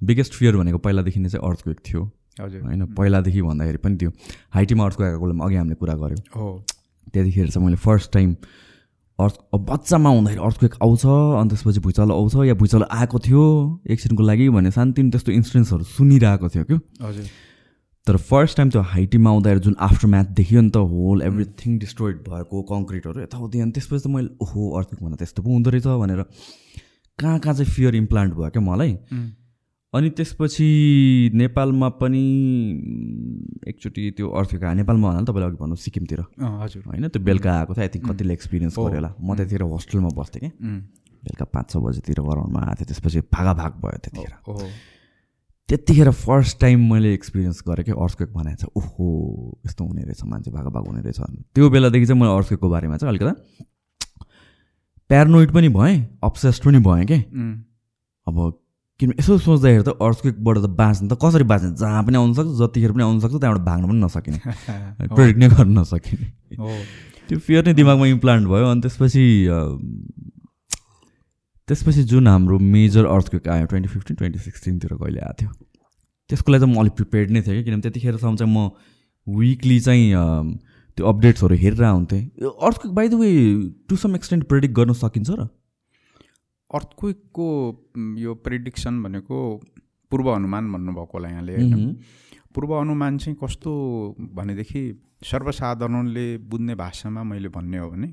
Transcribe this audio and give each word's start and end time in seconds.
Biggest 0.00 0.32
fear 0.34 0.56
भनेको 0.56 0.78
पहिलादेखि 0.78 1.20
नै 1.20 1.28
चाहिँ 1.28 1.48
अर्थक्वेक 1.48 1.78
थियो। 1.88 2.02
हजुर। 2.40 2.60
होइन 2.62 2.84
पहिलादेखि 2.94 3.42
भन्दाखेरि 3.42 3.78
पनि 3.78 3.96
त्यो। 3.96 4.10
हाइटीमा 4.54 4.84
अर्थक्वेक 4.84 5.08
आएको 5.08 5.24
बेलामा 5.24 5.44
अघि 5.44 5.56
हामीले 5.56 5.74
कुरा 5.74 5.94
गऱ्यौँ। 5.94 6.20
हो। 6.36 6.64
त्यतिखेर 7.14 7.48
चाहिँ 7.50 7.64
मैले 7.66 7.76
फर्स्ट 7.80 8.12
टाइम 8.12 8.36
अर्थ 9.18 9.36
बच्चामा 9.56 10.10
हुँदाखेरि 10.10 10.42
अर्थक्वेक 10.44 10.74
आउँछ 10.82 11.04
अनि 11.06 11.48
त्यसपछि 11.48 11.80
भुइँचालो 11.80 12.14
आउँछ 12.14 12.34
या 12.46 12.54
भुइँचालो 12.54 12.86
आएको 12.92 13.18
थियो 13.24 13.44
एकछिनको 13.88 14.22
लागि 14.22 14.48
भने 14.52 14.70
सानोतिनो 14.70 15.10
त्यस्तो 15.10 15.32
इन्सिडेन्ट्सहरू 15.32 15.84
सुनिरहेको 15.96 16.48
थियो 16.48 16.64
क्या। 16.64 16.78
हजुर। 17.00 17.24
तर 18.06 18.16
फर्स्ट 18.22 18.56
टाइम 18.56 18.70
त्यो 18.70 18.82
हाइटीमा 18.92 19.30
आउँदाखेरि 19.30 19.60
जुन 19.60 19.76
आफ्टर 19.80 20.06
म्याथ 20.06 20.28
देखियो 20.36 20.60
नि 20.60 20.70
त 20.70 20.76
होल 20.76 21.22
एभ्रिथिङ 21.22 21.78
डिस्ट्रोइड 21.78 22.16
भएको 22.28 22.62
कङ्क्रिटहरू 22.62 23.20
यताउति 23.22 23.60
अनि 23.60 23.72
त्यसपछि 23.72 24.04
त 24.04 24.12
मैले 24.12 24.28
ओहो 24.44 24.60
अर्थक्वेक 24.76 25.02
भन्दा 25.02 25.16
त्यस्तो 25.16 25.42
पो 25.42 25.50
हुँदो 25.50 25.70
रहेछ 25.70 25.86
भनेर 25.86 26.22
कहाँ 27.18 27.38
कहाँ 27.40 27.54
चाहिँ 27.54 27.70
फियर 27.72 27.94
इम्प्लान्ट 27.96 28.34
भयो 28.34 28.50
क्या 28.50 28.62
मलाई। 28.62 28.92
अनि 29.96 30.08
त्यसपछि 30.16 30.68
नेपालमा 31.34 31.88
पनि 32.00 32.24
एकचोटि 33.68 34.02
त्यो 34.16 34.26
अर्थक्वेक 34.28 34.64
आयो 34.64 34.76
नेपालमा 34.76 35.08
भन्नाले 35.08 35.26
तपाईँले 35.26 35.46
अघि 35.46 35.58
भन्नु 35.62 35.76
सिक्किमतिर। 35.76 36.20
हजुर। 36.62 36.82
होइन 36.86 37.08
त्यो 37.08 37.22
बेलुका 37.22 37.50
आएको 37.52 37.72
थियो 37.74 37.84
आई 37.84 37.90
थिङ्क 37.94 38.04
कतिले 38.10 38.32
एक्सपिरियन्स। 38.34 38.74
गऱ्यो 38.76 38.94
होला। 38.94 39.10
म 39.16 39.34
त्यतिखेर 39.36 39.62
होस्टेलमा 39.62 40.10
बस्थेँ 40.18 40.40
कि। 40.42 40.50
बेलुका 41.24 41.44
पाँच 41.54 41.66
छ 41.70 41.76
बजीतिर 41.82 42.20
गराउनमा 42.22 42.60
आएको 42.60 42.76
थियो 42.76 42.86
त्यसपछि 42.92 43.20
भागाभाग 43.34 43.72
भयो 43.82 43.98
त्यतिखेर। 44.04 44.32
त्यतिखेर 45.68 46.10
फर्स्ट 46.10 46.60
टाइम 46.60 46.78
मैले 46.92 47.12
एक्सपिरियन्स 47.14 47.62
गरेँ 47.66 47.84
कि 47.84 47.92
अर्थक्वेक 47.92 48.30
भनेको 48.36 48.56
छ 48.62 48.64
ओहो 48.76 49.06
यस्तो 49.66 49.82
हुने 49.84 50.02
रहेछ 50.02 50.22
मान्छे 50.22 50.50
भागाभाग 50.50 50.86
हुने 50.86 51.00
रहेछ। 51.02 51.20
त्यो 51.54 51.70
बेलादेखि 51.70 52.06
चाहिँ 52.06 52.20
मैले 52.20 52.34
अर्थक्वेकको 52.36 52.68
बारेमा 52.70 52.96
चाहिँ 52.96 53.10
अलिकता 53.10 53.32
प्यारनोइड 55.10 55.50
पनि 55.52 55.68
भएँ 55.74 55.96
अब्सेस्ड 56.22 56.62
पनि 56.64 56.78
भएँ 56.86 57.04
कि। 57.10 57.18
अब 58.26 58.36
किन 59.00 59.12
यसो 59.20 59.36
सोच्दाखेरि 59.44 59.82
त 59.84 59.92
अर्थक्वेकबाट 60.00 60.56
त 60.56 60.68
बाँच्नु 60.76 61.08
त 61.08 61.18
कसरी 61.20 61.44
बाँच्ने 61.52 61.70
जहाँ 61.80 62.02
पनि 62.04 62.16
आउनु 62.16 62.34
सक्छ 62.34 62.52
जतिखेर 62.60 62.92
पनि 62.92 63.02
आउनु 63.04 63.20
सक्छ 63.20 63.34
त्यहाँबाट 63.36 63.64
भाग्न 63.66 63.84
पनि 63.90 64.00
नसकिने। 64.04 64.38
प्रेडिक्ट 65.16 65.38
नै 65.40 65.48
गर्न 65.52 65.78
नसकिने। 65.78 66.26
त्यो 67.28 67.38
फियर 67.44 67.66
नै 67.66 67.74
दिमागमा 67.76 68.06
इम्प्लान्ट 68.06 68.48
भयो 68.48 68.70
अनि 68.72 68.80
त्यसपछि 68.86 69.24
त्यसपछि 71.68 72.02
जुन 72.14 72.28
हाम्रो 72.28 72.58
मेजर 72.72 73.04
अर्थक्वेक 73.12 73.48
आयो 73.56 73.66
ट्वेन्टी 73.74 73.88
फिफ्टिन 73.92 74.16
ट्वेन्टी 74.16 74.38
सिक्सटिनतिर 74.46 74.96
कहिले 74.96 75.20
आएको 75.20 75.36
थियो? 75.42 75.50
त्यसको 76.30 76.52
लागि 76.52 76.64
चाहिँ 76.64 76.74
म 76.74 76.80
अलिक 76.80 76.94
प्रिपेयर्ड 77.02 77.30
नै 77.36 77.42
थिएँ 77.42 77.56
कि 77.56 77.62
किनभने 77.68 77.82
त्यतिखेरसम्म 77.82 78.36
चाहिँ 78.36 78.52
म 78.54 78.70
विकली 79.26 79.78
चाहिँ 79.80 80.04
त्यो 80.96 81.06
अपडेट्सहरू 81.12 81.54
हेरेर 81.62 81.84
आउँथेँ 81.84 82.22
earthquake 82.48 82.94
by 82.94 83.08
the 83.08 83.14
way 83.20 83.30
to 83.88 83.96
some 84.00 84.16
extent 84.16 84.48
predict 84.48 84.74
गर्न 84.74 84.92
सकिन्छ 85.04 85.30
र। 85.30 85.48
अर्थक्वेकको 86.76 87.48
यो 88.18 88.34
प्रिडिक्सन 88.44 89.02
भनेको 89.02 89.38
पूर्व 90.12 90.30
अनुमान 90.30 90.72
भन्नुभएको 90.72 91.12
होला 91.12 91.28
यहाँले 91.28 91.54
होइन? 91.56 91.94
पूर्व 92.54 92.72
अनुमान 92.74 93.18
चाहिँ 93.18 93.36
कस्तो 93.42 93.72
भनेदेखि 94.34 94.82
सर्वसाधारणले 95.24 96.26
बुझ्ने 96.50 96.74
भाषामा 96.74 97.22
मैले 97.22 97.48
भन्ने 97.48 97.78
हो 97.78 97.90
भने 97.90 98.08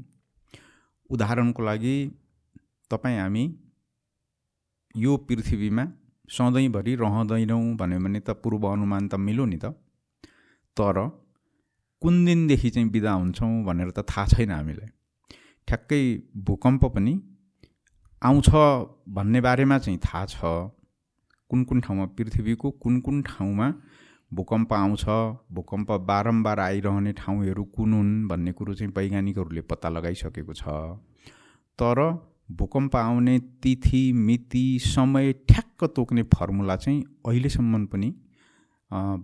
उदाहरणको 1.10 1.64
लागि 1.64 1.96
तपाईँ 2.92 3.20
हामी 3.20 3.44
यो 4.96 5.18
पृथ्वीमा 5.28 5.86
सधैँभरि 6.30 6.96
रहँदैनौँ 6.96 7.76
भन्यो 7.76 8.00
भने 8.00 8.20
त 8.20 8.30
पूर्व 8.44 8.68
अनुमान 8.68 9.08
त 9.08 9.16
मिल्यो 9.20 9.46
नि 9.46 9.58
त। 9.58 9.66
तर 10.78 10.98
कुन 12.02 12.26
दिनदेखि 12.26 12.70
चाहिँ 12.70 12.90
बिदा 12.90 13.12
हुन्छौँ 13.12 13.64
भनेर 13.66 13.90
त 13.92 14.06
थाहा 14.10 14.26
छैन 14.28 14.52
हामीलाई। 14.52 14.90
ठ्याक्कै 15.68 16.02
भूकम्प 16.48 16.86
पनि 16.96 17.14
आउँछ 18.24 18.50
भन्ने 19.10 19.42
बारेमा 19.42 19.78
चाहिँ 19.80 20.00
थाहा 20.00 20.26
छ। 20.26 20.40
कुन 21.52 21.64
कुन 21.64 21.82
ठाउँमा 21.82 22.06
पृथ्वीको 22.18 22.70
कुन 22.84 23.00
कुन 23.02 23.22
ठाउँमा 23.24 23.68
भूकम्प 24.32 24.74
आउँछ 24.74 25.06
भूकम्प 25.54 25.92
बारम्बार 26.08 26.60
आइरहने 26.60 27.14
ठाउँहरू 27.14 27.64
कुन 27.76 27.94
हुन् 27.94 28.28
भन्ने 28.28 28.52
कुरो 28.52 28.74
चाहिँ 28.74 28.94
वैज्ञानिकहरूले 28.98 29.62
पत्ता 29.62 29.90
लगाइसकेको 29.90 30.54
छ। 30.54 30.64
तर 31.80 32.00
भूकम्प 32.52 32.96
आउने 32.96 33.38
तिथि 33.64 34.02
मिति 34.14 34.66
समय 34.86 35.34
ठ्याक्क 35.50 35.84
तोक्ने 35.96 36.24
फर्मुला 36.34 36.76
चाहिँ 36.76 37.04
अहिलेसम्म 37.28 37.86
पनि 37.86 38.14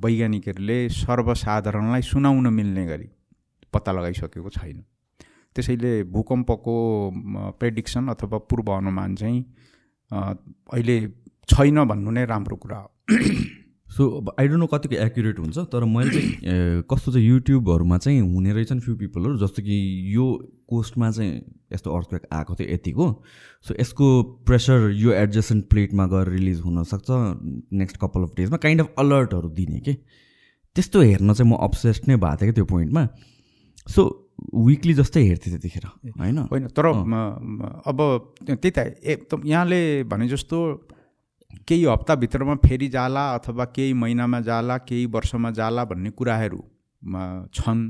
वैज्ञानिकहरूले 0.04 0.78
सर्वसाधारणलाई 0.92 2.02
सुनाउन 2.02 2.54
मिल्ने 2.54 2.86
गरी 2.88 3.10
पत्ता 3.74 3.92
लगाइसकेको 3.92 4.50
छैन। 4.50 4.84
त्यसैले 5.56 5.92
भूकम्पको 6.14 6.76
प्रेडिक्सन 7.60 8.08
अथवा 8.08 8.38
पूर्व 8.50 8.72
अनुमान 8.72 9.16
चाहिँ 9.16 9.40
अहिले 10.12 11.00
छैन 11.50 11.84
भन्नु 11.86 12.12
नै 12.12 12.26
राम्रो 12.26 12.56
कुरा 12.56 12.78
हो। 12.78 12.90
सो 13.90 14.06
आई 14.40 14.48
डोन्ट 14.48 14.60
नो 14.60 14.68
कतिको 14.68 14.96
एक्युरेट 14.96 15.40
हुन्छ 15.40 15.58
तर 15.74 15.84
मैले 15.84 16.12
चाहिँ 16.12 16.84
कस्तो 16.92 17.12
चाहिँ 17.12 17.28
युट्युबहरूमा 17.28 17.98
चाहिँ 17.98 18.20
हुने 18.34 18.54
रहेछन् 18.54 18.80
फ्यु 18.80 18.96
पिपलहरू 18.96 19.38
जस्तो 19.38 19.62
कि 19.64 19.78
यो 20.16 20.26
कोस्टमा 20.70 21.10
चाहिँ 21.12 21.42
यस्तो 21.74 21.96
अर्थक्वेक 21.96 22.28
आएको 22.34 22.56
थियो 22.56 22.74
यतिको। 22.74 23.08
सो 23.66 23.76
यसको 23.80 24.08
प्रेसर 24.46 24.90
यो 24.96 25.12
एडजस्टेन्ट 25.14 25.66
प्लेटमा 25.70 26.06
गएर 26.08 26.30
रिलिज 26.30 26.60
हुनसक्छ 26.62 27.10
नेक्स्ट 27.81 27.98
कपाल 27.98 28.24
अफ 28.24 28.36
डेजमा 28.38 28.58
काइन्ड 28.58 28.81
अफ 28.81 28.94
अलर्टहरू 29.00 29.50
दिने 29.50 29.80
कि? 29.80 29.94
त्यस्तो 30.76 31.02
हेर्न 31.02 31.34
चाहिँ 31.34 31.52
म 31.52 31.56
अब्सेस्ड 31.58 32.08
नै 32.08 32.16
भएको 32.16 32.42
थिएँ 32.42 32.52
कि 32.52 32.56
त्यो 32.56 32.66
पोइन्टमा 32.66 33.08
सो 33.88 34.06
विकली 34.66 34.94
जस्तै 34.94 35.22
हेर्थेँ 35.23 35.51
त्यतिखेर 35.53 35.85
होइन? 36.19 36.38
होइन 36.38 36.67
तर 36.67 36.85
अब 37.88 38.00
त्यही 38.41 38.72
त 38.72 38.77
एकदम 39.03 39.47
यहाँले 39.47 40.03
भने 40.03 40.27
जस्तो 40.27 40.57
केही 41.67 41.83
हप्ताभित्रमा 41.85 42.55
फेरि 42.66 42.88
जाला 42.88 43.23
अथवा 43.33 43.66
केही 43.66 43.94
महिनामा 43.94 44.39
जाला 44.41 44.77
केही 44.77 45.05
वर्षमा 45.05 45.51
जाला 45.51 45.83
भन्ने 45.85 46.09
कुराहरू 46.09 46.61
छन्। 47.53 47.81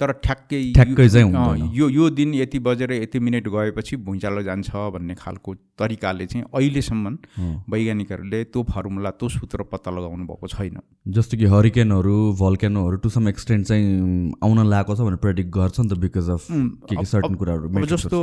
तर 0.00 0.12
ठ्याक्कै 0.24 0.60
ठ्याक्कै 0.74 1.08
चाहिँ 1.08 1.68
यो 1.76 1.88
यो 1.90 2.08
दिन 2.10 2.34
यति 2.34 2.58
बजेर 2.66 2.92
यति 2.92 3.18
मिनट 3.20 3.48
गएपछि 3.48 3.96
भुइँचालो 4.06 4.42
जान्छ 4.42 4.70
भन्ने 4.94 5.14
खालको 5.14 5.54
तरिकाले 5.78 6.26
चाहिँ 6.26 6.44
अहिलेसम्म। 6.54 7.16
वैज्ञानिकहरूले 7.70 8.42
त्यो 8.44 8.62
फर्मुला 8.70 9.10
त्यो 9.20 9.28
सूत्र 9.28 9.62
पत्ता 9.72 9.90
लगाउनु 9.90 10.24
भएको 10.26 10.46
छैन। 10.48 10.78
जस्तो 11.16 11.36
कि 11.36 11.46
हरिकेनहरू 11.52 12.16
भल्केनोहरू 12.40 12.96
टु 12.96 13.08
सम 13.10 13.28
एक्सटेन्ट 13.28 13.66
चाहिँ 13.66 14.32
आउन 14.44 14.66
लागेको 14.66 14.94
छ 14.94 15.00
भनेर 15.00 15.20
प्रेडिक्ट 15.26 15.50
गर्छ 15.50 15.80
नि 15.80 15.88
त 15.88 15.98
बिकज 16.00 16.30
अफ 16.30 16.46
के 16.50 16.96
के 16.96 17.04
सर्टन 17.04 17.34
कुराहरू 17.34 17.86
जस्तो 17.86 18.20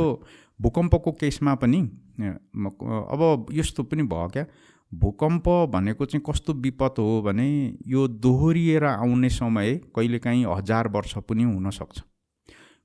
भूकम्पको 0.60 1.10
केसमा 1.20 1.54
पनि 1.62 1.80
अब 2.18 3.46
यस्तो 3.54 3.82
पनि 3.90 4.02
भयो 4.10 4.28
क्या। 4.34 4.44
भूकम्प 4.92 5.48
भनेको 5.72 6.04
चाहिँ 6.06 6.22
कस्तो 6.26 6.52
विपद 6.56 6.94
हो 6.98 7.20
भने 7.22 7.48
यो 7.86 8.06
दोहोरिएर 8.08 8.84
आउने 8.84 9.28
समय 9.30 9.74
कहिलेकाहीँ 9.96 10.44
हजार 10.48 10.88
वर्ष 10.88 11.16
पनि 11.28 11.42
हुनसक्छ। 11.44 12.00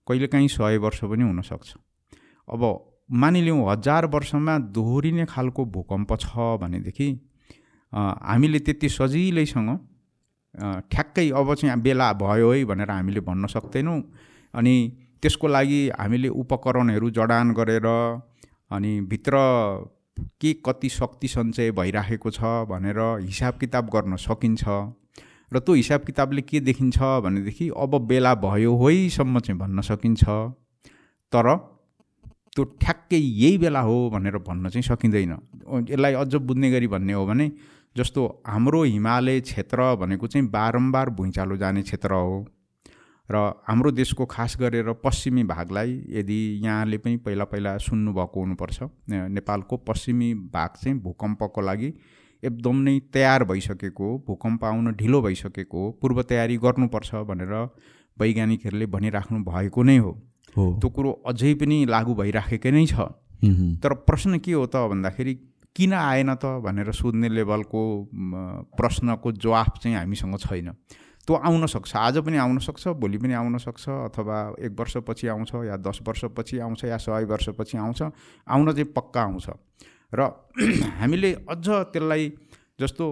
कहिलेकाहीँ 0.07 0.47
सय 0.47 0.77
वर्ष 0.77 0.99
पनि 1.03 1.23
हुनसक्छ। 1.23 1.73
अब 2.47 2.63
मानिलिउँ 3.11 3.69
हजार 3.69 4.05
वर्षमा 4.05 4.57
दोहोरिने 4.75 5.25
खालको 5.25 5.65
भूकम्प 5.67 6.15
छ 6.21 6.57
भनेदेखि 6.61 7.09
हामीले 7.93 8.59
त्यति 8.59 8.89
सजिलैसँग 8.89 9.77
ठ्याक्कै 10.91 11.29
अब 11.31 11.53
चाहिँ 11.55 11.79
बेला 11.81 12.11
भयो 12.13 12.51
है 12.51 12.63
भनेर 12.65 12.91
हामीले 12.91 13.19
भन्न 13.21 13.47
सक्दैनौँ। 13.47 14.01
अनि 14.53 14.75
त्यसको 15.21 15.47
लागि 15.47 15.81
हामीले 15.89 16.29
उपकरणहरू 16.29 17.09
जडान 17.09 17.53
गरेर 17.53 17.87
अनि 18.71 18.99
भित्र 19.01 19.37
के 20.17 20.53
कति 20.65 20.89
शक्ति 20.89 21.27
सञ्चय 21.27 21.71
भइराखेको 21.71 22.31
छ 22.31 22.41
भनेर 22.69 22.99
हिसाब 23.21 23.57
किताब 23.59 23.89
गर्न 23.89 24.15
सकिन्छ? 24.15 24.63
र 25.51 25.59
त्यो 25.59 25.73
हिसाब 25.75 26.01
किताबले 26.01 26.41
के 26.41 26.59
देखिन्छ 26.59 26.97
भनेदेखि 26.97 27.69
अब 27.77 27.97
बेला 28.07 28.33
भयो 28.35 28.73
होइसम्म 28.75 29.39
चाहिँ 29.39 29.59
भन्न 29.59 29.81
सकिन्छ। 29.81 30.23
तर 31.33 31.55
त्यो 32.55 32.63
ठ्याक्कै 32.81 33.17
यही 33.17 33.57
बेला 33.57 33.79
हो 33.79 34.09
भनेर 34.09 34.37
भन्न 34.37 34.69
चाहिँ 34.69 34.83
सकिँदैन। 34.83 35.31
यसलाई 35.89 36.13
अझ 36.13 36.35
बुझ्ने 36.35 36.71
गरी 36.71 36.87
भन्ने 36.87 37.13
हो 37.13 37.25
भने 37.25 37.51
जस्तो 37.95 38.25
हाम्रो 38.47 38.83
हिमालय 38.83 39.39
क्षेत्र 39.41 39.95
भनेको 39.95 40.27
चाहिँ 40.27 40.47
बारम्बार 40.49 41.09
भुइँचालो 41.09 41.57
जाने 41.57 41.81
क्षेत्र 41.81 42.13
हो। 42.13 42.45
र 43.29 43.37
हाम्रो 43.67 43.91
देशको 43.91 44.25
खास 44.25 44.57
गरेर 44.59 44.91
पश्चिमी 45.03 45.43
भागलाई 45.43 45.91
यदि 46.09 46.39
यहाँले 46.63 46.97
पनि 46.97 47.17
पहिला 47.17 47.45
पहिला 47.45 47.77
सुन्नुभएको 47.79 48.39
हुनुपर्छ 48.39 48.83
नेपालको 49.09 49.77
पश्चिमी 49.87 50.33
भाग 50.53 50.69
चाहिँ 50.83 50.99
भूकम्पको 50.99 51.61
लागि 51.61 51.93
एकदम 52.43 52.81
नै 52.83 52.99
तयार 53.13 53.43
भइसकेको 53.43 54.11
हो 54.11 54.17
भूकम्प 54.27 54.63
आउन 54.65 54.91
ढिलो 54.99 55.21
भइसकेको 55.21 55.85
हो 55.85 55.91
पूर्व 56.01 56.21
तयारी 56.29 56.57
गर्नुपर्छ 56.65 57.15
भनेर 57.29 57.53
वैज्ञानिकहरूले 58.17 58.85
भनिराख्नु 58.85 59.43
भएको 59.43 59.83
नै 59.83 59.97
हो। 59.97 60.11
त्यो 60.55 60.89
कुरो 60.89 61.11
अझै 61.25 61.53
पनि 61.63 61.77
लागू 61.89 62.15
भइराखेकै 62.15 62.71
नै 62.71 62.85
छ। 62.85 63.07
तर 63.79 63.93
प्रश्न 64.03 64.39
के 64.39 64.51
हो 64.51 64.65
त 64.65 64.83
भन्दाखेरि 64.91 65.33
किन 65.75 65.93
आएन 65.93 66.35
त 66.35 66.59
भनेर 66.65 66.91
सोध्ने 66.91 67.29
लेभलको 67.29 67.81
प्रश्नको 68.77 69.31
जवाफ 69.39 69.79
चाहिँ 69.79 69.97
हामीसँग 69.97 70.37
छैन। 70.43 70.69
त्यो 71.27 71.35
आउन 71.35 71.65
सक्छ। 71.65 71.95
आज 71.95 72.17
पनि 72.25 72.37
आउन 72.37 72.57
सक्छ 72.59 72.87
भोलि 72.99 73.17
पनि 73.17 73.33
आउन 73.33 73.57
सक्छ 73.57 73.89
अथवा 73.89 74.37
एक 74.59 74.79
वर्षपछि 74.79 75.27
आउँछ 75.27 75.51
या 75.55 75.77
दस 75.77 75.99
वर्षपछि 76.07 76.59
आउँछ 76.59 76.83
या 76.83 76.97
सय 76.97 77.23
वर्षपछि 77.25 77.77
आउँछ। 77.77 78.01
आउन 78.47 78.71
चाहिँ 78.71 78.91
पक्का 78.95 79.21
आउँछ। 79.21 79.49
र 80.13 80.29
हामीले 80.99 81.33
अझ 81.49 81.67
त्यसलाई 81.67 82.29
जस्तो 82.79 83.05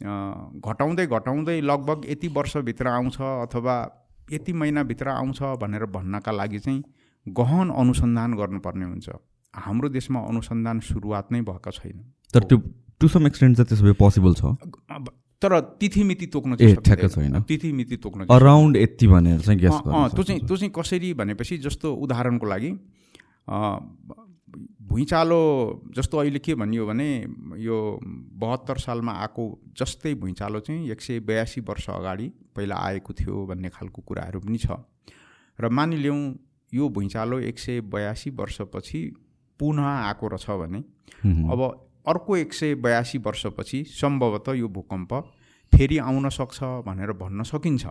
घटाउँदै 0.00 1.06
घटाउँदै 1.06 1.60
लगभग 1.60 2.06
यति 2.10 2.28
वर्षभित्र 2.28 2.88
आउँछ 2.88 3.20
अथवा 3.20 3.76
यति 4.32 4.52
महिनाभित्र 4.52 5.08
आउँछ 5.08 5.42
भनेर 5.60 5.84
भन्नका 5.86 6.32
लागि 6.32 6.58
चाहिँ 6.58 6.82
गहन 7.26 7.70
अनुसन्धान 7.70 8.34
गर्नुपर्ने 8.34 8.84
हुन्छ। 8.84 9.08
हाम्रो 9.54 9.88
देशमा 9.88 10.20
अनुसन्धान 10.20 10.80
सुरुवात 10.80 11.32
नै 11.32 11.40
भएको 11.40 11.70
छैन। 11.70 12.00
तर 12.34 12.44
त्यो 12.44 12.58
टु 13.00 13.08
सम 13.08 13.26
एक्सटेन्ट 13.26 13.56
चाहिँ 13.56 13.68
त्यसो 13.68 13.84
भए 13.84 13.92
पोसिबल 13.92 14.34
छ। 14.34 14.56
तर 15.42 15.60
तिथिमिति 15.80 16.26
तोक्न 16.34 16.56
चाहिँ। 16.56 17.42
तिथिमिति 17.48 17.96
तोक्न 18.02 18.26
अराउन्ड 18.30 18.76
यति 18.76 19.06
भनेर 19.06 19.40
चाहिँ 19.40 19.58
अँ, 19.60 20.08
त्यो 20.10 20.22
चाहिँ 20.22 20.40
त्यो 20.46 20.56
चाहिँ 20.56 20.72
कसरी 20.76 21.12
भनेपछि 21.14 21.58
जस्तो 21.66 21.94
उदाहरणको 21.94 22.46
लागि 22.46 22.70
भुइँचालो 24.88 25.40
जस्तो 25.96 26.18
अहिले 26.18 26.38
के 26.38 26.54
भनियो 26.54 26.86
भने 26.86 27.08
यो 27.60 27.76
बहत्तर 28.40 28.78
सालमा 28.80 29.12
आएको 29.12 29.44
जस्तै 29.78 30.14
भुइँचालो 30.14 30.60
चाहिँ 30.60 30.90
एक 30.90 31.00
सय 31.00 31.20
बयासी 31.28 31.60
वर्ष 31.68 31.88
अगाडि 31.90 32.28
पहिला 32.56 32.76
आएको 32.76 33.12
थियो 33.12 33.44
भन्ने 33.46 33.68
खालको 33.68 34.02
कुराहरू 34.02 34.40
पनि 34.40 34.58
छ। 34.58 34.80
र 35.58 35.68
मानिलिउँ 35.68 36.20
यो 36.72 36.88
भुइँचालो 36.88 37.38
एक 37.40 37.58
सय 37.58 37.80
बयासी 37.84 38.30
वर्षपछि 38.40 39.00
पुनः 39.60 39.86
आएको 39.86 40.28
रहेछ 40.28 40.50
भने 40.50 40.78
अब 41.52 41.60
अर्को 42.06 42.36
एक 42.36 42.54
सय 42.54 42.74
बयासी 42.74 43.18
वर्षपछि 43.18 43.84
सम्भवतः 43.84 44.52
यो 44.52 44.68
भूकम्प 44.68 45.14
फेरि 45.72 45.98
आउन 45.98 46.28
सक्छ 46.28 46.58
भनेर 46.86 47.12
भन्न 47.12 47.42
सकिन्छ। 47.42 47.86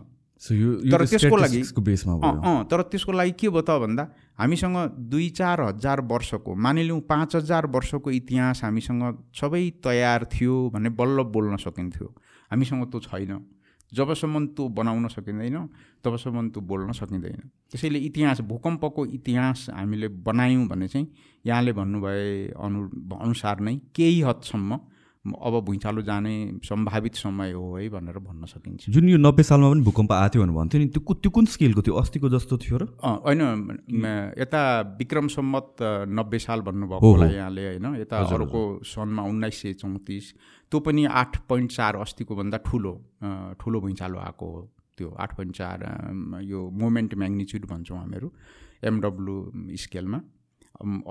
तर 0.92 1.06
त्यसको 1.06 1.36
लागि- 1.38 1.80
बेसमा 1.82 2.14
अँ 2.46 2.64
तर 2.70 2.82
त्यसको 2.82 3.12
लागि 3.12 3.32
के 3.32 3.50
भयो 3.50 3.62
त 3.62 3.70
भन्दा 3.70 4.04
हामीसँग 4.38 4.78
दुई 5.10 5.30
चार 5.30 5.62
हजार 5.62 6.02
वर्षको 6.02 6.56
मानिलिउँ 6.56 7.02
पाँच 7.02 7.36
हजार 7.36 7.66
वर्षको 7.68 8.12
इतिहास 8.12 8.64
हामीसँग 8.64 9.04
सबै 9.34 9.70
तयार 9.84 10.26
थियो 10.34 10.70
भने 10.74 10.90
बल्ल 10.90 11.24
बोल्न 11.24 11.58
सकिन्थ्यो। 11.58 12.08
हामीसँग 12.52 12.86
त्यो 12.92 13.00
छैन। 13.00 13.46
जबसम्म 13.92 14.46
त्यो 14.48 14.68
बनाउन 14.70 15.08
सकिँदैन 15.08 15.58
तबसम्म 16.04 16.50
त्यो 16.50 16.62
बोल्न 16.62 16.92
सकिँदैन। 16.92 17.42
त्यसैले 17.72 18.00
इतिहास 18.00 18.42
भूकम्पको 18.42 19.06
इतिहास 19.06 19.70
हामीले 19.74 20.08
बनायौँ 20.28 20.68
भने 20.68 20.88
चाहिँ 20.88 21.08
यहाँले 21.46 21.72
भन्नुभए 21.74 22.52
अनु 22.58 22.80
अनुसार 23.16 23.60
नै 23.60 23.76
केही 23.96 24.22
हदसम्म 24.22 24.80
अब 25.34 25.54
भुइँचालो 25.66 26.02
जाने 26.02 26.34
सम्भावित 26.64 27.16
समय 27.16 27.52
हो 27.52 27.76
है 27.76 27.88
भनेर 27.90 28.18
भन्न 28.20 28.46
सकिन्छ। 28.46 28.90
जुन 28.90 29.10
यो 29.10 29.18
नब्बे 29.18 29.44
सालमा 29.44 29.70
पनि 29.70 29.82
भूकम्प 29.84 30.12
आएको 30.12 30.34
थियो 30.34 30.54
भन्थ्यो 30.54 30.80
नि 30.82 30.88
त्यो 30.88 31.14
त्यो 31.14 31.32
कुन 31.32 31.46
स्केलको 31.46 31.82
थियो? 31.82 31.96
अस्तिको 31.96 32.30
जस्तो 32.30 32.58
थियो 32.58 32.78
र? 32.78 32.84
होइन 33.04 33.42
यता 34.38 34.62
विक्रम 35.00 35.28
सम्मत 35.28 35.84
नब्बे 36.10 36.40
साल 36.40 36.62
भन्नुभएको। 36.62 37.02
होला 37.02 37.26
यहाँले 37.28 37.66
होइन? 37.68 37.86
यता 38.02 38.18
अर्को 38.18 38.62
सनमा 38.86 39.24
उन्नाइस 39.24 39.62
सय 39.62 39.74
चौतिस 39.74 40.34
त्यो 40.72 40.80
पनि 40.80 41.06
आठ 41.06 41.38
पोइन्ट 41.50 41.72
चार 41.72 41.96
अस्तिको 41.98 42.36
भन्दा 42.36 42.58
ठुलो 42.66 42.94
ठुलो 43.60 43.82
भुइँचालो 43.82 44.18
आएको 44.20 44.46
हो 44.52 44.62
त्यो 44.98 45.10
आठ 45.20 45.36
पोइन्ट 45.36 45.56
चार 45.56 45.78
यो 46.44 46.70
मोमेन्ट 46.74 47.16
म्याग्निच्युड 47.16 47.66
भन्छौँ 47.66 47.98
हामीहरू 47.98 48.32
एमडब्लु 48.84 49.36
स्केलमा। 49.76 50.20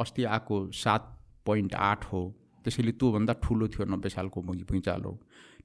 अस्ति 0.01 0.25
आएको 0.25 0.57
सात 0.73 1.13
पोइन्ट 1.47 1.75
आठ 1.75 2.05
हो। 2.13 2.23
त्यसैले 2.67 2.93
त्योभन्दा 2.99 3.33
ठुलो 3.43 3.69
थियो 3.71 3.85
नब्बे 3.87 4.09
सालको 4.11 4.43
भुइँ 4.43 4.65
भुइँचालो। 4.67 5.11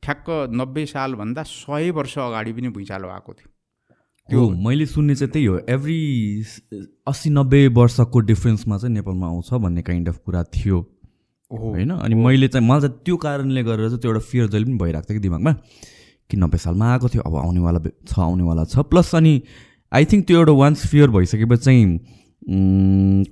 ठ्याक्क 0.03 0.27
नब्बे 0.53 0.85
सालभन्दा 0.85 1.43
सय 1.43 1.89
वर्ष 1.97 2.17
अगाडि 2.19 2.51
पनि 2.53 2.69
भुइँचालो 2.77 3.07
आएको 3.09 3.33
थियो। 3.33 3.49
त्यो 4.29 4.41
मैले 4.63 4.85
सुन्ने 4.85 5.15
चाहिँ 5.15 5.31
त्यही 5.33 5.45
हो 5.45 5.57
एभ्री 5.69 5.99
अस्सी 7.07 7.29
नब्बे 7.29 7.67
वर्षको 7.75 8.19
डिफ्रेन्समा 8.31 8.77
चाहिँ 8.77 8.93
नेपालमा 8.95 9.27
आउँछ 9.27 9.53
भन्ने 9.65 9.81
काइन्ड 9.81 10.09
अफ 10.09 10.17
कुरा 10.25 10.43
थियो। 10.55 10.77
होइन? 11.51 11.89
अनि 11.91 12.15
मैले 12.15 12.47
चाहिँ 12.47 12.67
मलाई 12.67 12.81
चाहिँ 12.81 12.99
त्यो 13.05 13.15
कारणले 13.17 13.63
गरेर 13.63 13.87
चाहिँ 13.89 13.99
त्यो 14.01 14.11
एउटा 14.11 14.23
फियर 14.29 14.47
जहिले 14.47 14.65
पनि 14.65 14.77
भइरहेको 14.77 15.07
थियो 15.09 15.19
कि 15.19 15.23
दिमागमा 15.27 15.51
कि 16.29 16.37
नब्बे 16.37 16.57
सालमा 16.57 16.85
आएको 16.91 17.07
थियो 17.09 17.23
अब 17.27 17.35
आउनेवाला 17.35 17.79
छ 18.07 18.19
आउनेवाला 18.19 18.63
छ। 18.65 18.87
प्लस 18.87 19.15
अनि 19.15 19.33
आई 19.91 20.05
थिङ्क 20.05 20.27
त्यो 20.27 20.37
एउटा 20.37 20.53
वान्स 20.63 20.87
फियर 20.87 21.09
भइसकेपछि 21.11 21.63
चाहिँ 21.65 21.85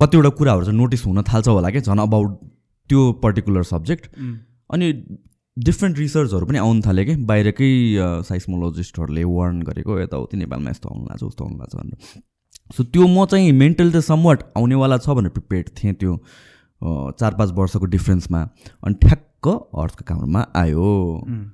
कतिवटा 0.02 0.30
कुराहरू 0.38 0.64
चाहिँ 0.66 0.78
नोटिस 0.78 1.06
हुन 1.06 1.22
थाल्छ 1.24 1.48
होला 1.48 1.70
क्या 1.70 1.82
झन् 1.82 2.00
अबाउट 2.00 2.30
त्यो 2.90 3.12
पर्टिकुलर 3.24 3.64
सब्जेक्ट 3.66 4.08
उम्, 4.18 4.36
अनि 4.74 4.88
डिफ्रेन्ट 5.58 5.98
रिसर्चहरू 6.00 6.46
पनि 6.46 6.58
आउनु 6.58 6.82
थाल्यो 6.82 7.06
कि? 7.06 7.16
बाहिरकै 7.30 7.72
साइस्मोलोजिस्टहरूले 8.26 9.24
वार्न 9.30 9.62
गरेको 9.70 10.00
यताउति 10.00 10.38
नेपालमा 10.38 10.70
यस्तो 10.72 10.90
आउनु 10.90 11.06
लाग्छ 11.06 11.24
उस्तो 11.24 11.44
आउनु 11.46 11.58
लाग्छ 11.58 11.76
भनेर। 11.76 12.22
सो 12.70 12.84
त्यो 12.84 13.08
म 13.08 13.26
चाहिँ 13.26 13.52
मेन्टल 13.54 13.92
चाहिँ 13.92 14.08
समवाट 14.08 14.44
आउनेवाला 14.58 14.98
छ 14.98 15.10
भनेर 15.20 15.32
प्रिपेयर्ड 15.38 15.70
थिएँ 15.78 15.94
त्यो 16.02 16.14
चार 17.20 17.32
पाँच 17.36 17.52
वर्षको 17.54 17.86
डिफ्रेन्समा 17.96 18.42
अनि 18.84 18.96
ठ्याक्क 19.04 19.48
अर्थको 19.48 20.04
काममा 20.08 20.42
आयो। 20.56 20.92
उम्। 21.28 21.46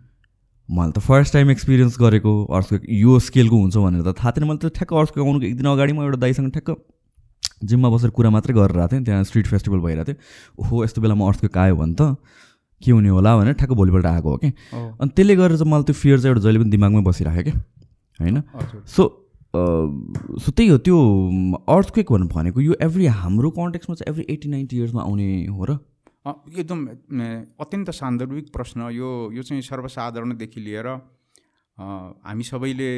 मैले 0.69 0.91
त 0.91 0.99
फर्स्ट 1.01 1.33
टाइम 1.33 1.51
एक्सपिरियन्स 1.51 1.97
गरेको 1.99 2.33
अर्थको 2.45 2.77
यो 2.93 3.19
स्केलको 3.21 3.57
हुन्छ 3.57 3.77
भनेर 3.77 4.01
त 4.01 4.13
थाहा 4.19 4.31
थिएन। 4.31 4.47
मैले 4.47 4.59
त 4.59 4.73
ठ्याक्क 4.75 4.93
अर्थको 4.93 5.25
आउनुको 5.25 5.45
एक 5.45 5.55
दिन 5.57 5.67
अगाडि 5.73 5.93
म 5.93 6.01
एउटा 6.03 6.19
दाइसँग 6.19 6.51
ठ्याक्क 6.51 6.69
जिममा 7.65 7.89
बसेर 7.89 8.09
कुरा 8.13 8.29
मात्रै 8.29 8.53
गरेर 8.53 8.79
आएको 8.79 8.91
थिएँ 8.93 9.03
त्यहाँ 9.05 9.23
स्ट्रिट 9.23 9.47
फेस्टिभल 9.47 9.79
भइरहेको 9.85 10.13
थियो। 10.13 10.17
ओहो 10.61 10.83
यस्तो 10.83 11.01
बेलामा 11.01 11.27
अर्थको 11.27 11.59
आयो 11.59 11.75
भने 11.75 11.95
त। 11.99 12.17
के 12.81 12.91
हुने 12.91 13.09
होला 13.09 13.31
भनेर 13.37 13.53
ठ्याक्क 13.55 13.73
भोलिपल्ट 13.73 14.05
आएको 14.05 14.29
हो 14.29 14.37
कि? 14.37 14.49
अनि 14.73 15.09
त्यसले 15.15 15.35
गरेर 15.35 15.57
चाहिँ 15.57 15.71
मलाई 15.71 15.83
त्यो 15.83 15.95
फियर 15.95 16.17
चाहिँ 16.19 16.31
एउटा 16.35 16.41
जहिले 16.43 16.59
पनि 16.59 16.69
दिमागमै 16.69 17.01
बसिराख्यो 17.07 17.43
क्या 17.43 17.55
होइन? 18.19 18.37
सो 18.85 19.03
सो 19.55 20.51
त्यही 20.51 20.69
हो 20.69 20.77
त्यो 20.83 20.97
अर्थक्वेक 21.63 22.11
भन्नु 22.11 22.27
भनेको 22.27 22.59
यो 22.61 22.75
एभ्री 22.81 23.05
हाम्रो 23.23 23.49
कन्टेक्समा 23.55 23.95
चाहिँ 23.95 24.11
एभ्री 24.11 24.25
एट्टी 24.33 24.49
नाइन्टी 24.51 24.77
इयर्समा 24.77 25.01
आउने 25.01 25.27
हो 25.47 25.63
र। 25.63 25.79
एकदम 26.25 26.79
अत्यन्त 27.63 27.89
सान्दर्भिक 27.95 28.51
प्रश्न 28.51 28.91
यो 28.91 29.09
यो 29.31 29.41
चाहिँ 29.43 29.61
सर्वसाधारणदेखि 29.63 30.59
लिएर 30.59 30.87
हामी 31.77 32.43
सबैले 32.43 32.91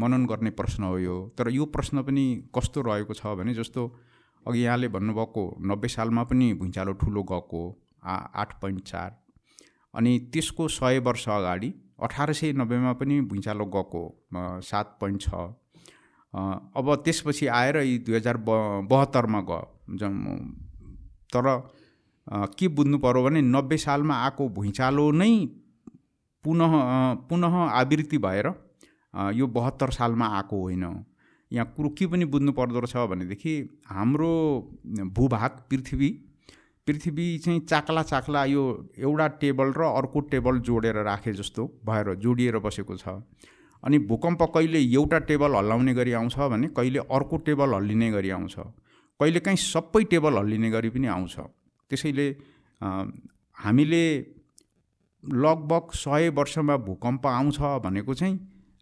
मनन 0.00 0.24
गर्ने 0.26 0.50
प्रश्न 0.56 0.82
हो 0.84 0.98
यो। 0.98 1.16
तर 1.38 1.50
यो 1.50 1.64
प्रश्न 1.68 2.02
पनि 2.02 2.24
कस्तो 2.56 2.80
रहेको 2.88 3.14
छ 3.14 3.36
भने 3.36 3.54
जस्तो 3.54 3.82
अघि 4.48 4.60
यहाँले 4.60 4.88
भन्नुभएको 4.88 5.42
नब्बे 5.66 5.88
सालमा 5.88 6.22
पनि 6.24 6.52
भुइँचालो 6.54 6.92
ठुलो 7.00 7.22
गएको 7.22 7.62
आठ 8.06 8.52
पोइन्ट 8.60 8.82
चार। 8.82 9.10
अनि 9.94 10.18
त्यसको 10.32 10.68
सय 10.70 10.98
वर्ष 11.00 11.28
अगाडि 11.28 11.72
अठार 12.02 12.32
सय 12.32 12.52
नब्बेमा 12.52 12.92
पनि 12.94 13.20
भुइँचालो 13.22 13.64
गएको 13.74 14.02
सात 14.62 14.96
पोइन्ट 15.00 15.22
छ। 15.22 15.28
अब 16.76 16.94
त्यसपछि 17.04 17.46
आएर 17.48 17.76
यी 17.78 17.98
दुई 17.98 18.16
हजार 18.16 18.36
ब 18.38 18.86
बहत्तरमा 18.90 19.40
गयो 19.50 20.36
तर 21.32 21.46
के 22.58 22.68
बुझ्नु 22.68 22.98
पऱ्यो 22.98 23.22
भने 23.24 23.40
नब्बे 23.42 23.76
सालमा 23.76 24.14
आएको 24.24 24.48
भुइँचालो 24.50 25.10
नै 25.12 25.30
पुनः 26.44 26.72
पुनः 27.28 27.54
आवृत्ति 27.56 28.18
भएर 28.18 28.46
यो 29.34 29.46
बहत्तर 29.48 29.90
सालमा 29.90 30.26
आएको 30.36 30.62
होइन। 30.62 30.84
यहाँ 31.52 31.66
कुरो 31.76 31.88
के 31.98 32.06
पनि 32.06 32.24
बुझ्नु 32.24 32.52
पर्दो 32.52 32.80
रहेछ 32.80 33.08
भनेदेखि 33.10 33.52
हाम्रो 33.88 34.32
भूभाग 35.16 35.50
पृथ्वी 35.70 36.10
पृथ्वी 36.86 37.26
चाहिँ 37.38 37.60
चाक्ला 37.60 38.02
चाक्ला 38.02 38.44
यो 38.44 38.64
एउटा 38.98 39.26
टेबल 39.40 39.72
र 39.76 39.82
अर्को 39.92 40.20
टेबल 40.32 40.58
जोडेर 40.60 41.02
राखे 41.04 41.32
जस्तो 41.32 41.66
भएर 41.86 42.14
जोडिएर 42.16 42.58
बसेको 42.58 42.96
छ। 42.96 43.08
अनि 43.82 43.98
भूकम्प 44.08 44.42
कहिले 44.54 44.80
एउटा 44.80 45.18
टेबल 45.28 45.54
हल्लाउने 45.56 45.94
गरी 45.94 46.12
आउँछ 46.12 46.36
भने 46.52 46.68
कहिले 46.76 46.98
अर्को 46.98 47.36
टेबल 47.46 47.74
हल्लिने 47.74 48.10
गरी 48.10 48.30
आउँछ। 48.30 48.54
कहिले 49.20 49.40
काहीँ 49.40 49.56
सबै 49.56 50.04
टेबल 50.04 50.38
हल्लिने 50.38 50.70
गरी 50.70 50.90
पनि 50.90 51.06
आउँछ। 51.06 51.36
त्यसैले 51.90 52.26
हामीले 53.56 54.04
लगभग 55.24 55.90
सय 55.94 56.28
वर्षमा 56.30 56.76
भूकम्प 56.88 57.26
आउँछ 57.26 57.60
भनेको 57.84 58.14
चाहिँ 58.14 58.36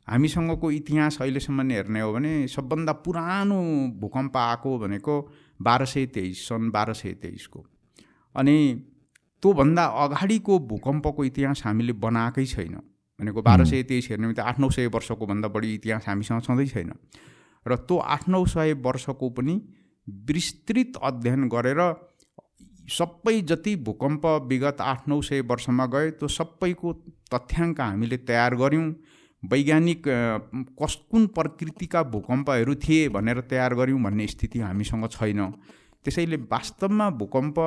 हामीसँगको 0.08 0.70
इतिहास 0.70 1.18
अहिलेसम्म 1.20 1.70
हेर्ने 1.70 2.00
हो 2.00 2.12
भने 2.12 2.32
सबभन्दा 2.48 2.92
पुरानो 3.04 3.60
भूकम्प 4.00 4.36
आएको 4.36 4.78
भनेको 4.78 5.14
बाह्र 5.60 5.84
सय 5.84 6.06
तेइस 6.14 6.48
सन् 6.48 6.70
बाह्र 6.70 6.92
सय 6.94 7.12
तेइसको। 7.22 7.64
अनि 8.34 8.56
त्योभन्दा 9.42 9.84
अगाडिको 10.04 10.58
भूकम्पको 10.68 11.24
इतिहास 11.24 11.62
हामीले 11.64 11.92
बनाएकै 11.98 12.44
छैन। 12.46 12.74
भनेको 13.20 13.42
बाह्र 13.42 13.64
सय 13.64 13.82
तेइस 13.82 14.08
हेर्ने 14.10 14.26
बित्तिकै 14.26 14.48
आठ 14.48 14.58
नौ 14.60 14.70
सय 14.70 14.86
वर्षको 14.94 15.26
भन्दा 15.26 15.48
बढी 15.48 15.74
इतिहास 15.74 16.06
हामीसँग 16.06 16.42
छँदै 16.42 16.66
छैन। 16.66 16.92
र 17.66 17.76
त्यो 17.76 17.96
आठ 17.96 18.28
नौ 18.28 18.44
सय 18.46 18.72
वर्षको 18.84 19.30
पनि 19.30 19.54
विस्तृत 20.06 20.96
अध्ययन 21.02 21.48
गरेर 21.48 21.80
सबै 22.88 23.40
जति 23.42 23.74
भूकम्प 23.82 24.26
विगत 24.46 24.80
आठ 24.80 25.08
नौ 25.08 25.20
सय 25.20 25.40
वर्षमा 25.42 25.86
गए 25.86 26.10
त्यो 26.10 26.28
सबैको 26.30 26.92
तथ्याङ्क 27.34 27.80
हामीले 27.80 28.16
तयार 28.22 28.54
गऱ्यौँ। 28.54 28.90
वैज्ञानिक 29.46 30.02
कस 30.78 30.94
कुन 31.10 31.26
प्रकृतिका 31.34 32.02
भूकम्पहरू 32.04 32.74
थिए 32.76 33.08
भनेर 33.08 33.40
तयार 33.50 33.74
गऱ्यौँ 33.74 34.00
भन्ने 34.02 34.26
स्थिति 34.26 34.58
हामीसँग 34.58 35.08
छैन। 35.08 35.40
त्यसैले 36.04 36.36
वास्तवमा 36.46 37.10
भूकम्प 37.20 37.58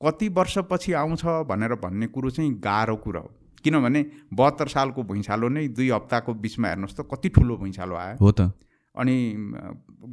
कति 0.00 0.28
वर्षपछि 0.28 0.92
आउँछ 0.94 1.24
भनेर 1.48 1.74
भन्ने 1.82 2.06
कुरो 2.06 2.30
चाहिँ 2.30 2.52
गाह्रो 2.60 2.96
कुरा 2.96 3.20
हो। 3.20 3.30
किनभने 3.64 4.04
बहत्तर 4.32 4.68
सालको 4.68 5.02
भुइँचालो 5.02 5.48
नै 5.48 5.66
दुई 5.68 5.90
हप्ताको 5.90 6.34
बिचमा 6.36 6.68
हेर्नुहोस् 6.68 6.96
त 6.96 7.08
कति 7.10 7.28
ठुलो 7.28 7.56
भुइँचालो 7.56 7.94
आयो। 7.96 8.16
हो 8.20 8.30
त। 8.30 8.52
अनि 8.94 9.16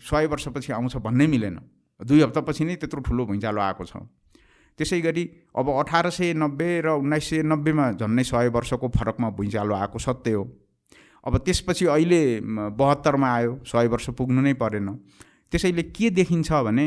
सय 0.01 0.25
वर्षपछि 0.25 0.73
आउँछ 0.73 0.95
भन्नै 0.97 1.27
मिलेन। 1.27 1.59
दुई 1.99 2.21
हप्तापछि 2.21 2.65
नै 2.65 2.75
त्यत्रो 2.75 3.01
ठुलो 3.01 3.25
भुइँचालो 3.25 3.61
आएको 3.61 3.85
छ। 3.85 4.09
त्यसै 4.79 4.99
गरी 5.01 5.23
अब 5.55 5.69
अठार 5.69 6.09
सय 6.09 6.33
नब्बे 6.33 6.69
र 6.81 6.87
उन्नाइस 6.99 7.29
सय 7.29 7.43
नब्बेमा 7.45 7.91
झन्डै 7.93 8.23
सय 8.23 8.49
वर्षको 8.49 8.87
फरकमा 8.89 9.29
भुइँचालो 9.29 9.73
आएको 9.75 9.99
सत्य 9.99 10.31
हो। 10.33 10.43
अब 11.25 11.37
त्यसपछि 11.37 11.85
अहिले 11.87 12.21
बहत्तरमा 12.79 13.29
आयो 13.33 13.51
सय 13.65 13.87
वर्ष 13.87 14.09
पुग्नु 14.17 14.41
नै 14.41 14.53
परेन। 14.53 14.89
त्यसैले 15.51 15.83
के 15.89 16.09
देखिन्छ 16.09 16.51
भने 16.67 16.85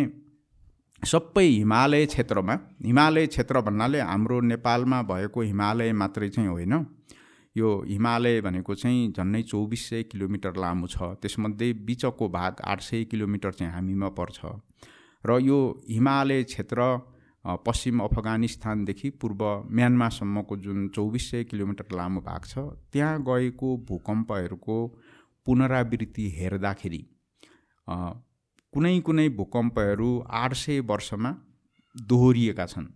सबै 1.03 1.47
हिमालय 1.47 2.07
क्षेत्रमा 2.07 2.55
हिमालय 2.85 3.27
क्षेत्र 3.27 3.61
भन्नाले 3.61 4.01
हाम्रो 4.01 4.41
नेपालमा 4.51 5.03
भएको 5.03 5.41
हिमालय 5.43 5.93
मात्रै 5.93 6.29
चाहिँ 6.29 6.49
होइन। 6.49 6.75
यो 7.57 7.69
हिमालय 7.89 8.41
भनेको 8.41 8.75
चाहिँ 8.75 9.13
झन्डै 9.13 9.43
चौबिस 9.43 9.89
सय 9.89 10.03
किलोमिटर 10.03 10.57
लामो 10.57 10.87
छ। 10.87 10.97
त्यसमध्ये 11.23 11.73
बिचको 11.87 12.29
भाग 12.29 12.61
आठ 12.65 12.81
सय 12.81 13.05
किलोमिटर 13.05 13.53
चाहिँ 13.53 13.73
हामीमा 13.73 14.09
पर्छ। 14.19 14.39
र 15.25 15.39
यो 15.43 15.59
हिमालय 15.91 16.43
क्षेत्र 16.45 16.79
पश्चिम 17.67 18.01
अफगानिस्तानदेखि 18.01 19.11
पूर्व 19.21 19.45
म्यानमारसम्मको 19.71 20.57
जुन 20.57 20.89
चौबिस 20.89 21.31
सय 21.31 21.45
किलोमिटर 21.45 21.97
लामो 21.97 22.21
भाग 22.21 22.45
छ 22.45 22.59
त्यहाँ 22.93 23.23
गएको 23.23 23.77
भूकम्पहरूको 23.89 24.77
पुनरावृत्ति 25.47 26.29
हेर्दाखेरि 26.31 27.03
कुनै 28.73 28.99
कुनै 29.01 29.29
भूकम्पहरू 29.37 30.09
आठ 30.39 30.55
सय 30.55 30.81
वर्षमा 30.81 31.31
दोहोरिएका 31.97 32.67
छन्। 32.67 32.87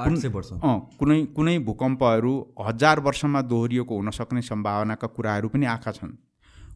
आठ 0.00 0.14
सय 0.18 0.28
वर्ष। 0.28 0.52
अँ 0.54 0.78
कुनै 0.98 1.18
कुनै 1.36 1.58
भूकम्पहरू 1.58 2.32
हजार 2.60 3.00
वर्षमा 3.00 3.42
दोहोरिएको 3.42 3.96
हुनसक्ने 3.96 4.42
सम्भावनाका 4.42 5.08
कुराहरू 5.16 5.48
पनि 5.48 5.66
आएका 5.66 5.92
छन्। 5.92 6.16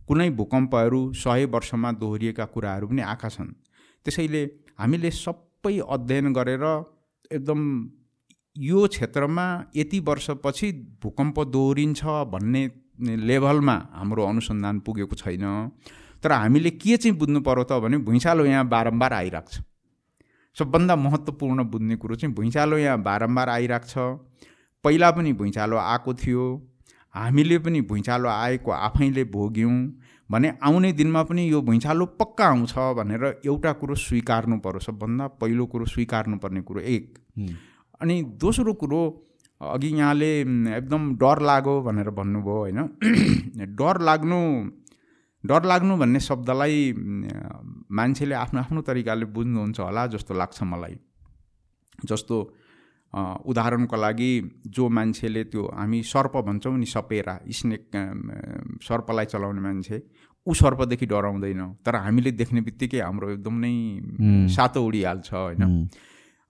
कुनै 0.08 0.28
भूकम्पहरू 0.30 1.00
सय 1.14 1.44
वर्षमा 1.54 1.92
दोहोरिएका 1.92 2.44
कुराहरू 2.44 2.88
पनि 2.88 3.02
आएका 3.02 3.28
छन्। 3.28 3.49
त्यसैले 4.06 4.42
हामीले 4.78 5.11
सबै 5.12 5.78
अध्ययन 5.88 6.32
गरेर 6.32 6.64
एकदम 7.33 7.61
यो 8.56 8.87
क्षेत्रमा 8.88 9.47
यति 9.76 10.00
वर्षपछि 10.00 10.73
भूकम्प 11.02 11.40
दोहोरिन्छ 11.47 12.02
भन्ने 12.33 12.62
लेभलमा 13.28 13.76
हाम्रो 13.92 14.25
अनुसन्धान 14.25 14.78
पुगेको 14.80 15.16
छैन। 15.16 15.45
तर 16.23 16.33
हामीले 16.33 16.71
के 16.71 16.97
चाहिँ 16.97 17.16
बुझ्नु 17.18 17.40
पर्यो 17.40 17.64
त 17.64 17.80
भने 17.83 17.99
भुइँचालो 18.06 18.45
यहाँ 18.45 18.68
बारम्बार 18.68 19.12
आइरहेको 19.12 19.50
छ 19.52 19.62
सबभन्दा 20.56 20.97
महत्त्वपूर्ण 20.97 21.64
बुझ्ने 21.71 21.97
कुरो 21.97 22.14
चाहिँ 22.16 22.35
भुइँचालो 22.35 22.78
यहाँ 22.78 23.02
बारम्बार 23.02 23.49
आइरहेको 23.49 23.88
छ 23.88 23.99
पहिला 24.85 25.11
पनि 25.11 25.33
भुइँचालो 25.33 25.76
आएको 25.76 26.14
थियो। 26.14 26.45
हामीले 27.14 27.59
पनि 27.59 27.80
भुइँचालो 27.90 28.28
आएको 28.28 28.71
आफैले 28.71 29.25
भोग्यौँ। 29.35 29.76
भने 30.30 30.52
आउने 30.62 30.92
दिनमा 30.92 31.23
पनि 31.23 31.50
यो 31.52 31.62
भुइँचालो 31.62 32.06
पक्का 32.06 32.47
आउँछ 32.47 32.75
भनेर 32.75 33.42
एउटा 33.47 33.73
कुरो 33.73 33.95
स्वीकार्नु 33.95 34.59
पर्यो 34.59 34.80
सबभन्दा 34.80 35.26
पहिलो 35.40 35.66
कुरो 35.66 35.85
स्वीकार्नु 35.85 36.37
पर्ने 36.38 36.61
कुरो 36.61 36.80
एक। 36.80 37.18
अनि 38.00 38.23
दोस्रो 38.23 38.73
कुरो 38.73 39.02
अघि 39.61 39.88
यहाँले 39.88 40.40
एकदम 40.76 41.14
डर 41.16 41.42
लाग्यो 41.42 41.80
भनेर 41.83 42.11
भन्नुभयो 42.11 42.59
होइन? 42.59 42.80
डर 43.80 44.00
लाग्नु 44.00 44.40
डर 45.47 45.64
लाग्नु 45.64 45.97
भन्ने 45.97 46.21
शब्दलाई 46.21 46.92
मान्छेले 47.90 48.35
आफ्नो 48.35 48.61
आफ्नो 48.61 48.80
तरिकाले 48.83 49.25
बुझ्नुहुन्छ 49.25 49.80
होला 49.80 50.06
जस्तो 50.06 50.35
लाग्छ 50.35 50.62
मलाई। 50.62 50.97
जस्तो 52.04 52.37
उदाहरणको 53.16 53.96
लागि 53.96 54.30
जो 54.68 54.88
मान्छेले 54.88 55.44
त्यो 55.44 55.62
हामी 55.75 56.02
सर्प 56.04 56.37
भन्छौँ 56.46 56.76
नि 56.78 56.87
सपेरा 56.87 57.38
स्नेक 57.49 57.85
सर्पलाई 58.85 59.25
चलाउने 59.25 59.61
मान्छे 59.61 60.02
ऊ 60.46 60.54
सर्पदेखि 60.54 61.06
डराउँदैन। 61.06 61.62
तर 61.85 61.96
हामीले 61.96 62.30
देख्ने 62.32 62.61
बित्तिकै 62.61 63.00
हाम्रो 63.00 63.30
एकदम 63.30 63.54
नै 63.64 63.75
सातो 64.52 64.85
उडिहाल्छ 64.85 65.32
होइन। 65.35 65.64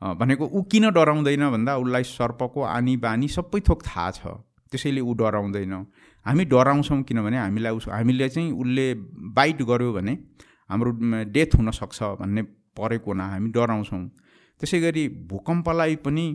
भनेको 0.02 0.44
ऊ 0.46 0.62
किन 0.72 0.90
डराउँदैन 0.90 1.44
भन्दा 1.50 1.76
उसलाई 1.76 2.04
सर्पको 2.04 2.62
आनी 2.66 2.96
बानी 2.98 3.28
सबै 3.28 3.60
थोक 3.68 3.82
थाहा 3.86 4.10
छ। 4.10 4.20
त्यसैले 4.72 5.00
ऊ 5.00 5.14
डराउँदैन। 5.14 5.74
हामी 6.26 6.44
डराउँछौँ 6.44 7.02
किनभने 7.08 7.38
हामीलाई 7.38 7.72
उस 7.72 7.88
हामीले 7.88 8.28
चाहिँ 8.28 8.52
उसले 8.52 8.86
बाइट 9.38 9.62
गर्यो 9.62 9.92
भने 9.92 10.18
हाम्रो 10.70 10.90
डेथ 11.30 11.54
हुनसक्छ 11.56 12.02
भन्ने 12.20 12.42
परेको 12.76 13.10
हुना 13.10 13.24
हामी 13.32 13.50
डराउँछौँ। 13.54 14.02
त्यसै 14.60 14.80
गरी 14.80 15.08
भूकम्पलाई 15.30 15.96
पनि 16.04 16.26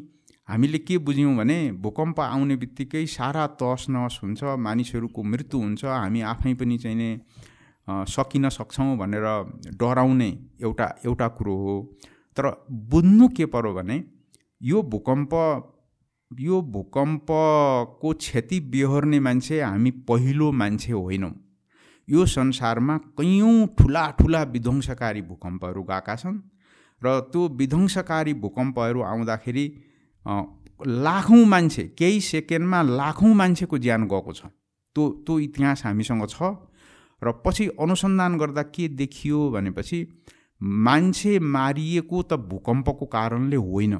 हामीले 0.48 0.77
के 0.77 0.98
बुझ्यौँ 0.98 1.36
भने 1.36 1.60
भूकम्प 1.81 2.19
आउने 2.19 2.55
बित्तिकै 2.55 3.05
सारा 3.07 3.45
तस 3.62 3.86
नस 3.89 4.19
हुन्छ 4.24 4.43
मानिसहरूको 4.60 5.24
मृत्यु 5.24 5.60
हुन्छ 5.60 5.83
हामी 5.86 6.21
आफै 6.27 6.53
पनि 6.53 6.77
चाहिँ 6.77 6.98
नै 6.98 7.10
सकिन 8.07 8.50
सक्छौँ 8.50 8.98
भनेर 8.98 9.27
डराउने 9.75 10.27
एउटा 10.62 10.88
एउटा 11.05 11.27
कुरो 11.27 11.55
हो। 11.57 11.75
तर 12.38 12.45
बुझ्नु 12.89 13.27
के 13.27 13.45
पर्यो 13.45 13.74
भने 13.74 14.03
यो 14.62 14.81
भूकम्प 14.91 15.33
यो 16.31 16.62
भूकम्पको 16.74 18.13
क्षति 18.15 18.60
बेहोर्ने 18.71 19.19
मान्छे 19.19 19.62
हामी 19.62 19.91
पहिलो 20.07 20.51
मान्छे 20.51 20.91
होइनौँ। 20.91 21.31
यो 22.07 22.25
संसारमा 22.25 22.98
कैयौँ 23.19 23.67
ठुला 23.79 24.10
ठुला 24.19 24.41
विध्वंसकारी 24.53 25.21
भूकम्पहरू 25.21 25.83
गएका 25.83 26.15
छन्। 26.15 26.38
र 27.01 27.19
त्यो 27.31 27.48
विध्वंसकारी 27.57 28.33
भूकम्पहरू 28.36 29.01
आउँदाखेरि 29.03 29.65
लाखौँ 30.25 31.45
मान्छे 31.45 31.83
केही 31.97 32.19
सेकेन्डमा 32.21 32.81
लाखौँ 32.81 33.33
मान्छेको 33.33 33.77
ज्यान 33.77 34.07
गएको 34.07 34.33
छ। 34.33 34.45
त्यो 34.95 35.09
त्यो 35.25 35.39
इतिहास 35.39 35.85
हामीसँग 35.85 36.25
छ 36.29 36.41
र 37.21 37.31
पछि 37.45 37.67
अनुसन्धान 37.79 38.37
गर्दा 38.37 38.63
के 38.75 38.87
देखियो 38.87 39.49
भनेपछि 39.49 39.99
मान्छे 40.61 41.37
मारिएको 41.39 42.21
त 42.21 42.33
भूकम्पको 42.49 43.05
कारणले 43.05 43.55
होइन। 43.55 43.99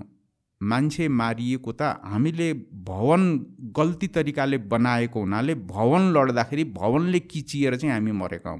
मान्छे 0.62 1.08
मारिएको 1.08 1.72
त 1.72 1.82
हामीले 2.04 2.54
भवन 2.86 3.22
गल्ती 3.78 4.08
तरिकाले 4.08 4.58
बनाएको 4.74 5.20
हुनाले 5.20 5.56
भवन 5.70 6.12
लड्दाखेरि 6.14 6.64
भवनले 6.74 7.20
किचिएर 7.22 7.76
चाहिँ 7.76 7.94
हामी 7.94 8.12
मरेका 8.12 8.50
हौँ। 8.50 8.60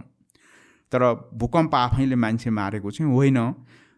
तर 0.92 1.04
भूकम्प 1.34 1.76
आफैले 1.76 2.16
मान्छे 2.16 2.50
मारेको 2.50 2.92
चाहिँ 2.92 3.12
होइन। 3.14 3.38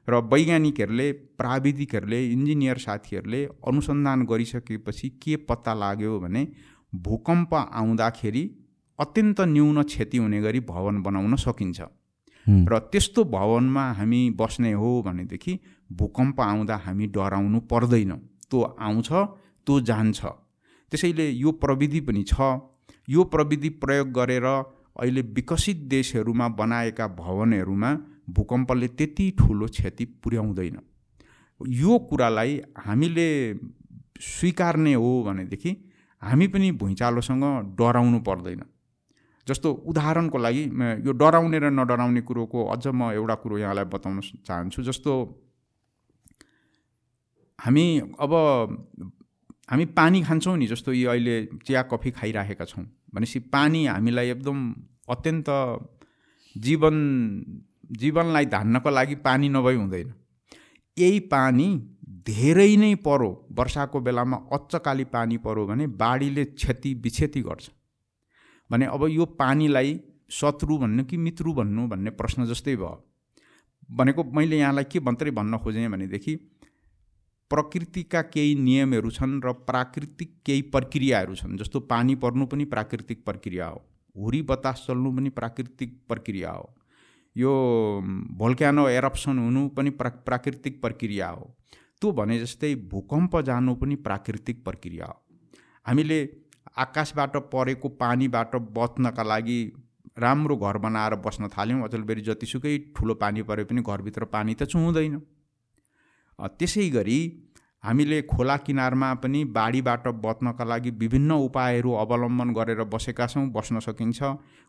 र 0.07 0.19
वैज्ञानिकहरूले 0.33 1.11
प्राविधिकहरूले 1.11 2.19
इन्जिनियर 2.27 2.77
साथीहरूले 2.77 3.43
अनुसन्धान 3.67 4.25
गरिसकेपछि 4.25 5.09
के 5.23 5.35
पत्ता 5.35 5.73
लाग्यो 5.73 6.19
भने 6.19 6.47
भूकम्प 6.93 7.53
आउँदाखेरि 7.53 8.43
अत्यन्त 8.99 9.41
न्यून 9.41 9.83
क्षति 9.83 10.17
हुने 10.17 10.41
गरी 10.41 10.59
भवन 10.59 11.01
बनाउन 11.01 11.35
सकिन्छ। 11.35 11.81
र 12.47 12.79
त्यस्तो 12.91 13.23
भवनमा 13.23 13.83
हामी 13.91 14.29
बस्ने 14.29 14.71
हो 14.73 15.01
भनेदेखि 15.01 15.59
भूकम्प 15.91 16.41
आउँदा 16.41 16.75
हामी 16.75 17.07
डराउनु 17.07 17.59
पर्दैन। 17.71 18.11
त्यो 18.51 18.61
आउँछ 18.61 19.09
त्यो 19.67 19.79
जान्छ। 19.81 20.25
त्यसैले 20.91 21.29
यो 21.29 21.51
प्रविधि 21.51 21.99
पनि 22.01 22.23
छ। 22.23 22.33
यो 23.09 23.23
प्रविधि 23.23 23.69
प्रयोग 23.81 24.11
गरेर 24.11 24.45
अहिले 24.45 25.21
विकसित 25.21 25.77
देशहरूमा 25.87 26.47
बनाएका 26.59 27.07
भवनहरूमा 27.07 27.91
भूकम्पले 28.27 28.87
त्यति 28.87 29.29
ठुलो 29.39 29.67
क्षति 29.67 30.05
पुर्याउँदैन। 30.23 30.79
यो 31.61 31.97
कुरालाई 32.09 32.61
हामीले 32.77 33.29
स्वीकार्ने 34.21 34.93
हो 34.93 35.23
भनेदेखि 35.23 35.71
हामी 36.21 36.47
पनि 36.47 36.71
भुइँचालोसँग 36.71 37.43
डराउनु 37.79 38.19
पर्दैन। 38.19 38.63
जस्तो 39.47 39.71
उदाहरणको 39.87 40.37
लागि 40.37 40.63
यो 41.05 41.11
डराउने 41.11 41.59
र 41.59 41.69
नडराउने 41.69 42.21
कुरोको 42.21 42.65
अझ 42.65 42.87
म 42.87 43.11
एउटा 43.11 43.35
कुरो 43.35 43.57
यहाँलाई 43.57 43.85
बताउन 43.85 44.19
चाहन्छु। 44.47 44.83
जस्तो 44.83 45.13
हामी 47.59 47.85
अब 48.19 48.33
हामी 49.69 49.85
पानी 49.97 50.21
खान्छौँ 50.23 50.57
नि 50.57 50.67
जस्तो 50.67 50.93
यो 50.93 51.09
अहिले 51.09 51.35
चिया 51.65 51.81
कफी 51.91 52.11
खाइराखेका 52.11 52.65
छौँ। 52.65 52.85
भनेपछि 53.13 53.39
पानी 53.51 53.85
हामीलाई 53.85 54.29
एकदम 54.29 54.59
अत्यन्त 55.09 55.49
जीवन 56.55 56.95
जीवनलाई 57.99 58.45
धान्नको 58.45 58.89
लागि 58.89 59.15
पानी 59.15 59.49
नभई 59.49 59.75
हुँदैन। 59.75 60.13
यही 60.97 61.19
पानी 61.31 61.67
धेरै 62.27 62.75
नै 62.75 62.93
परो 62.95 63.29
वर्षाको 63.51 63.99
बेलामा 63.99 64.37
अच्चकाली 64.53 65.03
पानी 65.05 65.37
पऱ्यो 65.37 65.65
भने 65.67 65.87
बाढीले 66.01 66.45
क्षति 66.45 66.93
विक्षति 66.93 67.41
गर्छ। 67.41 67.69
भने 68.69 68.85
अब 68.85 69.07
यो 69.09 69.25
पानीलाई 69.25 69.99
शत्रु 70.31 70.77
भन्नु 70.77 71.03
कि 71.03 71.17
मित्रु 71.17 71.53
भन्नु 71.53 71.87
भन्ने 71.87 72.11
प्रश्न 72.11 72.45
जस्तै 72.45 72.75
भयो। 72.75 73.03
भनेको 73.91 74.23
मैले 74.23 74.57
यहाँलाई 74.57 74.83
के 74.83 74.99
मात्रै 74.99 75.31
भन्न 75.31 75.57
खोजेँ 75.57 75.89
भनेदेखि 75.89 76.35
प्रकृतिका 77.51 78.21
केही 78.21 78.53
नियमहरू 78.55 79.09
छन् 79.11 79.41
र 79.45 79.51
प्राकृतिक 79.67 80.31
केही 80.45 80.61
प्रक्रियाहरू 80.73 81.35
छन्। 81.35 81.57
जस्तो 81.57 81.79
पानी 81.79 82.15
पर्नु 82.15 82.45
पनि 82.45 82.65
प्राकृतिक 82.65 83.25
प्रक्रिया 83.25 83.67
हो। 83.67 83.81
हुरी 84.15 84.41
बतास 84.41 84.83
चल्नु 84.87 85.11
पनि 85.11 85.29
प्राकृतिक 85.29 85.99
प्रक्रिया 86.07 86.51
हो। 86.51 86.73
यो 87.35 87.51
भोल्क्यानो 88.37 88.87
एरप्सन 88.89 89.39
हुनु 89.39 89.67
पनि 89.77 89.89
प्रा 89.99 90.09
प्राकृतिक 90.25 90.81
प्रक्रिया 90.81 91.27
हो। 91.29 91.45
त्यो 92.01 92.11
भने 92.13 92.39
जस्तै 92.39 92.73
भूकम्प 92.91 93.39
जानु 93.41 93.75
पनि 93.75 93.95
प्राकृतिक 94.07 94.63
प्रक्रिया 94.65 95.05
हो। 95.05 95.17
हामीले 95.85 96.19
आकाशबाट 96.77 97.37
परेको 97.53 97.89
पानीबाट 98.01 98.55
बच्नका 98.77 99.23
लागि 99.23 99.59
राम्रो 100.19 100.55
घर 100.57 100.77
बनाएर 100.77 101.15
बस्न 101.21 101.47
थाल्यौँ 101.49 101.83
अचेलबेरी 101.83 102.21
जतिसुकै 102.21 102.77
ठुलो 102.97 103.13
पानी 103.21 103.41
परे 103.43 103.63
पनि 103.63 103.81
घरभित्र 103.83 104.25
पानी 104.33 104.53
त 104.53 104.63
चुहुँदैन 104.65 105.19
त्यसै 106.59 106.89
गरी 106.89 107.19
हामीले 107.83 108.21
खोला 108.23 108.55
किनारमा 108.57 109.13
पनि 109.15 109.43
बाढीबाट 109.55 110.07
बच्नका 110.23 110.63
लागि 110.63 110.91
विभिन्न 110.99 111.31
उपायहरू 111.43 111.91
अवलम्बन 111.93 112.53
गरेर 112.53 112.83
बसेका 112.85 113.27
छौँ 113.27 113.45
बस्न 113.51 113.79
सकिन्छ। 113.79 114.23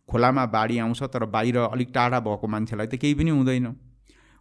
खोलामा 0.08 0.44
बाढी 0.46 0.78
आउँछ 0.78 1.02
तर 1.12 1.24
बाहिर 1.26 1.56
अलिक 1.58 1.90
टाढा 1.94 2.20
भएको 2.20 2.46
मान्छेलाई 2.46 2.86
त 2.86 2.94
केही 2.96 3.14
पनि 3.14 3.30
हुँदैन। 3.30 3.66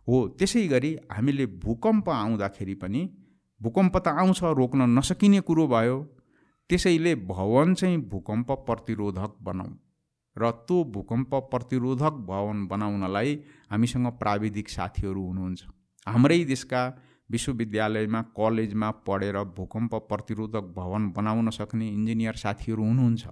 हो 0.08 0.28
त्यसै 0.40 0.66
गरी 0.68 0.92
हामीले 1.12 1.46
भूकम्प 1.62 2.10
आउँदाखेरि 2.12 2.76
पनि 2.82 3.02
भूकम्प 3.62 3.98
त 3.98 4.08
आउँछ 4.08 4.44
रोक्न 4.58 4.90
नसकिने 4.98 5.40
कुरो 5.42 5.68
भयो। 5.68 5.98
त्यसैले 6.70 7.16
भवन 7.30 7.74
चाहिँ 7.76 7.98
भूकम्प 8.10 8.52
प्रतिरोधक 8.68 9.38
बनाऊ 9.44 9.72
र 10.36 10.52
त्यो 10.66 10.84
भूकम्प 10.92 11.34
प्रतिरोधक 11.52 12.14
भवन 12.28 12.66
बनाउनलाई 12.68 13.40
हामीसँग 13.72 14.08
प्राविधिक 14.20 14.70
साथीहरू 14.70 15.26
हुनुहुन्छ। 15.28 15.62
हाम्रै 16.08 16.44
देशका 16.46 16.82
विश्वविद्यालयमा 17.34 18.22
कलेजमा 18.38 18.90
पढेर 19.08 19.38
भूकम्प 19.58 19.96
प्रतिरोधक 20.10 20.74
भवन 20.76 21.10
बनाउन 21.18 21.50
सक्ने 21.50 21.88
इन्जिनियर 21.90 22.36
साथीहरू 22.36 22.84
हुनुहुन्छ। 22.84 23.26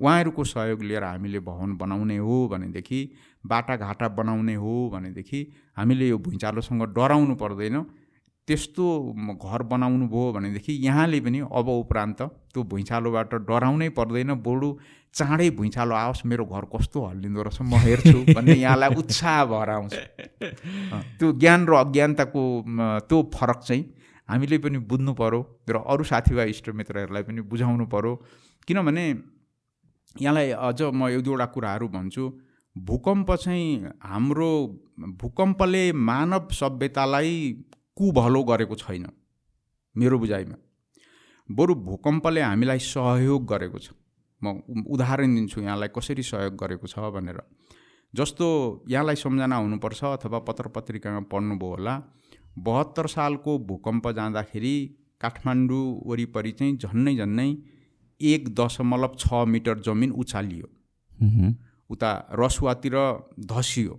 उहाँहरूको 0.00 0.44
सहयोग 0.44 0.82
लिएर 0.82 1.04
हामीले 1.04 1.40
भवन 1.42 1.76
बनाउने 1.76 2.16
हो 2.16 2.36
भनेदेखि 2.48 3.00
बाटाघाटा 3.46 4.08
बनाउने 4.18 4.54
हो 4.54 4.74
भनेदेखि 4.94 5.40
हामीले 5.76 6.08
यो 6.08 6.18
भुइँचालोसँग 6.18 6.82
डराउनु 6.96 7.34
पर्दैन। 7.34 7.82
त्यस्तो 8.48 8.84
घर 9.44 9.62
बनाउनु 9.62 10.06
भयो 10.08 10.32
भनेदेखि 10.32 10.72
यहाँले 10.86 11.20
पनि 11.20 11.40
अब 11.52 11.68
उपरान्त 11.68 12.22
त्यो 12.52 12.62
भुइँचालोबाट 12.64 13.34
डराउनै 13.48 13.88
पर्दैन। 13.98 14.34
बरु 14.40 14.68
चाँडै 15.14 15.48
भुइँचालो 15.58 15.94
आओस् 15.94 16.26
मेरो 16.26 16.44
घर 16.44 16.64
कस्तो 16.74 17.04
हल्लिँदो 17.06 17.42
रहेछ 17.42 17.60
म 17.62 17.74
हेर्छु 17.84 18.18
भन्ने 18.34 18.54
यहाँलाई 18.54 18.94
उत्साह 18.94 19.44
भएर 19.44 19.70
आउँछ। 19.70 19.94
त्यो 21.18 21.32
ज्ञान 21.32 21.66
र 21.66 21.72
अज्ञानताको 21.74 22.42
त्यो 23.08 23.18
फरक 23.34 23.60
चाहिँ 23.66 23.84
हामीले 24.28 24.58
पनि 24.58 24.78
बुझ्नु 24.84 25.12
पऱ्यो 25.14 25.40
र 25.70 25.76
अरू 25.82 26.04
साथीभाइ 26.04 26.50
इष्टमित्रहरूलाई 26.50 27.22
पनि 27.22 27.40
बुझाउनु 27.50 27.86
पऱ्यो 27.88 28.14
किनभने 28.68 29.04
यहाँलाई 30.16 30.50
अझ 30.52 30.80
म 30.92 31.08
एक 31.08 31.22
दुईवटा 31.24 31.46
कुराहरू 31.54 31.88
भन्छु। 31.88 32.24
भूकम्प 32.76 33.30
चाहिँ 33.34 33.90
हाम्रो 34.04 34.50
भूकम्पले 35.20 35.82
मानव 35.92 36.48
सभ्यतालाई 36.52 37.34
कुभलो 37.96 38.42
गरेको 38.44 38.74
छैन 38.76 39.06
मेरो 39.96 40.18
बुझाइमा। 40.18 40.56
बरु 41.48 41.74
भूकम्पले 41.74 42.40
हामीलाई 42.40 42.78
सहयोग 42.78 43.46
गरेको 43.48 43.78
छ। 43.78 43.90
म 44.42 44.84
उदाहरण 44.86 45.34
दिन्छु 45.34 45.60
यहाँलाई 45.60 45.88
कसरी 45.96 46.22
सहयोग 46.22 46.54
गरेको 46.56 46.86
छ 46.86 46.98
भनेर। 47.14 47.40
जस्तो 48.14 48.46
यहाँलाई 48.88 49.16
सम्झना 49.16 49.56
हुनुपर्छ 49.56 50.04
अथवा 50.04 50.38
पत्र 50.48 50.68
पत्रिकामा 50.76 51.20
पढ्नुभयो 51.32 51.68
होला 51.68 51.94
बहत्तर 52.58 53.06
सालको 53.06 53.58
भूकम्प 53.68 54.08
जाँदाखेरि 54.16 54.74
काठमाडौँ 55.20 55.86
वरिपरि 56.06 56.52
चाहिँ 56.52 56.76
झन्नै 56.78 57.14
झन्नै 57.16 57.48
एक 58.20 58.48
दशमलव 58.54 59.14
छ 59.18 59.44
मिटर 59.46 59.78
जमिन 59.86 60.10
उचालियो। 60.22 60.66
उता 61.90 62.10
रसुवातिर 62.32 62.96
धसियो। 63.52 63.94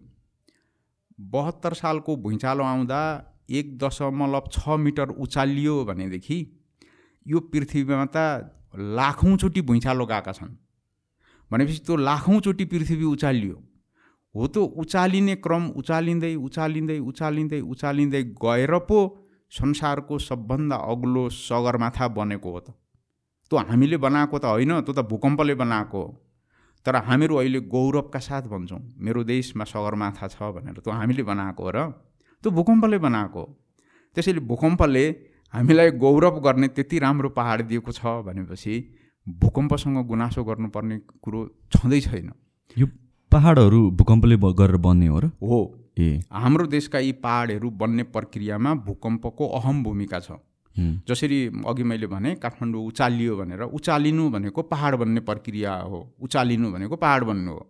बहत्तर 1.19 1.73
सालको 1.73 2.15
भुइँचालो 2.23 2.63
आउँदा 2.63 3.01
एक 3.49 3.77
दशमलव 3.77 4.47
छ 4.51 4.77
मिटर 4.79 5.09
उचालियो 5.25 5.83
भनेदेखि 5.85 6.39
यो 7.25 7.39
पृथ्वीमा 7.51 8.05
त 8.15 8.17
लाखौँचोटि 8.73 9.61
भुइँचालो 9.61 10.05
गएका 10.05 10.31
छन्। 10.31 10.55
भनेपछि 11.51 11.79
त्यो 11.85 11.95
लाखौँचोटि 11.95 12.65
पृथ्वी 12.65 13.05
उचालियो। 13.05 13.55
हो 14.35 14.47
त 14.47 14.57
उचालिने 14.57 15.35
क्रम 15.35 15.63
उचालिँदै 15.75 16.35
उचालिँदै 16.35 16.99
उचालिँदै 16.99 17.59
उचालिँदै 17.61 18.23
गएर 18.37 18.77
पो 18.85 18.99
संसारको 19.51 20.19
सबभन्दा 20.19 20.75
अग्लो 20.75 21.29
सगरमाथा 21.29 22.07
बनेको 22.07 22.51
हो 22.51 22.59
त। 22.59 22.67
त्यो 23.51 23.57
हामीले 23.57 23.97
बनाएको 23.97 24.37
त 24.37 24.45
होइन 24.45 24.81
त्यो 24.81 24.93
त 24.93 24.99
भूकम्पले 25.09 25.55
बनाएको 25.55 25.97
हो। 25.97 26.09
तर 26.85 26.95
हामीहरू 26.95 27.35
अहिले 27.35 27.59
गौरवका 27.65 28.19
साथ 28.19 28.45
भन्छौँ 28.47 28.81
मेरो 29.01 29.23
देशमा 29.23 29.63
सगरमाथा 29.65 30.27
छ 30.27 30.37
भनेर। 30.53 30.79
त्यो 30.85 30.93
हामीले 30.93 31.23
बनाएको 31.25 31.63
हो 31.63 31.71
र 31.73 31.79
त्यो 32.43 32.51
भूकम्पले 32.51 32.97
बनाएको 33.01 33.39
हो। 33.39 33.47
त्यसैले 34.15 34.39
भूकम्पले 34.45 35.05
हामीलाई 35.53 35.91
गौरव 35.97 36.39
गर्ने 36.39 36.67
त्यति 36.67 36.99
राम्रो 36.99 37.29
पहाड 37.29 37.61
दिएको 37.67 37.91
छ 37.91 38.05
भनेपछि 38.25 38.73
भूकम्पसँग 39.27 40.05
गुनासो 40.07 40.43
गर्नुपर्ने 40.43 40.97
कुरो 41.21 41.39
छँदै 41.73 41.99
छैन। 42.01 42.31
यो 42.77 42.87
पहाडहरू 43.31 43.79
भूकम्पले 43.91 44.37
गरेर 44.37 44.77
बन्ने 44.77 45.07
हो 45.07 45.19
र? 45.19 45.31
हो। 45.41 45.59
ए। 45.99 46.21
हाम्रो 46.31 46.65
देशका 46.67 46.99
यी 46.99 47.11
पहाडहरू 47.21 47.69
बन्ने 47.71 48.03
प्रक्रियामा 48.09 48.73
भूकम्पको 48.85 49.47
अहम 49.57 49.83
भूमिका 49.83 50.19
छ। 50.19 50.31
जसरी 51.07 51.37
अघि 51.67 51.83
मैले 51.83 52.07
भने 52.07 52.35
काठमाडौँ 52.35 52.85
उचालियो 52.87 53.35
भनेर 53.37 53.61
उचालिनु 53.61 54.29
भनेको 54.29 54.61
पहाड 54.63 54.95
बन्ने 54.95 55.21
प्रक्रिया 55.21 55.73
हो 55.83 55.99
उचालिनु 56.21 56.71
भनेको 56.71 56.95
पहाड 56.95 57.23
बन्नु 57.23 57.51
हो। 57.51 57.63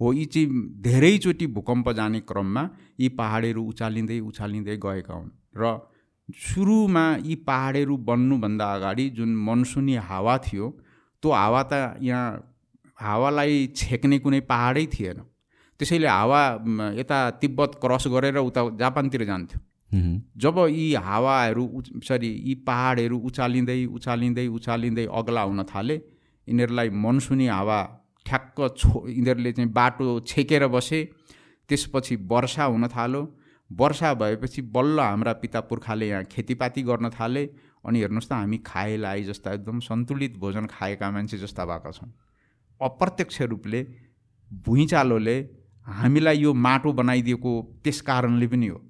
हो 0.00 0.12
यी 0.12 0.24
चाहिँ 0.24 0.48
धेरैचोटि 0.80 1.46
भूकम्प 1.46 1.90
जाने 1.92 2.20
क्रममा 2.20 2.62
यी 3.00 3.08
पहाडहरू 3.18 3.62
उचालिँदै 3.64 4.18
उचालिँदै 4.20 4.76
गएका 4.76 5.14
हुन्। 5.14 5.30
र 5.56 5.76
सुरुमा 6.28 7.04
यी 7.24 7.34
पहाडहरू 7.46 7.96
बन्नुभन्दा 8.06 8.72
अगाडि 8.74 9.08
जुन 9.16 9.34
मनसुनी 9.46 9.94
हावा 10.08 10.36
थियो 10.38 10.70
त्यो 11.22 11.30
हावा 11.32 11.62
त 11.62 12.02
यहाँ 12.02 12.26
हावालाई 12.98 13.66
छेक्ने 13.76 14.18
कुनै 14.18 14.40
पहाडै 14.50 14.84
थिएन। 14.86 15.20
त्यसैले 15.80 16.08
हावा 16.08 16.40
यता 16.98 17.18
तिब्बत 17.40 17.78
क्रस 17.82 18.06
गरेर 18.08 18.36
उता 18.38 18.68
जापानतिर 18.74 19.24
जान्थ्यो। 19.24 19.60
जब 20.42 20.58
यी 20.68 20.86
हावाहरू 20.98 21.64
सरी 22.02 22.30
यी 22.42 22.54
पहाडहरू 22.66 23.18
उचालिँदै 23.28 23.84
उचालिँदै 23.86 24.46
उचालिँदै 24.58 25.06
अग्ला 25.06 25.42
हुन 25.42 25.62
थाले 25.70 25.94
यिनीहरूलाई 25.94 26.88
मनसुनी 27.06 27.46
हावा 27.46 27.78
ठ्याक्क 28.26 28.58
छो 28.76 29.06
यिनीहरूले 29.08 29.52
चाहिँ 29.52 29.72
बाटो 29.72 30.20
छेकेर 30.26 30.66
बसे 30.74 31.00
त्यसपछि 31.70 32.16
वर्षा 32.26 32.64
हुन 32.64 32.86
थाल्यो 32.88 33.22
वर्षा 33.70 34.12
भएपछि 34.14 34.62
बल्ल 34.74 35.00
हाम्रा 35.00 35.32
पिता 35.34 35.60
पुर्खाले 35.60 36.08
यहाँ 36.08 36.24
खेतीपाती 36.24 36.82
गर्न 36.82 37.10
थाले। 37.10 37.44
अनि 37.84 38.00
हेर्नुहोस् 38.00 38.28
त 38.28 38.32
हामी 38.32 38.58
खाए 38.66 38.96
लाए 38.96 39.22
जस्ता 39.22 39.52
एकदम 39.52 39.80
सन्तुलित 39.80 40.36
भोजन 40.38 40.66
खाएका 40.66 41.10
मान्छे 41.10 41.38
जस्ता 41.38 41.64
भएका 41.64 41.90
छौँ 41.90 42.08
अप्रत्यक्ष 42.80 43.40
रूपले 43.42 43.86
भुइँचालोले 44.50 45.36
हामीलाई 45.86 46.38
यो 46.38 46.54
माटो 46.56 46.92
बनाइदिएको 46.92 47.52
त्यस 47.84 48.00
कारणले 48.00 48.46
पनि 48.46 48.66
हो। 48.66 48.80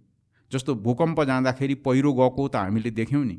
जस्तो 0.53 0.75
भूकम्प 0.77 1.21
जाँदाखेरि 1.23 1.75
पहिरो 1.85 2.13
गएको 2.13 2.49
त 2.49 2.57
हामीले 2.57 2.91
देख्यौँ 2.91 3.25
नि। 3.25 3.39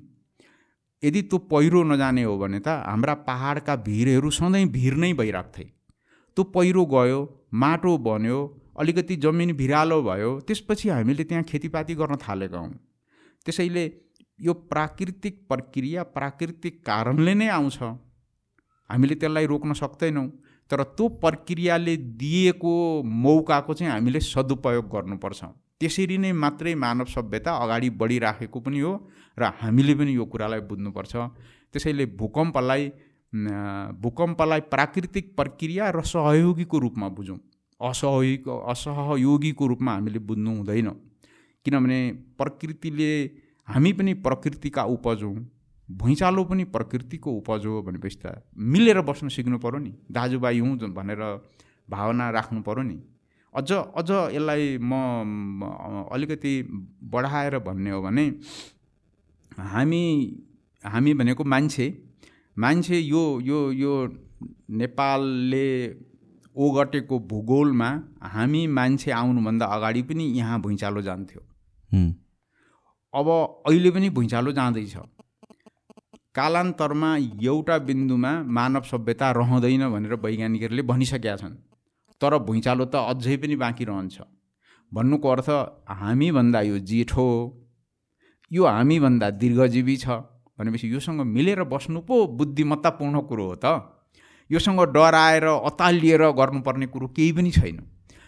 यदि 1.04 1.21
त्यो 1.23 1.38
पहिरो 1.52 1.84
नजाने 1.84 2.23
हो 2.23 2.38
भने 2.38 2.60
त 2.60 2.67
हाम्रा 2.86 3.13
पहाडका 3.26 3.76
भिरहरू 3.88 4.30
सधैँ 4.32 4.65
भिर 4.69 4.93
नै 4.95 5.13
भइरहेको 5.13 5.52
थिए 5.58 5.71
त्यो 6.38 6.43
पहिरो 6.54 6.86
गयो 6.86 7.19
माटो 7.54 7.97
बन्यो 7.97 8.39
अलिकति 8.78 9.16
जमिन 9.18 9.54
भिरालो 9.58 10.02
भयो 10.04 10.40
त्यसपछि 10.48 10.90
हामीले 10.90 11.24
त्यहाँ 11.24 11.44
खेतीपाती 11.44 11.96
गर्न 11.96 12.16
थालेका 12.18 12.58
हौँ। 12.58 12.74
त्यसैले 13.46 13.86
यो 14.40 14.54
प्राकृतिक 14.54 15.36
प्रक्रिया 15.50 16.04
प्राकृतिक 16.16 16.82
कारणले 16.86 17.34
नै 17.34 17.48
आउँछ। 17.50 17.78
हामीले 18.90 19.16
त्यसलाई 19.16 19.46
रोक्न 19.46 19.74
सक्दैनौँ 19.74 20.28
तर 20.72 20.84
त्यो 20.94 21.08
प्रक्रियाले 21.24 21.96
दिएको 22.22 22.74
मौकाको 23.04 23.74
चाहिँ 23.74 23.92
हामीले 23.94 24.20
सदुपयोग 24.20 24.86
गर्नुपर्छ। 24.94 25.44
त्यसरी 25.80 26.18
नै 26.18 26.32
मात्रै 26.34 26.74
मानव 26.76 27.06
सभ्यता 27.06 27.52
अगाडि 27.63 27.90
बढिराखेको 27.98 28.60
पनि 28.60 28.80
हो 28.80 28.94
र 29.38 29.52
हामीले 29.62 29.94
पनि 29.96 30.12
यो 30.13 30.26
कुरालाई 30.26 30.62
बुझ्नुपर्छ। 30.70 31.16
त्यसैले 31.74 32.06
भूकम्पलाई 32.20 32.92
भूकम्पलाई 34.02 34.62
प्राकृतिक 34.72 35.36
प्रक्रिया 35.36 35.90
र 35.90 36.02
सहयोगीको 36.06 36.78
रूपमा 36.80 37.08
बुझौँ। 37.10 37.38
असहयोग 37.82 38.50
असहयोगीको 38.70 39.68
रूपमा 39.68 39.92
हामीले 39.94 40.20
बुझ्नु 40.20 40.56
हुँदैन। 40.56 40.90
किनभने 41.66 42.00
प्रकृतिले 42.38 43.12
हामी 43.68 43.92
पनि 43.94 44.13
प्रकृतिका 44.26 44.84
उपज 44.96 45.24
हौँ 45.24 45.38
भुइँचालो 45.90 46.44
पनि 46.44 46.63
प्रकृतिको 46.76 47.32
उपज 47.32 47.66
हो 47.66 47.82
भनेपछि 47.82 48.18
त 48.24 48.42
मिलेर 48.56 49.02
बस्न 49.02 49.28
सिक्नु 49.30 49.58
पऱ्यो 49.60 49.80
नि 49.80 49.92
दाजुभाइ 50.12 50.60
हुँ 50.60 50.78
भनेर 50.94 51.22
भावना 51.90 52.30
राख्नु 52.30 52.62
पऱ्यो 52.62 52.84
नि। 52.84 52.98
अझ 53.54 53.72
अझ 53.72 54.10
यसलाई 54.36 54.78
म 54.82 54.92
अलिकति 56.12 56.54
बढाएर 57.04 57.58
भन्ने 57.60 57.92
हो 57.92 58.02
भने 58.02 58.26
हामी 59.72 60.04
हामी 60.84 61.13
भनेको 61.13 61.44
मान्छे 61.44 61.88
मान्छे 62.58 63.00
यो 63.00 63.24
यो 63.42 63.60
यो 63.72 63.94
नेपालले 64.72 65.68
ओगटेको 66.58 67.20
भूगोलमा 67.30 67.89
हामी 68.34 68.62
मान्छे 68.78 69.12
आउनुभन्दा 69.12 69.65
अगाडि 69.76 70.02
पनि 70.10 70.24
यहाँ 70.38 70.60
भुइँचालो 70.62 71.02
जान्थ्यो। 71.02 71.41
अब 73.13 73.28
अहिले 73.67 73.91
पनि 73.91 74.10
भुइँचालो 74.10 74.52
जाँदैछ। 74.52 74.96
कालान्तरमा 76.36 77.15
एउटा 77.43 77.78
बिन्दुमा 77.88 78.32
मानव 78.58 78.82
सभ्यता 78.91 79.32
रहँदैन 79.32 79.84
भनेर 79.91 80.13
वैज्ञानिकहरूले 80.15 80.84
भनिसकेका 80.84 81.36
छन्। 81.36 81.56
तर 82.22 82.38
भुइँचालो 82.48 82.86
त 82.86 82.96
अझै 82.96 83.38
पनि 83.38 83.56
बाँकी 83.56 83.84
रहन्छ। 83.86 84.17
भन्नुको 84.91 85.28
अर्थ 85.30 85.50
हामीभन्दा 86.02 86.62
यो 86.62 86.78
जेठो 86.89 87.28
यो 88.52 88.65
हामीभन्दा 88.65 89.30
दीर्घजीवी 89.41 89.96
छ 89.98 90.08
भनेपछि 90.60 90.93
योसँग 90.93 91.22
मिलेर 91.28 91.63
बस्नु 91.63 92.00
पो 92.02 92.15
बुद्धिमत्तापूर्ण 92.38 93.22
कुरो 93.30 93.46
हो 93.46 93.56
त। 93.56 93.65
योसँग 94.50 94.82
डराएर 94.94 95.44
अतालिएर 95.44 96.22
गर्नुपर्ने 96.34 96.88
कुरो 96.88 97.08
केही 97.08 97.32
पनि 97.32 97.52
छैन। 97.52 97.80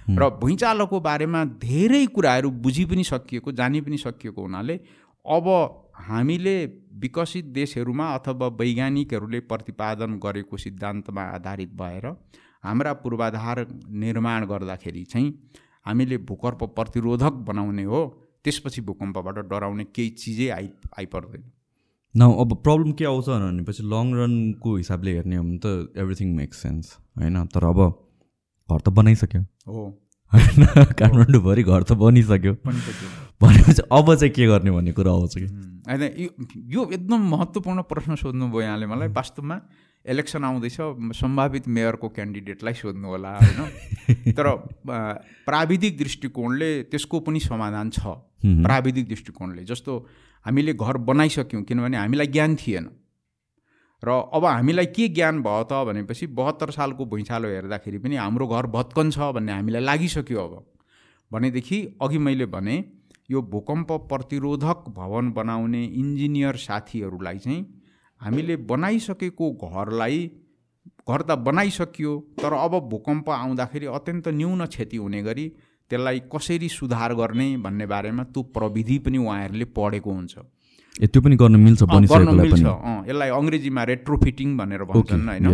र 0.10 0.30
भुइँचालोको 0.42 1.00
बारेमा 1.00 1.44
धेरै 1.62 2.06
कुराहरू 2.06 2.50
बुझि 2.62 2.86
पनि 2.86 3.04
सकिएको 3.04 3.52
जानि 3.52 3.82
पनि 3.82 3.98
सकिएको 3.98 4.42
हुनाले 4.42 4.80
अब 5.26 5.48
हामीले 5.96 6.54
विकसित 7.00 7.46
देशहरूमा 7.46 8.06
अथवा 8.14 8.48
वैज्ञानिकहरूले 8.60 9.40
प्रतिपादन 9.40 10.20
गरेको 10.24 10.58
सिद्धान्तमा 10.58 11.24
आधारित 11.32 11.74
भएर 11.74 12.08
हाम्रा 12.64 12.94
पूर्वाधार 12.94 13.66
निर्माण 14.00 14.46
गर्दाखेरि 14.46 15.04
चाहिँ 15.04 15.34
हामीले 15.86 16.18
भूकम्प 16.18 16.64
प्रतिरोधक 16.76 17.34
बनाउने 17.48 17.84
हो 17.84 18.02
त्यसपछि 18.44 18.82
भूकम्पबाट 18.82 19.38
डराउने 19.46 19.84
केही 19.96 20.10
चिजै 20.10 20.50
आइ 20.50 20.70
आइपर्दैन। 21.00 21.44
न 22.18 22.22
अब 22.22 22.56
प्रब्लम 22.64 22.92
के 22.92 23.06
आउँछ 23.06 23.26
भनेपछि 23.26 23.84
लङ 23.84 24.14
रनको 24.14 24.76
हिसाबले 24.76 25.14
हेर्ने 25.14 25.36
हो 25.36 25.44
भने 25.44 25.60
त 25.66 25.94
एभ्रिथिङ 25.98 26.36
मेक्स 26.36 26.58
सेन्स 26.58 26.98
होइन? 27.18 27.46
तर 27.46 27.64
अब 27.64 28.08
घर 28.72 28.80
त 28.80 28.90
बनाइसक्यो। 28.90 29.42
हो। 29.42 30.06
होइन? 30.34 30.66
काठमाडौँभरि 30.94 31.64
घर 31.64 31.84
त 31.84 31.92
बनिसक्यो। 31.92 32.54
भनेपछि 33.42 33.82
अब 33.92 34.16
चाहिँ 34.16 34.34
के 34.34 34.48
गर्ने 34.48 34.72
भन्ने 34.72 34.92
कुरा 34.92 35.12
आउँछ 35.12 35.38
कि? 35.38 35.46
होइन 35.90 36.30
यो 36.56 36.90
एकदम 36.94 37.30
महत्त्वपूर्ण 37.30 37.82
प्रश्न 37.82 38.16
सोध्नुभयो 38.16 38.62
यहाँले 38.62 38.86
मलाई। 38.86 39.08
वास्तवमा 39.08 39.62
इलेक्सन 40.06 40.44
आउँदैछ 40.44 40.78
सम्भावित 41.16 41.68
मेयरको 41.68 42.10
क्यान्डिडेटलाई 42.10 42.74
सोध्नु 42.74 43.08
होला 43.08 43.38
होइन? 43.38 43.70
तर 44.38 44.56
प्राविधिक 45.46 45.98
दृष्टिकोणले 45.98 46.84
त्यसको 46.84 47.20
पनि 47.20 47.40
समाधान 47.40 47.90
छ। 47.90 48.00
प्राविधिक 48.46 49.08
दृष्टिकोणले। 49.08 49.64
जस्तो 49.64 50.08
हामीले 50.46 50.74
घर 50.74 50.98
बनाइसक्यौँ 51.10 51.64
किनभने 51.64 51.98
हामीलाई 51.98 52.28
ज्ञान 52.28 52.56
थिएन। 52.56 52.90
र 54.04 54.10
अब 54.34 54.46
हामीलाई 54.46 54.86
के 54.96 55.08
ज्ञान 55.10 55.42
भयो 55.44 55.64
त 55.72 55.84
भनेपछि 55.88 56.28
बहत्तर 56.34 56.72
सालको 56.72 57.06
भुइँचालो 57.06 57.48
हेर्दाखेरि 57.50 57.98
पनि 58.00 58.16
हाम्रो 58.16 58.48
घर 58.48 58.66
भत्कन 58.76 59.12
छ 59.12 59.32
भन्ने 59.36 59.52
हामीलाई 59.52 59.84
लागिसक्यो 59.84 60.40
अब। 60.40 60.54
भनेदेखि 61.32 61.80
अघि 62.02 62.18
मैले 62.18 62.46
भने 62.46 62.76
यो 63.32 63.42
भूकम्प 63.52 63.92
प्रतिरोधक 64.10 64.86
भवन 64.90 65.32
बनाउने 65.32 65.84
इन्जिनियर 65.86 66.56
साथीहरूलाई 66.58 67.38
चाहिँ 67.38 67.62
हामीले 68.22 68.56
बनाइसकेको 68.72 69.52
घरलाई 69.68 70.26
घर 71.10 71.22
त 71.22 71.36
बनाइसकियो 71.48 72.14
तर 72.40 72.54
अब 72.54 72.80
भूकम्प 72.90 73.30
आउँदाखेरि 73.30 73.86
अत्यन्त 73.98 74.28
न्यून 74.40 74.66
क्षति 74.66 74.98
हुने 74.98 75.22
गरी 75.24 75.46
त्यसलाई 75.90 76.20
कसरी 76.34 76.70
सुधार 76.70 77.14
गर्ने 77.14 77.48
भन्ने 77.58 77.86
बारेमा 77.86 78.24
त्यो 78.34 78.42
प्रविधि 78.56 78.98
पनि 79.06 79.18
उहाँहरूले 79.18 79.66
पढेको 79.78 80.12
हुन्छ। 80.12 80.36
त्यो 80.96 81.22
पनि 81.22 81.36
गर्न 81.36 81.56
मिल्छ 81.56 81.84
गर्न 81.84 82.36
मिल्छ। 82.36 82.66
यसलाई 83.10 83.30
अङ्ग्रेजीमा 83.30 83.84
रेट्रोफिटिङ 83.92 84.58
भनेर 84.58 84.84
भन्छन् 84.84 85.28
होइन। 85.30 85.48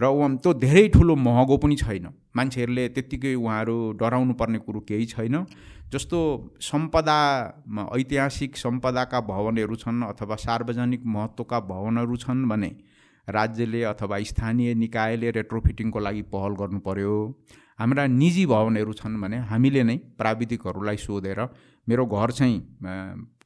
र 0.00 0.04
त्यो 0.42 0.52
धेरै 0.64 0.88
ठुलो 0.94 1.14
महँगो 1.16 1.56
पनि 1.62 1.76
छैन। 1.76 2.06
मान्छेहरूले 2.36 2.88
त्यत्तिकै 2.88 3.34
उहाँहरू 3.34 3.76
डराउनु 4.00 4.34
पर्ने 4.34 4.58
कुरो 4.58 4.80
केही 4.88 5.06
छैन। 5.06 5.36
जस्तो 5.92 6.18
सम्पदा 6.60 7.18
ऐतिहासिक 7.98 8.56
सम्पदाका 8.56 9.20
भवनहरू 9.20 9.76
छन् 9.76 10.02
अथवा 10.02 10.36
सार्वजनिक 10.36 11.02
महत्त्वका 11.06 11.60
भवनहरू 11.70 12.16
छन् 12.16 12.48
भने 12.48 12.70
राज्यले 13.28 13.82
अथवा 13.84 14.18
स्थानीय 14.22 14.74
निकायले 14.74 15.30
रेट्रोफिटिङको 15.30 15.98
लागि 15.98 16.22
पहल 16.32 16.54
गर्नु 16.54 16.78
पर्यो। 16.80 17.14
हाम्रा 17.78 18.06
निजी 18.06 18.46
भवनहरू 18.46 18.92
छन् 18.92 19.20
भने 19.20 19.38
हामीले 19.50 19.82
नै 19.82 19.96
प्राविधिकहरूलाई 20.18 20.96
सोधेर 20.96 21.40
मेरो 21.86 22.06
घर 22.06 22.30
चाहिँ 22.30 22.58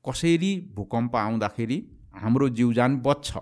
कसरी 0.06 0.50
भूकम्प 0.74 1.16
आउँदाखेरि 1.16 1.78
हाम्रो 2.14 2.48
जीवजान 2.58 2.96
बच्छ 3.00 3.36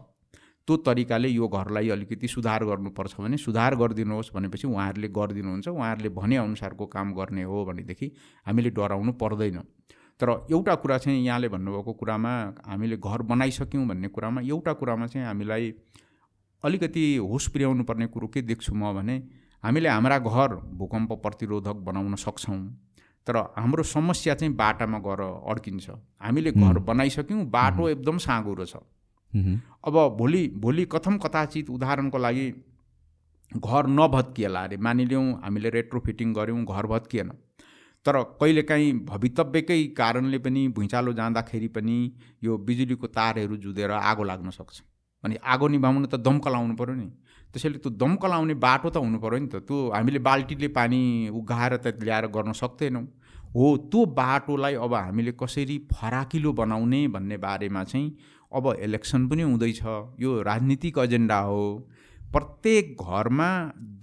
त्यो 0.69 0.77
तरिकाले 0.77 1.29
यो 1.29 1.49
घरलाई 1.49 1.89
अलिकति 1.89 2.29
सुधार 2.29 2.65
गर्नुपर्छ 2.65 3.21
भने 3.21 3.37
सुधार 3.37 3.75
गरिदिनुहोस् 3.77 4.33
भनेपछि 4.35 4.67
उहाँहरूले 4.67 5.09
गरिदिनुहुन्छ। 5.09 5.69
उहाँहरूले 5.69 6.09
भनेअनुसारको 6.11 6.87
काम 6.87 7.13
गर्ने 7.15 7.43
हो 7.43 7.65
भनेदेखि 7.65 8.11
हामीले 8.47 8.71
डराउनु 8.71 9.13
पर्दैन। 9.13 9.59
तर 10.21 10.29
एउटा 10.51 10.75
कुरा 10.75 10.99
चाहिँ 10.99 11.25
यहाँले 11.27 11.49
भन्नुभएको 11.49 11.93
कुरामा 11.93 12.33
हामीले 12.67 12.97
घर 12.97 13.23
बनाइसक्यौँ 13.23 13.87
भन्ने 13.87 14.09
कुरामा 14.09 14.41
एउटा 14.43 14.73
कुरामा 14.73 15.07
चाहिँ 15.07 15.27
हामीलाई 15.27 15.73
अलिकति 16.65 17.05
होस 17.25 17.49
पुर्याउनु 17.49 17.85
पर्ने 17.85 18.07
कुरो 18.09 18.27
के 18.29 18.43
देख्छु 18.43 18.75
म 18.75 18.93
भने 18.95 19.17
हामीले 19.65 19.89
हाम्रा 19.89 20.19
घर 20.21 20.55
भूकम्प 20.79 21.13
प्रतिरोधक 21.23 21.77
बनाउन 21.87 22.15
सक्छौँ 22.17 22.59
तर 23.27 23.37
हाम्रो 23.57 23.83
समस्या 23.85 24.35
चाहिँ 24.35 24.55
बाटामा 24.55 24.99
गएर 25.07 25.21
अड्किन्छ। 25.51 25.91
हामीले 26.23 26.51
घर 26.53 26.79
बनाइसक्यौँ 26.89 27.45
बाटो 27.51 27.89
एकदम 27.89 28.19
साँगुरो 28.19 28.65
छ। 28.65 28.77
अब 29.87 29.97
भोलि 30.19 30.47
भोलि 30.57 30.85
कथम 30.93 31.17
कथाचित 31.19 31.71
उदाहरणको 31.71 32.19
लागि 32.19 32.47
घर 33.53 33.87
नभत्किएला 33.89 34.63
अरे 34.63 34.77
मानिलिउँ 34.79 35.27
हामीले 35.43 35.71
रेट्रो 35.71 36.01
फिटिङ 36.01 36.33
गऱ्यौँ 36.35 36.65
घर 36.65 36.87
भत्किएन। 36.87 37.31
तर 38.07 38.23
कहिलेकाहीँ 38.41 38.93
भवितव्यकै 39.05 39.83
कारणले 39.99 40.39
पनि 40.39 40.67
भुइँचालो 40.69 41.13
जाँदाखेरि 41.13 41.69
पनि 41.69 41.97
यो 42.45 42.57
बिजुलीको 42.59 43.07
तारहरू 43.09 43.57
जुधेर 43.57 43.91
आगो 43.91 44.25
लाग्न 44.25 44.51
सक्छ। 44.51 44.83
अनि 45.25 45.37
आगो 45.45 45.69
निभाउनु 45.69 46.07
त 46.07 46.15
दमकल 46.21 46.55
आउनु 46.55 46.75
पऱ्यो 46.77 46.95
नि। 46.95 47.09
त्यसैले 47.53 47.79
त्यो 47.79 47.91
दमकल 47.97 48.33
आउने 48.33 48.55
बाटो 48.55 48.89
त 48.91 48.97
हुनु 49.01 49.19
पऱ्यो 49.19 49.39
नि 49.39 49.49
त। 49.49 49.65
त्यो 49.65 49.77
हामीले 49.95 50.19
बाल्टीले 50.21 50.69
पानी 50.77 51.01
उघाएर 51.33 51.77
त 51.77 52.03
ल्याएर 52.03 52.27
गर्न 52.37 52.53
सक्दैनौँ। 52.53 53.05
हो 53.55 53.67
त्यो 53.91 54.05
बाटोलाई 54.13 54.75
अब 54.77 54.95
हामीले 54.95 55.33
कसरी 55.41 55.77
फराकिलो 55.93 56.53
बनाउने 56.53 57.01
भन्ने 57.09 57.37
बारेमा 57.37 57.85
चाहिँ 57.85 58.09
अब 58.53 58.65
इलेक्सन 58.81 59.29
पनि 59.29 59.43
हुँदैछ। 59.43 59.83
यो 60.21 60.31
राजनीतिक 60.43 60.99
एजेन्डा 60.99 61.39
हो। 61.49 61.65
प्रत्येक 62.33 62.97
घरमा 63.01 63.51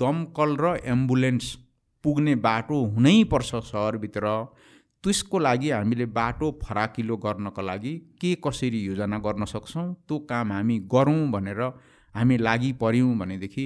दमकल 0.02 0.56
र 0.58 0.76
एम्बुलेन्स 0.86 1.46
पुग्ने 2.04 2.36
बाटो 2.36 2.78
हुनैपर्छ 2.96 3.52
सहरभित्र। 3.70 4.26
त्यसको 5.04 5.40
लागि 5.40 5.70
हामीले 5.70 6.06
बाटो 6.16 6.52
फराकिलो 6.64 7.16
गर्नको 7.18 7.62
लागि 7.62 7.94
के 8.22 8.34
कसरी 8.44 8.80
योजना 8.82 9.18
गर्न 9.20 9.46
सक्छौँ? 9.46 9.94
त्यो 10.08 10.20
काम 10.30 10.52
हामी 10.52 10.78
गरौँ 10.92 11.28
भनेर 11.32 11.62
हामी 12.16 12.38
लागि 12.38 12.72
पऱ्यौँ 12.82 13.18
भनेदेखि 13.18 13.66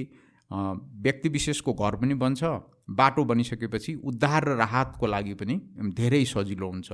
व्यक्ति 0.50 1.28
विशेषको 1.28 1.72
घर 1.74 1.96
पनि 1.96 2.14
बन्छ 2.14 2.44
बाटो 2.90 3.24
बनिसकेपछि 3.24 3.94
उद्धार 4.04 4.44
र 4.44 4.56
राहतको 4.56 5.06
लागि 5.06 5.34
पनि 5.34 5.60
धेरै 5.94 6.24
सजिलो 6.24 6.68
हुन्छ। 6.68 6.92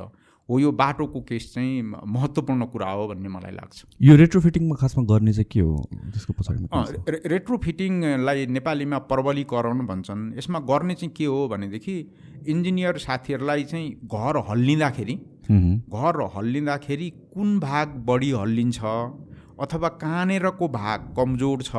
हो 0.48 0.59
यो 0.59 0.70
बाटोको 0.72 1.20
केस 1.24 1.52
चाहिँ 1.54 1.83
महत्त्वपूर्ण 1.83 2.64
कुरा 2.68 2.90
हो 2.90 3.07
भन्ने 3.09 3.28
मलाई 3.28 3.52
लाग्छ। 3.52 3.85
यो 4.02 4.16
रेट्रोफिटिङमा 4.16 4.74
खासमा 4.76 5.04
गर्ने 5.09 5.33
चाहिँ 5.33 5.48
के 5.52 5.61
हो? 5.61 5.76
त्यसको 6.12 6.33
पछाडि 6.38 7.28
रेट्रोफिटिङलाई 7.28 8.46
नेपालीमा 8.46 8.98
प्रबलीकरण 9.09 9.87
भन्छन्। 9.87 10.22
यसमा 10.38 10.59
गर्ने 10.68 10.94
चाहिँ 10.94 11.12
के 11.16 11.24
हो 11.24 11.48
भनेदेखि 11.48 11.96
इन्जिनियर 12.48 12.98
साथीहरूलाई 12.98 13.64
चाहिँ 13.64 13.88
घर 14.04 14.44
हल्लिँदाखेरि 14.50 15.14
घर 15.88 16.20
हल्लिँदाखेरि 16.37 17.09
कुन 17.33 17.59
भाग 17.61 17.88
बढी 18.04 18.30
हल्लिन्छ 18.33 18.78
अथवा 19.61 19.88
कहाँनिरको 20.02 20.68
भाग 20.68 21.00
कमजोर 21.16 21.62
छ 21.62 21.72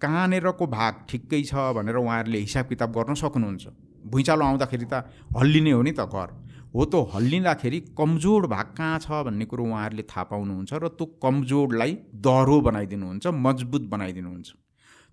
कहाँनिरको 0.00 0.66
भाग 0.68 1.04
ठिकै 1.08 1.42
छ 1.42 1.54
भनेर 1.76 1.96
उहाँहरूले 1.96 2.38
हिसाब 2.38 2.66
किताब 2.68 2.92
गर्न 2.92 3.14
सक्नुहुन्छ। 3.14 3.66
भुइँचालो 4.04 4.44
आउँदाखेरि 4.44 4.86
त 4.92 5.04
हल्लिने 5.36 5.70
हो 5.70 5.82
नि 5.82 5.92
त 5.92 6.00
घर। 6.04 6.28
हो 6.74 6.84
त 6.84 6.94
हल्लिँदाखेरि 7.14 7.78
कमजोर 7.98 8.46
भाग 8.50 8.66
कहाँ 8.76 8.98
छ 8.98 9.22
भन्ने 9.26 9.44
कुरो 9.46 9.64
उहाँहरूले 9.64 10.02
थाहा 10.10 10.24
पाउनुहुन्छ 10.30 10.72
र 10.82 10.88
त्यो 10.98 11.06
कमजोरलाई 11.22 11.92
दह्रो 12.26 12.60
बनाइदिनुहुन्छ 12.68 13.26
मजबुत 13.46 13.82
बनाइदिनुहुन्छ। 13.90 14.48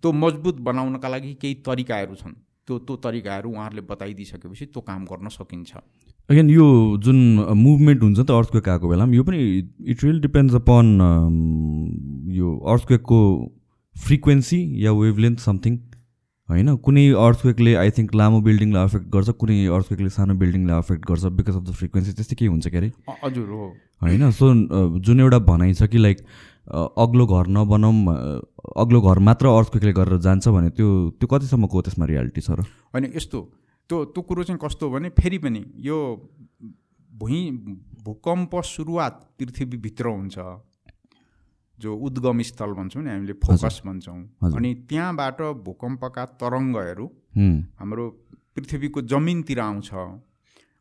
त्यो 0.03 0.11
मजबुत 0.21 0.59
बनाउनका 0.67 1.07
लागि 1.07 1.33
केही 1.41 1.55
तरिकाहरू 1.67 2.15
छन्। 2.21 2.33
त्यो 2.67 2.77
त्यो 2.87 2.95
तरिकाहरू 3.05 3.49
उहाँहरूले 3.51 3.83
बताइदिइसकेपछि 3.91 4.65
त्यो 4.65 4.81
काम 4.89 5.05
गर्न 5.05 5.27
सकिन्छ। 5.37 5.71
अगेन 6.29 6.49
यो 6.49 6.65
जुन 6.97 7.17
मुभमेन्ट 7.61 8.01
हुन्छ 8.03 8.19
त 8.19 8.31
अर्थक्वेक 8.31 8.69
आएको 8.69 8.89
बेलामा 8.89 9.13
यो 9.15 9.23
पनि 9.23 9.39
इट 9.85 10.03
रियल 10.03 10.19
डिपेन्ड्स 10.21 10.55
अपन 10.55 10.85
यो 12.33 12.57
अर्थक्वेकको 12.73 13.19
फ्रिक्वेन्सी 13.95 14.59
या 14.85 14.91
वेभलेन्थ 14.97 15.39
समथिङ 15.45 15.77
होइन 16.51 16.75
कुनै 16.85 17.03
अर्थक्वेकले 17.23 17.73
आई 17.81 17.91
थिङ्क 17.97 18.15
लामो 18.19 18.39
बिल्डिङलाई 18.45 18.83
अफेक्ट 18.89 19.07
गर्छ 19.15 19.33
कुनै 19.41 19.57
अर्थक्वेकले 19.75 20.09
सानो 20.15 20.33
बिल्डिङलाई 20.39 20.77
अफेक्ट 20.83 21.05
गर्छ 21.09 21.31
बिकज 21.39 21.55
अफ 21.55 21.63
द 21.63 21.75
फ्रिक्वेन्सी 21.81 22.13
त्यस्तै 22.13 22.35
केही 22.39 22.49
हुन्छ 22.53 22.67
के 22.67 22.77
अरे 22.77 22.89
हजुर 23.23 23.49
हो। 23.49 23.67
होइन 24.03 24.31
सो 24.39 24.49
जुन 25.07 25.19
एउटा 25.25 25.39
भनाइ 25.49 25.73
छ 25.73 25.87
कि 25.91 25.97
लाइक 25.97 26.25
अग्लो 27.03 27.25
घर 27.27 27.47
नबनाउँ 27.57 28.15
अग्लो 28.83 29.01
घर 29.01 29.19
मात्र 29.27 29.53
अर्थक्वेकले 29.59 29.93
गरेर 29.99 30.19
जान्छ 30.27 30.55
भने 30.57 30.69
त्यो 30.79 30.89
त्यो 31.19 31.27
कतिसम्मको 31.35 31.81
त्यसमा 31.87 32.05
रियालिटी 32.11 32.41
छ 32.41 32.51
र? 32.51 32.67
होइन 32.95 33.11
यस्तो 33.15 33.39
त्यो 33.89 34.03
त्यो 34.11 34.21
कुरो 34.23 34.43
चाहिँ 34.43 34.59
कस्तो 34.65 34.89
हो 34.89 34.93
भने 34.95 35.09
फेरि 35.21 35.37
पनि 35.45 35.63
यो 35.87 36.01
भुइँ 37.21 37.43
भूकम्प 38.05 38.61
सुरुवात 38.67 39.15
पृथ्वीभित्र 39.39 40.05
हुन्छ। 40.07 40.37
जो 41.81 41.95
उद्गम 42.07 42.41
स्थल 42.49 42.71
भन्छौँ 42.79 43.03
नि 43.03 43.09
हामीले 43.09 43.33
फोकस 43.45 43.81
भन्छौँ। 43.85 44.17
अनि 44.55 44.73
त्यहाँबाट 44.89 45.41
भूकम्पका 45.65 46.25
तरङ्गहरू 46.41 47.05
हाम्रो 47.79 48.05
पृथ्वीको 48.55 49.01
जमिनतिर 49.11 49.59
आउँछ। 49.59 49.89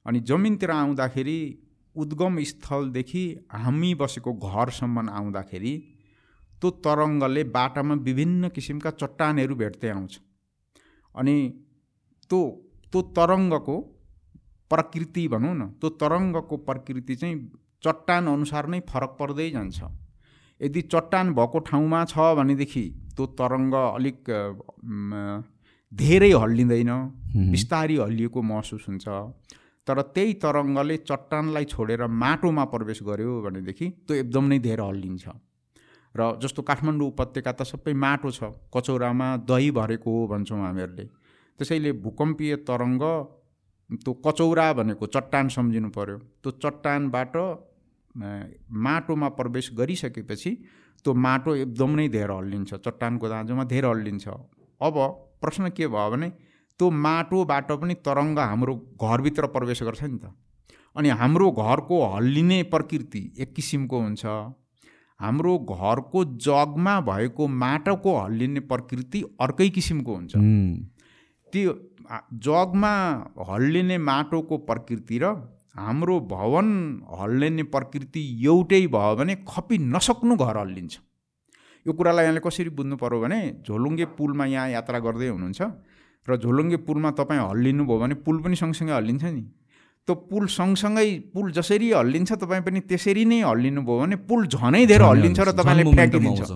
अनि 0.07 0.21
जमिनतिर 0.31 0.71
आउँदाखेरि 0.71 1.39
उद्गम 1.97 2.43
स्थलदेखि 2.51 3.25
हामी 3.53 3.95
बसेको 4.01 4.33
घरसम्म 4.33 5.09
आउँदाखेरि 5.11 5.75
त्यो 6.63 6.71
तरङ्गले 6.85 7.43
बाटामा 7.57 7.95
विभिन्न 8.07 8.49
किसिमका 8.57 8.91
चट्टानहरू 9.01 9.55
भेट्दै 9.63 9.89
आउँछ। 9.91 10.13
अनि 11.15 11.37
त्यो 12.31 12.41
त्यो 12.93 13.01
तरङ्गको 13.17 13.77
प्रकृति 14.71 15.27
भनौँ 15.29 15.55
न 15.55 15.63
त्यो 15.81 15.89
तरङ्गको 16.03 16.57
प्रकृति 16.69 17.15
चाहिँ 17.17 17.37
चट्टान 17.85 18.27
अनुसार 18.27 18.67
नै 18.69 18.81
फरक 18.89 19.17
पर्दै 19.21 19.51
जान्छ। 19.51 19.79
यदि 20.61 20.81
चट्टान 20.93 21.33
भएको 21.35 21.59
ठाउँमा 21.69 22.05
छ 22.05 22.35
भनेदेखि 22.39 22.85
त्यो 23.17 23.27
तरङ्ग 23.41 23.75
अलिक 23.75 24.19
धेरै 25.93 26.31
हल्लिँदैन 26.43 26.91
बिस्तारी 27.53 27.97
हल्लिएको 27.97 28.43
महसुस 28.51 28.85
हुन्छ। 28.89 29.07
तर 29.87 30.01
त्यही 30.15 30.35
तरङ्गले 30.45 30.97
चट्टानलाई 31.11 31.65
छोडेर 31.65 32.07
माटोमा 32.23 32.65
प्रवेश 32.73 33.03
गर्यो 33.03 33.33
भनेदेखि 33.47 33.87
त्यो 34.07 34.17
एकदम 34.23 34.45
नै 34.53 34.59
धेरै 34.67 34.85
हल्लिन्छ। 34.89 35.25
र 36.15 36.21
जस्तो 36.43 36.63
काठमाडौँ 36.69 37.09
उपत्यका 37.09 37.53
त 37.53 37.63
सबै 37.71 37.93
माटो 38.05 38.31
छ 38.31 38.53
कचौरामा 38.75 39.29
दही 39.51 39.71
भरेको 39.79 40.11
हो 40.11 40.27
भन्छौँ 40.33 40.61
हामीहरूले। 40.61 41.05
त्यसैले 41.59 41.91
भूकम्पीय 42.05 42.57
तरङ्ग 42.69 43.03
त्यो 43.91 44.13
कचौरा 44.27 44.67
भनेको 44.79 45.07
चट्टान 45.15 45.49
सम्झिनु 45.57 45.89
पऱ्यो 45.97 46.17
त्यो 46.43 46.51
चट्टानबाट 46.63 47.35
माटोमा 48.17 49.29
प्रवेश 49.39 49.71
गरिसकेपछि 49.75 50.51
त्यो 51.05 51.15
माटो 51.15 51.55
एकदम 51.55 51.91
नै 51.97 52.09
धेरै 52.09 52.37
हल्लिन्छ 52.37 52.75
चट्टानको 52.75 53.29
दाँजोमा 53.29 53.65
धेरै 53.65 53.89
हल्लिन्छ। 53.89 54.29
अब 54.81 54.95
प्रश्न 55.41 55.69
के 55.71 55.87
भयो 55.89 56.11
भने 56.11 56.29
त्यो 56.81 56.91
माटोबाट 57.07 57.71
पनि 57.81 57.95
तरङ्ग 58.07 58.39
हाम्रो 58.41 58.75
घरभित्र 59.01 59.47
प्रवेश 59.55 59.83
गर्छ 59.83 60.03
नि 60.03 60.19
त। 60.19 60.33
अनि 60.97 61.09
हाम्रो 61.21 61.51
घरको 61.53 61.97
हल्लिने 62.15 62.63
प्रकृति 62.73 63.23
एक 63.39 63.53
किसिमको 63.55 64.01
हुन्छ। 64.01 64.25
हाम्रो 65.21 65.53
घरको 65.71 66.25
जगमा 66.41 66.95
भएको 67.09 67.47
माटोको 67.63 68.17
हल्लिने 68.19 68.61
प्रकृति 68.67 69.23
अर्कै 69.41 69.69
किसिमको 69.71 70.15
हुन्छ। 70.15 70.33
त्यो 71.53 71.73
जगमा 72.47 72.93
हल्लिने 73.49 73.99
माटोको 74.01 74.57
प्रकृति 74.69 75.19
र 75.23 75.35
हाम्रो 75.75 76.19
भवन 76.31 76.69
हल्लिने 77.21 77.63
प्रकृति 77.75 78.23
एउटै 78.45 78.87
भयो 78.87 79.17
भने 79.17 79.35
खपी 79.49 79.79
नसक्नु 79.79 80.37
घर 80.37 80.57
हल्लिन्छ। 80.57 80.99
यो 81.87 81.93
कुरालाई 81.93 82.25
यहाँले 82.25 82.41
कसरी 82.47 82.71
बुझ्नु 82.75 82.97
पऱ्यो 82.97 83.21
भने 83.21 83.39
झोलुङ्गे 83.67 84.05
पुलमा 84.19 84.45
यहाँ 84.47 84.69
यात्रा 84.71 84.99
गर्दै 84.99 85.29
हुनुहुन्छ 85.29 85.61
र 86.27 86.37
झोलुङ्गे 86.37 86.77
पुलमा 86.87 87.11
तपाईँ 87.21 87.41
हल्लिनु 87.41 87.85
भयो 87.87 87.99
भने 87.99 88.15
पुल 88.27 88.37
पनि 88.43 88.57
सँगसँगै 88.57 88.93
हल्लिन्छ 88.93 89.25
नि। 89.25 89.43
त्यो 90.09 90.15
पुल 90.29 90.47
सँगसँगै 90.59 91.09
पुल 91.35 91.53
जसरी 91.53 91.91
हल्लिन्छ 91.93 92.33
तपाईँ 92.43 92.63
पनि 92.67 92.81
त्यसरी 92.91 93.25
नै 93.25 93.41
हल्लिनु 93.41 93.81
भयो 93.87 93.99
भने 94.03 94.17
पुल 94.29 94.47
झनै 94.47 94.85
धेरै 94.91 95.07
हल्लिन्छ 95.07 95.41
र 95.41 95.53
तपाईँले 95.57 95.85
फ्याँकिदिन्छ। 95.93 96.51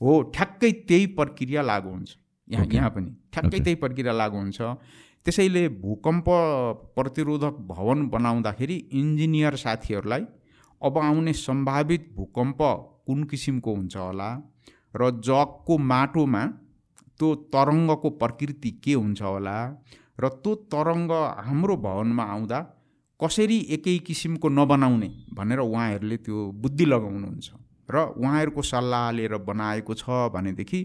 हो। 0.00 0.12
ठ्याक्कै 0.34 0.70
त्यही 0.88 1.06
प्रक्रिया 1.18 1.62
लागु 1.62 1.88
हुन्छ। 1.90 2.10
यहाँ 2.48 2.66
यहाँ 2.72 2.90
पनि 2.90 3.10
ठ्याक्कै 3.32 3.58
त्यही 3.60 3.76
प्रक्रिया 3.84 4.12
लागु 4.12 4.36
हुन्छ। 4.36 4.60
त्यसैले 5.26 5.68
भूकम्प 5.78 6.24
प्रतिरोधक 6.96 7.56
भवन 7.68 8.06
बनाउँदाखेरि 8.08 8.74
इन्जिनियर 8.94 9.56
साथीहरूलाई 9.56 10.24
अब 10.82 10.98
आउने 11.00 11.32
सम्भावित 11.34 12.10
भूकम्प 12.16 12.58
कुन 13.06 13.24
किसिमको 13.24 13.74
हुन्छ 13.74 13.96
होला 13.98 14.28
र 14.94 15.10
जगको 15.22 15.78
माटोमा 15.86 16.44
त्यो 17.20 17.34
तरङ्गको 17.50 18.10
प्रकृति 18.18 18.70
के 18.84 18.94
हुन्छ 18.94 19.22
होला 19.22 19.56
र 20.20 20.28
त्यो 20.38 20.54
तरङ्ग 20.70 21.12
हाम्रो 21.42 21.76
भवनमा 21.78 22.24
आउँदा 22.30 22.60
कसरी 23.20 23.58
एकै 23.70 23.96
किसिमको 24.06 24.48
नबनाउने 24.50 25.08
भनेर 25.32 25.60
उहाँहरूले 25.62 26.16
त्यो 26.18 26.44
बुद्धि 26.58 26.84
लगाउनुहुन्छ 26.86 27.48
र 27.88 28.04
उहाँहरूको 28.16 28.62
सल्लाह 28.64 29.10
लिएर 29.12 29.36
बनाएको 29.44 29.94
छ 29.94 30.20
भनेदेखि 30.30 30.80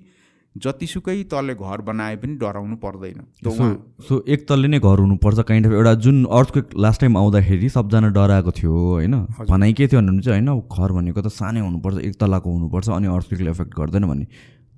जतिसुकै 0.63 1.17
तलले 1.31 1.55
घर 1.55 1.81
बनाए 1.87 2.15
पनि 2.21 2.35
डराउनु 2.37 2.75
पर्दैन। 2.77 3.19
सो 3.45 3.69
सो 4.07 4.23
एक 4.27 4.47
तलले 4.47 4.67
नै 4.67 4.79
घर 4.81 4.99
हुनुपर्छ 4.99 5.39
काइन्ड 5.49 5.67
अफ 5.67 5.73
एउटा 5.73 5.93
जुन 6.05 6.23
अर्थको 6.37 6.81
लास्ट 6.81 7.01
टाइम 7.01 7.17
आउँदाखेरि 7.17 7.69
सबजना 7.69 8.09
डराएको 8.19 8.51
थियो 8.59 8.75
होइन? 8.75 9.15
भनाइ 9.49 9.73
के 9.73 9.87
थियो 9.87 10.01
भने 10.01 10.21
चाहिँ 10.21 10.41
होइन 10.41 10.61
घर 10.61 10.91
भनेको 10.91 11.21
त 11.21 11.27
सानै 11.33 11.59
हुनुपर्छ 11.61 11.97
एक 12.05 12.15
तलाको 12.19 12.53
हुनुपर्छ 12.53 12.89
अनि 12.91 13.07
अर्थक्वेकले 13.07 13.49
एफेक्ट 13.49 13.75
गर्दैन 13.75 14.07
भन्ने। 14.07 14.27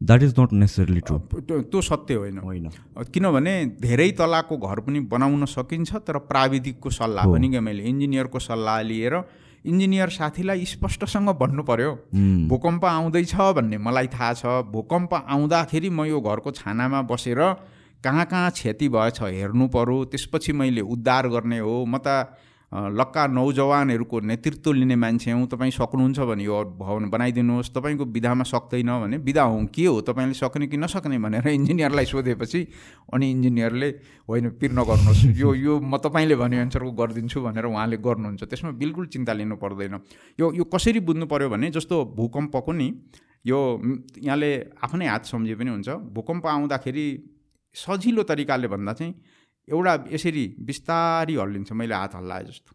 That 0.02 0.24
is 0.24 0.34
not 0.40 0.54
necessarily 0.54 1.02
true 1.02 1.18
त्यो 1.50 1.82
सत्य 1.82 2.14
होइन। 2.16 2.38
होइन। 2.40 2.70
किनभने 3.14 3.54
धेरै 3.82 4.10
तलाको 4.18 4.58
घर 4.58 4.80
पनि 4.86 5.00
बनाउन 5.12 5.46
सकिन्छ 5.46 5.96
तर 6.08 6.18
प्राविधिकको 6.30 6.90
सल्लाह 6.92 7.32
पनि 7.32 7.50
क्या 7.50 7.62
मैले 7.62 7.84
इन्जिनियरको 7.86 8.40
सल्लाह 8.42 8.82
लिएर 8.84 9.16
इन्जिनियर 9.66 10.10
साथीलाई 10.10 10.66
स्पष्टसँग 10.66 11.30
भन्नु 11.38 11.64
पर्यो 11.64 11.92
भूकम्प 12.50 12.86
आउँदैछ 12.86 13.36
भन्ने 13.36 13.78
मलाई 13.78 14.08
थाहा 14.08 14.34
छ। 14.34 14.46
भूकम्प 14.72 15.14
आउँदाखेरि 15.14 15.90
म 15.90 16.06
यो 16.06 16.22
घरको 16.22 16.52
छानामा 16.52 17.02
बसेर 17.06 17.42
कहाँ 18.04 18.26
कहाँ 18.26 18.50
क्षति 18.52 18.90
भएछ 18.90 19.22
हेर्नु 19.22 19.68
पऱ्यो 19.70 20.04
त्यसपछि 20.10 20.54
मैले 20.54 20.82
उद्धार 20.82 21.28
गर्ने 21.30 21.60
हो। 21.60 21.86
म 21.86 21.98
त 21.98 22.34
लक्का 22.72 23.26
नौजवानहरूको 23.28 24.20
नेतृत्व 24.20 24.72
लिने 24.72 24.96
मान्छे 24.96 25.32
हौँ 25.32 25.48
तपाईँ 25.48 25.72
सक्नुहुन्छ 25.72 26.20
भने 26.20 26.44
यो 26.44 26.64
भवन 26.80 27.10
बनाइदिनुहोस्। 27.12 27.70
तपाईँको 27.76 28.06
विधामा 28.08 28.44
सक्दैन 28.44 28.90
भने 29.02 29.18
विधा 29.20 29.44
हौँ 29.44 29.66
के 29.76 29.86
हो? 29.86 30.00
तपाईँले 30.02 30.34
सक्ने 30.34 30.68
कि 30.68 30.78
नसक्ने 30.78 31.18
भनेर 31.20 31.48
इन्जिनियरलाई 31.50 32.06
सोधेपछि 32.06 32.62
अनि 33.12 33.32
इन्जिनियरले 33.32 33.90
होइन 34.30 34.50
पिर 34.56 34.72
नगर्नुहोस्। 34.72 35.36
यो 35.36 35.54
यो 35.54 35.80
म 35.84 35.98
तपाईँले 36.00 36.36
भनेअनुसारको 36.36 36.92
गरिदिन्छु 36.92 37.42
भनेर 37.44 37.66
उहाँले 37.66 37.98
गर्नुहुन्छ। 38.00 38.44
त्यसमा 38.44 38.72
बिल्कुल 38.80 39.06
चिन्ता 39.12 39.34
लिनु 39.34 39.56
पर्दैन। 39.60 40.00
यो 40.40 40.54
यो 40.56 40.64
कसरी 40.64 41.00
बुझ्नु 41.04 41.28
पऱ्यो 41.28 41.50
भने 41.52 41.76
जस्तो 41.76 41.96
भूकम्पको 42.16 42.72
नि 42.72 42.88
यो 43.46 43.60
यहाँले 44.16 44.52
आफ्नै 44.80 45.08
हात 45.12 45.26
सम्झे 45.28 45.56
पनि 45.60 45.70
हुन्छ। 45.76 45.90
भूकम्प 46.16 46.48
आउँदाखेरि 46.48 47.06
सजिलो 47.76 48.24
तरिकाले 48.24 48.68
भन्दा 48.68 48.94
चाहिँ 48.94 49.14
एउटा 49.72 49.94
यसरी 50.12 50.44
बिस्तारी 50.60 51.36
हल्लिन्छ 51.36 51.72
मैले 51.72 51.96
हात 51.96 52.16
हल्लाएँ 52.16 52.46
जस्तो। 52.46 52.72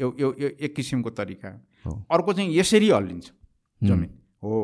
यो 0.00 0.14
यो 0.20 0.48
एक 0.60 0.74
किसिमको 0.76 1.10
तरिका। 1.10 1.50
अर्को 2.10 2.32
चाहिँ 2.32 2.56
यसरी 2.56 2.90
हल्लिन्छ 2.90 3.30
जमिन। 3.82 4.10
हो। 4.42 4.60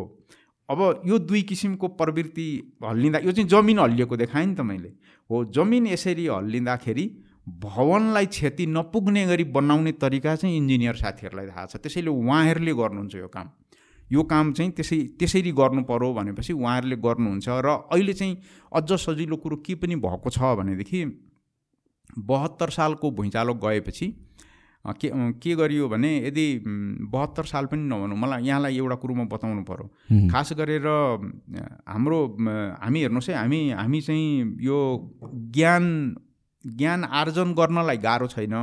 अब 0.69 1.03
यो 1.07 1.19
दुई 1.21 1.43
किसिमको 1.43 1.89
प्रवृत्ति 2.01 2.47
हल्लिँदा 2.85 3.19
यो 3.19 3.33
चाहिँ 3.33 3.49
जमिन 3.49 3.79
हल्लिएको 3.79 4.17
देखाएँ 4.17 4.47
नि 4.47 4.55
त 4.55 4.61
मैले। 4.61 4.93
हो 5.31 5.45
जमिन 5.55 5.87
यसरी 5.87 6.27
हल्लिँदाखेरि 6.27 7.07
भवनलाई 7.49 8.27
क्षति 8.27 8.67
नपुग्ने 8.67 9.27
गरी 9.27 9.45
बनाउने 9.51 9.93
तरिका 9.93 10.35
चाहिँ 10.37 10.57
इन्जिनियर 10.57 10.95
साथीहरूलाई 10.95 11.47
थाहा 11.47 11.67
छ। 11.67 11.77
त्यसैले 11.77 12.11
उहाँहरूले 12.11 12.73
गर्नुहुन्छ 12.75 13.15
यो 13.15 13.29
काम। 13.29 13.51
यो 14.13 14.23
काम 14.23 14.53
चाहिँ 14.53 14.71
त्यसै 14.73 14.97
त्यसरी 15.19 15.53
गर्नु 15.53 15.83
पऱ्यो 15.91 16.13
भनेपछि 16.15 16.53
उहाँहरूले 16.53 16.97
गर्नुहुन्छ 16.97 17.49
र 17.49 17.69
अहिले 17.91 18.13
चाहिँ 18.13 18.37
अझ 18.73 18.93
सजिलो 18.93 19.37
कुरो 19.37 19.57
के 19.67 19.75
पनि 19.75 19.97
भएको 19.97 20.31
छ 20.31 20.39
भनेदेखि 20.59 21.01
बहत्तर 22.19 22.71
सालको 22.71 23.11
भुइँचालो 23.11 23.55
गएपछि 23.55 24.07
के 24.85 25.11
के 25.33 25.55
गरियो 25.57 25.89
भने 25.89 26.11
यदि 26.27 26.47
बहत्तर 27.11 27.45
साल 27.45 27.67
पनि 27.67 27.83
नभनौँ 27.83 28.17
मलाई 28.17 28.43
यहाँलाई 28.43 28.77
एउटा 28.77 28.95
कुरो 28.95 29.15
म 29.15 29.29
बताउनु 29.29 29.63
पऱ्यो 29.63 30.31
खास 30.33 30.53
गरेर 30.53 30.87
हाम्रो 31.89 32.19
हामी 32.83 33.01
हेर्नुहोस् 33.01 33.29
है 33.31 33.37
हामी 33.37 33.71
हामी 33.71 34.01
चाहिँ 34.01 34.57
यो 34.61 34.79
ज्ञान 35.57 36.17
ज्ञान 36.67 37.05
आर्जन 37.05 37.53
गर्नलाई 37.55 37.97
गाह्रो 37.97 38.27
छैन 38.27 38.55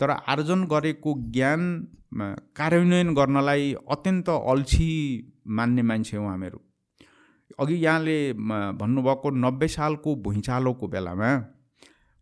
तर 0.00 0.10
आर्जन 0.10 0.64
गरेको 0.64 1.14
ज्ञान 1.32 1.88
कार्यान्वयन 2.56 3.14
गर्नलाई 3.14 3.74
अत्यन्त 3.90 4.28
अल्छी 4.28 4.90
मान्ने 5.48 5.82
मान्छे 5.82 6.16
हौँ 6.16 6.28
हामीहरू। 6.28 6.60
अघि 7.60 7.74
यहाँले 7.74 8.32
भन्नुभएको 8.32 9.30
नब्बे 9.30 9.68
सालको 9.68 10.14
भुइँचालोको 10.16 10.88
बेलामा 10.88 11.30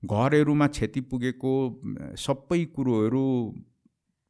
घरहरूमा 0.05 0.67
क्षति 0.67 1.01
पुगेको 1.01 1.53
सबै 2.19 2.65
कुरोहरू 2.65 3.25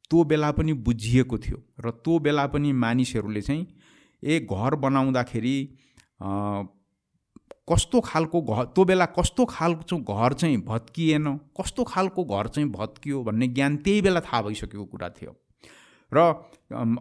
त्यो 0.09 0.23
बेला 0.23 0.51
पनि 0.51 0.73
बुझिएको 0.73 1.37
थियो 1.37 1.57
र 1.79 1.91
त्यो 1.91 2.19
बेला 2.19 2.45
पनि 2.47 2.71
मानिसहरूले 2.71 3.41
चाहिँ 3.41 3.67
ए 4.23 4.39
घर 4.39 4.75
बनाउँदाखेरि 4.75 5.55
कस्तो 7.69 8.01
खालको 8.01 8.41
घर 8.41 8.63
त्यो 8.65 8.85
बेला 8.85 9.05
कस्तो 9.05 9.45
खालको 9.45 9.97
घर 9.97 10.33
चाहिँ 10.33 10.57
भत्किएन 10.57 11.37
कस्तो 11.61 11.83
खालको 11.83 12.23
घर 12.23 12.47
चाहिँ 12.47 12.69
भत्कियो 12.69 13.23
भन्ने 13.23 13.47
ज्ञान 13.47 13.77
त्यही 13.77 14.01
बेला 14.01 14.19
थाहा 14.19 14.41
भइसकेको 14.41 14.85
कुरा 14.85 15.09
थियो। 15.09 15.35
र 16.13 16.19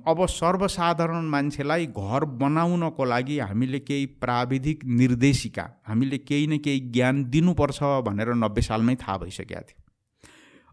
अब 0.07 0.27
सर्वसाधारण 0.27 1.25
मान्छेलाई 1.27 1.87
घर 1.87 2.25
बनाउनको 2.40 3.05
लागि 3.05 3.38
हामीले 3.38 3.79
केही 3.81 4.07
प्राविधिक 4.22 4.85
निर्देशिका 4.85 5.64
हामीले 5.88 6.18
केही 6.18 6.46
न 6.46 6.59
केही 6.59 6.81
ज्ञान 6.90 7.25
दिनुपर्छ 7.25 7.83
भनेर 8.07 8.35
नब्बे 8.35 8.62
सालमै 8.62 8.94
थाहा 8.94 9.16
भइसकेका 9.18 9.61
थियो। 9.61 9.81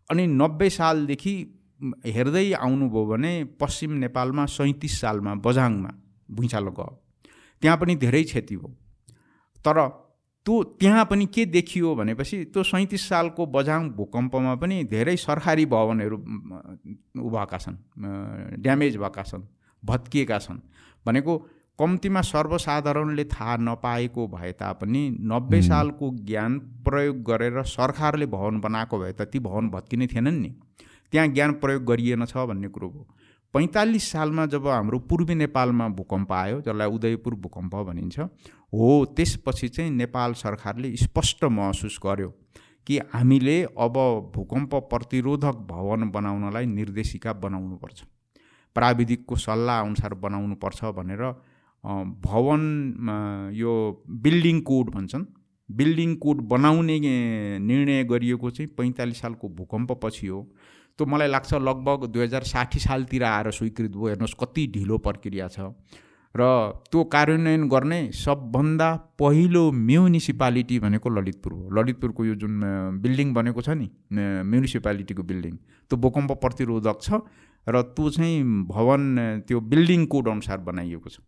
अनि 0.09 0.27
नब्बे 0.27 0.69
सालदेखि 0.69 1.35
हेर्दै 2.07 2.51
आउनुभयो 2.53 3.05
भने 3.05 3.31
पश्चिम 3.59 3.91
नेपालमा 4.03 4.45
सैँतिस 4.45 4.99
सालमा 5.01 5.35
बझाङमा 5.45 5.91
भुइँचालो 6.31 6.71
गयो। 6.71 6.91
त्यहाँ 7.61 7.77
पनि 7.77 7.95
धेरै 7.95 8.23
क्षति 8.23 8.55
भयो। 8.57 8.69
तर 9.65 9.77
त्यो 10.49 10.63
त्यहाँ 10.81 11.03
पनि 11.05 11.25
के 11.25 11.45
देखियो 11.45 11.93
भनेपछि 11.95 12.37
त्यो 12.45 12.61
सैँतिस 12.63 13.07
सालको 13.09 13.45
बझाङ 13.45 13.89
भूकम्पमा 13.93 14.53
पनि 14.55 14.83
धेरै 14.83 15.15
सरकारी 15.15 15.65
भवनहरू 15.65 16.17
भएका 16.17 17.57
छन् 17.57 17.75
ड्यामेज 18.57 18.97
भएका 18.97 19.23
छन् 19.23 19.43
भत्किएका 19.83 20.39
छन् 20.39 20.57
भनेको 21.05 21.37
कम्तीमा 21.79 22.21
सर्वसाधारणले 22.21 23.25
थाहा 23.29 23.57
नपाएको 23.61 24.27
भए 24.27 24.51
तापनि 24.59 25.03
नब्बे 25.21 25.61
सालको 25.61 26.09
ज्ञान 26.25 26.57
प्रयोग 26.85 27.21
गरेर 27.23 27.63
सरकारले 27.69 28.25
भवन 28.25 28.59
बनाएको 28.59 28.99
भए 28.99 29.13
त 29.13 29.29
ती 29.29 29.39
भवन 29.39 29.69
भत्किने 29.69 30.07
थिएनन् 30.07 30.41
नि। 30.41 30.53
त्यहाँ 31.11 31.27
ज्ञान 31.27 31.51
प्रयोग 31.61 31.83
गरिएन 31.85 32.25
छ 32.25 32.37
भन्ने 32.49 32.67
कुरो 32.67 32.89
हो। 32.89 33.07
पैँतालिस 33.53 34.11
सालमा 34.11 34.45
जब 34.45 34.67
हाम्रो 34.67 34.99
पूर्वी 35.09 35.35
नेपालमा 35.35 35.87
भूकम्प 35.97 36.31
आयो 36.33 36.61
जसलाई 36.61 36.89
उदयपुर 36.89 37.35
भूकम्प 37.35 37.75
भनिन्छ 37.75 38.19
हो 38.73 39.05
त्यसपछि 39.17 39.67
चाहिँ 39.69 39.91
नेपाल 39.91 40.33
सरकारले 40.35 40.95
स्पष्ट 40.97 41.43
महसुस 41.51 41.99
गर्यो 42.05 42.29
कि 42.87 42.97
हामीले 43.13 43.61
अब 43.79 43.97
भूकम्प 44.35 44.75
प्रतिरोधक 44.91 45.65
भवन 45.69 46.09
बनाउनलाई 46.11 46.65
निर्देशिका 46.65 47.33
बनाउनुपर्छ 47.41 48.03
प्राविधिकको 48.75 49.35
सल्लाह 49.37 49.81
अनुसार 49.81 50.13
बनाउनुपर्छ 50.23 50.83
भनेर 50.97 51.23
भवन 52.23 53.51
यो 53.55 53.73
बिल्डिङ 54.23 54.59
कोड 54.61 54.89
भन्छन् 54.95 55.25
बिल्डिङ 55.69 56.15
कोड 56.15 56.41
बनाउने 56.49 56.99
निर्णय 56.99 58.03
गरिएको 58.03 58.49
चाहिँ 58.49 58.69
पैँतालिस 58.77 59.21
सालको 59.21 59.49
भूकम्पपछि 59.49 60.27
हो। 60.27 60.41
त्यो 60.99 61.05
मलाई 61.05 61.27
लाग्छ 61.27 61.53
लगभग 61.53 62.05
दुई 62.05 62.23
हजार 62.23 62.43
साठी 62.43 62.79
सालतिर 62.79 63.23
आएर 63.23 63.51
स्वीकृत 63.51 63.91
भयो 63.91 64.07
हेर्नुहोस् 64.07 64.35
कति 64.39 64.67
ढिलो 64.73 64.97
प्रक्रिया 64.97 65.47
छ। 65.47 65.59
र 66.35 66.45
त्यो 66.91 67.03
कार्यान्वयन 67.13 67.67
गर्ने 67.69 67.99
सबभन्दा 68.13 68.89
पहिलो 69.19 69.63
म्युनिसिपालिटी 69.71 70.79
भनेको 70.79 71.09
ललितपुर 71.09 71.53
हो। 71.53 71.69
ललितपुरको 71.73 72.25
यो 72.25 72.35
जुन 72.35 72.61
बिल्डिङ 73.01 73.33
बनेको 73.33 73.61
छ 73.61 73.69
नि 73.73 73.87
म्युनिसिपालिटीको 74.45 75.23
बिल्डिङ 75.23 75.55
त्यो 75.89 75.97
भूकम्प 75.97 76.31
प्रतिरोधक 76.43 77.01
छ 77.01 77.09
र 77.67 77.81
त्यो 77.97 78.09
चाहिँ 78.09 78.67
भवन 78.69 79.01
त्यो 79.47 79.59
बिल्डिङ 79.73 80.05
कोड 80.05 80.27
अनुसार 80.29 80.57
बनाइएको 80.69 81.09
छ। 81.09 81.19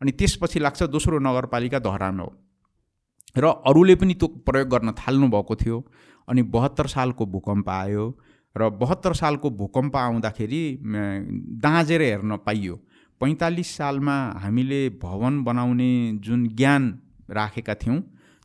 अनि 0.00 0.10
त्यसपछि 0.18 0.58
लाग्छ 0.58 0.82
दोस्रो 0.90 1.18
नगरपालिका 1.18 1.78
धरान 1.78 2.20
हो। 2.20 2.28
र 3.36 3.44
अरूले 3.70 3.94
पनि 3.94 4.14
त्यो 4.14 4.28
प्रयोग 4.42 4.68
गर्न 4.68 4.92
थाल्नुभएको 4.98 5.54
थियो। 5.56 5.78
अनि 6.28 6.42
बहत्तर 6.42 6.86
सालको 6.90 7.26
भूकम्प 7.26 7.68
आयो 7.68 8.04
र 8.56 8.68
बहत्तर 8.74 9.12
सालको 9.14 9.50
भूकम्प 9.50 9.96
आउँदाखेरि 9.96 10.62
दाँजेर 11.62 12.02
हेर्न 12.02 12.36
पाइयो। 12.46 12.74
पैँतालिस 13.20 13.76
सालमा 13.76 14.16
हामीले 14.42 14.88
भवन 15.02 15.42
बनाउने 15.44 15.90
जुन 16.24 16.46
ज्ञान 16.50 16.84
राखेका 17.30 17.74
थियौँ 17.76 18.00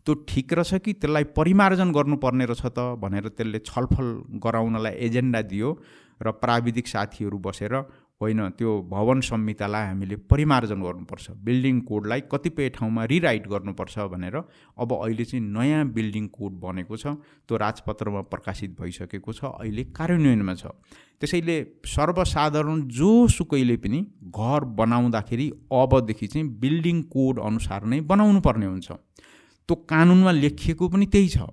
त्यो 0.07 0.13
ठिक 0.27 0.53
रहेछ 0.53 0.81
कि 0.83 0.93
त्यसलाई 0.95 1.23
परिमार्जन 1.33 1.91
गर्नुपर्ने 1.91 2.45
रहेछ 2.45 2.65
त 2.67 2.79
भनेर 2.99 3.27
त्यसले 3.29 3.59
छलफल 3.65 4.07
गराउनलाई 4.43 4.93
एजेन्डा 5.07 5.41
दियो 5.51 5.69
र 6.21 6.31
प्राविधिक 6.37 6.87
साथीहरू 6.87 7.37
बसेर 7.39 7.73
होइन 8.21 8.39
त्यो 8.57 8.71
भवन 8.89 9.19
संहितालाई 9.21 9.85
हामीले 9.85 10.15
परिमार्जन 10.31 10.81
गर्नुपर्छ। 10.81 11.31
बिल्डिङ 11.45 11.79
कोडलाई 11.81 12.21
कतिपय 12.31 12.69
ठाउँमा 12.77 13.03
रिराइट 13.11 13.47
गर्नुपर्छ 13.47 13.97
भनेर 14.13 14.35
अब 14.79 14.93
अहिले 14.95 15.25
चाहिँ 15.25 15.43
नयाँ 15.47 15.83
बिल्डिङ 15.91 16.27
कोड 16.31 16.53
बनेको 16.61 16.97
छ 16.97 17.07
त्यो 17.47 17.57
राजपत्रमा 17.57 18.21
प्रकाशित 18.31 18.79
भइसकेको 18.79 19.33
छ 19.33 19.43
अहिले 19.59 19.83
कार्यान्वयनमा 19.91 20.55
छ। 20.55 20.71
त्यसैले 21.19 21.57
सर्वसाधारण 21.85 22.81
जोसुकैले 22.95 23.77
पनि 23.83 23.99
घर 24.31 24.63
बनाउँदाखेरि 24.79 25.51
अबदेखि 25.73 26.27
चाहिँ 26.27 26.47
बिल्डिङ 26.59 27.01
कोड 27.11 27.39
अनुसार 27.41 27.85
नै 27.85 27.99
बनाउनु 28.07 28.39
पर्ने 28.41 28.65
हुन्छ। 28.65 28.91
त्यो 29.69 29.75
कानुनमा 29.91 30.31
लेखिएको 30.31 30.87
पनि 30.87 31.05
त्यही 31.05 31.27
छ। 31.27 31.51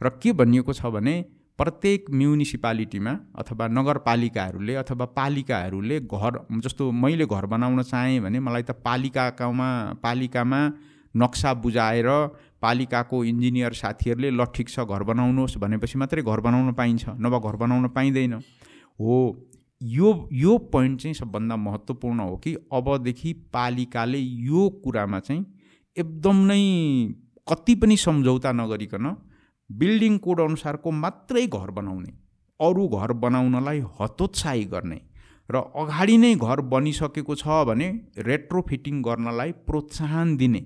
र 0.00 0.08
के 0.22 0.32
भनिएको 0.32 0.72
छ 0.72 0.86
भने 0.88 1.14
प्रत्येक 1.58 2.10
म्युनिसिपालिटीमा 2.10 3.12
अथवा 3.38 3.66
नगरपालिकाहरूले 3.68 4.74
अथवा 4.74 5.06
पालिकाहरूले 5.16 6.00
घर 6.00 6.38
जस्तो 6.64 6.90
मैले 6.90 7.26
घर 7.26 7.46
बनाउन 7.46 7.82
चाहेँ 7.82 8.20
भने 8.20 8.40
मलाई 8.40 8.62
त 8.62 8.70
पालिकामा 8.84 9.68
पालिकामा 10.02 10.60
नक्सा 11.16 11.54
बुझाएर 11.54 12.08
पालिकाको 12.62 13.24
इन्जिनियर 13.24 13.72
साथीहरूले 13.72 14.30
ल 14.30 14.44
ठिक 14.54 14.68
छ 14.68 14.80
घर 14.80 15.02
बनाउनुहोस् 15.02 15.58
भनेपछि 15.58 15.98
मात्रै 15.98 16.22
घर 16.22 16.40
बनाउन 16.40 16.72
पाइन्छ 16.72 17.08
नभए 17.08 17.40
घर 17.40 17.56
बनाउन 17.56 17.88
पाइँदैन। 17.88 18.34
हो 19.00 19.16
यो 19.82 20.28
यो 20.32 20.58
पोइन्ट 20.72 21.00
चाहिँ 21.00 21.14
सबभन्दा 21.14 21.56
महत्त्वपूर्ण 21.56 22.20
हो 22.20 22.36
कि 22.36 22.54
अबदेखि 22.72 23.32
पालिकाले 23.52 24.18
यो 24.18 24.68
कुरामा 24.84 25.20
चाहिँ 25.20 25.44
एकदम 25.96 26.36
नै 26.46 26.62
कति 27.48 27.74
पनि 27.74 27.96
सम्झौता 27.96 28.52
नगरिकन 28.52 29.06
बिल्डिङ 29.70 30.16
कोड 30.18 30.40
अनुसारको 30.40 30.90
मात्रै 31.04 31.46
घर 31.46 31.70
बनाउने 31.78 32.12
अरू 32.60 32.86
घर 32.98 33.12
बनाउनलाई 33.24 33.82
हतोत्साही 34.00 34.64
गर्ने 34.74 35.00
र 35.48 35.62
अगाडि 35.82 36.16
नै 36.24 36.34
घर 36.46 36.60
बनिसकेको 36.72 37.34
छ 37.42 37.60
भने 37.68 37.88
रेट्रो 38.28 38.60
फिटिङ 38.70 39.02
गर्नलाई 39.02 39.52
प्रोत्साहन 39.68 40.36
दिने 40.36 40.62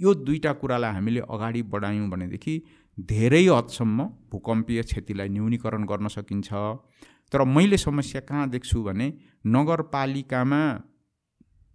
यो 0.00 0.14
दुईवटा 0.24 0.52
कुरालाई 0.62 0.92
हामीले 0.94 1.20
अगाडि 1.36 1.62
बढायौँ 1.74 2.08
भनेदेखि 2.10 2.54
धेरै 2.98 3.44
हदसम्म 3.46 4.04
भूकम्पीय 4.32 4.82
क्षतिलाई 4.82 5.28
न्यूनीकरण 5.28 5.84
गर्न 5.84 6.08
सकिन्छ। 6.08 6.50
तर 7.32 7.44
मैले 7.46 7.76
समस्या 7.78 8.20
कहाँ 8.28 8.48
देख्छु 8.50 8.82
भने 8.82 9.06
नगरपालिकामा 9.46 10.62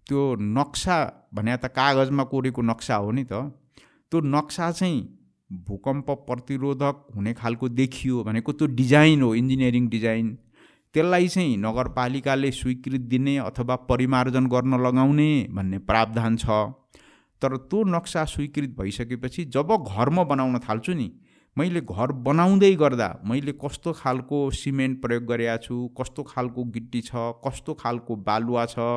त्यो 0.08 0.22
नक्सा 0.58 0.98
भने 1.34 1.58
त 1.58 1.66
कागजमा 1.76 2.24
कोरेको 2.32 2.62
नक्सा 2.72 2.96
हो 2.96 3.12
नि 3.12 3.24
त 3.24 3.34
त्यो 4.12 4.22
नक्सा 4.36 4.72
चाहिँ 4.72 4.98
भूकम्प 5.50 6.10
प्रतिरोधक 6.28 7.06
हुने 7.16 7.34
खालको 7.34 7.70
देखियो 7.70 8.24
भनेको 8.24 8.52
त्यो 8.54 8.68
डिजाइन 8.68 9.22
हो 9.22 9.34
इन्जिनियरिङ 9.36 9.88
डिजाइन। 9.90 10.38
त्यसलाई 10.96 11.28
चाहिँ 11.28 11.58
नगरपालिकाले 11.58 12.52
स्वीकृति 12.52 12.98
दिने 13.08 13.38
अथवा 13.40 13.76
परिमार्जन 13.90 14.48
गर्न 14.48 14.80
लगाउने 14.82 15.30
भन्ने 15.52 15.78
प्रावधान 15.80 16.38
छ। 16.38 16.46
तर 17.42 17.58
त्यो 17.58 17.84
नक्सा 17.84 18.24
स्वीकृत 18.26 18.76
भइसकेपछि 18.80 19.46
जब 19.46 19.76
घर 19.78 20.10
म 20.10 20.24
बनाउन 20.24 20.60
थाल्छु 20.60 20.94
नि 20.94 21.12
मैले 21.58 21.82
घर 21.82 22.12
बनाउँदै 22.26 22.74
गर्दा 22.76 23.08
मैले 23.26 23.52
कस्तो 23.64 23.92
खालको 23.94 24.40
सिमेन्ट 24.52 25.02
प्रयोग 25.02 25.24
गरेका 25.24 25.58
छु 25.58 25.76
कस्तो 26.00 26.24
खालको 26.24 26.64
गिट्टी 26.76 27.02
छ 27.02 27.12
कस्तो 27.46 27.74
खालको 27.74 28.16
बालुवा 28.28 28.66
छ 28.66 28.88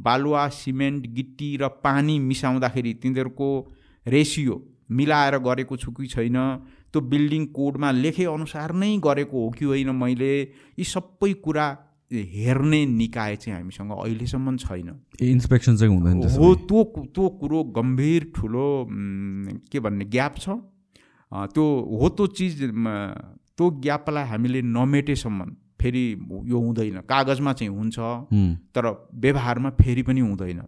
बालुवा 0.00 0.48
सिमेन्ट 0.48 1.06
गिट्टी 1.14 1.56
र 1.56 1.68
पानी 1.84 2.18
मिसाउँदाखेरि 2.18 2.94
तिनीहरूको 2.94 3.48
रेसियो 4.06 4.56
मिलाएर 4.90 5.38
गरेको 5.38 5.76
छु 5.76 5.92
कि 5.92 6.06
छैन 6.06 6.36
त्यो 6.92 7.00
बिल्डिङ 7.00 7.46
कोडमा 7.56 7.90
लेखेअनुसार 7.90 8.72
नै 8.74 8.96
गरेको 8.98 9.44
हो 9.44 9.50
कि 9.50 9.64
होइन 9.64 9.90
मैले 9.96 10.34
यी 10.78 10.84
सबै 10.84 11.32
कुरा 11.44 11.66
हेर्ने 12.12 12.84
निकाय 12.86 13.36
चाहिँ 13.36 13.56
हामीसँग 13.56 13.90
अहिलेसम्म 13.92 14.56
छैन। 14.56 14.88
इन्सपेक्सन 15.22 15.76
चाहिँ 15.76 15.94
हुँदैन 15.94 16.22
हो 16.36 16.54
त्यो 16.68 16.84
त्यो 17.14 17.28
कुरो 17.40 17.62
गम्भीर 17.72 18.30
ठुलो 18.36 18.68
के 19.72 19.80
भन्ने 19.80 20.04
ग्याप 20.12 20.36
छ। 20.36 20.48
त्यो 21.32 21.64
हो 22.00 22.08
त्यो 22.08 22.26
चिज 22.36 22.62
त्यो 22.62 23.70
ग्यापलाई 23.80 24.24
हामीले 24.28 24.62
नमेटेसम्म 24.62 25.44
फेरि 25.80 26.04
यो 26.46 26.58
हुँदैन। 26.60 27.00
कागजमा 27.08 27.52
चाहिँ 27.52 27.72
हुन्छ 27.72 27.98
तर 28.76 28.84
व्यवहारमा 29.14 29.70
फेरि 29.80 30.02
पनि 30.02 30.20
हुँदैन। 30.20 30.60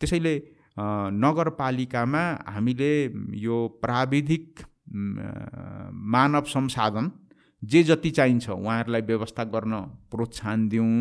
त्यसैले 0.00 0.34
नगरपालिकामा 1.24 2.22
हामीले 2.54 2.92
यो 3.44 3.56
प्राविधिक 3.82 4.60
मानव 6.14 6.44
संसाधन 6.48 7.10
जे 7.62 7.82
जति 7.82 8.10
चाहिन्छ 8.18 8.48
उहाँहरूलाई 8.50 9.02
व्यवस्था 9.10 9.44
गर्न 9.54 9.74
प्रोत्साहन 10.10 10.68
दिउँ 10.68 10.94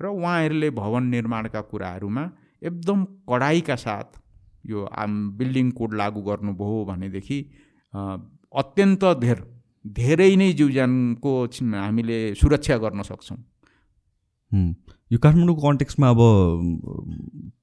र 0.00 0.06
उहाँहरूले 0.08 0.70
भवन 0.80 1.04
निर्माणका 1.14 1.60
कुराहरूमा 1.70 2.24
एकदम 2.62 3.04
कडाइका 3.30 3.76
साथ 3.76 4.18
यो 4.66 4.84
आम 5.02 5.12
बिल्डिङ 5.38 5.70
कोड 5.78 5.94
लागू 6.00 6.22
गर्नुभयो 6.22 6.84
भनेदेखि 6.84 7.38
अत्यन्त 8.62 9.04
धेर 9.20 9.38
धेरै 9.84 10.34
नै 10.36 10.52
जीवज्यानको 10.52 11.32
हामीले 11.74 12.18
सुरक्षा 12.40 12.76
गर्न 12.84 13.02
सक्छौँ। 13.02 13.38
यो 15.10 15.18
काठमाडौँको 15.18 15.62
कन्टेक्समा 15.62 16.08
अब 16.10 16.20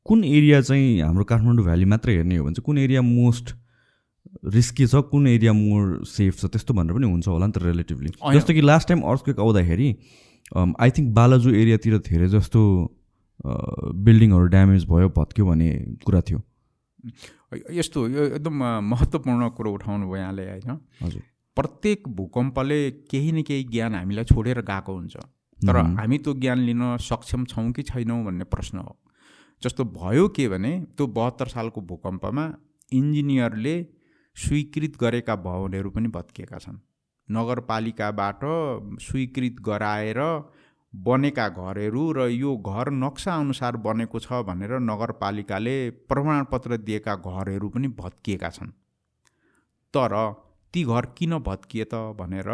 कुन 0.08 0.24
एरिया 0.24 0.62
चाहिँ 0.62 1.00
हाम्रो 1.02 1.24
काठमाडौँ 1.32 1.66
भ्याली 1.66 1.86
मात्रै 1.94 2.16
हेर्ने 2.16 2.38
हो 2.38 2.44
भने 2.46 2.54
चाहिँ 2.54 2.66
कुन 2.66 2.78
एरिया 2.78 3.02
मोस्ट 3.02 3.56
रिस्की 4.56 4.88
छ 4.88 5.02
कुन 5.12 5.28
एरिया 5.28 5.54
मोर 5.54 6.04
सेफ 6.06 6.40
छ 6.40 6.46
त्यस्तो 6.54 6.74
भनेर 6.74 6.94
पनि 6.96 7.08
हुन्छ 7.12 7.28
होला 7.28 7.46
नि 7.48 7.52
त 7.52 7.64
रिलेटिभली 7.64 8.10
जस्तो 8.36 8.54
कि 8.54 8.62
लास्ट 8.62 8.88
टाइम 8.88 9.02
अर्थक्वेक 9.14 9.40
आउँदाखेरि 9.40 9.90
आई 10.56 10.90
थिङ्क 10.98 11.14
बालाजु 11.14 11.50
एरियातिर 11.62 11.98
धेरै 12.10 12.28
जस्तो 12.36 12.62
बिल्डिङहरू 14.10 14.46
ड्यामेज 14.54 14.86
भयो 14.90 15.10
भत्क्यो 15.16 15.46
भन्ने 15.46 15.70
कुरा 16.06 16.22
थियो। 16.28 16.40
यस्तो 17.80 18.08
यो 18.10 18.24
एकदम 18.36 18.64
महत्त्वपूर्ण 18.92 19.50
कुरो 19.58 19.74
उठाउनु 19.74 20.06
भयो 20.08 20.22
यहाँले 20.22 20.46
होइन? 20.50 20.78
हजुर। 21.02 21.22
प्रत्येक 21.58 22.08
भूकम्पले 22.18 22.80
केही 23.12 23.32
न 23.32 23.42
केही 23.48 23.64
ज्ञान 23.72 23.96
हामीलाई 23.96 24.26
छोडेर 24.34 24.62
गएको 24.70 24.94
हुन्छ। 24.94 25.16
तर 25.60 25.78
हामी 25.78 26.18
त्यो 26.18 26.34
ज्ञान 26.34 26.60
लिन 26.60 26.82
सक्षम 27.02 27.46
छौँ 27.46 27.72
कि 27.72 27.84
छैनौँ 27.84 28.24
भन्ने 28.26 28.44
प्रश्न 28.46 28.78
हो। 28.78 28.98
जस्तो 29.62 29.84
भयो 29.94 30.28
के 30.30 30.48
भने 30.50 30.72
त्यो 30.98 31.08
बहत्तर 31.16 31.48
सालको 31.48 31.82
भूकम्पमा 31.82 32.44
इन्जिनियरले 32.92 33.76
स्वीकृत 34.38 34.98
गरेका 35.02 35.36
भवनहरू 35.38 35.90
पनि 35.90 36.08
भत्किएका 36.10 36.58
छन्। 36.58 36.78
नगरपालिकाबाट 37.30 38.40
स्वीकृत 39.02 39.56
गराएर 39.62 40.20
बनेका 40.94 41.48
घरहरू 41.50 42.04
र 42.12 42.28
यो 42.30 42.56
घर 42.58 42.90
नक्सा 42.94 43.34
अनुसार 43.36 43.78
बनेको 43.84 44.20
छ 44.20 44.46
भनेर 44.46 44.80
नगरपालिकाले 44.82 45.78
प्रमाणपत्र 46.10 46.78
दिएका 46.78 47.16
घरहरू 47.18 47.70
पनि 47.70 47.88
भत्किएका 47.98 48.50
छन्। 48.50 48.72
तर 49.94 50.14
ती 50.74 50.84
घर 50.86 51.06
किन 51.18 51.38
भत्किए 51.40 51.86
त 51.86 51.96
भनेर 52.16 52.50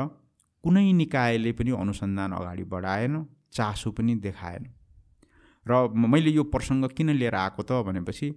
कुनै 0.64 0.92
निकायले 0.94 1.52
पनि 1.52 1.72
अनुसन्धान 1.78 2.32
अगाडि 2.34 2.64
बढाएन 2.74 3.16
चासो 3.52 3.92
पनि 3.92 4.16
देखाएन। 4.26 4.64
र 5.66 5.88
मैले 5.94 6.32
यो 6.32 6.44
प्रसङ्ग 6.54 6.88
किन 6.98 7.10
लिएर 7.20 7.36
आएको 7.36 7.64
त 7.64 7.84
भनेपछि 7.88 8.28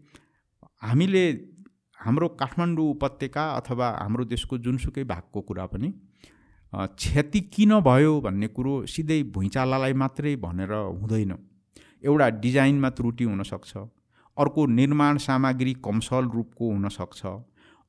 हामीले 0.83 1.24
हाम्रो 1.99 2.29
काठमाडौँ 2.41 2.91
उपत्यका 2.91 3.45
अथवा 3.53 3.89
हाम्रो 4.03 4.24
देशको 4.27 4.59
जुनसुकै 4.59 5.05
भागको 5.05 5.41
कुरा 5.49 5.66
पनि 5.72 5.93
क्षति 6.72 7.41
किन 7.55 7.81
भयो 7.81 8.20
भन्ने 8.20 8.49
कुरो 8.51 8.74
सिधै 8.87 9.22
भुइँचालालाई 9.35 9.93
मात्रै 10.03 10.35
भनेर 10.37 10.72
हुँदैन। 10.72 11.33
एउटा 12.05 12.29
डिजाइनमा 12.43 12.91
त्रुटि 12.91 13.24
हुनसक्छ 13.24 13.77
अर्को 14.37 14.66
निर्माण 14.79 15.18
सामग्री 15.24 15.72
कमसल 15.85 16.24
रूपको 16.35 16.70
हुनसक्छ 16.70 17.20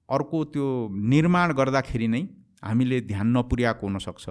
अर्को 0.10 0.44
त्यो 0.54 0.68
निर्माण 1.14 1.54
गर्दाखेरि 1.54 2.08
नै 2.08 2.22
हामीले 2.64 3.02
ध्यान 3.02 3.38
नपुर्याएको 3.38 3.88
हुनसक्छ। 3.88 4.30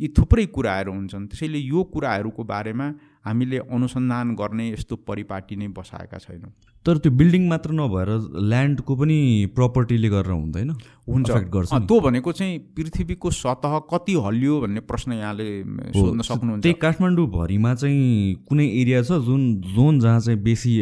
यी 0.00 0.08
थुप्रै 0.08 0.46
कुराहरू 0.46 0.92
हुन्छन्। 0.92 1.26
त्यसैले 1.26 1.58
यो 1.58 1.82
कुराहरूको 1.84 2.44
बारेमा 2.44 2.86
हामीले 3.24 3.58
अनुसन्धान 3.58 4.34
गर्ने 4.34 4.70
यस्तो 4.70 4.96
परिपाटी 4.96 5.56
नै 5.56 5.68
बसाएका 5.68 6.18
छैनौँ। 6.18 6.52
तर 6.86 6.96
त्यो 6.96 7.12
बिल्डिङ 7.12 7.42
मात्र 7.48 7.70
नभएर 7.76 8.08
ल्यान्डको 8.40 8.92
पनि 8.96 9.18
प्रपर्टीले 9.54 10.08
गरेर 10.08 10.32
हुँदैन? 10.32 10.70
हुन्छ। 11.04 11.30
गर्छ 11.52 11.70
त्यो 11.76 11.96
भनेको 12.00 12.32
चाहिँ 12.32 12.58
पृथ्वीको 12.72 13.30
सतह 13.30 13.78
कति 13.92 14.14
हल्लियो 14.24 14.60
भन्ने 14.60 14.80
प्रश्न 14.88 15.12
यहाँले 15.12 15.48
सोध्न 15.92 16.20
सक्नुहुन्छ। 16.24 16.62
त्यही 16.62 16.74
काठमाडौँभरिमा 16.80 17.74
चाहिँ 17.74 18.46
कुनै 18.48 18.66
एरिया 18.80 19.02
छ 19.02 19.20
जुन 19.28 19.42
जोन 19.76 20.00
जहाँ 20.00 20.20
चाहिँ 20.20 20.40
बेसी 20.40 20.72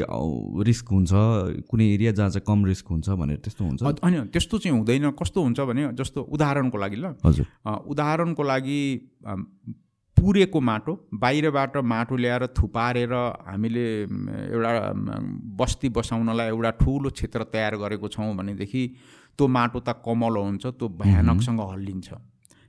रिस्क 0.70 0.86
हुन्छ 0.86 1.10
कुनै 1.66 1.86
एरिया 1.94 2.12
जहाँ 2.14 2.30
चाहिँ 2.30 2.46
कम 2.46 2.64
रिस्क 2.70 2.86
हुन्छ 2.94 3.08
भनेर 3.18 3.38
त्यस्तो 3.42 3.64
हुन्छ? 3.64 3.82
होइन 3.82 4.30
त्यस्तो 4.30 4.58
चाहिँ 4.58 4.78
हुँदैन। 4.78 5.10
कस्तो 5.18 5.38
हुन्छ 5.42 5.60
भने 5.66 5.82
जस्तो 5.98 6.20
उदाहरणको 6.30 6.78
लागि 6.78 6.96
ल। 6.96 7.18
हजुर। 7.26 7.46
उदाहरणको 7.66 8.42
लागि 8.42 8.80
पुरेको 10.18 10.60
माटो 10.60 10.92
बाहिरबाट 11.22 11.76
माटो 11.92 12.16
ल्याएर 12.16 12.46
थुपारेर 12.58 13.12
हामीले 13.48 13.86
एउटा 14.02 14.72
बस्ती 15.60 15.88
बसाउनलाई 15.96 16.48
एउटा 16.48 16.70
ठुलो 16.82 17.10
क्षेत्र 17.10 17.42
तयार 17.54 17.76
गरेको 17.82 18.08
छौँ 18.14 18.34
भनेदेखि 18.36 18.82
त्यो 19.38 19.46
माटो 19.56 19.80
त 19.80 19.94
कमलो 20.06 20.42
हुन्छ 20.42 20.66
त्यो 20.66 20.88
भयानकसँग 21.00 21.60
हल्लिन्छ। 21.72 22.08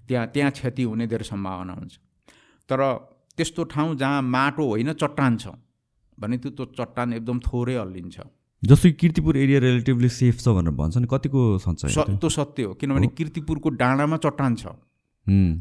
त्यहाँ 0.09 0.25
त्यहाँ 0.33 0.51
क्षति 0.51 0.83
हुने 0.83 1.07
धेरै 1.07 1.25
सम्भावना 1.25 1.73
हुन्छ। 1.73 1.93
तर 2.69 2.79
त्यस्तो 3.37 3.63
ठाउँ 3.73 3.95
जहाँ 3.97 4.21
माटो 4.21 4.63
होइन 4.67 4.93
चट्टान 4.93 5.37
छ 5.37 5.57
भने 6.17 6.37
त्यो 6.37 6.51
त्यो 6.51 6.65
चट्टान 6.77 7.13
एकदम 7.13 7.39
थोरै 7.41 7.75
हल्लिन्छ। 7.75 8.17
जस्तो 8.63 8.89
किर्तिपुर 9.01 9.37
एरिया 9.37 9.59
रिलेटिभली 9.59 10.09
सेफ 10.11 10.39
छ 10.39 10.47
भनेर 10.55 10.73
भन्छ 10.77 10.97
नि 10.97 11.07
कतिको 11.11 11.41
सच्चाइ 11.65 12.15
त्यो 12.15 12.29
सत्य 12.29 12.63
हो 12.63 12.73
किनभने 12.81 13.07
किर्तिपुरको 13.17 13.69
डाँडामा 13.81 14.17
चट्टान 14.25 14.55
छ। 14.55 14.73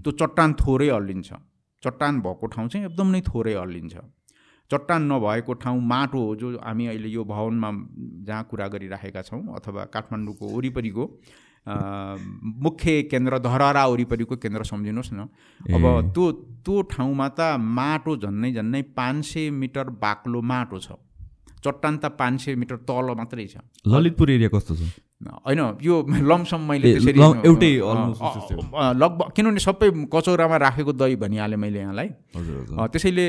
त्यो 0.03 0.11
चट्टान 0.21 0.53
थोरै 0.61 0.89
हल्लिन्छ। 0.91 1.31
चट्टान 1.83 2.21
भएको 2.21 2.47
ठाउँ 2.47 2.69
चाहिँ 2.69 2.87
एकदम 2.87 3.09
नै 3.09 3.21
थोरै 3.29 3.55
हल्लिन्छ 3.55 3.97
चट्टान 4.71 5.03
नभएको 5.13 5.53
ठाउँ 5.65 5.81
माटो 5.89 6.25
हो 6.25 6.35
जो 6.37 6.49
हामी 6.59 6.87
अहिले 6.87 7.09
यो 7.09 7.25
भवनमा 7.25 7.71
जहाँ 8.27 8.45
कुरा 8.51 8.67
गरिराखेका 8.69 9.23
छौँ 9.23 9.43
अथवा 9.57 9.85
काठमाडौँको 9.95 10.47
वरिपरिको 10.57 11.05
मुख्य 12.65 13.03
केन्द्र 13.11 13.39
धरहरा 13.39 13.87
वरिपरिको 13.87 14.37
केन्द्र 14.37 14.65
सम्झिनुहोस् 14.65 15.13
न। 15.13 15.29
अब 15.75 16.13
त्यो 16.15 16.31
त्यो 16.65 16.83
ठाउँमा 16.93 17.29
त 17.29 17.41
माटो 17.79 18.17
झन्नै 18.17 18.53
झन्नै 18.53 18.83
पाँच 18.97 19.25
सय 19.25 19.51
मिटर 19.53 19.91
बाक्लो 20.05 20.41
माटो 20.43 20.79
छ। 20.79 20.97
चट्टान 21.65 21.97
त 21.99 22.05
पाँच 22.21 22.41
सय 22.41 22.55
मिटर 22.55 22.77
तल 22.89 23.15
मात्रै 23.19 23.47
छ। 23.47 23.65
ललितपुर 23.87 24.31
एरिया 24.31 24.49
कस्तो 24.49 24.75
छ? 24.77 24.83
होइन 25.21 25.61
यो 25.83 25.95
लमसम 26.31 26.61
मैले 26.69 26.93
त्यसरी 26.95 27.21
एउटै 27.49 27.73
लगभग 29.03 29.33
किनभने 29.37 29.61
सबै 29.61 29.89
कचौरामा 30.15 30.57
राखेको 30.65 30.93
दही 30.93 31.17
भनिहालेँ 31.25 31.59
मैले 31.59 31.79
यहाँलाई। 31.81 32.09
त्यसैले 32.93 33.27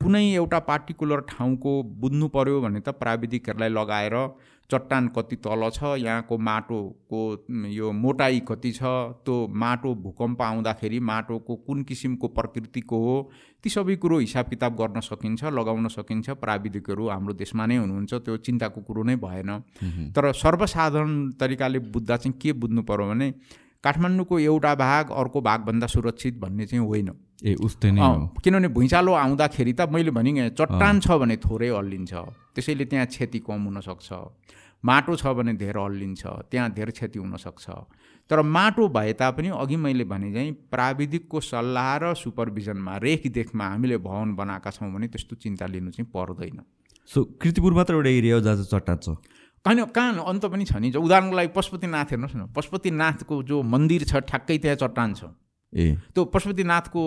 कुनै 0.00 0.24
एउटा 0.34 0.58
पार्टिकुलर 0.68 1.20
ठाउँको 1.28 1.72
बुझ्नु 2.02 2.28
पऱ्यो 2.36 2.60
भने 2.60 2.80
त 2.80 2.88
प्राविधिकहरूलाई 3.00 3.68
लगाएर 3.68 4.14
चट्टान 4.72 5.08
कति 5.16 5.36
तल 5.38 5.68
छ 5.70 5.94
यहाँको 5.98 6.38
माटोको 6.40 7.20
यो 7.68 7.92
मोटाइ 7.92 8.40
कति 8.48 8.72
छ 8.72 8.82
त्यो 9.24 9.36
माटो 9.62 9.94
भूकम्प 10.02 10.42
आउँदाखेरि 10.42 11.00
माटोको 11.06 11.56
कुन 11.66 11.82
किसिमको 11.84 12.28
प्रकृतिको 12.30 12.98
हो 13.04 13.16
ती 13.64 13.70
सबै 13.70 13.96
कुरो 13.96 14.18
हिसाब 14.18 14.48
किताब 14.48 14.76
गर्न 14.76 15.00
सकिन्छ 15.02 15.44
लगाउन 15.52 15.88
सकिन्छ 15.88 16.30
प्राविधिकहरू 16.42 17.08
हाम्रो 17.08 17.34
देशमा 17.36 17.66
नै 17.66 17.76
हुनुहुन्छ 17.76 18.14
त्यो 18.14 18.36
चिन्ताको 18.38 18.80
कुरो 18.82 19.02
नै 19.02 19.16
भएन। 19.18 19.50
तर 20.12 20.32
सर्वसाधारण 20.34 21.30
तरिकाले 21.40 21.78
बुझ्दा 21.90 22.16
चाहिँ 22.16 22.38
के 22.42 22.52
बुझ्नु 22.54 22.82
पऱ्यो 22.82 23.08
भने 23.08 23.30
काठमाडौँको 23.84 24.38
एउटा 24.40 24.74
भाग 24.76 25.10
अर्को 25.18 25.40
भागभन्दा 25.40 25.86
सुरक्षित 25.86 26.38
भन्ने 26.40 26.66
चाहिँ 26.66 26.86
होइन। 26.86 27.10
ए 27.44 27.54
उस्तै 27.64 27.90
नै 27.90 28.08
किनभने 28.44 28.68
भुइँचालो 28.68 29.12
आउँदाखेरि 29.16 29.72
त 29.72 29.88
मैले 29.88 30.10
भने 30.12 30.48
चट्टान 30.50 31.00
छ 31.00 31.16
भने 31.20 31.36
थोरै 31.44 31.68
हल्लिन्छ 31.68 32.12
त्यसैले 32.54 32.84
त्यहाँ 32.84 33.06
क्षति 33.06 33.38
कम 33.40 33.62
हुनसक्छ। 33.64 34.08
माटो 34.84 35.16
छ 35.16 35.26
भने 35.36 35.52
धेरै 35.60 35.80
हल्लिन्छ 35.80 36.22
त्यहाँ 36.50 36.70
धेरै 36.72 36.92
क्षति 36.92 37.18
हुनसक्छ 37.18 37.66
तर 38.30 38.42
माटो 38.56 38.88
भए 38.88 39.12
तापनि 39.20 39.48
अघि 39.54 39.76
मैले 39.76 40.04
भने 40.04 40.32
चाहिँ 40.32 40.52
प्राविधिकको 40.70 41.40
सल्लाह 41.40 41.96
र 42.02 42.14
सुपरभिजनमा 42.14 42.96
रेखदेखमा 43.04 43.66
हामीले 43.66 43.98
भवन 43.98 44.34
बनाएका 44.36 44.70
छौँ 44.70 44.92
भने 44.92 45.08
त्यस्तो 45.08 45.36
चिन्ता 45.36 45.66
लिनु 45.66 45.90
चाहिँ 45.90 46.08
पर्दैन। 46.14 46.60
सो 47.08 47.24
कृतिपुर 47.42 47.72
मात्र 47.74 47.94
एउटा 47.94 48.10
एरिया 48.10 48.34
हो 48.34 48.40
जहाँ 48.40 48.56
चाहिँ 48.56 48.70
चट्टान 48.70 48.96
छ? 48.96 49.08
कहीँ 49.64 49.86
कहाँ 49.92 50.24
अन्त 50.24 50.44
पनि 50.46 50.64
छ 50.64 50.76
नि 50.78 50.92
उदाहरणको 50.96 51.36
लागि 51.36 51.52
पशुपतिनाथ 51.56 52.08
हेर्नुहोस् 52.10 52.36
न 52.36 52.46
पशुपतिनाथको 52.56 53.42
जो 53.42 53.62
मन्दिर 53.62 54.04
छ 54.04 54.24
ठ्याक्कै 54.30 54.58
त्यहाँ 54.58 54.76
चट्टान 54.80 55.14
छ। 55.14 55.24
ए। 55.72 55.96
त्यो 56.14 56.24
पशुपतिनाथको 56.34 57.02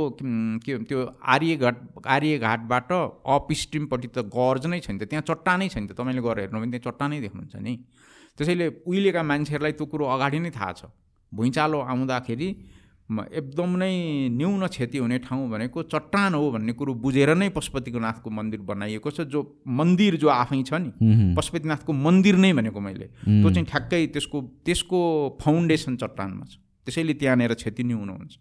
के 0.63 0.77
त्यो 0.89 0.99
आर्यघाट 1.19 1.75
आर्यघाटबाट 2.07 2.91
अप 2.91 3.47
स्ट्रिमपट्टि 3.51 4.07
त 4.07 4.23
गर्ज 4.31 4.65
नै 4.71 4.79
छैन 4.79 4.97
त 4.97 5.03
त्यहाँ 5.09 5.23
चट्टानै 5.27 5.67
छैन 5.69 5.87
त 5.87 5.99
तपाईँले 5.99 6.21
गएर 6.21 6.39
हेर्नु 6.39 6.59
भने 6.59 6.71
त्यहाँ 6.71 6.87
चट्टानै 6.87 7.19
देख्नुहुन्छ 7.21 7.55
नि। 7.59 7.73
त्यसैले 8.37 8.67
उहिलेका 8.87 9.23
मान्छेहरूलाई 9.23 9.73
त्यो 9.75 9.85
कुरो 9.91 10.05
अगाडि 10.15 10.39
नै 10.39 10.51
थाहा 10.55 10.71
छ। 10.73 10.81
भुइँचालो 11.31 11.79
आउँदाखेरि 11.91 12.49
एकदम 13.11 13.71
नै 13.77 13.93
न्यून 14.31 14.67
क्षति 14.67 14.97
हुने 14.97 15.17
ठाउँ 15.27 15.49
भनेको 15.51 15.83
चट्टान 15.91 16.33
हो 16.33 16.45
भन्ने 16.55 16.73
कुरो 16.73 16.93
बुझेर 17.03 17.35
नै 17.35 17.49
पशुपतिनाथको 17.51 18.29
मन्दिर 18.31 18.61
बनाइएको 18.63 19.11
छ 19.11 19.27
जो 19.27 19.43
मन्दिर 19.67 20.15
जो 20.23 20.27
आफै 20.31 20.63
छ 20.63 20.79
नि 20.79 21.35
पशुपतिनाथको 21.35 21.91
मन्दिर 21.91 22.35
नै 22.39 22.53
भनेको 22.53 22.79
मैले। 22.79 23.07
त्यो 23.27 23.49
चाहिँ 23.51 23.67
ठ्याक्कै 23.67 24.01
त्यसको 24.15 24.41
त्यसको 24.65 24.99
फाउन्डेसन 25.41 25.95
चट्टानमा 25.99 26.45
छ। 26.47 26.63
त्यसैले 26.87 27.13
त्यहाँनिर 27.19 27.53
क्षति 27.59 27.83
नै 27.83 27.93
हुनुहुन्छ 27.93 28.33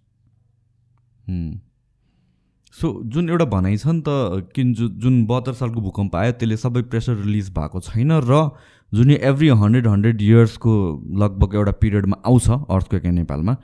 सो 1.29 3.03
जुन 3.05 3.31
एउटा 3.31 3.45
भनाइ 3.45 3.77
छ 3.77 3.87
नि 3.87 4.03
त 4.09 4.49
किन 4.55 4.75
जु 4.75 4.89
जुन 4.89 5.25
बहत्तर 5.27 5.53
सालको 5.53 5.81
भूकम्प 5.81 6.17
आयो 6.17 6.33
त्यसले 6.33 6.57
सबै 6.57 6.83
प्रेसर 6.83 7.17
रिलिज 7.17 7.51
भएको 7.51 7.81
छैन 7.81 8.13
र 8.13 8.51
जुन 8.95 9.11
यो 9.11 9.17
एभ्री 9.23 9.49
हन्ड्रेड 9.49 9.87
हन्ड्रेड 9.87 10.23
इयर्सको 10.23 10.73
लगभग 11.19 11.55
एउटा 11.55 11.73
पिरियडमा 11.73 12.17
आउँछ 12.27 12.49
अर्थको 12.51 13.11
नेपालमा 13.11 13.55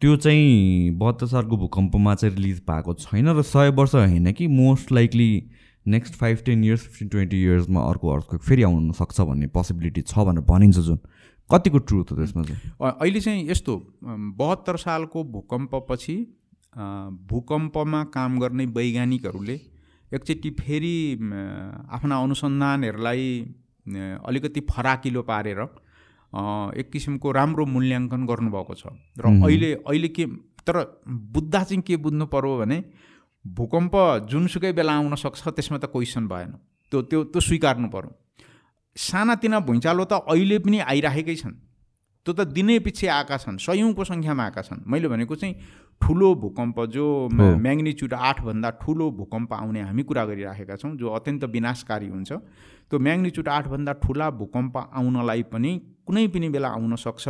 त्यो 0.00 0.16
चाहिँ 0.16 0.90
बहत्तर 0.98 1.26
सालको 1.26 1.56
भूकम्पमा 1.56 2.14
चाहिँ 2.14 2.34
रिलिज 2.36 2.62
भएको 2.70 2.94
छैन 2.94 3.28
र 3.28 3.42
सय 3.42 3.70
वर्ष 3.70 3.94
होइन 3.94 4.32
कि 4.32 4.46
most 4.46 4.92
likely 4.92 5.50
next 5.86 6.14
five 6.14 6.38
ten 6.46 6.64
years 6.64 6.80
fifteen 6.80 7.08
twenty 7.08 7.42
इयर्समा 7.42 7.80
अर्को 7.80 8.08
अर्को 8.08 8.38
फेरि 8.38 8.62
आउनु 8.62 8.92
सक्छ 8.92 9.20
भन्ने 9.20 9.46
पोसिबिलिटी 9.46 10.02
छ 10.02 10.18
भनेर 10.18 10.44
भनिन्छ 10.44 10.78
जुन। 10.78 10.98
कतिको 11.50 11.78
ट्रुथ 11.78 12.10
हो 12.10 12.16
त्यसमा 12.16 12.42
चाहिँ? 12.42 12.70
अहिले 12.80 13.20
चाहिँ 13.20 13.48
यस्तो 13.50 13.74
बहत्तर 14.02 14.76
सालको 14.76 15.24
भूकम्पपछि 15.24 16.16
भूकम्पमा 17.30 18.02
काम 18.14 18.38
गर्ने 18.40 18.66
वैज्ञानिकहरूले 18.76 19.60
एकचोटि 20.12 20.50
फेरि 20.60 20.96
आफ्ना 21.90 22.16
अनुसन्धानहरूलाई 22.18 23.24
अलिकति 24.26 24.60
फराकिलो 24.70 25.22
पारेर 25.22 25.60
एक 26.76 26.90
किसिमको 26.92 27.32
राम्रो 27.32 27.64
मूल्याङ्कन 27.66 28.26
गर्नुभएको 28.26 28.74
छ। 28.74 28.86
र 29.18 29.24
अहिले 29.40 29.72
अहिले 29.86 30.08
के 30.08 30.26
तर 30.66 30.76
बुझ्दा 31.06 31.62
चाहिँ 31.62 31.82
के 31.82 31.96
बुझ्नु 31.96 32.26
पऱ्यो 32.26 32.58
भने 32.58 32.78
भूकम्प 33.44 33.94
जुनसुकै 34.30 34.72
बेला 34.72 34.92
आउन 34.92 35.14
सक्छ 35.14 35.48
त्यसमा 35.48 35.78
त 35.78 35.86
क्वेसन 35.86 36.26
भएन। 36.28 36.52
त्यो 36.92 37.02
त्यो 37.02 37.24
त्यो 37.30 37.40
स्वीकार्नु 37.40 37.88
पऱ्यो 37.88 38.10
सानातिना 38.96 39.60
भुइँचालो 39.60 40.04
त 40.04 40.12
अहिले 40.24 40.58
पनि 40.58 40.78
आइराखेकै 40.80 41.36
छन्। 41.36 41.54
त्यो 42.26 42.32
त 42.34 42.40
दिनै 42.48 42.78
पछि 42.82 43.06
आएका 43.06 43.36
छन् 43.36 43.58
सयौँको 43.60 44.04
सङ्ख्यामा 44.04 44.44
आएका 44.44 44.62
छन्। 44.62 44.82
मैले 44.86 45.08
भनेको 45.08 45.34
चाहिँ 45.36 45.54
ठुलो 46.00 46.34
भूकम्प 46.34 46.78
जो 46.90 47.04
म्याग्निच्युड 47.32 48.14
आठभन्दा 48.14 48.70
ठुलो 48.82 49.10
भूकम्प 49.10 49.52
आउने 49.52 49.80
हामी 49.80 50.02
कुरा 50.02 50.24
गरिराखेका 50.24 50.76
छौँ 50.76 50.96
जो 50.96 51.08
अत्यन्त 51.08 51.44
विनाशकारी 51.44 52.08
हुन्छ। 52.08 52.32
त्यो 52.90 52.98
म्याग्निच्युड 52.98 53.48
आठभन्दा 53.48 53.92
ठुला 54.02 54.30
भूकम्प 54.40 54.76
आउनलाई 54.76 55.42
पनि 55.52 55.72
कुनै 56.06 56.26
पनि 56.28 56.48
बेला 56.48 56.68
आउन 56.68 56.96
सक्छ। 56.96 57.28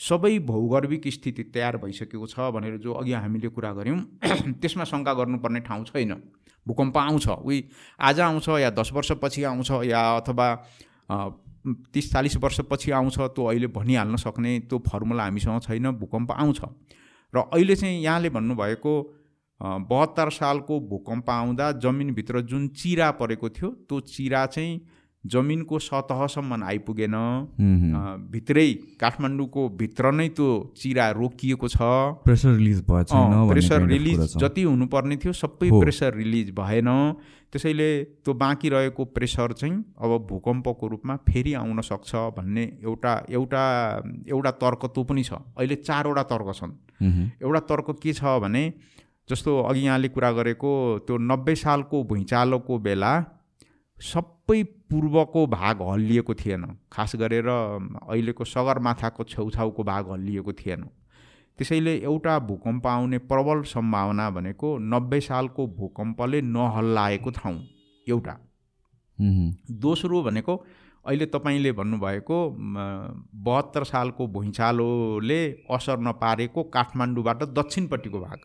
सबै 0.00 0.38
भौगर्भिक 0.42 1.06
स्थिति 1.08 1.42
तयार 1.54 1.76
भइसकेको 1.78 2.26
छ 2.26 2.50
भनेर 2.50 2.76
जो 2.82 2.92
अघि 2.92 3.12
हामीले 3.14 3.48
कुरा 3.48 3.72
गऱ्यौँ 3.72 3.98
त्यसमा 4.60 4.84
शङ्का 4.84 5.12
गर्नुपर्ने 5.14 5.60
ठाउँ 5.62 5.84
छैन। 5.84 6.12
भूकम्प 6.66 6.96
आउँछ 6.98 7.28
उही 7.28 7.58
आज 8.00 8.20
आउँछ 8.20 8.48
या 8.48 8.70
दस 8.74 8.90
वर्षपछि 8.92 9.42
आउँछ 9.44 9.70
या 9.86 10.00
अथवा 10.16 10.48
तिस 11.94 12.12
चालिस 12.12 12.36
वर्षपछि 12.36 12.90
आउँछ 12.90 13.18
त्यो 13.18 13.44
अहिले 13.44 13.66
भनिहाल्न 13.66 14.16
सक्ने 14.16 14.58
त्यो 14.60 14.78
फर्मुला 14.78 15.22
हामीसँग 15.22 15.60
छैन 15.60 15.90
भूकम्प 15.90 16.32
आउँछ। 16.32 16.60
र 17.34 17.38
अहिले 17.38 17.76
चाहिँ 17.76 18.02
यहाँले 18.02 18.30
भन्नुभएको 18.30 18.92
बहत्तर 19.62 20.30
सालको 20.30 20.80
भूकम्प 20.80 21.30
आउँदा 21.30 21.72
जमिनभित्र 21.72 22.40
जुन 22.40 22.68
चिरा 22.68 23.10
परेको 23.10 23.48
थियो 23.48 23.70
त्यो 23.70 24.00
चिरा 24.00 24.46
चाहिँ 24.46 24.80
जमिनको 25.24 25.78
सतहसम्म 25.78 26.62
आइपुगेन। 26.64 27.16
भित्रै 28.30 28.68
काठमाडौँको 29.00 29.68
भित्र 29.78 30.12
नै 30.12 30.28
त्यो 30.30 30.48
चिरा 30.76 31.10
रोकिएको 31.10 31.68
छ। 31.68 31.78
प्रेसर 32.24 32.52
रिलिज 32.54 32.80
भएन 32.84 33.48
प्रेसर 33.48 33.86
रिलिज 33.86 34.36
जति 34.36 34.62
हुनुपर्ने 34.62 35.16
थियो 35.16 35.32
सबै 35.34 35.70
प्रेसर 35.72 36.14
रिलिज 36.14 36.50
भएन। 36.54 36.90
त्यसैले 37.52 37.88
त्यो 38.04 38.34
बाँकी 38.34 38.68
रहेको 38.68 39.04
प्रेसर 39.14 39.52
चाहिँ 39.54 39.76
अब 39.96 40.26
भूकम्पको 40.28 40.86
रूपमा 40.88 41.16
फेरि 41.24 41.52
आउन 41.54 41.80
सक्छ 41.80 42.14
भन्ने 42.36 42.64
एउटा 42.82 43.12
एउटा 43.30 43.62
एउटा 44.28 44.50
तर्क 44.60 44.84
त्यो 44.86 45.04
पनि 45.04 45.22
छ। 45.22 45.32
अहिले 45.56 45.76
चारवटा 45.78 46.22
तर्क 46.32 46.52
छन्। 46.54 46.72
एउटा 47.42 47.60
तर्क 47.70 47.90
के 48.02 48.12
छ 48.12 48.38
भने 48.42 48.64
जस्तो 49.28 49.50
अघि 49.62 49.80
यहाँले 49.80 50.08
कुरा 50.08 50.30
गरेको 50.32 50.70
त्यो 51.06 51.16
नब्बे 51.22 51.54
सालको 51.56 52.02
भुइँचालोको 52.04 52.78
बेला 52.78 53.12
सबै 54.00 54.62
पूर्वको 54.90 55.46
भाग 55.46 55.82
हल्लिएको 55.82 56.34
थिएन। 56.34 56.64
खास 56.92 57.16
गरेर 57.16 57.48
अहिलेको 57.48 58.44
सगरमाथाको 58.44 59.24
छेउछाउको 59.24 59.84
भाग 59.84 60.10
हल्लिएको 60.10 60.52
थिएन। 60.54 60.84
त्यसैले 61.58 61.94
एउटा 61.98 62.38
भूकम्प 62.38 62.86
आउने 62.86 63.18
प्रबल 63.24 63.62
सम्भावना 63.64 64.30
भनेको 64.30 64.76
नब्बे 64.90 65.20
सालको 65.20 65.66
भूकम्पले 65.76 66.40
नहल्लाएको 66.42 67.30
ठाउँ 67.30 67.58
एउटा। 68.06 68.36
दोस्रो 69.80 70.22
भनेको 70.22 70.56
अहिले 71.04 71.26
तपाईँले 71.26 71.72
भन्नुभएको 71.72 72.38
बहत्तर 73.44 73.84
सालको 73.84 74.26
भुइँचालोले 74.28 75.40
असर 75.70 75.98
नपारेको 76.00 76.62
काठमाडौँबाट 76.74 77.42
दक्षिणपट्टिको 77.54 78.20
भाग। 78.20 78.38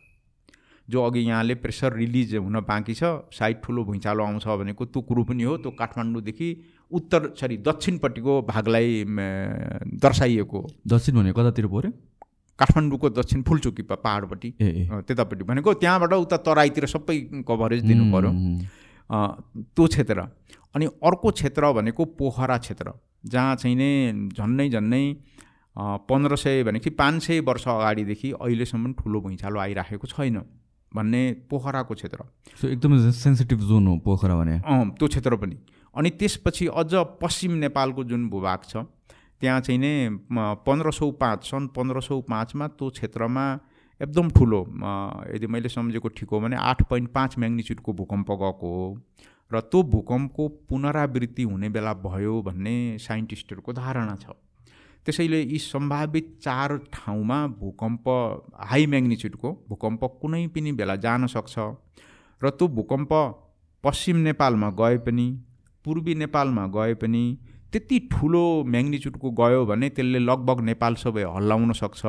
जो 0.90 1.02
अघि 1.04 1.20
यहाँले 1.20 1.54
प्रेसर 1.62 1.92
रिलिज 1.94 2.34
हुन 2.36 2.60
बाँकी 2.68 2.94
छ 2.94 3.04
सायद 3.32 3.56
ठुलो 3.64 3.84
भुइँचालो 3.84 4.24
आउँछ 4.24 4.46
भनेको 4.60 4.84
त्यो 4.86 5.02
कुरो 5.02 5.22
पनि 5.24 5.42
हो। 5.42 5.56
त्यो 5.56 5.70
काठमाडौँदेखि 5.78 6.48
उत्तर 6.90 7.32
सरी 7.40 7.56
दक्षिणपट्टिको 7.66 8.40
भागलाई 8.42 9.04
दर्शाइएको 10.02 10.60
दक्षिण 10.88 11.14
भनेको 11.16 11.40
कतातिर 11.40 11.66
पऱ्यो? 11.66 11.90
काठमाडौँको 12.58 13.08
दक्षिण 13.10 13.42
फुलचोकी 13.48 13.82
पाहाडपट्टि। 13.84 14.50
त्यतापट्टि 14.60 15.44
भनेको। 15.44 15.74
त्यहाँबाट 15.74 16.12
उता 16.14 16.36
तराईतिर 16.46 16.86
सबै 16.86 17.18
कभरेज 17.48 17.84
दिनु 17.84 18.04
पऱ्यो। 18.12 18.32
त्यो 19.74 19.86
क्षेत्र। 19.86 20.26
अनि 20.74 20.86
अर्को 20.86 21.30
क्षेत्र 21.30 21.72
भनेको 21.72 22.04
पोखरा 22.18 22.56
क्षेत्र। 22.58 22.92
जहाँ 23.26 23.56
चाहिँ 23.56 23.76
नै 23.76 24.28
झन्नै 24.36 24.68
झन्नै 24.70 25.04
पन्ध्र 26.08 26.36
सय 26.36 26.62
भनेपछि 26.64 26.90
पाँच 26.90 27.22
सय 27.22 27.40
वर्ष 27.40 27.64
अगाडिदेखि 27.68 28.30
अहिलेसम्म 28.32 28.92
ठुलो 28.98 29.20
भुइँचालो 29.20 29.58
आइराखेको 29.60 30.06
छैन। 30.06 30.36
भन्ने 30.92 31.22
पोखराको 31.50 31.94
क्षेत्र। 31.94 32.24
सो 32.60 32.68
एकदमै 32.68 33.12
सेन्सिटिभ 33.14 33.60
जोन 33.68 33.86
हो 33.86 33.96
पोखरा 34.04 34.36
भने। 34.36 34.56
अँ 34.60 34.90
त्यो 34.98 35.08
क्षेत्र 35.08 35.36
पनि। 35.36 35.56
अनि 35.94 36.10
त्यसपछि 36.10 36.66
अझ 36.66 36.92
पश्चिम 37.22 37.52
नेपालको 37.58 38.04
जुन 38.04 38.28
भूभाग 38.30 38.64
छ 38.64 38.84
त्यहाँ 39.40 39.60
चाहिँ 39.60 39.78
नै 39.80 39.92
पन्ध्र 40.66 40.90
सौ 40.92 41.10
पाँच 41.16 41.44
सन् 41.44 41.68
पन्ध्र 41.76 42.00
सौ 42.00 42.20
पाँचमा 42.28 42.66
त्यो 42.68 42.88
क्षेत्रमा 42.90 43.44
एकदम 44.00 44.28
ठुलो 44.30 44.60
यदि 45.34 45.46
मैले 45.46 45.68
सम्झेको 45.68 46.08
ठिक 46.08 46.28
हो 46.28 46.40
भने 46.40 46.56
आठ 46.58 46.82
पोइन्ट 46.88 47.10
पाँच 47.12 47.38
म्याग्निच्युडको 47.38 47.92
भूकम्प 47.92 48.30
गएको 48.32 48.68
हो। 48.68 48.86
र 49.50 49.60
त्यो 49.62 49.82
भूकम्पको 49.92 50.48
पुनरावृत्ति 50.68 51.42
हुने 51.42 51.68
बेला 51.68 51.92
भयो 52.04 52.40
भन्ने 52.42 52.76
साइन्टिस्टहरूको 53.00 53.72
धारणा 53.72 54.16
छ। 54.16 54.36
त्यसैले 55.06 55.40
यी 55.42 55.58
सम्भावित 55.58 56.26
चार 56.42 56.76
ठाउँमा 56.92 57.46
भूकम्प 57.60 58.08
हाई 58.70 58.86
म्याग्निच्युडको 58.86 59.52
भूकम्प 59.68 60.04
कुनै 60.22 60.46
पनि 60.54 60.72
बेला 60.80 60.96
जान 61.04 61.26
सक्छ 61.26 61.54
र 62.42 62.50
त्यो 62.50 62.68
भूकम्प 62.76 63.12
पश्चिम 63.84 64.16
नेपालमा 64.26 64.70
गए 64.80 64.98
पनि 65.06 65.26
पूर्वी 65.84 66.14
नेपालमा 66.14 66.66
गए 66.76 66.94
पनि 67.02 67.22
त्यति 67.72 67.98
ठुलो 68.12 68.44
म्याग्निच्युडको 68.66 69.30
गयो 69.40 69.64
भने 69.66 69.88
त्यसले 69.96 70.18
लगभग 70.18 70.60
नेपाल 70.60 70.94
सबै 71.02 71.22
हल्लाउन 71.36 71.72
सक्छ। 71.72 72.02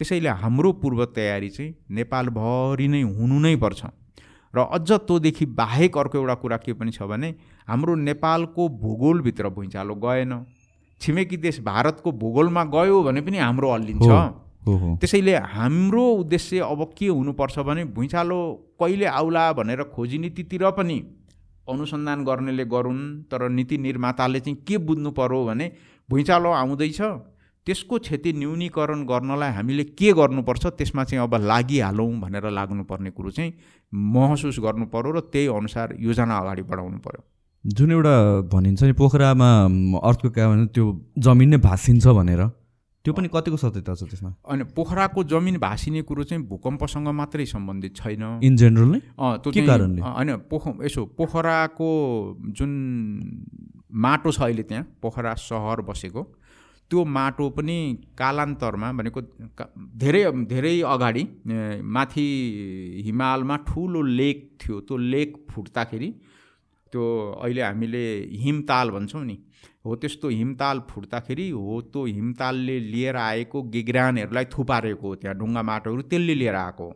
त्यसैले 0.00 0.28
हाम्रो 0.42 0.72
पूर्व 0.82 1.04
तयारी 1.16 1.50
चाहिँ 1.50 1.74
नेपालभरि 1.98 2.88
नै 2.88 3.02
हुनु 3.02 3.38
नै 3.38 3.54
पर्छ। 3.56 3.84
र 4.54 4.58
अझ 4.72 4.92
तोदेखि 5.08 5.46
बाहेक 5.60 5.98
अर्को 5.98 6.18
एउटा 6.18 6.34
कुरा 6.42 6.56
के 6.64 6.72
पनि 6.72 6.90
छ 6.90 7.02
भने 7.12 7.34
हाम्रो 7.68 7.94
नेपालको 7.94 8.68
भूगोलभित्र 8.82 9.48
भुइँचालो 9.48 9.94
गएन। 10.04 10.32
छिमेकी 11.00 11.36
देश 11.36 11.60
भारतको 11.60 12.12
भूगोलमा 12.12 12.64
गयो 12.64 13.02
भने 13.02 13.20
पनि 13.20 13.38
हाम्रो 13.38 13.72
हल्लिन्छ 13.72 14.08
त्यसैले 15.00 15.34
हाम्रो 15.36 16.04
उद्देश्य 16.12 16.58
अब 16.58 16.90
के 16.98 17.06
हुनुपर्छ 17.06 17.58
भने 17.58 17.84
भुइँचालो 17.84 18.38
कहिले 18.80 19.06
आउला 19.06 19.52
भनेर 19.52 19.82
खोजी 19.94 20.18
नीतितिर 20.18 20.70
पनि 20.70 20.98
अनुसन्धान 21.70 22.24
गर्नेले 22.24 22.64
गरून् 22.64 23.22
तर 23.30 23.48
नीति 23.48 23.78
निर्माताले 23.78 24.40
चाहिँ 24.40 24.58
के 24.68 24.78
बुझ्नु 24.78 25.10
पर्यो 25.10 25.44
भने 25.44 25.72
भुइँचालो 26.10 26.50
आउँदैछ। 26.50 27.00
त्यसको 27.66 27.98
क्षति 27.98 28.32
न्यूनीकरण 28.32 29.02
गर्नलाई 29.06 29.50
हामीले 29.52 29.84
के 29.84 30.12
गर्नुपर्छ 30.12 30.66
त्यसमा 30.66 31.04
चाहिँ 31.04 31.22
अब 31.22 31.34
लागिहालौँ 31.34 32.10
भनेर 32.20 32.50
लाग्नुपर्ने 32.50 33.10
कुरो 33.10 33.30
चाहिँ 33.30 33.54
महसुस 33.94 34.58
गर्नु 34.62 34.86
पऱ्यो 34.86 35.12
र 35.12 35.20
त्यही 35.20 35.46
अनुसार 35.46 35.96
योजना 35.98 36.38
अगाडि 36.38 36.62
बढाउनु 36.62 36.98
पऱ्यो 36.98 37.22
जुन 37.66 37.92
एउटा 37.92 38.14
भनिन्छ 38.52 38.82
नि 38.82 38.92
पोखरामा 38.92 39.48
अर्थको 39.98 40.30
कारण 40.30 40.66
त्यो 40.70 40.84
जमिन 41.18 41.48
नै 41.50 41.58
भाँसिन्छ 41.58 42.06
भनेर 42.18 42.42
त्यो 43.04 43.12
पनि 43.14 43.28
कतिको 43.34 43.56
सत्यता 43.56 43.94
छ 43.94 44.06
त्यसमा? 44.06 44.30
अनि 44.46 44.64
पोखराको 44.70 45.24
जमिन 45.24 45.58
भाँसिने 45.58 46.02
कुरो 46.06 46.24
चाहिँ 46.30 46.42
भूकम्पसँग 46.46 47.08
मात्रै 47.10 47.46
सम्बन्धित 47.46 47.96
छैन। 47.96 48.22
इन 48.42 48.56
जेनरल 48.56 48.88
नै? 48.90 49.00
त्यो 49.42 49.66
कारणले? 49.66 50.00
होइन 50.02 50.30
पोख 50.50 50.64
यसो 50.84 51.04
पोखराको 51.18 51.90
जुन 52.54 52.70
माटो 53.90 54.30
छ 54.30 54.42
अहिले 54.46 54.62
त्यहाँ 54.62 54.86
पोखरा 55.02 55.34
सहर 55.34 55.80
बसेको 55.90 56.22
त्यो 56.90 57.04
माटो 57.18 57.48
पनि 57.50 57.78
कालान्तरमा 58.18 58.92
भनेको 58.98 59.20
धेरै 59.98 60.22
धेरै 60.54 60.74
अगाडि 60.94 61.22
माथि 61.82 62.26
हिमालमा 63.06 63.56
ठुलो 63.66 64.02
लेक 64.22 64.38
थियो 64.62 64.80
त्यो 64.86 64.96
लेक 65.14 65.36
फुट्दाखेरि 65.50 66.10
त्यो 66.92 67.04
अहिले 67.42 67.62
हामीले 67.62 68.04
हिमताल 68.42 68.90
भन्छौँ 68.90 69.24
नि 69.24 69.38
हो 69.86 69.96
त्यस्तो 69.96 70.28
हिमताल 70.28 70.80
फुट्दाखेरि 70.90 71.48
हो 71.50 71.80
त्यो 71.92 72.04
हिमतालले 72.04 72.78
लिएर 72.80 73.16
आएको 73.16 73.62
गिग्रानहरूलाई 73.62 74.44
थुपारेको 74.44 75.14
त्यहाँ 75.14 75.36
ढुङ्गा 75.38 75.62
माटोहरू 75.62 76.02
त्यसले 76.02 76.34
लिएर 76.34 76.54
आएको 76.54 76.88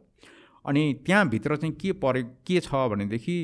अनि 0.65 0.83
त्यहाँभित्र 1.07 1.57
चाहिँ 1.57 1.75
के 1.75 1.93
परे 2.03 2.23
के 2.47 2.61
छ 2.61 2.87
भनेदेखि 2.91 3.37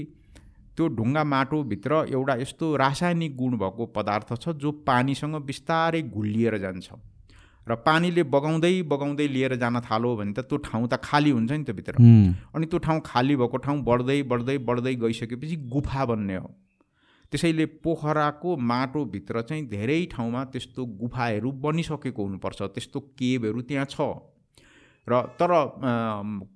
त्यो 0.76 0.88
ढुङ्गा 0.88 1.24
माटोभित्र 1.24 2.04
एउटा 2.10 2.34
यस्तो 2.34 2.74
रासायनिक 2.76 3.36
गुण 3.36 3.56
भएको 3.58 3.86
पदार्थ 3.86 4.34
छ 4.34 4.48
जो 4.48 4.72
पानीसँग 4.86 5.34
बिस्तारै 5.42 6.02
घुलिएर 6.02 6.56
जान्छ। 6.58 6.88
र 7.66 7.74
पानीले 7.86 8.22
बगाउँदै 8.22 8.82
बगाउँदै 8.90 9.26
लिएर 9.28 9.54
जान 9.56 9.80
थालो 9.82 10.14
भने 10.16 10.32
त 10.32 10.46
त्यो 10.46 10.56
ठाउँ 10.66 10.86
त 10.88 11.00
खाली 11.02 11.30
हुन्छ 11.30 11.50
नि 11.52 11.64
त 11.64 11.70
भित्र 11.74 11.98
अनि 12.54 12.66
त्यो 12.66 12.78
ठाउँ 12.78 13.00
खाली 13.06 13.36
भएको 13.36 13.56
ठाउँ 13.58 13.82
बढ्दै 13.82 14.22
बढ्दै 14.22 14.56
बढ्दै 14.68 14.94
गइसकेपछि 14.96 15.56
गुफा 15.74 16.04
बन्ने 16.06 16.36
हो। 16.36 16.50
त्यसैले 17.32 17.66
पोखराको 17.82 18.56
माटोभित्र 18.70 19.40
चाहिँ 19.42 19.66
धेरै 19.68 20.04
ठाउँमा 20.12 20.44
त्यस्तो 20.54 20.84
गुफाहरू 21.00 21.50
बनिसकेको 21.64 22.22
हुनुपर्छ। 22.22 22.62
त्यस्तो 22.74 23.00
केबहरू 23.18 23.60
त्यहाँ 23.66 23.86
छ। 23.90 23.98
र 25.06 25.22
तर 25.34 25.50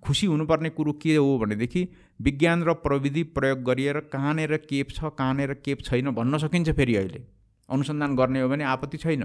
खुसी 0.03 0.27
हुनुपर्ने 0.27 0.71
कुरो 0.71 0.93
के 1.03 1.17
हो 1.17 1.39
भनेदेखि 1.39 1.83
विज्ञान 2.21 2.63
र 2.63 2.73
प्रविधि 2.87 3.23
प्रयोग 3.35 3.59
गरिएर 3.63 3.99
कहाँनिर 4.15 4.57
केप 4.71 4.91
छ 4.91 5.11
कहाँनिर 5.19 5.55
केप 5.65 5.83
छैन 5.83 6.11
भन्न 6.11 6.39
सकिन्छ 6.39 6.71
फेरि 6.71 6.95
अहिले। 6.97 7.21
अनुसन्धान 7.69 8.17
गर्ने 8.17 8.41
हो 8.41 8.49
भने 8.49 8.65
आपत्ति 8.65 8.99
छैन। 8.99 9.23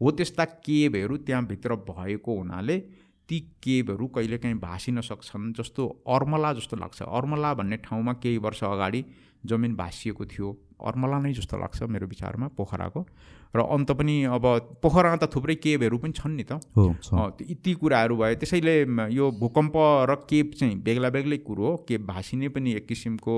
हो 0.00 0.10
त्यस्ता 0.10 0.44
केबहरू 0.66 1.16
त्यहाँभित्र 1.28 1.74
भएको 1.88 2.36
हुनाले 2.38 2.78
ती 3.28 3.38
केबहरू 3.62 4.06
कहिलेकाहीँ 4.06 4.58
भाँसिन 4.58 5.00
सक्छन् 5.00 5.52
जस्तो 5.54 5.86
अर्मला 6.08 6.52
जस्तो 6.52 6.76
लाग्छ। 6.76 7.02
अर्मला 7.02 7.52
भन्ने 7.54 7.76
ठाउँमा 7.86 8.12
केही 8.22 8.38
वर्ष 8.38 8.62
अगाडि 8.64 9.04
जमिन 9.46 9.76
भाँसिएको 9.76 10.24
थियो। 10.26 10.48
अर्मला 10.80 11.18
नै 11.20 11.32
जस्तो 11.32 11.58
लाग्छ 11.58 11.82
मेरो 11.86 12.06
विचारमा 12.06 12.46
पोखराको। 12.56 13.00
र 13.54 13.60
अन्त 13.60 13.90
पनि 13.92 14.14
अब 14.34 14.44
पोखरामा 14.82 15.16
त 15.16 15.30
थुप्रै 15.30 15.54
केबहरू 15.62 15.98
पनि 15.98 16.12
छन् 16.12 16.36
नि 16.36 16.44
त। 16.50 16.58
ती 17.62 17.74
कुराहरू 17.74 18.16
भयो। 18.16 18.34
त्यसैले 18.40 18.74
यो 19.14 19.30
भूकम्प 19.30 19.74
र 20.10 20.14
केब 20.26 20.50
चाहिँ 20.58 20.76
बेग्ला 20.82 21.10
बेग्लै 21.14 21.38
कुरो 21.46 21.66
हो। 21.66 21.76
केब 21.88 22.06
भाँसिने 22.06 22.48
पनि 22.50 22.72
एक 22.82 22.86
किसिमको 22.88 23.34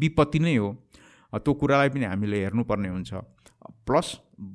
विपत्ति 0.00 0.38
नै 0.38 0.56
हो। 0.56 0.68
त्यो 1.32 1.52
कुरालाई 1.54 1.88
पनि 1.88 2.04
हामीले 2.04 2.38
हेर्नुपर्ने 2.44 2.88
हुन्छ। 2.88 3.12
प्लस 3.86 4.08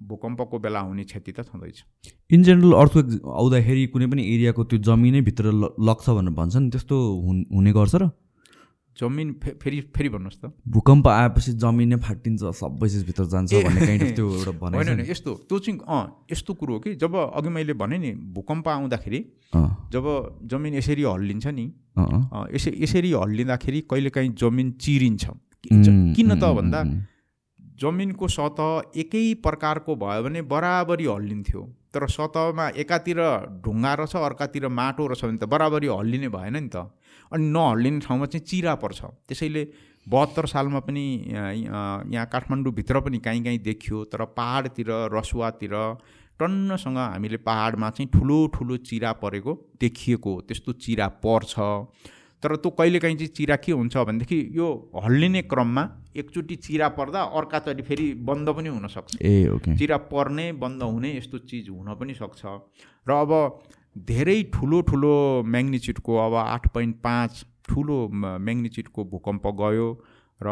भूकम्पको 0.07 0.59
बेला 0.59 0.79
हुने 0.79 1.03
क्षति 1.03 1.31
त 1.31 1.41
छँदैछ। 1.41 1.83
इन 2.31 2.43
जेनरल 2.43 2.73
अर्थक्वेक 2.73 3.21
आउँदाखेरि 3.25 3.87
कुनै 3.87 4.07
पनि 4.07 4.23
एरियाको 4.35 4.63
त्यो 4.63 4.79
जमिनै 4.79 5.21
भित्र 5.21 5.51
लग्छ 5.79 6.09
भनेर 6.09 6.33
भन्छ 6.33 6.55
नि 6.55 6.69
त्यस्तो 6.69 6.95
हुन- 7.25 7.73
गर्छ 7.73 7.95
र। 7.95 8.09
जमिन 8.97 9.33
फे 9.43 9.51
फेरि 9.61 9.79
फेरि 9.95 10.09
भन्नुहोस् 10.09 10.39
त। 10.41 10.51
भूकम्प 10.67 11.07
आएपछि 11.07 11.51
जमिनै 11.53 11.95
फाटिन्छ 12.01 12.41
सबै 12.57 12.87
चिज 12.89 13.03
भित्र 13.05 13.25
जान्छ 13.25 13.53
भन्ने 13.53 13.81
काइन्ड 13.85 14.03
अफ 14.03 14.11
त्यो 14.17 14.27
एउटा 14.35 14.51
होइन 14.75 14.89
नि। 14.97 15.03
यस्तो 15.09 15.33
त्यो 15.49 15.59
चाहिँ 15.59 15.79
अँ 15.87 16.25
यस्तो 16.31 16.53
कुरो 16.53 16.73
हो 16.73 16.79
कि 16.79 16.95
जब 16.95 17.15
अघि 17.15 17.49
मैले 17.49 17.73
भने 17.73 17.97
नि 17.97 18.11
भूकम्प 18.33 18.67
आउँदाखेरि 18.67 19.19
जब 19.93 20.05
जमिन 20.43 20.73
यसरी 20.73 21.03
हल्लिन्छ 21.03 21.47
नि 21.47 21.65
यसरी 22.83 23.11
हल्लिँदाखेरि 23.13 23.81
कहिलेकाहीँ 23.81 24.33
जमिन 24.33 24.71
चिरिन्छ। 24.81 25.25
किन 26.17 26.29
त 26.35 26.43
भन्दा 26.43 26.79
जमिनको 27.81 28.27
सतह 28.27 28.99
एकै 28.99 29.23
प्रकारको 29.43 29.95
भयो 29.95 30.23
भने 30.23 30.41
बराबरी 30.53 31.05
हल्लिन्थ्यो। 31.05 31.61
तर 31.93 32.07
सतहमा 32.09 32.67
एकातिर 32.83 33.19
ढुङ्गा 33.65 33.93
रहेछ 33.99 34.15
अर्कातिर 34.17 34.67
माटो 34.79 35.07
रहेछ 35.07 35.25
भने 35.25 35.37
त 35.37 35.49
बराबरी 35.53 35.87
हल्लिने 35.87 36.29
भएन 36.29 36.57
नि 36.57 36.69
त। 36.69 36.89
अनि 37.31 37.43
नहल्लिने 37.53 37.99
ठाउँमा 38.01 38.25
चाहिँ 38.25 38.45
चिरा 38.45 38.73
पर्छ। 38.81 38.99
त्यसैले 39.27 39.63
बहत्तर 40.07 40.45
सालमा 40.47 40.79
पनि 40.87 41.05
यहाँ 41.27 42.25
काठमाडौँभित्र 42.33 42.99
पनि 43.05 43.17
काहीँ 43.19 43.43
काहीँ 43.43 43.59
देखियो 43.61 44.03
तर 44.11 44.23
पाहाडतिर 44.37 44.91
रसुवातिर 45.13 45.73
टन्नसँग 46.39 46.97
हामीले 46.97 47.37
पाहाडमा 47.45 47.89
चाहिँ 47.89 48.09
ठुलो 48.13 48.37
ठुलो 48.55 48.77
चिरा 48.87 49.11
परेको 49.21 49.53
देखिएको। 49.81 50.33
त्यस्तो 50.47 50.71
चिरा 50.83 51.07
पर्छ। 51.25 51.53
तर 52.43 52.55
त्यो 52.55 52.69
कहिलेकाहीँ 52.77 53.15
चाहिँ 53.17 53.33
चिरा 53.33 53.55
के 53.57 53.71
हुन्छ 53.71 53.97
भनेदेखि 53.97 54.39
यो 54.55 54.67
हल्लिने 55.03 55.41
क्रममा 55.51 55.83
एकचोटि 56.15 56.55
चिरा 56.65 56.87
पर्दा 56.97 57.21
अर्काचोटि 57.39 57.83
फेरि 57.83 58.05
बन्द 58.27 58.49
पनि 58.57 58.69
हुनसक्छ 58.69 59.17
ए 59.21 59.47
ओके। 59.49 59.77
चिरा 59.77 59.97
पर्ने 60.11 60.51
बन्द 60.61 60.83
हुने 60.83 61.17
यस्तो 61.17 61.37
चिज 61.49 61.69
हुन 61.69 61.93
पनि 61.95 62.13
सक्छ। 62.13 62.45
र 63.07 63.11
अब 63.11 63.31
धेरै 64.09 64.41
ठुलो 64.53 64.81
ठुलो 64.89 65.13
म्याग्निच्युडको 65.45 66.17
अब 66.25 66.33
आठ 66.37 66.67
पोइन्ट 66.73 66.95
पाँच 67.03 67.45
ठुलो 67.69 67.97
म्याग्निच्युडको 68.13 69.03
भूकम्प 69.11 69.47
गयो 69.61 69.87
र 70.41 70.49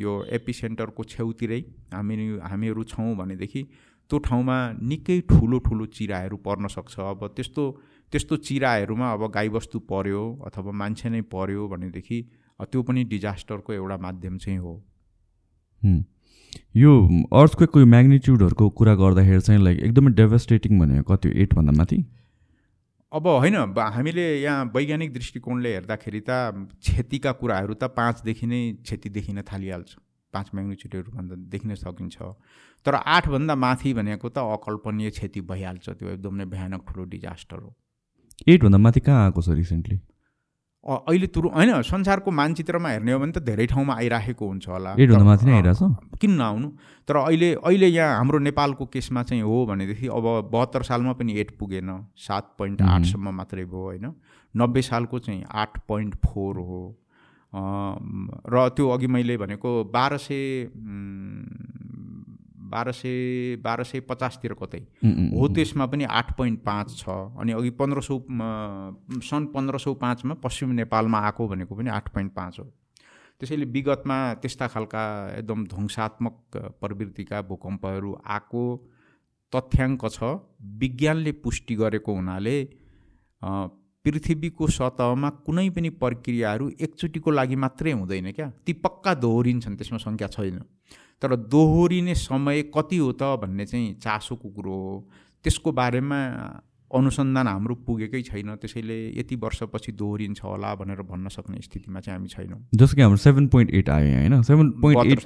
यो 0.00 0.12
एपिसेन्टरको 0.38 1.04
छेउतिरै 1.04 1.60
हामी 1.94 2.16
हामीहरू 2.42 2.84
छौँ 2.84 3.14
भनेदेखि 3.16 3.62
त्यो 4.10 4.18
ठाउँमा 4.20 4.56
निकै 4.82 5.20
ठुलो 5.28 5.58
ठुलो 5.66 5.86
चिराहरू 5.98 6.36
पर्न 6.46 6.68
सक्छ। 6.68 6.94
अब 7.00 7.26
त्यस्तो 7.36 7.64
त्यस्तो 8.14 8.36
चिराहरूमा 8.46 9.12
अब 9.12 9.22
गाईबस्तु 9.34 9.78
पर्यो 9.90 10.22
अथवा 10.46 10.72
मान्छे 10.80 11.08
नै 11.10 11.20
पर्यो 11.34 11.68
भनेदेखि 11.68 12.18
त्यो 12.62 12.82
पनि 12.88 13.04
डिजास्टरको 13.12 13.72
एउटा 13.72 13.96
माध्यम 14.02 14.38
चाहिँ 14.38 14.58
हो। 14.58 14.74
यो 16.76 16.92
अर्थक्वेकको 17.34 17.80
यो 17.80 17.86
म्याग्निच्युडहरूको 17.86 18.68
कुरा 18.78 18.94
गर्दाखेरि 18.96 19.40
चाहिँ 19.40 19.62
लाइक 19.62 19.80
एकदमै 19.84 20.10
डेभास्टेटिङ 20.14 20.78
भनेको 20.80 21.14
कति 21.14 21.28
एटभन्दा 21.42 21.72
माथि? 21.78 21.98
अब 23.12 23.26
होइन 23.26 23.56
हामीले 23.78 24.26
यहाँ 24.40 24.70
वैज्ञानिक 24.74 25.12
दृष्टिकोणले 25.12 25.74
हेर्दाखेरि 25.74 26.20
त 26.20 26.30
क्षतिका 26.80 27.32
कुराहरू 27.42 27.74
त 27.74 27.84
पाँचदेखि 27.98 28.46
नै 28.46 28.62
क्षति 28.82 29.08
देखिन 29.10 29.42
थालिहाल्छ। 29.52 29.90
पाँच 30.34 30.50
म्याग्निच्युडहरू 30.54 31.10
भन्दा 31.16 31.34
देखिन 31.50 31.74
सकिन्छ। 31.76 32.16
तर 32.86 32.94
आठभन्दा 32.94 33.54
माथि 33.54 33.92
भनेको 33.94 34.28
त 34.28 34.38
अकल्पनीय 34.56 35.10
क्षति 35.10 35.40
भइहाल्छ। 35.50 35.86
त्यो 35.90 36.08
एकदम 36.10 36.34
नै 36.34 36.44
भयानक 36.54 36.82
ठुलो 36.88 37.04
डिजास्टर 37.10 37.58
हो। 37.58 37.70
एटभन्दा 38.48 38.78
माथि 38.78 39.00
कहाँ 39.00 39.24
आएको 39.24 39.42
छ 39.42 39.48
रिसेन्टली 39.60 40.00
अहिले 40.86 41.26
तुरु 41.32 41.48
होइन 41.48 41.70
संसारको 41.82 42.30
मानचित्रमा 42.30 42.88
हेर्ने 42.88 43.12
हो 43.12 43.18
भने 43.18 43.32
त 43.32 43.38
धेरै 43.40 43.66
ठाउँमा 43.66 43.94
आइराखेको 43.94 44.44
हुन्छ 44.46 44.68
होला। 44.68 44.90
एटभन्दा 45.00 45.24
माथि 45.24 45.46
नै 45.46 45.52
अँ, 45.52 45.56
आइरहेछ? 45.56 45.80
किन 46.20 46.32
नआउनु? 46.36 46.68
तर 47.08 47.16
अहिले 47.16 47.48
अहिले 47.56 47.88
यहाँ 47.88 48.16
हाम्रो 48.16 48.38
नेपालको 48.38 48.86
केसमा 48.92 49.22
चाहिँ 49.22 49.42
हो 49.42 49.64
भनेदेखि 49.66 50.06
अब 50.12 50.50
बहत्तर 50.52 50.82
सालमा 50.84 51.12
पनि 51.16 51.32
एट 51.40 51.56
पुगेन। 51.58 51.88
सात 52.20 52.52
पोइन्ट. 52.58 52.82
आठसम्म 52.84 53.32
मात्रै 53.32 53.64
भयो 53.64 53.84
होइन। 53.84 54.12
नब्बे 54.54 54.82
सालको 54.82 55.18
चाहिँ 55.18 55.44
आठ 55.48 55.78
पोइन्ट 55.88 56.14
फोर 56.20 56.56
हो। 56.60 56.82
र 57.54 58.68
त्यो 58.76 58.88
अघि 58.90 59.06
मैले 59.06 59.36
भनेको 59.40 59.70
बाह्र 59.88 60.16
सय 60.18 60.68
बाह्र 62.64 62.92
सय 62.92 63.56
बाह्र 63.64 63.84
सय 63.84 64.00
पचासतिर 64.08 64.52
कतै 64.60 64.80
हो। 65.02 65.48
त्यसमा 65.54 65.86
पनि 65.86 66.04
आठ 66.10 66.36
पोइन्ट 66.36 66.60
पाँच 66.64 66.96
छ 66.98 67.08
अनि 67.40 67.52
अघि 67.52 67.70
पन्ध्र 67.80 68.00
सौ 68.00 68.18
सन् 69.28 69.46
पन्ध्र 69.54 69.78
सौ 69.78 69.94
पाँचमा 70.00 70.34
पश्चिम 70.44 70.70
नेपालमा 70.80 71.18
आएको 71.20 71.48
भनेको 71.48 71.74
पनि 71.74 71.90
आठ 71.90 72.08
पोइन्ट 72.14 72.32
पाँच 72.32 72.58
हो। 72.60 72.64
त्यसैले 73.40 73.66
विगतमा 73.74 74.16
त्यस्ता 74.40 74.66
खालका 74.72 75.04
एकदम 75.38 75.64
ध्वंसात्मक 75.66 76.36
प्रवृत्तिका 76.80 77.40
भूकम्पहरू 77.48 78.16
आएको 78.26 78.64
तथ्याङ्क 79.52 80.02
छ। 80.08 80.18
विज्ञानले 80.80 81.32
पुष्टि 81.44 81.74
गरेको 81.76 82.14
हुनाले 82.14 82.56
पृथ्वीको 84.04 84.66
सतहमा 84.68 85.28
कुनै 85.44 85.68
पनि 85.76 85.90
प्रक्रियाहरू 86.00 86.64
एकचोटिको 86.78 87.30
लागि 87.30 87.56
मात्रै 87.56 87.92
हुँदैन 87.92 88.30
क्या। 88.32 88.48
ती 88.66 88.72
पक्का 88.84 89.14
दोहोरिन्छन् 89.16 89.76
त्यसमा 89.76 89.98
सङ्ख्या 89.98 90.28
छैन। 90.28 90.58
तर 91.24 91.36
दोहोरिने 91.48 92.14
समय 92.20 92.62
कति 92.76 92.96
हो 93.00 93.12
त 93.16 93.22
भन्ने 93.40 93.64
चाहिँ 93.66 93.94
चासोको 94.04 94.48
कुरो 94.52 94.76
हो। 94.76 94.94
त्यसको 95.44 95.72
बारेमा 95.72 96.20
अनुसन्धान 96.90 97.46
हाम्रो 97.48 97.74
पुगेकै 97.86 98.20
छैन। 98.22 98.54
त्यसैले 98.60 98.98
यति 99.18 99.36
वर्षपछि 99.40 99.92
दोहोरिन्छ 99.92 100.44
होला 100.44 100.74
भनेर 100.76 101.02
भन्न 101.02 101.28
सक्ने 101.32 101.60
स्थितिमा 101.64 102.00
चाहिँ 102.00 102.18
हामी 102.18 102.28
छैनौँ। 102.28 102.60
जस्तो 102.76 102.94
कि 102.96 103.02
हाम्रो 103.02 103.16
सेभेन 103.24 103.46
पोइन्ट 103.48 103.70
एट 103.74 103.88
आयो 103.90 104.14
होइन? 104.14 104.42
Seven 104.42 104.70
point 104.82 105.00
eight. 105.12 105.20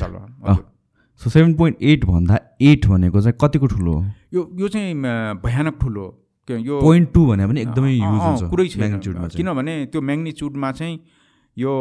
So 1.21 1.31
seven 1.31 1.55
point 1.59 1.83
eight 1.83 2.05
भन्दा 2.05 2.39
एट 2.63 2.87
भनेको 2.87 3.21
चाहिँ 3.21 3.37
कतिको 3.43 3.67
ठुलो 3.67 3.93
हो? 3.93 4.05
यो 4.35 4.49
यो 4.61 4.69
चाहिँ 4.69 4.95
भयानक 5.43 5.79
ठुलो 5.83 6.01
हो। 6.01 6.11
यो 6.49 6.81
पोइन्ट 6.81 7.13
टू 7.13 7.27
भने 7.27 7.47
पनि 7.47 7.61
एकदमै 7.61 7.93
कुरै 8.49 8.69
छैन। 8.69 9.29
किनभने 9.37 9.75
त्यो 9.93 10.01
म्याग्निच्युडमा 10.01 10.73
चाहिँ 10.73 11.01
यो 11.57 11.73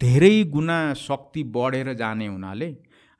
धेरै 0.00 0.44
गुणा 0.52 0.78
शक्ति 0.94 1.42
बढेर 1.56 1.92
जाने 1.94 2.26
हुनाले 2.26 2.68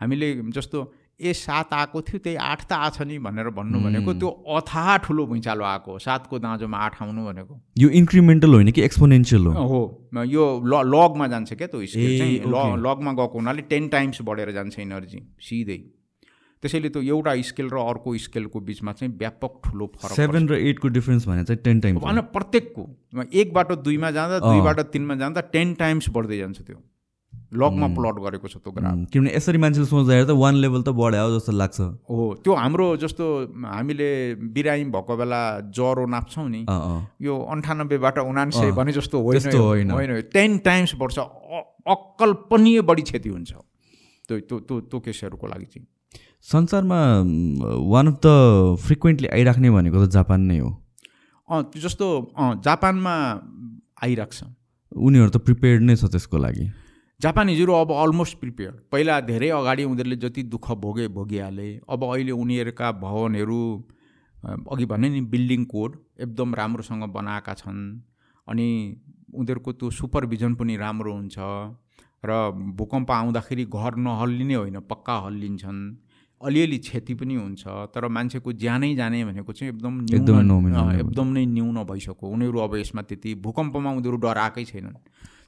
हामीले 0.01 0.29
जस्तो 0.53 0.93
ए 1.17 1.33
सात 1.33 1.73
आएको 1.73 2.01
थियो 2.03 2.19
त्यही 2.21 2.37
आठ 2.37 2.61
त 2.69 2.73
आछ 2.77 3.01
नि 3.03 3.19
भनेर 3.19 3.49
भन्नु 3.57 3.79
भनेको 3.81 4.13
त्यो 4.21 4.29
अथाह 4.57 4.97
ठुलो 5.05 5.27
भुइँचालो 5.27 5.65
आएको 5.65 5.93
हो 5.93 5.99
सातको 5.99 6.39
दाँजोमा 6.39 6.79
आठ 6.79 7.03
आउनु 7.03 7.25
भनेको। 7.25 7.55
यो 7.79 7.89
इन्क्रिमेन्टल 8.01 8.55
होइन 8.55 8.71
कि 8.71 8.83
एक्सपोनेन्सियल 8.83 9.47
हो? 9.47 9.53
हो 9.57 10.25
यो 10.25 10.45
ल 10.61 10.85
लगमा 10.85 11.27
जान्छ 11.33 11.53
क्या 11.53 11.69
त्यो 11.73 11.87
स्केल 11.87 12.19
चाहिँ 12.19 12.39
ल। 12.45 12.77
लगमा 12.85 13.13
गएको 13.17 13.39
हुनाले 13.39 13.63
टेन 13.73 13.89
टाइम्स 13.89 14.23
बढेर 14.29 14.53
जान्छ 14.53 14.79
इनर्जी 14.79 15.21
सिधै। 15.41 15.79
त्यसैले 16.63 16.89
त्यो 16.89 17.03
एउटा 17.03 17.33
स्केल 17.49 17.69
र 17.73 17.77
अर्को 17.81 18.17
स्केलको 18.19 18.61
बिचमा 18.69 18.93
चाहिँ 18.93 19.13
व्यापक 19.17 19.53
ठुलो 19.65 19.87
फरक। 19.97 20.13
सेभेन 20.13 20.49
र 20.49 20.61
एटको 20.69 20.89
डिफरेन्स 20.89 21.27
भने 21.29 21.45
चाहिँ 21.45 21.63
टेन 21.65 21.81
टाइम्स 21.81 22.03
भन 22.03 22.21
प्रत्येकको। 22.37 22.85
एकबाट 23.33 23.73
दुईमा 23.89 24.11
जाँदा। 24.11 24.39
दुईबाट 24.45 24.81
तिनमा 24.93 25.15
जाँदा 25.17 25.41
टेन 25.57 25.75
टाइम्स 25.81 26.09
बढ्दै 26.13 26.39
जान्छ 26.39 26.61
त्यो। 26.61 26.77
लगमा 27.53 27.87
प्लट 27.95 28.17
गरेको 28.23 28.49
छ 28.49 28.57
त्यो 28.59 28.73
ग्राफ। 28.75 29.11
किनभने 29.13 29.31
यसरी 29.35 29.59
मान्छेले 29.59 29.87
सोच्दाखेरि 29.87 30.27
त 30.27 30.35
वान 30.35 30.55
लेभल 30.59 30.83
त 30.83 30.91
बढ्यो 30.91 31.29
जस्तो 31.37 31.53
लाग्छ। 31.53 31.79
हो 32.11 32.25
त्यो 32.43 32.53
हाम्रो 32.55 32.87
जस्तो 32.99 33.25
हामीले 33.63 34.11
बिरामी 34.51 34.85
भएको 34.91 35.17
बेला 35.17 35.41
ज्वरो 35.71 36.07
नाप्छौँ 36.07 36.49
नि। 36.49 36.63
यो 37.23 37.35
अन्ठानब्बेबाट 37.55 38.19
उनान्सय 38.19 38.71
अँ, 38.71 38.75
भने 38.75 38.93
जस्तो 38.93 39.23
होइन। 39.23 39.91
होइन। 39.91 40.21
टेन 40.35 40.59
टाइम्स 40.67 40.95
बढ्छ। 40.99 41.19
अकल्पनीय 41.87 42.81
बढी 42.83 43.03
क्षति 43.03 43.29
हुन्छ। 43.29 43.53
त्यो 44.27 44.39
त्यो 44.41 44.57
त्यो 44.67 44.81
त्यो 44.91 44.99
केसहरूको 45.01 45.47
लागि 45.47 45.67
चाहिँ। 45.71 45.87
संसारमा 46.43 46.99
वान 47.87 48.07
अफ 48.07 48.17
द 48.27 48.29
फ्रिक्वेन्टली 48.83 49.29
आइराख्ने 49.29 49.71
भनेको 49.71 50.05
त 50.05 50.11
जापान 50.11 50.41
नै 50.51 50.59
हो। 50.59 50.71
अँ 51.49 51.63
जस्तो 51.79 52.07
जापानमा 52.65 53.15
आइरहेको 54.03 54.35
छ 54.35 54.51
उनीहरू 54.93 55.31
त 55.31 55.37
प्रिपेयर्ड 55.47 55.83
नै 55.83 55.95
छ 55.95 56.11
त्यसको 56.11 56.39
लागि। 56.39 56.67
जापानिजहरू 57.21 57.73
अब 57.73 57.93
अलमोस्ट 57.93 58.37
प्रिपेयर 58.39 58.73
पहिला 58.93 59.15
धेरै 59.21 59.49
अगाडि 59.59 59.85
उनीहरूले 59.85 60.17
जति 60.17 60.43
दुःख 60.45 60.71
भोगे 60.81 61.07
भोगिहाले। 61.09 61.69
अब 61.89 62.05
अहिले 62.05 62.33
उनीहरूका 62.33 62.91
भवनहरू 63.01 63.61
अघि 64.73 64.87
भने 64.87 65.09
नि 65.09 65.21
बिल्डिङ 65.33 65.65
कोड 65.65 65.97
एकदम 66.21 66.55
राम्रोसँग 66.55 67.05
बनाएका 67.13 67.55
छन्। 67.55 67.81
अनि 68.49 68.69
उनीहरूको 69.33 69.73
त्यो 69.73 69.91
सुपरभिजन 69.91 70.55
पनि 70.55 70.77
राम्रो 70.77 71.13
हुन्छ 71.13 71.37
र 72.23 72.31
भूकम्प 72.77 73.11
आउँदाखेरि 73.11 73.65
घर 73.65 73.97
नहल्लिने 73.97 74.55
होइन 74.55 74.79
पक्का 74.85 75.17
हल्लिन्छन्। 75.25 75.81
अलिअलि 76.41 76.79
क्षति 76.79 77.15
पनि 77.17 77.35
हुन्छ 77.35 77.65
तर 77.97 78.09
मान्छेको 78.13 78.53
ज्यानै 78.55 78.95
जाने 78.95 79.25
भनेको 79.25 79.53
चाहिँ 79.53 79.73
एकदम 79.73 79.95
एकदम 81.01 81.29
नै 81.33 81.45
न्यून 81.49 81.79
भइसक्यो। 81.85 82.29
उनीहरू 82.29 82.59
अब 82.61 82.77
यसमा 82.77 83.03
त्यति 83.09 83.35
भूकम्पमा 83.41 83.91
उनीहरू 83.91 84.17
डराएकै 84.21 84.65
छैनन्। 84.65 85.01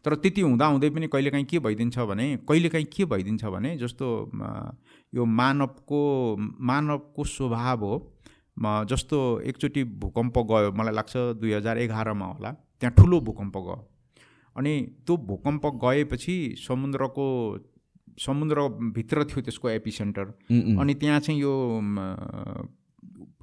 तर 0.04 0.14
त्यति 0.14 0.40
हुँदाहुँदै 0.40 0.90
पनि 0.90 1.06
कहिलेकाहीँ 1.12 1.44
के 1.50 1.58
भइदिन्छ 1.58 1.98
भने 1.98 2.26
कहिलेकाहीँ 2.48 2.86
के 2.92 3.04
भइदिन्छ 3.04 3.44
भने 3.44 3.76
जस्तो 3.78 4.06
यो 5.12 5.24
मानवको 5.40 6.00
मानवको 6.70 7.24
स्वभाव 7.24 7.84
हो। 7.84 7.96
जस्तो 8.90 9.18
एकचोटि 9.48 9.84
भूकम्प 10.02 10.38
गयो 10.50 10.72
मलाई 10.78 10.94
लाग्छ 10.94 11.16
दुई 11.40 11.52
हजार 11.52 11.78
एघारमा 11.78 12.26
होला 12.26 12.50
त्यहाँ 12.80 12.94
ठुलो 12.98 13.20
भूकम्प 13.26 13.56
गयो। 13.56 13.76
अनि 14.56 14.72
त्यो 15.06 15.16
भूकम्प 15.26 15.66
गएपछि 15.84 16.36
समुद्रको 16.58 17.26
समुद्रभित्र 18.18 19.24
थियो 19.24 19.40
त्यसको 19.46 19.68
एपिसेन्टर। 19.70 20.24
अनि 20.80 20.94
त्यहाँ 20.94 21.20
चाहिँ 21.20 21.40
यो 21.40 21.54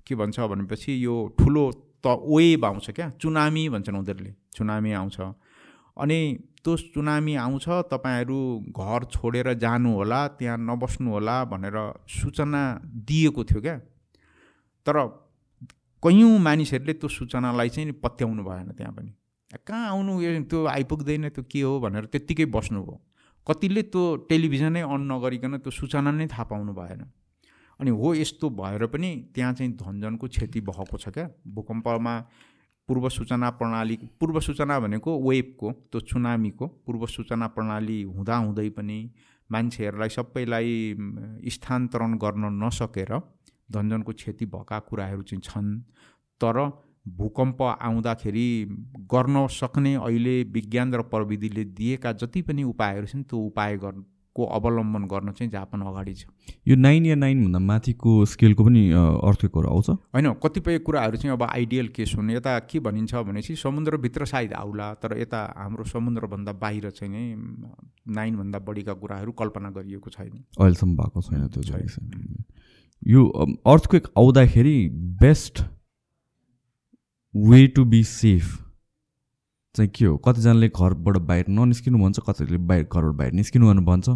के 0.07 0.15
भन्छ 0.15 0.39
भनेपछि 0.39 1.05
यो 1.05 1.15
ठुलो 1.39 1.71
त 2.05 2.07
वेभ 2.27 2.65
आउँछ 2.65 2.89
क्या 2.91 3.09
चुनामी 3.21 3.69
भन्छन् 3.69 3.97
उनीहरूले 3.97 4.33
चुनामी 4.55 4.91
आउँछ। 4.93 5.17
अनि 5.97 6.19
त्यो 6.63 6.75
चुनामी 6.93 7.35
आउँछ 7.35 7.67
तपाईँहरू 7.91 8.39
घर 8.73 9.03
छोडेर 9.13 9.53
जानु 9.53 9.93
होला 9.95 10.27
त्यहाँ 10.39 10.57
नबस्नु 10.57 11.11
होला 11.11 11.43
भनेर 11.45 11.77
सूचना 12.09 12.61
दिएको 13.07 13.43
थियो 13.43 13.61
क्या। 13.61 13.77
तर 14.85 14.97
कैयौँ 16.03 16.39
मानिसहरूले 16.39 16.93
त्यो 16.93 17.09
सूचनालाई 17.09 17.69
चाहिँ 17.69 17.91
पत्याउनु 18.03 18.43
भएन 18.43 18.71
त्यहाँ 18.77 18.93
पनि। 18.93 19.11
कहाँ 19.67 19.89
आउनु? 19.89 20.13
त्यो 20.49 20.65
आइपुग्दैन 20.65 21.29
त्यो 21.29 21.43
के 21.51 21.61
हो? 21.61 21.79
भनेर 21.79 22.05
त्यत्तिकै 22.05 22.45
बस्नुभयो। 22.45 22.95
कतिले 23.47 23.81
त्यो 23.93 24.03
टेलिभिजनै 24.29 24.81
अन 24.81 25.01
नगरिकन 25.11 25.57
त्यो 25.57 25.71
सूचना 25.71 26.11
नै 26.11 26.27
थाहा 26.27 26.43
पाउनु 26.49 26.73
भएन। 26.73 27.01
अनि 27.79 27.91
हो 27.91 28.13
यस्तो 28.15 28.49
भएर 28.49 28.85
पनि 28.89 29.09
त्यहाँ 29.35 29.53
चाहिँ 29.53 29.71
धनजनको 29.77 30.27
क्षति 30.27 30.59
भएको 30.61 30.97
छ 30.97 31.09
क्या। 31.09 31.29
भूकम्पमा 31.47 32.13
पूर्व 32.87 33.09
सूचना 33.09 33.49
प्रणाली 33.49 33.97
पूर्व 34.19 34.39
सूचना 34.39 34.79
भनेको 34.79 35.11
वेबको 35.29 35.71
त्यो 35.71 35.99
सुनामीको 35.99 36.67
पूर्व 36.67 37.05
सूचना 37.05 37.47
प्रणाली 37.47 38.01
हुँदाहुँदै 38.03 38.69
पनि 38.69 38.99
मान्छेहरूलाई 39.51 40.09
सबैलाई 40.09 40.95
स्थानान्तरण 41.47 42.17
गर्न 42.17 42.45
नसकेर 42.63 43.19
धनजनको 43.71 44.13
क्षति 44.13 44.45
भएका 44.45 44.79
कुराहरू 44.79 45.21
चाहिँ 45.21 45.41
छन्। 45.41 45.79
तर 46.41 46.57
भूकम्प 47.07 47.61
आउँदाखेरि 47.61 48.47
गर्न 49.13 49.47
सक्ने 49.47 49.93
अहिले 49.95 50.43
विज्ञान 50.43 50.93
र 50.93 51.01
प्रविधिले 51.01 51.63
दिएका 51.63 52.11
जति 52.11 52.41
पनि 52.41 52.63
उपायहरू 52.63 53.07
छन् 53.07 53.23
त्यो 53.23 53.39
उपाय 53.39 53.77
गर्नको 54.35 54.51
अवलम्बन 54.51 55.03
गर्न 55.07 55.31
चाहिँ 55.31 55.49
जापान 55.51 55.81
अगाडि 55.81 56.13
छ। 56.13 56.27
यो 56.67 56.75
नाइन 56.75 57.05
या 57.05 57.15
नाइनभन्दा 57.15 57.59
माथिको 57.59 58.25
स्केलको 58.25 58.63
पनि 58.65 58.91
अर्थक्वेकहरू 58.91 59.67
आउँछ? 59.67 59.89
होइन 60.11 60.33
कतिपय 60.43 60.79
कुराहरू 60.79 61.17
चाहिँ 61.17 61.33
अब 61.33 61.43
आइडियल 61.43 61.87
केस 61.95 62.13
हुन्। 62.15 62.31
यता 62.31 62.59
के 62.67 62.79
भनिन्छ 62.79 63.15
भनेपछि 63.15 63.55
समुद्रभित्र 63.55 64.25
सायद 64.25 64.53
आउला 64.53 64.93
तर 64.99 65.17
यता 65.19 65.39
हाम्रो 65.57 65.83
समुद्रभन्दा 65.85 66.51
बाहिर 66.51 66.89
चाहिँ 66.91 67.11
नै 67.11 67.23
नाइनभन्दा 68.11 68.59
बढीका 68.59 68.93
कुराहरू 68.93 69.31
कल्पना 69.31 69.69
गरिएको 69.71 70.09
छैन। 70.09 70.43
अहिलेसम्म 70.59 70.95
भएको 70.95 71.21
छैन 71.21 71.47
त्यो 71.47 71.63
चाहिँ। 71.63 71.87
यो 73.07 73.21
अर्थक्वेक 73.65 74.07
आउँदाखेरि 74.17 74.77
best 75.23 75.63
way 77.33 77.67
to 77.67 77.85
be 77.85 78.03
safe. 78.03 78.64
चाहिँ 79.75 79.89
के 79.95 80.05
हो? 80.05 80.17
कतिजनाले 80.17 80.67
घरबाट 80.69 81.17
बाहिर 81.29 81.45
ननिस्किनु 81.49 81.97
भन्छ 81.99 82.19
कतिले 82.27 82.57
बाहिर 82.57 82.85
घरबाट 82.85 83.15
बाहिर 83.15 83.33
निस्किनु 83.33 83.67
भनेर 83.67 83.85
भन्छ। 83.85 84.07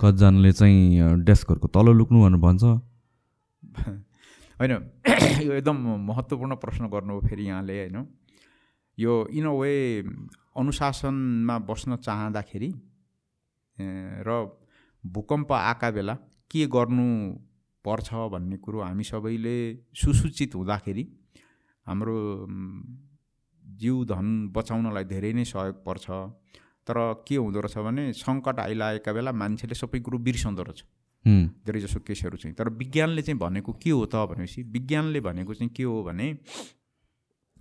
कतिजनाले 0.00 0.52
चाहिँ 0.52 1.24
डेस्कहरूको 1.24 1.68
तल 1.68 1.86
लुक्नु 1.92 2.18
भनेर 2.24 2.40
भन्छ। 2.40 2.62
होइन 4.60 4.72
यो 5.46 5.52
एकदम 5.52 5.76
महत्त्वपूर्ण 6.08 6.54
प्रश्न 6.54 6.88
गर्नु 6.88 7.12
हो 7.12 7.20
फेरि 7.20 7.44
यहाँले 7.48 7.78
होइन। 7.78 8.06
यो 8.98 9.12
इन 9.32 9.46
अ 9.46 9.54
वे 9.60 9.72
अनुशासनमा 10.56 11.58
बस्न 11.68 11.96
चाहँदाखेरि 11.96 12.70
र 14.26 14.58
भूकम्प 15.04 15.52
आएका 15.52 15.90
बेला 15.90 16.14
के 16.50 16.66
गर्नु 16.66 17.06
पर्छ 17.84 18.14
भन्ने 18.32 18.56
कुरो 18.56 18.80
हामी 18.82 19.04
सबैले 19.04 19.56
सुसूचित 19.94 20.54
हुँदाखेरि 20.54 21.04
हाम्रो 21.86 22.16
जीव 23.64 24.04
धन 24.04 24.26
बचाउनलाई 24.54 25.04
धेरै 25.04 25.32
नै 25.32 25.44
सहयोग 25.44 25.84
पर्छ। 25.84 26.06
तर 26.86 26.96
के 27.28 27.36
हुँदो 27.36 27.60
रहेछ 27.60 27.78
भने 27.78 28.12
सङ्कट 28.12 28.58
आइलागेका 28.60 29.12
बेला 29.12 29.32
मान्छेले 29.32 29.74
सबै 29.74 30.00
कुरो 30.00 30.18
बिर्सँदो 30.18 30.62
रहेछ। 30.62 30.84
हुँ, 31.24 31.42
धेरै 31.66 31.80
जसो 31.80 32.00
केसहरू 32.02 32.36
चाहिँ। 32.36 32.54
तर 32.56 32.68
विज्ञानले 32.68 33.22
चाहिँ 33.22 33.38
भनेको 33.38 33.72
के 33.82 33.90
हो 33.90 34.04
त 34.06 34.26
भनेपछि 34.30 34.62
विज्ञानले 34.74 35.20
भनेको 35.20 35.54
चाहिँ 35.54 35.72
के 35.76 35.82
हो 35.82 36.02
भने 36.02 36.26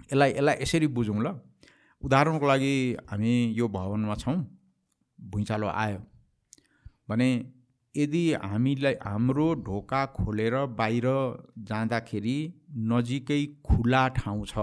यसलाई 0.09 0.31
यसलाई 0.31 0.55
यसरी 0.61 0.87
बुझौँ 0.87 1.21
ल। 1.21 1.37
उदाहरणको 2.01 2.45
लागि 2.47 2.73
हामी 3.09 3.33
यो 3.57 3.67
भवनमा 3.69 4.15
छौँ 4.15 4.37
भुइँचालो 5.19 5.67
आयो 5.67 5.99
भने 7.09 7.29
यदि 7.95 8.23
हामीलाई 8.41 8.93
हाम्रो 9.03 9.47
ढोका 9.61 10.05
खोलेर 10.17 10.55
बाहिर 10.79 11.07
जाँदाखेरि 11.69 12.37
नजिकै 12.89 13.45
खुला 13.61 14.07
ठाउँ 14.17 14.45
छ 14.45 14.57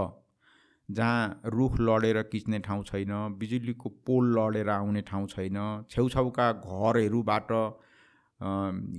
जहाँ 0.89 1.41
रुख 1.45 1.79
लडेर 1.79 2.21
खिच्ने 2.31 2.59
ठाउँ 2.59 2.83
छैन 2.83 3.11
बिजुलीको 3.39 3.89
पोल 4.05 4.33
लडेर 4.37 4.69
आउने 4.69 5.01
ठाउँ 5.09 5.27
छैन 5.27 5.57
छेउछाउका 5.91 6.51
घरहरूबाट 6.53 7.51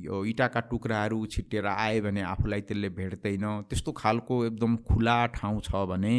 यो 0.05 0.25
इँटाका 0.25 0.61
टुक्राहरू 0.71 1.25
छिट्टेर 1.27 1.67
आयो 1.67 2.03
भने 2.03 2.23
आफूलाई 2.23 2.61
त्यसले 2.61 2.89
भेट्दैन। 2.93 3.45
त्यस्तो 3.69 3.93
खालको 3.93 4.45
एकदम 4.47 4.77
खुला 4.87 5.17
ठाउँ 5.35 5.61
छ 5.61 5.87
भने 5.91 6.15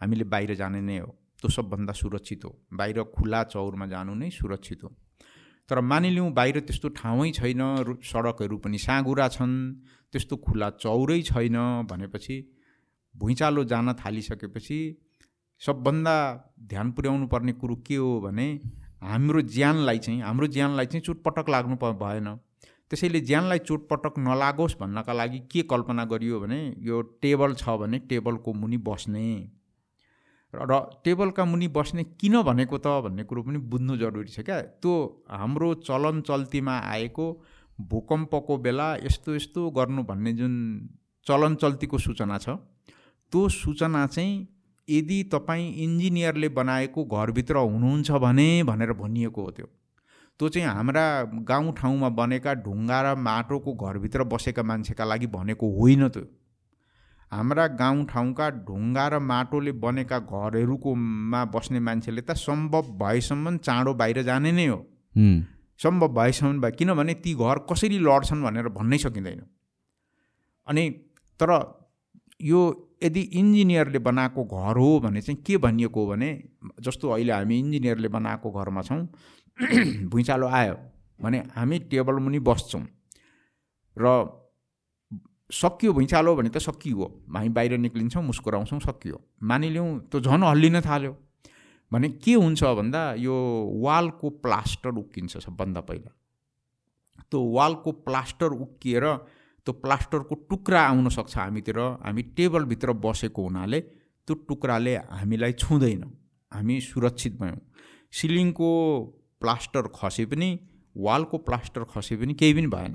हामीले 0.00 0.24
बाहिर 0.24 0.54
जाने 0.54 0.80
नै 0.80 0.98
हो। 0.98 1.10
त्यो 1.38 1.50
सबभन्दा 1.50 1.92
सुरक्षित 1.92 2.44
हो। 2.44 2.50
बाहिर 2.72 3.02
खुला 3.12 3.42
चौरमा 3.44 3.86
जानु 3.86 4.14
नै 4.14 4.30
सुरक्षित 4.30 4.84
हो। 4.84 4.90
तर 5.68 5.80
मानिलिउँ 5.82 6.30
बाहिर 6.32 6.60
त्यस्तो 6.60 6.88
ठाउँै 6.98 7.30
छैन 7.32 7.62
सडकहरू 8.02 8.56
पनि 8.58 8.78
साँघुरा 8.78 9.28
छन् 9.28 9.54
त्यस्तो 10.12 10.36
खुला 10.38 10.70
चौरै 10.80 11.20
छैन 11.22 11.86
भनेपछि 11.90 12.36
भुइँचालो 13.14 13.64
जान 13.64 13.92
थालिसकेपछि 13.94 14.78
सबभन्दा 15.62 16.14
ध्यान 16.68 16.90
पुर्याउनु 16.92 17.26
पर्ने 17.32 17.52
कुरो 17.52 17.74
के 17.86 17.96
हो 17.96 18.20
भने 18.20 18.46
हाम्रो 19.02 19.40
ज्यानलाई 19.56 19.98
चाहिँ 19.98 20.20
हाम्रो 20.22 20.46
ज्यानलाई 20.46 20.86
चाहिँ 20.86 21.02
चोटपटक 21.02 21.48
लाग्नु 21.50 21.76
प 21.82 21.90
भएन। 22.02 22.28
त्यसैले 22.90 23.20
ज्यानलाई 23.20 23.58
चोटपटक 23.58 24.18
नलागोस् 24.18 24.76
भन्नका 24.80 25.12
लागि 25.12 25.38
के 25.52 25.62
कल्पना 25.70 26.04
गरियो 26.04 26.40
भने 26.40 26.58
यो 26.82 27.00
टेबल 27.22 27.54
छ 27.54 27.76
भने 27.80 27.98
टेबलको 28.10 28.52
मुनि 28.52 28.76
बस्ने। 28.88 29.28
र 30.54 30.80
टेबलका 31.04 31.44
मुनि 31.44 31.68
बस्ने 31.68 32.04
किन 32.20 32.42
भनेको 32.42 32.78
त 32.78 32.86
भन्ने 33.04 33.24
कुरो 33.24 33.42
पनि 33.42 33.58
बुझ्नु 33.72 33.96
जरुरी 33.96 34.28
छ 34.28 34.40
क्या। 34.40 34.60
त्यो 34.82 34.94
हाम्रो 35.30 35.74
चलन 35.86 36.20
चल्तीमा 36.28 36.78
आएको 36.90 37.26
भूकम्पको 37.78 38.56
बेला 38.58 38.94
यस्तो 39.06 39.34
यस्तो 39.34 39.70
गर्नु 39.78 40.02
भन्ने 40.10 40.32
जुन 40.32 40.54
चलन 41.26 41.54
चल्तीको 41.62 41.98
सूचना 41.98 42.38
छ 42.38 42.48
त्यो 43.32 43.48
सूचना 43.48 44.06
चाहिँ 44.06 44.51
यदि 44.88 45.22
तपाईँ 45.32 45.72
इन्जिनियरले 45.84 46.48
बनाएको 46.50 47.04
घरभित्र 47.06 47.56
हुनुहुन्छ 47.56 48.10
भने 48.10 48.48
भनेर 48.64 48.92
भनिएको 48.92 49.42
हो 49.42 49.50
त्यो। 49.50 49.66
त्यो 50.40 50.48
चाहिँ 50.48 50.68
हाम्रा 50.68 51.06
गाउँठाउँमा 51.48 52.08
बनेका 52.10 52.54
ढुङ्गा 52.64 53.00
र 53.02 53.14
माटोको 53.16 53.72
घरभित्र 53.74 54.24
बसेका 54.24 54.62
मान्छेका 54.62 55.04
लागि 55.04 55.26
भनेको 55.26 55.66
होइन 55.78 56.08
त्यो। 56.08 56.24
हाम्रा 57.32 57.66
गाउँठाउँका 57.80 58.48
ढुङ्गा 58.66 59.06
र 59.08 59.18
माटोले 59.22 59.72
बनेका 59.72 60.18
घरहरूको 60.20 60.94
मा 60.94 61.44
बस्ने 61.44 61.80
मान्छेले 61.80 62.20
त 62.20 62.36
सम्भव 62.36 62.90
भएसम्म 62.98 63.56
चाँडो 63.58 63.94
बाहिर 63.94 64.22
जाने 64.22 64.52
नै 64.52 64.66
हो। 64.66 64.76
हुँ, 65.14 65.34
सम्भव 65.80 66.08
भएसम्म 66.12 66.60
भए 66.60 66.70
किनभने 66.70 67.14
ती 67.14 67.34
घर 67.34 67.58
कसरी 67.70 67.98
लड्छन् 67.98 68.42
भनेर 68.42 68.68
भन्नै 68.68 68.98
सकिँदैन। 68.98 69.40
अनि 70.66 70.84
तर 71.40 71.50
यो 72.40 72.60
यदि 73.02 73.20
इन्जिनियरले 73.20 73.98
बनाएको 73.98 74.44
घर 74.44 74.76
हो 74.76 74.98
भने 75.00 75.20
चाहिँ 75.20 75.42
के 75.42 75.56
भनिएको 75.56 76.04
हो 76.04 76.10
भने 76.12 76.30
जस्तो 76.80 77.10
अहिले 77.10 77.32
हामी 77.32 77.58
इन्जिनियरले 77.58 78.08
बनाएको 78.08 78.50
घरमा 78.50 78.82
छौँ 78.82 79.06
भुइँचालो 80.12 80.46
आयो 80.48 80.76
भने 81.20 81.38
हामी 81.56 81.78
टेबल 81.90 82.14
मुनि 82.14 82.38
बस्छौँ। 82.38 82.84
र 83.96 84.06
सकियो 85.52 85.92
भुइँचालो 85.92 86.34
भने 86.36 86.48
त 86.48 86.58
सकियो। 86.58 87.06
हामी 87.36 87.48
बाहिर 87.48 87.78
निक्लिन्छौँ 87.78 88.22
मुस्कुराउँछौँ 88.22 88.80
सकियो। 88.80 89.20
मानिलिउँ 89.42 89.88
त्यो 90.10 90.20
झन् 90.20 90.44
हल्लिन 90.44 90.80
थाल्यो। 90.80 91.16
भने 91.92 92.08
के 92.08 92.34
हुन्छ 92.34 92.64
भन्दा 92.64 93.02
यो 93.20 93.34
वालको 93.84 94.30
प्लास्टर 94.42 94.90
उक्किन्छ 94.98 95.36
सबभन्दा 95.36 95.80
पहिला। 95.80 96.10
त्यो 97.30 97.40
वालको 97.52 97.92
प्लास्टर 98.06 98.50
उक्किएर 98.64 99.04
त्यो 99.66 99.72
प्लास्टरको 99.82 100.34
टुक्रा 100.50 100.80
आउन 100.82 101.08
सक्छ 101.08 101.36
हामीतिर। 101.38 101.78
हामी 102.04 102.22
टेबलभित्र 102.36 102.92
बसेको 103.04 103.42
हुनाले 103.42 103.80
त्यो 104.28 104.34
टुक्राले 104.48 104.94
हामीलाई 104.96 105.52
छुँदैन। 105.52 106.02
हामी 106.52 106.80
सुरक्षित 106.80 107.40
भयौँ। 107.40 107.60
सिलिङको 108.12 108.70
प्लास्टर 109.40 109.88
खसे 109.94 110.24
पनि 110.26 110.48
वालको 110.96 111.38
प्लास्टर 111.38 111.84
खसे 111.92 112.16
पनि 112.16 112.34
केही 112.34 112.54
पनि 112.54 112.66
भएन। 112.66 112.94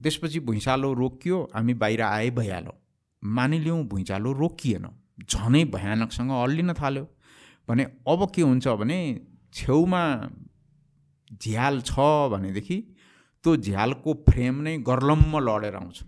त्यसपछि 0.00 0.40
भुइँचालो 0.40 0.92
रोकियो 0.94 1.36
हामी 1.54 1.74
बाहिर 1.74 2.02
आए 2.02 2.30
भइहाल्यो 2.30 2.74
मानिलिउँ 3.22 3.82
भुइँचालो 3.88 4.32
रोकिएन। 4.32 4.86
झनै 5.24 5.64
भयानकसँग 5.74 6.30
अल्लिन 6.32 6.72
थाल्यो। 6.72 7.06
भने 7.68 7.84
अब 8.08 8.30
के 8.34 8.42
हुन्छ 8.42 8.68
भने 8.80 8.98
छेउमा 9.54 10.02
झ्याल 11.32 11.80
छ 11.80 11.94
भनेदेखि 12.32 12.76
त्यो 13.44 13.56
झ्यालको 13.56 14.12
फ्रेम 14.28 14.60
नै 14.62 14.76
गर्लम्म 14.88 15.38
लडेर 15.38 15.74
आउँछ। 15.74 16.02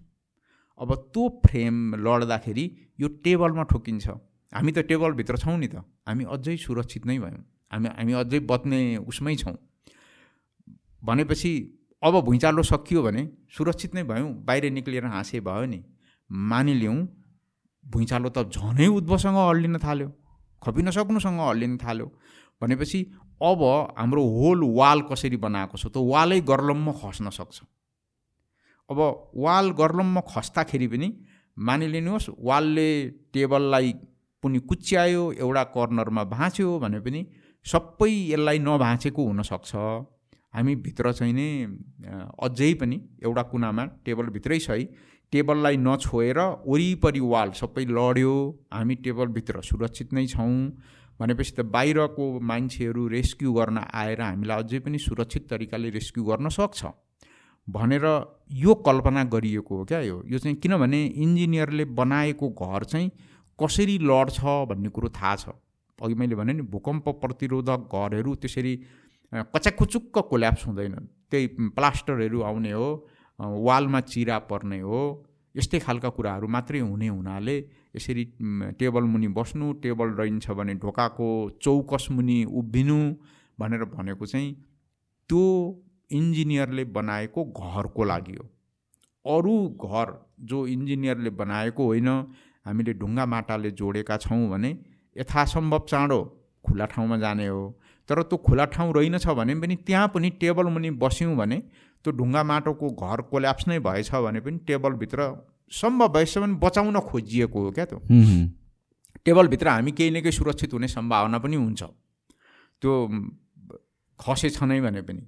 अब 0.80 0.94
त्यो 1.14 1.28
फ्रेम 1.46 1.94
लड्दाखेरि 1.94 2.64
यो 3.00 3.08
टेबलमा 3.24 3.62
ठोकिन्छ। 3.62 4.08
हामी 4.52 4.72
त 4.72 4.78
टेबलभित्र 4.88 5.36
छौँ 5.36 5.58
नि 5.58 5.68
त। 5.68 5.84
हामी 6.08 6.24
अझै 6.24 6.56
सुरक्षित 6.56 7.06
नै 7.06 7.18
भयौँ। 7.18 7.42
हामी 7.72 7.88
हामी 7.88 8.12
अझै 8.12 8.38
बच्ने 8.50 8.80
उसमै 9.04 9.34
छौँ। 9.36 9.56
भनेपछि 11.04 11.52
अब 12.02 12.14
भुइँचालो 12.24 12.62
सकियो 12.62 13.02
भने 13.02 13.22
सुरक्षित 13.56 13.94
नै 13.94 14.02
भयौँ। 14.02 14.32
बाहिर 14.44 14.70
निक्लिएर 14.70 15.04
हाँसे 15.06 15.40
भयो 15.40 15.66
नि। 15.66 15.80
मानिलिउँ 16.30 16.98
भुइँचालो 17.84 18.28
त 18.28 18.48
झनै 18.48 18.86
उद्भवसँग 18.86 19.36
अल्लिन 19.36 19.78
थाल्यो। 19.78 20.08
खपिन 20.62 20.90
सक्नुसँग 20.90 21.40
अल्लिन 21.40 21.76
थाल्यो। 21.76 22.06
भनेपछि 22.62 22.98
अब 23.40 23.62
हाम्रो 23.98 24.22
होल 24.36 24.60
वाल 24.74 25.00
कसरी 25.10 25.36
बनाएको 25.36 25.76
छ 25.78 25.86
त 25.86 25.96
वालै 26.12 26.40
गर्लममा 26.50 26.92
खस्न 27.00 27.30
सक्छ। 27.30 27.58
अब 28.88 28.98
वाल 29.36 29.70
गर्लममा 29.80 30.20
खस्दाखेरि 30.32 30.88
पनि 30.88 31.08
मानिलिनुहोस् 31.56 32.28
वालले 32.40 32.88
टेबललाई 33.34 33.92
पनि 34.42 34.58
कुच्यायो 34.70 35.22
एउटा 35.42 35.62
कर्नरमा 35.76 36.24
भाँच्यो 36.32 36.78
भने 36.80 37.00
पनि 37.00 37.20
सबै 37.66 38.12
यसलाई 38.32 38.58
नभाँचेको 38.58 39.22
हुनसक्छ। 39.26 39.72
हामी 40.54 40.74
भित्र 40.84 41.12
चाहिँ 41.12 41.32
नै 41.34 41.48
अझै 42.40 42.72
पनि 42.80 42.96
एउटा 43.24 43.42
कुनामा 43.52 43.84
टेबलभित्रै 44.04 44.58
छ 44.58 44.70
है। 44.70 44.84
टेबललाई 45.32 45.76
नछोएर 45.76 46.38
वरिपरि 46.64 47.20
वाल 47.32 47.50
सबै 47.60 47.84
लड्यो 47.84 48.34
हामी 48.72 48.94
टेबलभित्र 49.04 49.60
सुरक्षित 49.68 50.12
नै 50.14 50.26
छौँ। 50.26 50.54
भनेपछि 51.20 51.52
त 51.52 51.60
बाहिरको 51.74 52.24
मान्छेहरू 52.40 53.06
रेस्क्यु 53.08 53.52
गर्न 53.52 53.78
आएर 53.94 54.20
हामीलाई 54.20 54.62
अझै 54.62 54.78
पनि 54.78 54.98
सुरक्षित 54.98 55.48
तरिकाले 55.50 55.90
रेस्क्यु 55.90 56.24
गर्न 56.24 56.48
सक्छ। 56.48 56.86
भनेर 57.68 58.04
यो 58.54 58.74
कल्पना 58.86 59.22
गरिएको 59.26 59.76
हो 59.76 59.84
क्या 59.84 60.00
यो। 60.00 60.22
यो 60.26 60.38
चाहिँ 60.38 60.56
किनभने 60.56 61.04
इन्जिनियरले 61.24 61.84
बनाएको 61.98 62.48
घर 62.50 62.84
चाहिँ 62.84 63.10
कसरी 63.58 63.98
लड्छ 64.02 64.40
भन्ने 64.70 64.88
कुरो 64.88 65.08
थाहा 65.10 65.34
छ। 65.36 65.48
अघि 65.98 66.14
मैले 66.14 66.34
भने 66.36 66.52
नि 66.52 66.62
भूकम्प 66.62 67.08
प्रतिरोधक 67.20 67.88
घरहरू 67.90 68.34
त्यसरी 68.36 68.74
कच्याकुचुक्क 69.32 70.18
कोल्याप्स 70.30 70.66
हुँदैनन्। 70.66 71.06
त्यही 71.30 71.46
प्लास्टरहरू 71.74 72.40
आउने 72.42 72.72
हो 72.72 72.88
वालमा 73.38 74.00
चिरा 74.12 74.38
पर्ने 74.50 74.80
हो 74.80 75.00
यस्तै 75.56 75.78
खालका 75.78 76.08
कुराहरू 76.16 76.48
मात्रै 76.54 76.80
हुने 76.80 77.08
हुनाले 77.08 77.56
यसरी 77.96 78.24
टेबल 78.80 79.04
मुनि 79.12 79.28
बस्नु 79.38 79.72
टेबल 79.84 80.08
रहन्छ 80.20 80.50
भने 80.58 80.74
ढोकाको 80.82 81.28
चौकस 81.62 82.06
मुनि 82.10 82.38
उभिनु 82.60 82.98
भनेर 83.58 83.84
भनेको 83.94 84.26
चाहिँ 84.26 84.52
त्यो 85.30 85.44
इन्जिनियरले 86.10 86.84
बनाएको 86.96 87.44
घरको 87.44 88.04
लागि 88.04 88.36
हो। 88.36 88.44
अरू 89.24 89.56
घर 89.84 90.12
जो 90.50 90.66
इन्जिनियरले 90.66 91.30
बनाएको 91.40 91.84
होइन 91.84 92.08
हामीले 92.66 92.92
ढुङ्गा 93.00 93.24
माटाले 93.26 93.70
जोडेका 93.80 94.16
छौँ 94.18 94.48
भने 94.50 94.70
यथासम्भव 95.16 95.86
चाँडो 95.88 96.20
खुला 96.64 96.86
ठाउँमा 96.92 97.16
जाने 97.18 97.46
हो। 97.46 97.64
तर 98.08 98.22
त्यो 98.22 98.36
खुला 98.46 98.64
ठाउँ 98.74 98.92
रहेनछ 98.94 99.26
भने 99.38 99.54
पनि 99.60 99.76
त्यहाँ 99.86 100.08
पनि 100.14 100.30
टेबल 100.40 100.66
मुनि 100.74 100.90
बस्यौँ 101.02 101.34
भने 101.36 101.58
त्यो 102.06 102.12
ढुङ्गा 102.14 102.42
माटोको 102.42 102.90
घर 102.94 103.20
कोल्याप्स 103.30 103.68
नै 103.68 103.78
भएछ 103.82 104.10
भने 104.14 104.40
पनि 104.40 104.58
टेबलभित्र 104.66 105.28
सम्भव 105.72 106.08
भएसम्म 106.08 106.56
बचाउन 106.56 107.00
खोजिएको 107.02 107.60
हो 107.60 107.70
क्या 107.70 107.84
त्यो। 107.84 107.98
टेबलभित्र 109.24 109.68
हामी 109.68 109.92
केही 109.92 110.10
न 110.10 110.20
केही 110.22 110.32
सुरक्षित 110.32 110.72
हुने 110.72 110.88
सम्भावना 110.88 111.38
पनि 111.38 111.56
हुन्छ। 111.56 111.82
त्यो 112.82 112.92
खसेछ 114.20 114.62
नै 114.62 114.80
भने 114.80 115.02
पनि। 115.02 115.22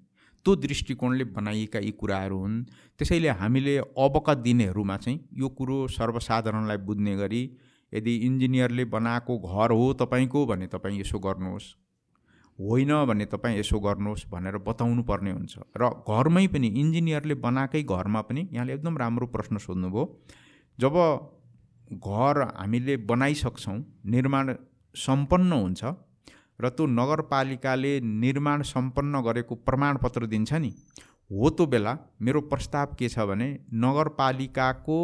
त्यो 0.47 0.55
दृष्टिकोणले 0.57 1.25
बनाइएका 1.35 1.79
यी 1.79 1.91
कुराहरू 1.91 2.39
हुन्। 2.39 2.63
त्यसैले 2.99 3.29
हामीले 3.41 3.77
अबका 3.79 4.35
दिनहरूमा 4.47 4.97
चाहिँ 4.97 5.19
यो 5.35 5.49
कुरो 5.49 5.87
सर्वसाधारणलाई 5.89 6.77
बुझ्ने 6.87 7.17
गरी 7.17 7.43
यदि 7.93 8.15
इन्जिनियरले 8.27 8.85
बनाएको 8.95 9.39
घर 9.39 9.71
हो 9.71 9.93
तपाईँको 10.01 10.47
भने 10.47 10.67
तपाईँ 10.67 11.01
यसो 11.01 11.19
गर्नुहोस्। 11.19 11.67
होइन 12.59 12.93
भने 13.07 13.25
तपाईँ 13.27 13.59
यसो 13.59 13.79
गर्नुहोस् 13.81 14.27
भनेर 14.31 14.57
बताउनु 14.67 15.03
पर्ने 15.11 15.31
हुन्छ। 15.31 15.55
र 15.77 15.89
घरमै 16.09 16.47
पनि 16.49 16.69
इन्जिनियरले 16.83 17.35
बनाएकै 17.47 17.83
घरमा 17.85 18.21
पनि 18.29 18.49
यहाँले 18.53 18.75
एकदम 18.75 18.97
राम्रो 18.99 19.27
प्रश्न 19.35 19.59
सोध्नुभयो। 19.59 20.05
जब 20.79 20.97
घर 21.91 22.43
हामीले 22.57 22.97
बनाइसक्छौँ 23.07 23.79
निर्माण 24.07 24.55
सम्पन्न 24.95 25.53
हुन्छ 25.55 25.83
र 26.59 26.69
त्यो 26.69 26.87
नगरपालिकाले 26.91 27.93
निर्माण 28.01 28.63
सम्पन्न 28.67 29.21
गरेको 29.23 29.55
प्रमाणपत्र 29.69 30.27
दिन्छ 30.27 30.53
नि 30.55 30.71
हो 31.31 31.51
त्यो 31.51 31.67
बेला 31.67 31.93
मेरो 32.23 32.41
प्रस्ताव 32.51 32.95
के 32.99 33.09
छ 33.09 33.31
भने 33.31 33.49
नगरपालिकाको 33.85 35.01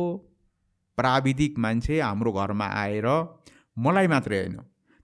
प्राविधिक 0.99 1.59
मान्छे 1.59 2.01
हाम्रो 2.01 2.33
घरमा 2.33 2.67
आएर 2.83 3.07
मलाई 3.79 4.07
मात्रै 4.07 4.39
होइन। 4.39 4.59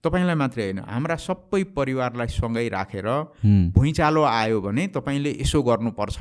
तपाईँलाई 0.04 0.34
मात्रै 0.34 0.64
होइन 0.64 0.78
हाम्रा 0.80 1.16
सबै 1.20 1.62
परिवारलाई 1.76 2.28
सँगै 2.32 2.68
राखेर 2.68 3.08
भुइँचालो 3.76 4.22
आयो 4.24 4.60
भने 4.60 4.86
तपाईँले 4.96 5.30
यसो 5.40 5.62
गर्नुपर्छ। 5.62 6.18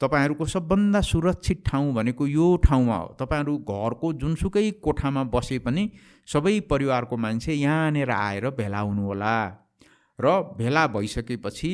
तपाईँहरूको 0.00 0.44
सबभन्दा 0.46 1.00
सुरक्षित 1.02 1.62
ठाउँ 1.66 1.92
भनेको 1.94 2.26
यो 2.28 2.46
ठाउँमा 2.64 2.96
हो। 2.96 3.08
तपाईँहरू 3.20 3.54
घरको 3.66 4.12
जुनसुकै 4.12 4.70
कोठामा 4.84 5.22
बसे 5.34 5.58
पनि 5.58 5.84
सबै 6.28 6.60
परिवारको 6.70 7.16
मान्छे 7.16 7.52
यहाँनिर 7.54 8.10
आएर 8.10 8.50
भेला 8.50 8.80
हुनुहोला। 8.80 9.34
र 10.18 10.26
भेला 10.58 10.86
भइसकेपछि 10.86 11.70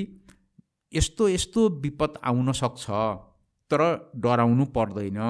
यस्तो 0.92 1.28
यस्तो 1.28 1.68
विपद 1.82 2.18
आउन 2.24 2.52
सक्छ 2.52 2.84
तर 3.70 3.82
डराउनु 4.16 4.64
पर्दैन। 4.70 5.20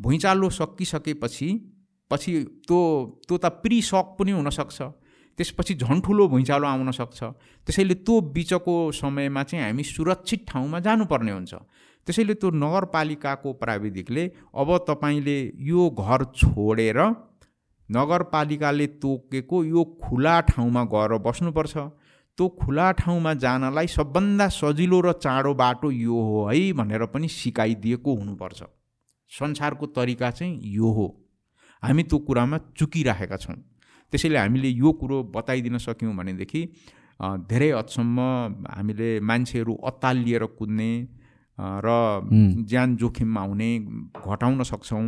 भुइँचालो 0.00 0.50
सकिसकेपछि 0.50 1.48
पछि 2.10 2.32
त्यो 2.68 2.80
त्यो 3.26 3.36
त 3.38 3.46
प्रिसक 3.62 4.06
पनि 4.18 4.32
हुनसक्छ। 4.32 4.78
त्यसपछि 5.40 5.74
झन् 5.74 6.00
ठुलो 6.04 6.28
भुइँचालो 6.28 6.66
आउन 6.68 6.90
सक्छ। 6.92 7.22
त्यसैले 7.66 7.94
त्यो 8.04 8.20
बिचको 8.36 8.74
समयमा 8.92 9.42
चाहिँ 9.42 9.64
हामी 9.64 9.82
सुरक्षित 9.82 10.44
ठाउँमा 10.48 10.78
जानुपर्ने 10.84 11.32
हुन्छ। 11.32 11.54
त्यसैले 12.06 12.34
त्यो 12.36 12.50
नगरपालिकाको 12.52 13.52
प्राविधिकले 13.56 14.24
अब 14.52 14.68
तपाईँले 14.88 15.38
यो 15.64 15.88
घर 15.96 16.24
छोडेर 16.36 16.98
नगरपालिकाले 17.88 18.86
तोकेको 19.00 19.64
यो 19.64 19.84
खुला 20.04 20.40
ठाउँमा 20.52 20.84
गएर 20.84 21.16
बस्नुपर्छ। 21.24 21.76
त्यो 22.38 22.48
खुला 22.60 22.90
ठाउँमा 23.00 23.32
जानलाई 23.34 23.86
सबभन्दा 23.86 24.48
सजिलो 24.48 25.00
र 25.00 25.12
चाँडो 25.24 25.54
बाटो 25.54 25.90
यो 25.90 26.20
हो 26.20 26.46
है 26.48 26.72
भनेर 26.72 27.04
पनि 27.08 27.28
सिकाइदिएको 27.28 28.14
हुनुपर्छ। 28.14 28.62
संसारको 29.32 29.86
तरिका 29.86 30.30
चाहिँ 30.30 30.60
यो 30.76 30.92
हो। 30.92 31.06
हामी 31.82 32.02
त्यो 32.02 32.18
कुरामा 32.18 32.58
चुकिराखेका 32.76 33.36
छौँ। 33.36 33.56
त्यसैले 34.12 34.38
हामीले 34.38 34.68
यो 34.68 34.92
कुरो 35.00 35.22
बताइदिन 35.36 35.78
सक्यौँ 35.78 36.14
भनेदेखि 36.16 36.62
धेरै 37.20 37.70
हदसम्म 37.70 38.18
हामीले 38.74 39.08
मान्छेहरू 39.20 39.74
अत्तालिएर 39.88 40.44
कुद्ने 40.58 40.90
र 41.58 41.88
ज्यान 42.70 42.96
जोखिममा 42.96 43.40
हुने 43.40 43.70
घटाउन 44.16 44.62
सक्छौँ। 44.64 45.04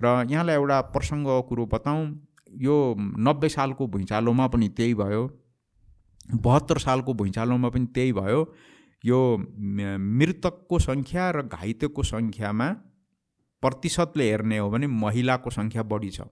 र 0.00 0.26
यहाँलाई 0.30 0.56
एउटा 0.56 0.80
प्रसङ्ग 0.94 1.26
कुरो 1.48 1.66
बताउँ। 1.74 2.02
यो 2.66 2.76
नब्बे 2.98 3.48
सालको 3.48 3.86
भुइँचालोमा 3.86 4.46
पनि 4.46 4.68
त्यही 4.68 4.94
भयो। 4.94 5.22
बहत्तर 6.34 6.78
सालको 6.78 7.14
भुइँचालोमा 7.14 7.68
पनि 7.68 7.86
त्यही 7.94 8.12
भयो। 8.12 8.40
यो 9.04 9.20
मृतकको 10.18 10.78
सङ्ख्या 10.78 11.30
र 11.30 11.42
घाइतेको 11.46 12.02
सङ्ख्यामा 12.02 12.68
प्रतिशतले 13.62 14.24
हेर्ने 14.30 14.58
हो 14.58 14.70
भने 14.70 14.86
महिलाको 14.86 15.50
सङ्ख्या 15.50 15.82
बढी 15.82 16.10
छ। 16.10 16.26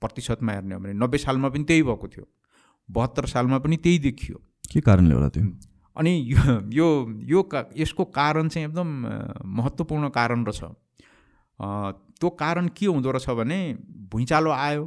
प्रतिशतमा 0.00 0.52
हेर्ने 0.52 0.74
हो 0.74 0.80
भने 0.80 0.92
नब्बे 0.94 1.18
सालमा 1.18 1.48
पनि 1.48 1.64
त्यही 1.64 1.82
भएको 1.82 2.08
थियो। 2.08 2.26
बहत्तर 2.88 3.26
सालमा 3.26 3.58
पनि 3.58 3.76
त्यही 3.76 3.98
देखियो। 3.98 4.36
के 4.72 4.80
कारणले 4.80 5.14
होला 5.14 5.28
त्यो? 5.28 5.44
अनि 5.96 6.12
यो 6.26 6.40
यो 6.72 6.86
यो 7.28 7.42
का 7.42 7.64
यसको 7.76 8.04
कारण 8.14 8.48
चाहिँ 8.48 8.66
एकदम 8.68 8.88
महत्त्वपूर्ण 9.56 10.08
कारण 10.08 10.44
रहेछ 10.44 10.62
त्यो 12.20 12.30
कारण 12.40 12.68
के 12.76 12.86
हुँदो 12.86 13.10
रहेछ 13.10 13.28
भने 13.36 13.58
भुइँचालो 14.12 14.50
आयो। 14.50 14.84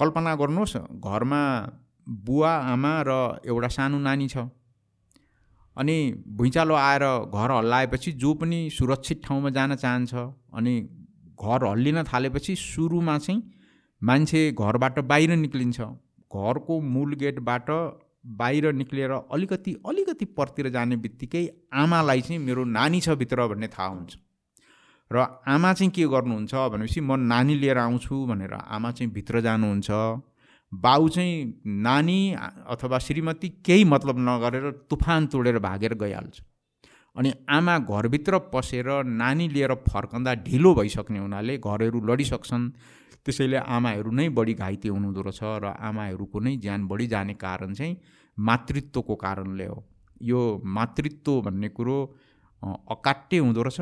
कल्पना 0.00 0.34
गर्नुहोस् 0.36 0.76
घरमा 0.98 1.42
बुवा 2.26 2.52
आमा 2.72 2.94
र 3.06 3.10
एउटा 3.46 3.68
सानो 3.68 3.98
नानी 3.98 4.28
छ। 4.28 4.48
अनि 5.76 5.96
भुइँचालो 6.28 6.74
आएर 6.74 7.04
घर 7.30 7.50
हल्लाएपछि 7.50 8.12
जो 8.12 8.32
पनि 8.34 8.58
सुरक्षित 8.70 9.22
ठाउँमा 9.24 9.50
जान 9.50 9.74
चाहन्छ 9.74 10.14
अनि 10.54 10.74
घर 11.42 11.66
हल्लिन 11.66 12.02
थालेपछि 12.04 12.56
सुरुमा 12.58 13.18
चाहिँ 13.18 13.42
मान्छे 14.02 14.40
घरबाट 14.52 14.98
बाहिर 15.10 15.30
निक्लिन्छ। 15.36 15.80
घरको 16.30 16.80
मूल 16.80 17.14
गेटबाट 17.14 17.70
बाहिर 18.38 18.72
निक्लिएर 18.72 19.10
अलिकति 19.10 19.72
अलिकति 19.88 20.24
परतिर 20.36 20.68
जाने 20.70 20.96
बित्तिकै 20.96 21.46
आमालाई 21.74 22.20
चाहिँ 22.20 22.38
मेरो 22.40 22.64
नानी 22.72 23.00
छ 23.00 23.16
भित्र 23.20 23.46
भन्ने 23.48 23.68
थाहा 23.68 23.88
हुन्छ। 23.88 24.16
र 25.10 25.26
आमा 25.48 25.72
चाहिँ 25.72 25.90
के 25.90 26.06
गर्नुहुन्छ 26.08 26.54
भनेपछि 26.54 27.00
म 27.00 27.16
नानी 27.28 27.54
लिएर 27.54 27.78
आउँछु 27.78 28.26
भनेर 28.26 28.54
आमा 28.54 28.90
चाहिँ 28.92 29.12
भित्र 29.12 29.40
जानुहुन्छ। 29.40 29.90
बाउ 30.72 31.08
चाहिँ 31.08 31.62
नानी 31.82 32.20
अथवा 32.72 32.98
श्रीमती 32.98 33.48
केही 33.66 33.84
मतलब 33.84 34.18
नगरेर 34.18 34.70
तुफान 34.90 35.26
तोडेर 35.26 35.58
भागेर 35.58 35.94
गइहाल्छ। 35.94 36.40
अनि 37.16 37.32
आमा 37.50 37.78
घरभित्र 37.80 38.38
पसेर 38.54 38.88
नानी 39.04 39.48
लिएर 39.48 39.74
फर्कँदा 39.86 40.34
ढिलो 40.46 40.74
भइसक्ने 40.74 41.18
हुनाले 41.18 41.56
घरहरू 41.58 42.00
लडिसक्छन्। 42.00 42.70
त्यसैले 43.24 43.56
आमाहरू 43.56 44.10
नै 44.10 44.28
बढी 44.28 44.54
घाइते 44.54 44.88
हुनुहुँदो 44.88 45.22
रहेछ 45.22 45.40
र 45.62 45.74
आमाहरूको 45.80 46.38
नै 46.40 46.56
ज्यान 46.56 46.86
बढी 46.88 47.06
जाने 47.06 47.34
कारण 47.36 47.74
चाहिँ 47.74 47.96
मातृत्वको 48.38 49.14
कारणले 49.14 49.66
हो। 49.66 49.78
यो 50.22 50.40
मातृत्व 50.64 51.40
भन्ने 51.42 51.68
कुरो 51.68 51.98
अकाट्य 52.62 53.38
हुँदो 53.38 53.62
रहेछ। 53.62 53.80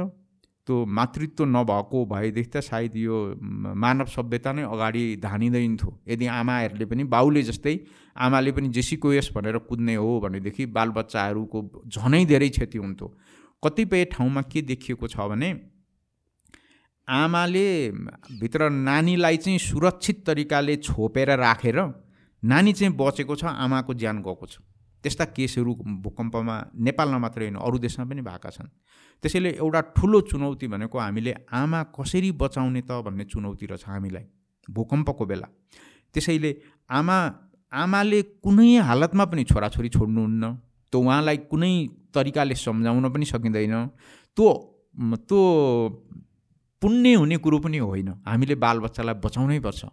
त्यो 0.71 0.85
मातृत्व 0.87 1.45
नभएको 1.47 2.05
भएदेखि 2.07 2.51
त 2.51 2.61
सायद 2.63 2.97
यो 2.97 3.17
मानव 3.75 4.07
सभ्यता 4.07 4.53
नै 4.53 4.63
अगाडि 4.65 5.03
धानिँदैन 5.19 5.77
यदि 6.09 6.27
आमाहरूले 6.31 6.87
पनि 6.87 7.05
बाउले 7.11 7.43
जस्तै 7.43 7.75
आमाले 8.17 8.53
पनि 8.53 8.69
जेसीको 8.71 9.13
यस 9.13 9.31
भनेर 9.35 9.59
कुद्ने 9.67 9.95
हो 9.97 10.21
भनेदेखि 10.21 10.67
बालबच्चाहरूको 10.71 11.59
झनै 11.89 12.25
धेरै 12.25 12.49
क्षति 12.49 12.79
हुन्थ्यो। 12.79 13.09
कतिपय 13.63 14.05
ठाउँमा 14.15 14.43
के 14.47 14.63
देखिएको 14.63 15.09
छ 15.09 15.27
भने 15.27 15.51
आमाले 17.09 17.67
भित्र 18.41 18.71
नानीलाई 18.71 19.37
चाहिँ 19.37 19.59
सुरक्षित 19.61 20.25
तरिकाले 20.27 20.77
छोपेर 20.79 21.31
राखेर 21.39 21.79
नानी 22.43 22.73
चाहिँ 22.73 22.95
बचेको 22.97 23.37
छ 23.37 23.45
आमाको 23.59 23.95
ज्यान 23.95 24.23
गएको 24.23 24.47
छ। 24.47 24.63
त्यस्ता 25.05 25.25
केसहरू 25.35 25.75
भूकम्पमा 26.05 26.55
नेपालमा 26.79 27.19
मात्रै 27.19 27.45
होइन 27.45 27.57
अरू 27.59 27.79
देशमा 27.79 28.05
पनि 28.07 28.23
भएका 28.23 28.51
छन्। 28.51 28.69
त्यसैले 29.23 29.51
एउटा 29.61 29.81
ठुलो 29.97 30.21
चुनौती 30.31 30.67
भनेको 30.73 30.99
हामीले 30.99 31.35
आमा 31.53 31.81
कसरी 31.97 32.31
बचाउने 32.43 32.83
त 32.83 33.01
भन्ने 33.07 33.25
चुनौती 33.33 33.67
रहेछ 33.67 33.85
हामीलाई 33.87 34.25
भूकम्पको 34.69 35.25
बेला। 35.27 35.49
त्यसैले 36.15 36.51
आमा 36.91 37.17
आमाले 37.73 38.21
कुनै 38.45 38.71
हालतमा 38.89 39.25
पनि 39.31 39.43
छोराछोरी 39.51 39.89
छोड्नुहुन्न 39.97 40.45
त्यो 40.93 41.01
उहाँलाई 41.01 41.37
कुनै 41.51 41.73
तरिकाले 42.15 42.55
सम्झाउन 42.57 43.05
पनि 43.15 43.25
सकिँदैन 43.33 43.75
त्यो 44.37 44.49
त्यो 45.29 45.41
पुण्य 46.83 47.15
हुने 47.15 47.37
कुरो 47.45 47.59
पनि 47.61 47.79
होइन। 47.79 48.09
हामीले 48.27 48.55
बालबच्चालाई 48.65 49.15
बचाउनै 49.21 49.59
पर्छ। 49.61 49.85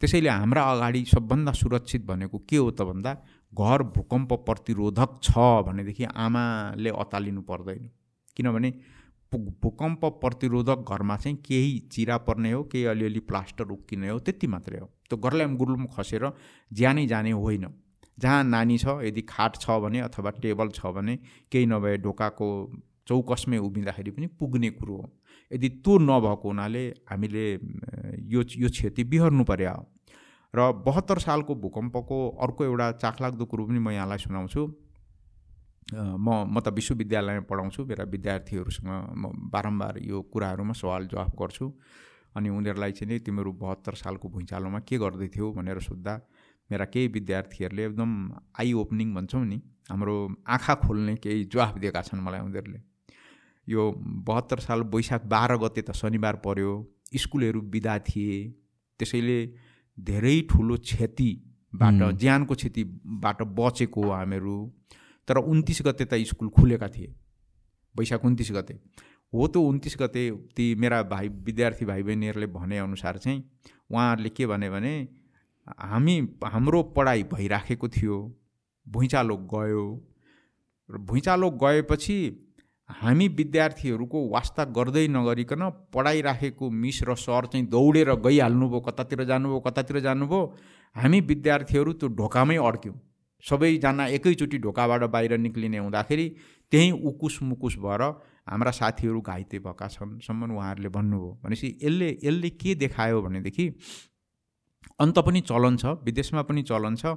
त्यसैले 0.00 0.28
हाम्रा 0.28 0.62
अगाडि 0.72 1.04
सबभन्दा 1.12 1.52
सुरक्षित 1.52 2.02
भनेको 2.08 2.38
के 2.48 2.56
हो 2.56 2.70
त 2.72 2.82
भन्दा 2.88 3.12
घर 3.52 3.82
भूकम्प 3.94 4.30
प्रतिरोधक 4.48 5.10
छ 5.22 5.30
भनेदेखि 5.68 6.04
आमाले 6.16 6.90
अतालिनु 6.90 7.42
पर्दैन। 7.44 7.84
किनभने 8.36 8.72
भूकम्प 9.32 10.04
प्रतिरोधक 10.20 10.84
घरमा 10.88 11.16
चाहिँ 11.16 11.36
केही 11.46 11.78
चिरा 11.92 12.16
पर्ने 12.26 12.52
हो 12.52 12.62
केही 12.72 12.84
अलिअलि 12.92 13.20
प्लास्टर 13.28 13.70
उक्किने 13.72 14.08
हो 14.08 14.18
त्यति 14.18 14.46
मात्रै 14.46 14.78
हो। 14.78 14.86
त्यो 15.08 15.18
गर्ल्याम 15.18 15.56
गुर्लुम 15.56 15.86
खसेर 15.94 16.30
ज्यानै 16.70 17.06
जाने 17.06 17.32
होइन। 17.32 17.66
जहाँ 18.18 18.42
नानी 18.44 18.78
छ 18.78 18.98
यदि 19.02 19.22
खाट 19.28 19.56
छ 19.56 19.78
भने 19.80 20.00
अथवा 20.00 20.30
टेबल 20.42 20.68
छ 20.70 20.86
भने 20.96 21.16
केही 21.52 21.66
नभए 21.66 21.96
ढोकाको 21.98 22.48
चौकसमै 23.08 23.58
उभिँदाखेरि 23.58 24.10
पनि 24.10 24.26
पुग्ने 24.40 24.70
कुरो 24.70 24.96
हो। 24.96 25.08
यदि 25.50 25.68
त्यो 25.78 25.98
नभएको 26.00 26.48
हुनाले 26.48 26.84
हामीले 27.10 27.46
यो 28.28 28.42
यो 28.56 28.68
क्षति 28.68 29.04
बिहोर्नु 29.04 29.44
पर्यो 29.44 29.74
र 30.54 30.72
बहत्तर 30.84 31.18
सालको 31.20 31.54
भूकम्पको 31.54 32.18
अर्को 32.42 32.64
एउटा 32.64 32.90
चाखलाग्दो 32.98 33.44
कुरो 33.46 33.64
पनि 33.66 33.78
म 33.78 33.90
यहाँलाई 33.90 34.18
सुनाउँछु। 34.18 34.62
म 35.94 36.28
म 36.46 36.60
त 36.60 36.68
विश्वविद्यालयमा 36.74 37.46
पढाउँछु 37.50 37.84
मेरा 37.84 38.04
विद्यार्थीहरूसँग 38.10 38.90
म 39.16 39.50
बारम्बार 39.50 39.98
यो 40.02 40.22
कुराहरूमा 40.32 40.72
सवाल 40.72 41.06
जवाफ 41.12 41.30
गर्छु। 41.40 41.66
अनि 42.36 42.48
उनीहरूलाई 42.48 42.92
चाहिँ 42.92 43.12
नि 43.12 43.18
तिमीहरू 43.26 43.52
बहत्तर 43.58 43.94
सालको 43.94 44.28
भुइँचालोमा 44.28 44.80
के 44.86 44.98
गर्दै 44.98 45.28
थियौ 45.34 45.50
भनेर 45.52 45.80
सोद्धा 45.82 46.14
मेरा 46.70 46.84
केही 46.84 47.08
विद्यार्थीहरूले 47.16 47.84
एकदम 47.84 48.10
आई 48.60 48.72
ओपनिङ 48.82 49.14
भन्छौँ 49.14 49.44
नि 49.44 49.58
हाम्रो 49.90 50.14
आँखा 50.46 50.74
खोल्ने 50.86 51.14
केही 51.16 51.44
जवाफ 51.50 51.78
दिएका 51.78 52.02
छन् 52.02 52.22
मलाई 52.22 52.40
उनीहरूले। 52.40 52.80
यो 53.66 53.82
बहत्तर 54.28 54.58
साल 54.60 54.80
वैशाख 54.94 55.24
बाह्र 55.26 55.56
गते 55.58 55.82
त 55.82 55.92
शनिबार 55.92 56.36
पर्यो 56.46 56.72
स्कुलहरू 57.16 57.60
बिदा 57.74 57.98
थिए 58.06 58.38
त्यसैले 59.00 59.38
धेरै 59.98 60.36
ठुलो 60.50 60.76
क्षतिबाट 60.86 62.00
ज्यानको 62.20 62.54
क्षतिबाट 62.54 63.42
बचेको 63.58 64.02
हामीहरू 64.10 64.56
तर 65.30 65.38
उन्तिस 65.38 65.82
गते 65.86 66.04
त 66.04 66.18
स्कुल 66.26 66.48
खुलेका 66.58 66.88
थिए 66.88 67.14
वैशाख 67.94 68.24
उन्तिस 68.24 68.50
गते। 68.52 68.74
हो 69.32 69.46
त 69.46 69.56
उन्तिस 69.70 69.96
गते 70.00 70.30
ती 70.56 70.74
मेरा 70.74 71.02
भाइ 71.06 71.28
विद्यार्थी 71.46 71.84
भाइ 71.86 72.02
बहिनीहरूले 72.02 72.46
भनेअनुसार 72.50 73.18
चाहिँ 73.18 73.42
उहाँहरूले 73.90 74.28
के 74.36 74.46
भने 74.46 74.70
भने 74.70 74.94
हामी 75.80 76.16
हाम्रो 76.44 76.82
पढाइ 76.96 77.22
भइराखेको 77.32 77.88
थियो 77.88 78.16
भुइँचालो 78.86 79.36
गयो। 79.52 79.84
र 80.88 80.98
भुइँचालो 81.08 81.50
गएपछि 81.62 82.16
हामी 82.88 83.26
विद्यार्थीहरूको 83.38 84.18
वास्ता 84.28 84.64
गर्दै 84.76 85.06
नगरिकन 85.08 85.62
पढाइराखेको 85.94 86.70
मिस 86.82 87.02
र 87.08 87.14
सर 87.16 87.46
चाहिँ 87.52 87.66
दौडेर 87.68 88.10
गइहाल्नुभयो 88.26 88.80
कतातिर 88.88 89.24
जानुभयो 89.24 89.60
कतातिर 89.66 90.00
जानुभयो। 90.00 90.40
हामी 90.96 91.20
विद्यार्थीहरू 91.30 91.92
त्यो 91.92 92.08
ढोकामै 92.18 92.56
अड्क्यौँ। 92.66 92.96
सबैजना 93.44 94.06
एकैचोटि 94.16 94.58
ढोकाबाट 94.58 95.02
बाहिर 95.10 95.36
निक्लिने 95.38 95.78
हुँदाखेरि 95.78 96.26
त्यहीँ 96.72 96.90
उकुस 97.08 97.38
मुकुस 97.42 97.76
भएर 97.78 98.02
हाम्रा 98.48 98.70
साथीहरू 98.70 99.20
घाइते 99.22 99.58
भएका 99.60 99.86
छन्। 99.88 100.18
सम्म 100.20 100.50
उहाँहरूले 100.52 100.88
भन्नुभयो 100.90 101.30
भनेपछि 101.44 101.68
यसले 101.82 102.08
यसले 102.24 102.50
के 102.52 102.74
देखायो 102.76 103.22
भनेदेखि 103.22 103.68
अन्त 105.00 105.18
पनि 105.26 105.40
चलन 105.42 105.76
छ 105.76 105.84
विदेशमा 106.04 106.42
पनि 106.42 106.62
चलन 106.62 106.96
छ। 106.96 107.16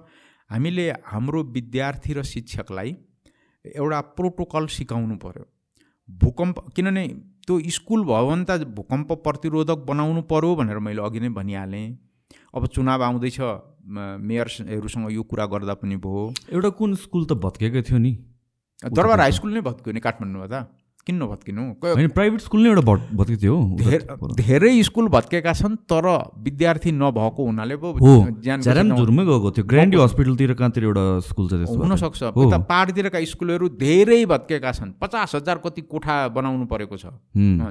हामीले 0.50 0.90
हाम्रो 1.06 1.44
विद्यार्थी 1.52 2.14
र 2.14 2.24
शिक्षकलाई 2.26 2.96
एउटा 3.66 4.00
प्रोटोकल 4.16 4.68
सिकाउनु 4.70 5.16
पऱ्यो 5.18 5.46
भूकम्प 6.10 6.60
किनभने 6.76 7.08
त्यो 7.48 7.60
स्कुल 7.72 8.04
भयो 8.06 8.28
भने 8.28 8.46
त 8.46 8.68
भूकम्प 8.76 9.12
प्रतिरोधक 9.24 9.86
बनाउनु 9.88 10.22
पऱ्यो 10.32 10.56
भनेर 10.56 10.80
मैले 10.80 11.02
अघि 11.02 11.20
नै 11.20 11.30
भनिहालेँ। 11.38 11.88
अब 12.54 12.68
चुनाव 12.68 13.04
आउँदैछ 13.04 13.40
मेयरहरूसँग 13.84 15.12
यो 15.12 15.24
कुरा 15.24 15.46
गर्दा 15.46 15.74
पनि 15.74 15.96
भयो। 15.96 16.24
एउटा 16.52 16.70
कुन 16.80 16.96
स्कुल 16.96 17.26
त 17.26 17.34
भत्केकै 17.36 17.82
थियो 17.84 17.98
नि? 18.00 18.12
दरबार 18.80 19.20
हाई 19.20 19.32
स्कुल 19.32 19.54
नै 19.54 19.62
भत्क्यो 19.62 19.94
नि 19.94 20.00
काठमाडौँमा 20.00 20.48
त। 20.48 20.68
किन 21.08 21.16
नभत्किनु 21.20 21.64
प्राइभेट 22.16 22.42
स्कुल 22.42 22.62
नै 22.64 22.70
एउटा 22.70 22.82
भत्केको 23.20 23.36
थियो 23.44 23.56
धेरै 24.36 24.72
स्कुल 24.84 25.08
भत्केका 25.12 25.54
छन् 25.54 25.76
तर 25.92 26.06
विद्यार्थी 26.40 26.92
नभएको 26.96 27.42
हुनाले 27.44 27.76
पो 27.76 27.92
झुरमै 27.92 29.26
गएको 29.28 29.52
थियो। 29.52 29.66
ग्रान्डी 29.68 29.98
हस्पिटलतिर 30.00 30.54
कहाँतिर 30.56 30.84
एउटा 30.84 31.04
स्कुल 31.28 31.48
छ 31.50 31.54
त्यस्तो 31.60 31.80
हुनसक्छ। 31.84 32.24
उता 32.24 32.58
पहाडतिरका 32.72 33.20
स्कुलहरू 33.20 33.70
धेरै 33.76 34.22
भत्केका 34.32 34.72
छन्। 34.72 34.96
पचास 34.96 35.36
हजार 35.36 35.58
कति 35.60 35.82
कोठा 35.92 36.16
बनाउनु 36.32 36.66
परेको 36.72 36.96
छ। 36.96 37.12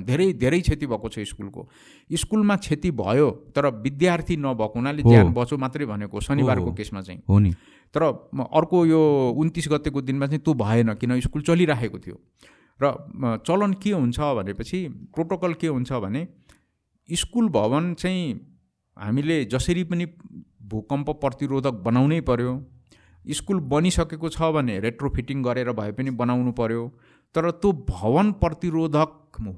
धेरै 0.05 0.33
धेरै 0.37 0.61
क्षति 0.61 0.87
भएको 0.93 1.09
छ 1.09 1.25
स्कुलको। 1.33 1.69
स्कुलमा 2.13 2.57
क्षति 2.61 2.91
भयो 3.01 3.29
तर 3.57 3.65
विद्यार्थी 3.81 4.37
नभएको 4.37 4.77
हुनाले 4.77 5.03
ज्यान 5.09 5.33
बचो 5.33 5.57
मात्रै 5.57 5.89
भनेको 5.89 6.21
शनिबारको 6.21 6.71
केसमा 6.77 7.01
चाहिँ। 7.01 7.21
हो 7.25 7.39
नि। 7.41 7.57
तर 7.95 8.03
अर्को 8.05 8.87
यो 8.87 9.01
उन्तिस 9.41 9.67
गतेको 9.73 10.01
दिनमा 10.05 10.27
चाहिँ 10.27 10.45
त्यो 10.45 10.53
भएन 10.55 11.01
किन 11.01 11.21
स्कुल 11.21 11.43
चलिराखेको 11.49 11.99
थियो। 11.99 12.17
र 12.85 12.93
चलन 13.47 13.73
के 13.83 13.93
हुन्छ 13.93 14.19
भनेपछि 14.39 14.81
प्रोटोकल 15.15 15.55
के 15.55 15.67
हुन्छ 15.67 15.93
भने 16.05 16.27
स्कुल 17.09 17.49
भवन 17.49 17.95
चाहिँ 17.95 18.35
हामीले 18.97 19.45
जसरी 19.45 19.85
पनि 19.85 20.07
भूकम्प 20.67 21.11
प्रतिरोधक 21.21 21.83
बनाउनै 21.85 22.21
पर्यो 22.29 22.53
स्कुल 23.25 23.61
बनिसकेको 23.73 24.29
छ 24.29 24.53
भने 24.53 24.79
रेट्रोफिटिङ 24.81 25.43
गरेर 25.43 25.73
भए 25.73 25.93
पनि 25.93 26.11
बनाउनु 26.21 26.53
पर्यो 26.53 26.87
तर 27.35 27.51
त्यो 27.51 27.73
भवन 27.91 28.33
प्रतिरोधक 28.41 29.11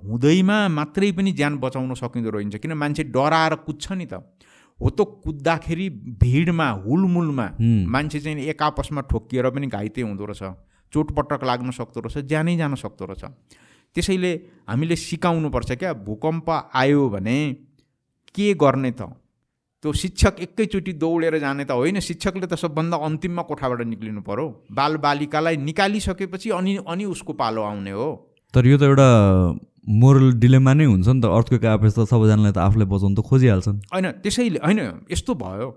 हुँदैमा 0.03 0.57
मात्रै 0.68 1.11
पनि 1.12 1.33
ज्यान 1.33 1.57
बचाउन 1.59 1.95
सकिँदो 1.95 2.31
रहन्छ 2.31 2.57
किन 2.57 2.72
मान्छे 2.72 3.05
डराएर 3.14 3.55
कुद्छ 3.66 3.93
नि 3.93 4.07
त। 4.07 4.14
हो 4.81 4.91
त 4.91 5.07
कुद्दाखेरि 5.25 5.89
भिडमा 6.22 6.68
हुलमुलमा 6.85 7.47
मान्छे 7.95 8.20
चाहिँ 8.20 8.47
एक 8.53 8.62
आपसमा 8.62 9.01
ठोकिएर 9.11 9.51
पनि 9.51 9.66
घाइते 9.66 10.03
हुँदो 10.03 10.25
रहेछ। 10.25 10.43
चोटपटक 10.95 11.45
लाग्न 11.45 11.70
सक्दो 11.74 12.01
रहेछ 12.07 12.26
ज्यानै 12.30 12.57
जान 12.57 12.74
सक्दो 12.78 13.05
रहेछ। 13.11 13.24
त्यसैले 13.97 14.32
हामीले 14.68 14.97
सिकाउनुपर्छ 14.99 15.70
क्या 15.82 15.92
भूकम्प 16.07 16.49
आयो 16.74 17.03
भने 17.11 17.36
के 18.34 18.47
गर्ने 18.62 18.90
त? 18.90 19.03
त्यो 19.84 19.92
शिक्षक 19.92 20.34
एकैचोटि 20.40 20.92
दौडेर 20.97 21.38
जाने 21.38 21.64
त 21.64 21.76
होइन 21.76 22.01
शिक्षकले 22.01 22.47
त 22.47 22.57
सबभन्दा 22.57 22.97
अन्तिममा 23.07 23.42
कोठाबाट 23.45 23.80
निक्लिनु 23.84 24.20
पऱ्यो 24.24 24.47
बालबालिकालाई 24.72 25.57
निकालिसकेपछि 25.61 26.51
अनि 26.59 26.72
अनि 26.88 27.05
उसको 27.05 27.32
पालो 27.36 27.62
आउने 27.62 27.92
हो। 27.92 28.09
तर 28.55 28.66
यो 28.66 28.76
त 28.80 28.82
एउटा 28.88 29.09
मोरल 30.01 30.32
डिलेमा 30.40 30.72
नै 30.74 30.84
हुन्छ 30.88 31.09
नि 31.09 31.20
त 31.20 31.26
अर्थको 31.28 31.61
आएपछि 31.61 31.95
त 31.95 32.09
सबैजनालाई 32.09 32.53
त 32.57 32.59
आफूलाई 32.64 32.88
बचाउनु 32.88 33.14
त 33.14 33.22
खोजिहाल्छन्। 33.28 33.78
होइन 33.92 34.07
त्यसैले 34.24 34.59
होइन 34.64 34.80
यस्तो 35.12 35.32
भयो। 35.36 35.68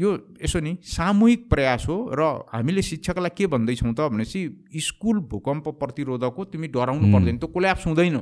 यो 0.00 0.10
यसो 0.42 0.60
नि 0.60 0.72
सामूहिक 0.82 1.48
प्रयास 1.50 1.84
हो 1.88 1.96
र 2.14 2.22
हामीले 2.52 2.82
शिक्षकलाई 2.82 3.36
के 3.36 3.46
भन्दैछौँ 3.46 3.92
त 3.94 4.08
भनेपछि 4.08 4.40
स्कुल 4.80 5.18
भूकम्प 5.30 5.68
प्रतिरोधक 5.80 6.34
हो 6.38 6.44
तिमी 6.52 6.68
डराउनु 6.68 7.12
पर्दैन 7.12 7.38
त्यो 7.38 7.48
कोल्याप्स 7.48 7.86
हुँदैन। 7.86 8.18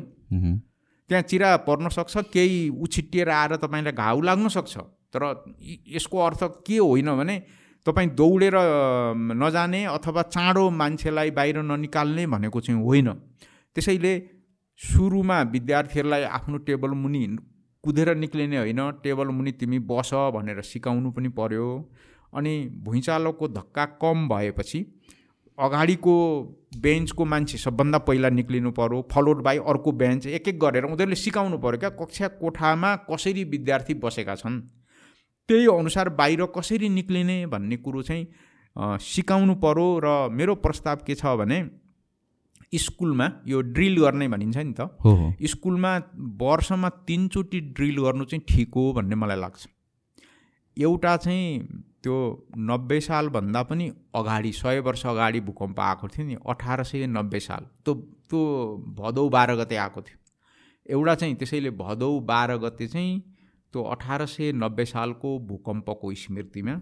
त्यहाँ 1.10 1.22
चिरा 1.22 1.56
पर्न 1.64 1.88
सक्छ 1.88 2.16
केही 2.32 2.68
उछिटिएर 2.82 3.28
आएर 3.30 3.56
तपाईँलाई 3.56 3.92
घाउ 3.94 4.20
लाग्न 4.20 4.48
सक्छ। 4.48 4.76
तर 5.08 5.22
यसको 5.88 6.18
अर्थ 6.18 6.42
के 6.66 6.76
होइन 6.78 7.08
भने 7.16 7.36
तपाईँ 7.86 8.08
दौडेर 8.12 8.54
नजाने 9.38 9.84
अथवा 9.86 10.22
चाँडो 10.28 10.68
मान्छेलाई 10.70 11.30
बाहिर 11.30 11.62
ननिकाल्ने 11.64 12.26
भनेको 12.26 12.60
चाहिँ 12.60 12.82
होइन। 12.82 13.08
त्यसैले 13.76 14.12
सुरुमा 14.80 15.40
विद्यार्थीहरूलाई 15.54 16.22
आफ्नो 16.22 16.56
टेबल 16.66 16.90
मुनि 16.98 17.22
कुदेर 17.84 18.14
निक्लिने 18.16 18.58
होइन 18.58 18.80
टेबल 19.02 19.28
मुनि 19.28 19.52
तिमी 19.52 19.78
बस 19.88 20.10
भनेर 20.34 20.60
सिकाउनु 20.64 21.10
पनि 21.10 21.28
पर्यो। 21.30 21.68
अनि 22.34 22.54
भुइँचालोको 22.84 23.48
धक्का 23.48 23.84
कम 24.02 24.28
भएपछि 24.28 24.84
अगाडिको 25.58 26.14
बेन्चको 26.78 27.24
मान्छे 27.24 27.58
सबभन्दा 27.58 27.98
पहिला 27.98 28.28
निक्लिनु 28.30 28.70
पऱ्यो 28.70 29.06
फलोड 29.12 29.42
बाई 29.42 29.58
अर्को 29.68 29.92
बेन्च 29.92 30.26
एक 30.28 30.48
एक 30.48 30.58
गरेर 30.60 30.84
उनीहरूले 30.84 31.16
सिकाउनु 31.16 31.58
पऱ्यो 31.58 31.78
क्या 31.78 31.90
कक्षा 31.96 32.28
कोठामा 32.42 32.94
कसरी 33.10 33.44
विद्यार्थी 33.44 33.94
बसेका 33.94 34.34
छन्। 34.34 34.60
त्यही 35.48 35.66
अनुसार 35.68 36.08
बाहिर 36.14 36.44
कसरी 36.56 36.88
निक्लिने 36.90 37.44
भन्ने 37.46 37.76
कुरो 37.76 38.02
चाहिँ 38.02 38.98
सिकाउनु 39.06 39.54
पऱ्यो 39.64 39.88
र 40.04 40.06
मेरो 40.30 40.54
प्रस्ताव 40.54 40.98
के 41.06 41.14
छ 41.14 41.34
भने 41.38 41.58
स्कुलमा 42.72 43.30
यो 43.48 43.60
ड्रिल 43.74 44.00
गर्ने 44.00 44.28
भनिन्छ 44.28 44.56
नि 44.58 44.74
त। 44.80 44.88
स्कुलमा 45.50 45.96
वर्षमा 46.40 46.88
तिनचोटि 47.08 47.60
ड्रिल 47.76 47.98
गर्नु 48.02 48.24
चाहिँ 48.24 48.44
ठिक 48.48 48.74
हो 48.76 48.92
भन्ने 48.92 49.14
मलाई 49.14 49.36
लाग्छ। 49.36 49.66
एउटा 50.76 51.16
चाहिँ 51.16 51.58
त्यो 52.02 52.16
नब्बे 52.58 53.00
सालभन्दा 53.00 53.62
पनि 53.62 53.90
अगाडि 54.14 54.52
सय 54.52 54.80
वर्ष 54.80 55.06
अगाडि 55.06 55.40
भूकम्प 55.40 55.80
आएको 55.80 56.08
थियो 56.08 56.26
नि 56.26 56.36
अठार 56.48 56.82
सय 56.84 57.06
नब्बे 57.06 57.40
साल। 57.40 57.66
त्यो 57.84 57.94
त्यो 58.30 58.40
भदौ 58.98 59.28
बाह्र 59.28 59.56
गते 59.56 59.76
आएको 59.76 60.00
थियो। 60.02 60.18
एउटा 60.88 61.14
चाहिँ 61.14 61.34
त्यसैले 61.34 61.70
भदौ 61.70 62.18
बाह्र 62.20 62.56
गते 62.58 62.86
चाहिँ 62.88 63.18
त्यो 63.72 63.82
अठार 63.94 64.26
सय 64.26 64.52
नब्बे 64.52 64.84
सालको 64.84 65.38
भूकम्पको 65.48 66.14
स्मृतिमा 66.14 66.80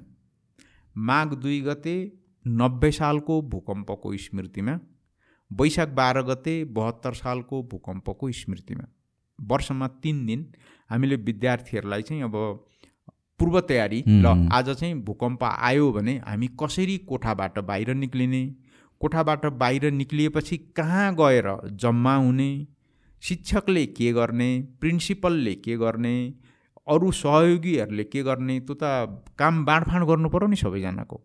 माघ 0.96 1.28
दुई 1.34 1.60
गते 1.60 1.96
नब्बे 2.44 2.90
सालको 2.92 3.40
भूकम्पको 3.52 4.16
स्मृतिमा 4.16 4.78
वैशाख 5.50 5.88
बाह्र 5.88 6.22
गते 6.22 6.52
बहत्तर 6.76 7.14
सालको 7.14 7.62
भूकम्पको 7.62 8.30
स्मृतिमा। 8.32 8.86
वर्षमा 9.38 9.88
तिन 10.02 10.24
दिन 10.26 10.46
हामीले 10.90 11.16
विद्यार्थीहरूलाई 11.16 12.02
चाहिँ 12.02 12.22
अब 12.22 12.34
पूर्व 13.40 13.60
तयारी 13.60 14.02
ल 14.08 14.48
आज 14.52 14.70
चाहिँ 14.70 14.94
भूकम्प 15.04 15.44
आयो 15.44 15.90
भने 15.92 16.16
हामी 16.26 16.48
कसरी 16.60 16.96
कोठाबाट 16.98 17.58
बाहिर 17.58 17.94
निक्लिने? 17.94 18.44
कोठाबाट 19.00 19.46
बाहिर 19.46 19.90
निक्लिएपछि 19.92 20.56
कहाँ 20.76 21.14
गएर 21.14 21.48
जम्मा 21.72 22.14
हुने? 22.16 22.66
शिक्षकले 23.22 23.86
के 23.86 24.12
गर्ने? 24.12 24.50
प्रिन्सिपलले 24.80 25.54
के 25.54 25.76
गर्ने? 25.76 26.16
अरू 26.88 27.10
सहयोगीहरूले 27.12 28.04
के 28.04 28.22
गर्ने? 28.22 28.58
त्यो 28.60 28.74
त 28.82 28.84
काम 29.38 29.64
बाँडफाँड 29.64 30.06
गर्नु 30.06 30.28
पऱ्यो 30.28 30.48
नि 30.48 30.56
सबैजनाको। 30.56 31.16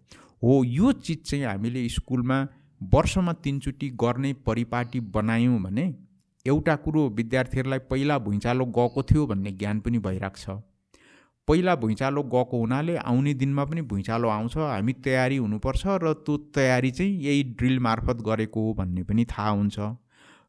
हो 0.44 0.64
यो 0.64 0.92
चिज 0.92 1.24
चाहिँ 1.30 1.46
हामीले 1.46 1.88
स्कुलमा 1.90 2.48
वर्षमा 2.82 3.34
तिनचोटि 3.34 3.90
गर्ने 4.02 4.34
परिपाटी 4.46 5.00
बनायौँ 5.16 5.62
भने 5.62 5.94
एउटा 6.46 6.76
कुरो 6.76 7.08
विद्यार्थीहरूलाई 7.10 7.80
पहिला 7.90 8.18
भुइँचालो 8.20 8.66
गएको 8.78 9.04
थियो 9.04 9.26
भन्ने 9.28 9.52
ज्ञान 9.52 9.80
पनि 9.80 9.98
भइरहेको 10.00 10.38
छ। 10.38 10.62
पहिला 11.48 11.76
भुइँचालो 11.76 12.24
गएको 12.24 12.60
हुनाले 12.60 12.96
आउने 12.98 13.34
दिनमा 13.34 13.66
पनि 13.66 13.82
भुइँचालो 13.82 14.30
आउँछ 14.30 14.58
हामी 14.58 14.94
तयारी 15.06 15.38
हुनुपर्छ 15.38 15.84
र 16.04 16.14
त्यो 16.26 16.38
तयारी 16.56 16.92
चाहिँ 16.92 17.20
यही 17.24 17.44
ड्रिल 17.54 17.80
मार्फत 17.80 18.22
गरेको 18.26 18.62
हो 18.62 18.74
भन्ने 18.74 19.04
पनि 19.04 19.26
थाहा 19.26 19.50
हुन्छ। 19.50 19.80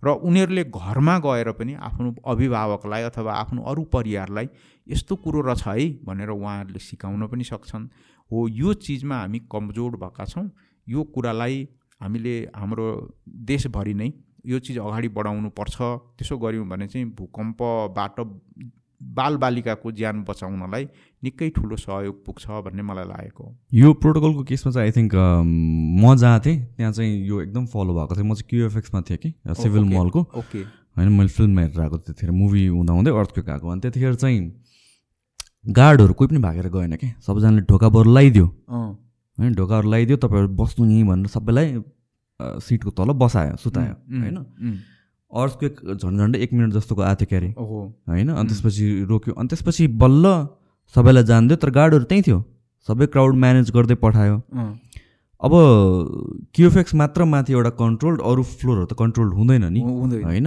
र 0.03 0.09
उनीहरूले 0.09 0.65
घरमा 0.65 1.19
गएर 1.19 1.51
पनि 1.53 1.75
आफ्नो 1.75 2.15
अभिभावकलाई 2.27 3.03
अथवा 3.03 3.33
आफ्नो 3.35 3.63
अरू 3.63 3.83
परिवारलाई 3.93 4.49
यस्तो 4.87 5.17
कुरो 5.17 5.41
रहेछ 5.41 5.67
है 5.67 5.89
भनेर 6.05 6.31
उहाँहरूले 6.31 6.79
सिकाउन 6.79 7.27
पनि 7.27 7.45
सक्छन्। 7.45 7.87
हो 8.31 8.49
यो 8.49 8.73
चिजमा 8.81 9.17
हामी 9.17 9.39
कमजोर 9.53 9.97
भएका 9.97 10.25
छौँ। 10.25 10.51
यो 10.87 11.03
कुरालाई 11.15 11.69
हामीले 12.03 12.35
हाम्रो 12.55 12.87
देशभरि 13.49 13.95
नै 13.95 14.13
यो 14.47 14.59
चिज 14.59 14.79
अगाडि 14.81 15.09
बढाउनु 15.17 15.49
पर्छ। 15.59 15.77
त्यसो 16.19 16.39
गऱ्यौँ 16.39 16.67
भने 16.69 16.87
चाहिँ 16.89 17.07
भूकम्पबाट 17.19 18.17
बालबालिकाको 19.01 19.91
ज्यान 19.93 20.23
बचाउनलाई 20.25 20.85
निकै 21.23 21.49
ठुलो 21.57 21.77
सहयोग 21.77 22.17
पुग्छ 22.27 22.63
भन्ने 22.67 22.83
मलाई 22.83 23.07
लागेको 23.07 23.45
यो 23.75 23.93
प्रोटोकलको 24.03 24.43
केसमा 24.51 24.73
चाहिँ 24.73 24.87
आई 24.87 24.93
थिङ्क 24.95 25.15
म 26.03 26.15
जहाँ 26.17 26.41
थिएँ 26.41 26.59
त्यहाँ 26.77 26.93
चाहिँ 26.93 27.11
यो 27.27 27.41
एकदम 27.43 27.67
फलो 27.67 27.95
भएको 27.95 28.15
थियो। 28.15 28.25
म 28.25 28.35
चाहिँ 28.35 28.49
क्युएफएक्समा 28.51 29.01
थिएँ 29.03 29.19
कि 29.19 29.31
सिभिल 29.63 29.85
मलको। 29.91 30.21
ओके। 30.35 30.63
होइन 30.99 31.09
मैले 31.19 31.29
फिल्म 31.29 31.59
हेरेर 31.59 31.81
आएको 31.81 31.97
त्यतिखेर 31.99 32.31
मुभी 32.31 32.67
हुँदा 32.67 32.93
हुँदै 32.93 33.11
अर्थक्वेक 33.11 33.49
आएको। 33.49 33.69
अनि 33.69 33.81
त्यतिखेर 33.81 34.15
चाहिँ 34.15 34.39
गार्डहरू 35.67 36.13
कोही 36.15 36.29
पनि 36.29 36.39
भागेर 36.39 36.69
गएन 36.71 36.97
क्या 36.97 37.11
सबैजनाले 37.27 37.63
ढोकाबाट 37.71 38.07
लगाइदियो। 38.07 38.47
होइन 39.39 39.53
ढोकाहरू 39.55 39.89
लगाइदियो 39.89 40.17
तपाईँहरू 40.23 40.49
बस्नु 40.55 40.83
नि 40.87 41.03
भनेर 41.05 41.29
सबैलाई 41.35 41.69
सिटको 42.61 42.91
तल 42.93 43.13
बसायो 43.17 43.57
सुतायो 43.57 43.95
होइन? 44.21 44.37
अर्सक्वेक 45.33 45.75
झन् 45.97 46.19
झन्डै 46.19 46.39
एक 46.39 46.53
मिनट 46.53 46.73
जस्तोको 46.73 47.03
आएको 47.03 47.19
थियो 47.21 47.29
क्यारे 47.29 47.51
होइन? 47.57 48.29
अनि 48.31 48.49
त्यसपछि 48.49 48.87
रोक्यो। 49.09 49.35
अनि 49.35 49.49
त्यसपछि 49.49 49.87
बल्ल 50.03 50.25
सबैलाई 50.95 51.25
जानिदियो 51.25 51.57
तर 51.57 51.71
गार्डहरू 51.73 52.05
त्यहीँ 52.05 52.25
थियो। 52.27 52.39
सबै 52.89 53.07
क्राउड 53.09 53.35
म्यानेज 53.37 53.71
गर्दै 53.71 53.97
पठायो। 54.03 54.37
अब 55.43 55.53
क्युएफएक्स 56.55 56.95
मात्र 56.95 57.25
माथि 57.27 57.53
एउटा 57.53 57.71
कन्ट्रोल्ड 57.79 58.21
अरू 58.23 58.43
फ्लोरहरू 58.51 58.87
त 58.87 58.95
कन्ट्रोल 58.99 59.29
हुँदैन 59.33 59.65
नि। 59.73 59.81
होइन? 59.81 60.47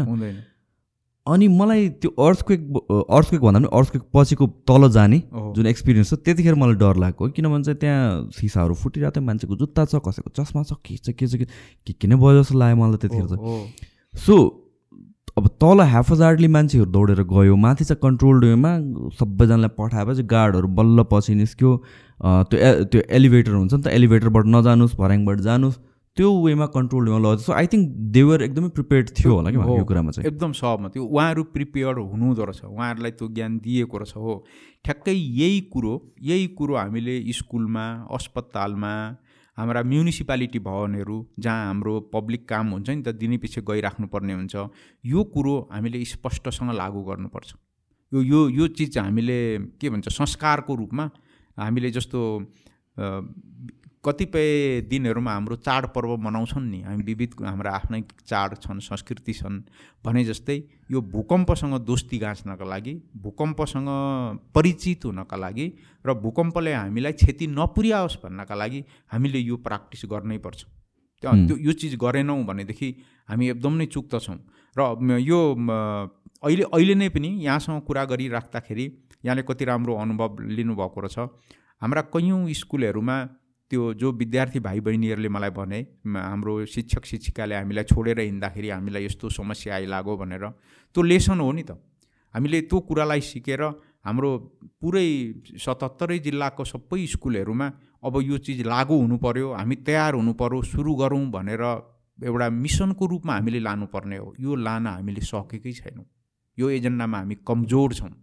अनि 1.28 1.48
मलाई 1.48 1.88
त्यो 2.02 2.10
अर्थक्वेक 2.24 2.62
अर्थक्वेक 2.92 3.42
भन्दा 3.42 3.60
पनि 3.60 3.70
अर्थक्वेक 3.78 4.04
पछिको 4.14 4.48
तल 4.70 4.90
जाने 4.98 5.18
जुन 5.56 5.66
एक्सपिरियन्स 5.68 6.10
छ 6.10 6.18
त्यतिखेर 6.26 6.56
मलाई 6.56 6.76
डर 6.82 6.96
लागेको 7.04 7.30
किनभने 7.38 7.64
चाहिँ 7.64 7.80
त्यहाँ 7.80 8.30
सिसाहरू 8.36 8.74
फुटिरहेको 8.82 9.16
थियो 9.16 9.26
मान्छेको 9.30 9.56
जुत्ता 9.62 9.86
छ 9.86 10.02
कसैको 10.06 10.30
चस्मा 10.38 10.64
छ 10.64 10.78
के 10.86 10.98
छ 10.98 11.16
के 11.18 11.28
छ 11.28 11.34
के 11.88 11.94
के 11.94 12.08
नै 12.08 12.16
भयो 12.22 12.42
जस्तो 12.42 12.60
लाग्यो 12.60 12.78
मलाई 12.84 12.98
त्यतिखेर 13.02 13.28
चाहिँ। 13.32 13.74
सो 14.14 14.38
अब 15.38 15.48
तल 15.62 15.82
ह्याफजार्डली 15.92 16.48
मान्छेहरू 16.48 16.92
दौडेर 16.92 17.22
गयो 17.34 17.56
माथि 17.64 17.86
चाहिँ 17.86 18.00
कन्ट्रोल 18.04 18.46
वेमा 18.46 18.72
सबैजनालाई 19.20 19.76
पठाएपछि 19.80 20.24
गार्डहरू 20.32 20.68
बल्ल 20.78 21.04
पछि 21.12 21.36
निस्क्यो। 21.36 21.72
त्यो 22.22 22.84
त्यो 22.94 23.02
एलिभेटर 23.18 23.52
हुन्छ 23.52 23.74
नि 23.74 23.82
त 23.82 23.88
एलिभेटरबाट 23.98 24.46
नजानुहोस् 24.56 24.96
भर्याङबाट 25.02 25.40
जानुहोस् 25.48 25.78
त्यो 26.18 26.30
वेमा 26.44 26.66
कन्ट्रोल 26.74 27.08
वेमा 27.10 27.20
लग्यो 27.20 27.44
सो 27.44 27.54
आई 27.54 27.68
थिङ्क 27.72 27.88
देवर 28.16 28.42
एकदमै 28.42 28.70
प्रिपेयर्ड 28.76 29.10
थियो 29.20 29.32
होला 29.36 29.52
कि 29.52 29.58
यो 29.58 29.84
कुरामा 29.86 30.12
चाहिँ। 30.12 30.28
एकदम 30.28 30.52
सहमत। 30.60 30.92
त्यो 30.94 31.04
उहाँहरू 31.06 31.44
प्रिपेयर्ड 31.56 31.98
हुनुहुँदो 32.12 32.44
रहेछ। 32.46 32.64
उहाँहरूलाई 32.66 33.12
त्यो 33.20 33.28
ज्ञान 33.36 33.58
दिएको 33.60 33.98
रहेछ 33.98 34.16
हो। 34.16 34.36
ठ्याक्कै 34.86 35.14
यही 35.14 35.60
कुरो 35.74 35.94
यही 36.24 36.48
कुरो 36.56 36.76
हामीले 36.76 37.16
स्कुलमा 37.40 37.86
अस्पतालमा 38.16 38.94
हाम्रा 39.58 39.82
म्युनिसिपालिटी 39.84 40.60
भवनहरू 40.60 41.18
जहाँ 41.40 41.66
हाम्रो 41.68 42.00
पब्लिक 42.16 42.48
काम 42.50 42.72
हुन्छ 42.72 42.90
नि 42.90 43.02
त 43.04 43.16
दिनै 43.20 43.38
पछि 43.44 43.62
गइराख्नुपर्ने 43.68 44.34
हुन्छ। 44.34 44.56
यो 45.04 45.24
कुरो 45.36 45.56
हामीले 45.72 46.04
स्पष्टसँग 46.16 46.72
लागू 46.80 47.02
गर्नुपर्छ। 47.12 47.50
यो 48.12 48.22
यो 48.24 48.40
यो 48.56 48.68
चिज 48.80 48.98
हामीले 48.98 49.40
के 49.82 49.90
भन्छ 49.90 50.08
संस्कारको 50.16 50.76
रूपमा 50.76 51.10
हामीले 51.58 51.92
जस्तो 51.92 52.20
कतिपय 54.06 54.82
दिनहरूमा 54.90 55.34
हाम्रो 55.34 55.56
चाडपर्व 55.58 56.16
मनाउँछन् 56.18 56.70
नि। 56.72 56.82
हामी 56.82 57.04
विविध 57.04 57.32
हाम्रा 57.42 57.72
आफ्नै 57.72 58.02
चाड 58.28 58.56
छन् 58.62 58.80
संस्कृति 58.82 59.34
छन् 59.34 59.62
भने 60.06 60.24
जस्तै 60.26 60.58
यो 60.92 61.02
भूकम्पसँग 61.14 61.76
दोस्ती 61.86 62.18
गाँच्नका 62.18 62.66
लागि 62.66 62.94
भूकम्पसँग 63.24 63.90
परिचित 64.56 65.06
हुनका 65.06 65.38
लागि 65.38 65.68
र 66.06 66.14
भूकम्पले 66.22 66.74
हामीलाई 66.74 67.14
क्षति 67.14 67.48
नपुर्याओस् 67.50 68.18
भन्नका 68.24 68.56
लागि 68.56 68.84
हामीले 69.12 69.40
यो 69.42 69.58
प्र्याक्टिस 69.66 70.02
गर्नै 70.06 70.38
पर्छ। 70.38 70.66
त्यो 71.24 71.56
यो 71.58 71.72
चिज 71.74 71.96
गरेनौँ 71.98 72.44
भनेदेखि 72.46 72.90
हामी 73.30 73.50
एकदम 73.50 73.74
नै 73.74 73.86
चुक्दछौँ 73.88 74.38
र 74.76 75.18
यो 75.22 75.40
अहिले 76.44 76.64
अहिले 76.70 76.96
नै 76.96 77.10
पनि 77.10 77.30
यहाँसँग 77.42 77.82
कुरा 77.82 78.04
गरिराख्दाखेरि 78.06 78.86
यहाँले 79.26 79.44
कति 79.50 79.66
राम्रो 79.66 79.96
अनुभव 79.96 80.38
लिनुभएको 80.52 81.00
रहेछ। 81.02 81.18
हाम्रा 81.82 82.02
कैयौँ 82.14 82.54
स्कुलहरूमा 82.54 83.18
त्यो 83.72 83.94
जो 83.94 84.12
विद्यार्थी 84.12 84.60
भाइ 84.60 84.80
बहिनीहरूले 84.86 85.30
मलाई 85.30 85.50
भने 85.50 85.80
हाम्रो 86.06 86.54
शिक्षक 86.66 87.06
शिक्षिकाले 87.06 87.56
हामीलाई 87.56 87.84
छोडेर 87.84 88.20
हिँड्दाखेरि 88.20 88.70
हामीलाई 88.70 89.06
यस्तो 89.06 89.30
समस्या 89.40 89.76
आइलाग्यो 89.76 90.16
भनेर 90.18 90.46
त्यो 90.96 91.02
लेसन 91.04 91.40
हो 91.40 91.52
नि 91.52 91.64
त। 91.64 91.72
हामीले 92.34 92.62
त्यो 92.70 92.80
कुरालाई 92.90 93.22
सिकेर 93.22 93.62
हाम्रो 94.06 94.30
पुरै 94.82 95.08
सतहत्तरै 95.58 96.18
जिल्लाको 96.28 96.64
सबै 96.64 97.06
स्कुलहरूमा 97.10 97.68
अब 98.06 98.14
यो 98.22 98.38
चिज 98.46 98.62
लागु 98.70 98.96
हुनु 99.02 99.18
पऱ्यो 99.18 99.48
हामी 99.58 99.76
तयार 99.82 100.14
हुनु 100.14 100.34
पऱ्यो 100.38 100.62
सुरु 100.62 100.94
गरौँ 101.02 101.26
भनेर 101.34 101.64
एउटा 102.20 102.50
मिसनको 102.50 103.06
रूपमा 103.06 103.34
हामीले 103.34 103.60
लानुपर्ने 103.60 104.18
हो। 104.18 104.34
यो 104.40 104.56
लान 104.56 104.88
हामीले 104.88 105.22
सकेकै 105.26 105.72
छैनौँ। 105.74 106.06
यो 106.58 106.70
एजेन्डामा 106.70 107.18
हामी 107.18 107.36
कमजोर 107.42 107.94
छौँ। 107.94 108.14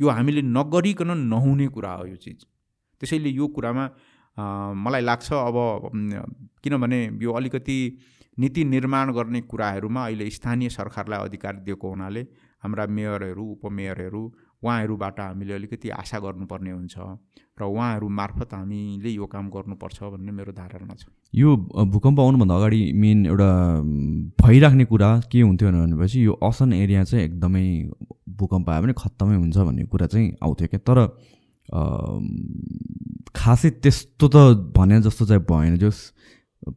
यो 0.00 0.06
हामीले 0.08 0.42
नगरिकन 0.42 1.10
नहुने 1.32 1.66
कुरा 1.74 1.92
हो 1.92 2.06
यो 2.06 2.16
चिज। 2.16 2.46
त्यसैले 3.02 3.30
यो 3.30 3.46
कुरामा 3.48 3.84
मलाई 4.38 5.02
लाग्छ 5.02 5.32
अब 5.32 5.56
किनभने 6.64 6.98
यो 7.22 7.32
अलिकति 7.32 7.78
नीति 8.38 8.64
निर्माण 8.64 9.12
गर्ने 9.12 9.40
कुराहरूमा 9.42 10.04
अहिले 10.06 10.30
स्थानीय 10.30 10.68
सरकारलाई 10.70 11.28
अधिकार 11.28 11.54
दिएको 11.66 11.88
हुनाले 11.90 12.22
हाम्रा 12.64 12.86
मेयरहरू 12.86 13.44
उपमेयरहरू 13.52 14.22
उहाँहरूबाट 14.64 15.20
हामीले 15.20 15.54
अलिकति 15.54 15.88
आशा 15.96 16.18
गर्नुपर्ने 16.18 16.70
हुन्छ 16.70 16.94
र 17.60 17.64
उहाँहरू 17.64 18.08
मार्फत 18.08 18.52
हामीले 18.54 19.10
यो 19.10 19.26
काम 19.26 19.48
गर्नुपर्छ 19.50 20.02
भन्ने 20.04 20.32
मेरो 20.32 20.52
धारणा 20.52 20.94
छ। 20.94 21.06
यो 21.34 21.56
भूकम्प 21.92 22.20
आउनुभन्दा 22.20 22.54
अगाडि 22.56 22.80
मेन 22.92 23.26
एउटा 23.26 23.50
भइराख्ने 24.44 24.84
कुरा 24.84 25.10
के 25.32 25.40
हुन्थ्यो 25.40 25.70
भनेपछि 25.72 26.24
यो 26.24 26.32
असन 26.48 26.72
एरिया 26.72 27.04
चाहिँ 27.04 27.24
एकदमै 27.24 27.64
भूकम्प 28.36 28.70
आयो 28.70 28.82
भने 28.82 28.92
खत्तमै 28.98 29.36
हुन्छ 29.36 29.56
भन्ने 29.56 29.84
कुरा 29.92 30.06
चाहिँ 30.06 30.28
आउँथ्यो 30.44 30.68
क्या। 30.68 30.80
तर 30.88 30.98
खासै 33.34 33.70
त्यस्तो 33.70 34.28
त 34.28 34.36
भने 34.76 35.00
जस्तो 35.02 35.26
चाहिँ 35.26 35.42
भएन। 35.42 35.76
जो 35.76 35.90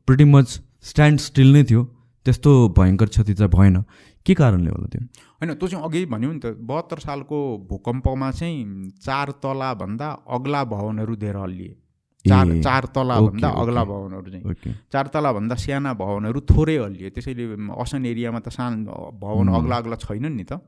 प्रिटी 0.06 0.24
मच 0.24 0.62
स्ट्यान्ड 0.84 1.20
स्टिल 1.20 1.54
नै 1.54 1.64
थियो। 1.64 1.84
त्यस्तो 2.26 2.70
भयङ्कर 2.78 3.06
क्षति 3.06 3.34
चाहिँ 3.34 3.52
भएन। 3.52 3.84
के 4.26 4.34
कारणले 4.34 4.70
होला 4.70 4.88
त्यो? 4.88 5.02
होइन 5.42 5.54
त्यो 5.54 5.68
चाहिँ 5.68 5.86
अघि 5.86 6.06
भन्यो 6.06 6.32
नि 6.32 6.40
त 6.40 6.46
बहत्तर 6.60 7.00
सालको 7.00 7.38
भूकम्पमा 7.70 8.32
चाहिँ 8.32 8.90
चार 9.02 9.32
तलाभन्दा 9.32 10.08
अग्ला 10.30 10.64
भवनहरू 10.64 11.16
धेर 11.16 11.38
हल्लिए। 11.38 11.76
चार 12.26 12.48
चार 12.62 12.86
तलाभन्दा 12.92 13.50
ओके, 13.50 13.62
अग्ला। 13.62 13.84
भवनहरू 13.84 14.30
चाहिँ 14.32 14.76
चार 14.92 15.08
तलाभन्दा 15.08 15.56
साना 15.56 15.94
भवनहरू 15.94 16.40
थोरै 16.42 16.78
हल्लिए 16.78 17.10
त्यसैले 17.16 17.44
असन 17.72 18.06
एरियामा 18.06 18.40
त 18.40 18.50
सानो 18.52 18.92
भवन। 19.16 19.48
अग्ला 19.56 19.76
अग्ला 19.78 19.96
छैनन् 19.96 20.36
नि 20.36 20.44
त 20.44 20.60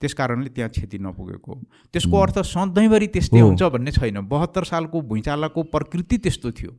त्यस 0.00 0.12
कारणले 0.14 0.50
त्यहाँ 0.52 0.70
क्षति 0.70 0.98
नपुगेको। 1.00 1.52
त्यसको। 1.94 2.16
अर्थ 2.18 2.38
सधैँभरि 2.44 3.06
त्यस्तै। 3.08 3.40
हुन्छ 3.40 3.62
भन्ने 3.72 3.90
छैन 3.90 4.20
बहत्तर 4.28 4.64
सालको 4.64 5.00
भुइँचालोको 5.08 5.62
प्रकृति 5.72 6.16
त्यस्तो 6.18 6.50
थियो 6.52 6.72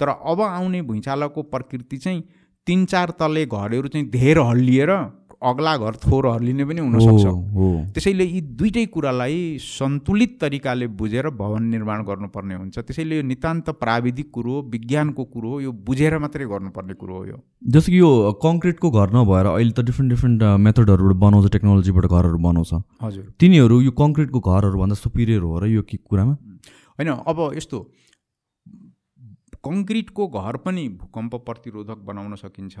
तर 0.00 0.08
अब 0.08 0.40
आउने 0.40 0.80
भुइँचालोको 0.82 1.42
प्रकृति 1.52 1.96
चाहिँ 1.98 2.22
तिन 2.66 2.84
चार 2.86 3.10
तले 3.20 3.44
घरहरू 3.46 3.88
चाहिँ 3.88 4.08
धेर 4.10 4.38
हल्लिएर 4.38 4.90
अग्ला 5.42 5.76
घर 5.76 5.94
थोर 6.02 6.26
हल्लिने 6.26 6.64
पनि 6.64 6.80
हुनसक्छ। 6.80 7.94
त्यसैले 7.94 8.24
यी 8.24 8.40
दुइटै 8.58 8.84
कुरालाई 8.90 9.36
सन्तुलित 9.62 10.32
तरिकाले 10.40 10.86
बुझेर 10.98 11.28
भवन 11.30 11.62
निर्माण 11.74 12.02
गर्नुपर्ने 12.04 12.54
हुन्छ। 12.54 12.78
त्यसैले 12.78 13.16
यो 13.16 13.22
नितान्त 13.22 13.70
प्राविधिक 13.78 14.30
कुरो 14.34 14.52
हो 14.52 14.62
विज्ञानको 14.70 15.24
कुरो 15.24 15.50
हो 15.50 15.60
यो 15.60 15.72
बुझेर 15.86 16.18
मात्रै 16.18 16.46
गर्नुपर्ने 16.46 16.94
कुरो 16.94 17.14
हो 17.14 17.24
यो। 17.26 17.36
जस्तो 17.62 17.92
कि 17.92 17.98
यो 17.98 18.10
कङ्क्रिटको 18.42 18.90
घर 18.90 19.08
नभएर 19.14 19.46
अहिले 19.54 19.70
त 19.70 19.86
डिफ्रेन्ट 19.86 20.10
डिफ्रेन्ट 20.10 20.42
मेथडहरूबाट 20.42 21.16
बनाउँछ 21.22 21.46
टेक्नोलोजीबाट 21.54 22.06
घरहरू 22.06 22.38
बनाउँछ। 22.38 22.72
हजुर। 23.02 23.24
तिनीहरू 23.38 23.80
यो 23.80 23.92
कङ्क्रिटको 23.94 24.40
घरहरूभन्दा 24.40 24.94
सुपिरियर 24.98 25.42
हो 25.46 25.54
र 25.58 25.66
यो 25.70 25.82
के 25.86 26.02
कुरामा? 26.02 26.34
होइन 26.98 27.08
अब 27.14 27.38
यस्तो 27.54 27.78
कङ्क्रिटको 29.64 30.26
घर 30.28 30.56
पनि 30.56 30.88
भूकम्प 30.88 31.34
प्रतिरोधक 31.34 31.98
बनाउन 31.98 32.34
सकिन्छ। 32.34 32.78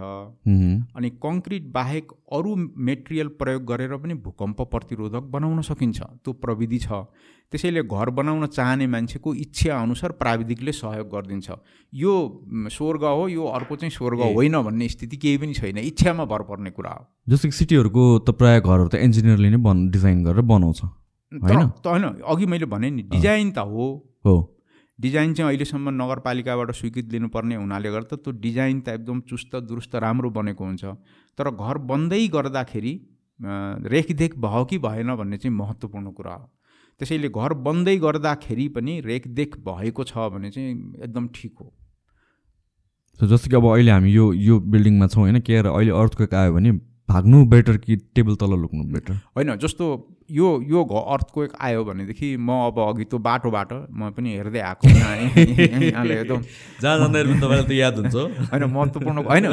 अनि 0.96 1.10
कङ्क्रिट 1.10 1.72
बाहेक 1.72 2.12
अरू 2.32 2.54
मेटेरियल 2.76 3.28
प्रयोग 3.28 3.64
गरेर 3.64 3.96
पनि 3.96 4.14
भूकम्प 4.14 4.62
प्रतिरोधक 4.62 5.20
बनाउन 5.20 5.62
सकिन्छ। 5.62 6.00
त्यो 6.00 6.32
प्रविधि 6.32 6.78
छ। 6.78 6.88
त्यसैले 7.50 7.82
घर 7.82 8.10
बनाउन 8.10 8.46
चाहने 8.46 8.86
मान्छेको 8.86 9.34
इच्छा 9.34 9.82
अनुसार 9.82 10.12
प्राविधिकले 10.12 10.72
सहयोग 10.72 11.08
गरिदिन्छ। 11.08 11.50
यो 11.94 12.44
स्वर्ग 12.48 13.04
हो 13.04 13.28
यो 13.28 13.44
अर्को 13.44 13.76
चाहिँ 13.76 13.90
स्वर्ग। 13.90 14.20
होइन 14.20 14.62
भन्ने 14.62 14.88
स्थिति 14.88 15.16
केही 15.16 15.38
पनि 15.38 15.54
छैन। 15.54 15.78
इच्छामा 15.78 16.24
भर 16.24 16.42
पर्ने 16.42 16.70
कुरा 16.70 16.90
हो। 16.90 17.06
जस्तो 17.28 17.48
कि 17.48 17.52
सिटीहरूको 17.52 18.18
त 18.18 18.30
प्रायः 18.30 18.60
घरहरू 18.60 18.88
त 18.88 18.94
इन्जिनियरले 18.94 19.50
नै 19.50 19.56
बन 19.56 19.90
डिजाइन 19.90 20.24
गरेर 20.24 20.40
बनाउँछ। 20.40 20.82
होइन? 20.82 21.68
त 21.68 21.86
होइन। 21.86 22.04
अघि 22.04 22.46
मैले 22.46 22.66
भने 22.66 22.90
नि 22.90 23.02
डिजाइन 23.02 23.50
त 23.50 23.58
हो। 23.58 23.86
हो। 24.26 24.57
डिजाइन 24.98 25.34
चाहिँ 25.34 25.48
अहिलेसम्म 25.48 25.90
नगरपालिकाबाट 25.94 26.70
स्वीकृत 26.74 27.12
लिनुपर्ने 27.12 27.54
हुनाले 27.54 27.90
गर्दा 27.90 28.16
त्यो 28.18 28.32
डिजाइन 28.44 28.80
त 28.80 28.88
एकदम 28.98 29.20
चुस्त 29.30 29.56
दुरुस्त 29.68 29.94
राम्रो 29.96 30.30
बनेको 30.30 30.64
हुन्छ। 30.64 30.84
तर 31.38 31.50
घर 31.50 31.78
बन्दै 31.86 32.26
गर्दाखेरि 32.28 32.94
रेखदेख 33.88 34.38
भयो 34.38 34.64
कि 34.64 34.78
भएन 34.78 35.14
भन्ने 35.16 35.36
चाहिँ 35.38 35.56
महत्त्वपूर्ण 35.56 36.10
कुरा 36.12 36.34
हो। 36.34 36.46
त्यसैले 37.00 37.28
घर 37.30 37.52
बन्दै 37.62 37.96
गर्दाखेरि 37.98 38.68
पनि 38.74 39.00
रेखदेख 39.00 39.56
भएको 39.62 40.04
छ 40.04 40.28
भने 40.34 40.50
चाहिँ 40.50 40.74
एकदम 41.04 41.28
ठिक 41.34 41.54
हो। 41.60 41.72
सो 43.20 43.26
जस्तो 43.26 43.50
कि 43.50 43.56
अब 43.56 43.66
अहिले 43.66 43.90
हामी 43.90 44.10
यो 44.12 44.32
यो 44.32 44.58
बिल्डिङमा 44.66 45.06
छौँ 45.06 45.22
होइन? 45.22 45.40
के 45.40 45.56
अहिले 45.58 45.90
अर्थक्वेक 45.94 46.34
आयो 46.34 46.52
भने 46.54 46.72
भाग्नु 47.08 47.44
बेटर 47.46 47.76
कि 47.78 47.96
टेबल 48.14 48.34
तल 48.36 48.52
लुक्नु 48.60 48.84
बेटर? 48.92 49.14
होइन 49.36 49.56
जस्तो 49.56 49.84
यो 50.30 50.48
यो 50.62 50.84
घ 50.84 50.92
अर्थक्वेक 51.14 51.52
आयो 51.60 51.84
भनेदेखि 51.84 52.36
म 52.36 52.50
अब 52.66 52.78
अघि 52.78 53.04
त्यो 53.04 53.18
बाटोबाट 53.18 53.72
म 53.90 54.10
पनि 54.12 54.34
हेर्दै 54.36 54.60
आएको 54.60 54.88
एकदम 54.88 56.42
जहाँ 56.82 56.98
जाँदाखेरि 56.98 57.28
पनि 57.32 57.40
तपाईँलाई 57.40 57.64
त 57.64 57.72
याद 57.72 57.98
हुन्छ 57.98 58.14
होइन 58.52 58.64
महत्त्वपूर्ण 58.64 59.18
होइन। 59.24 59.46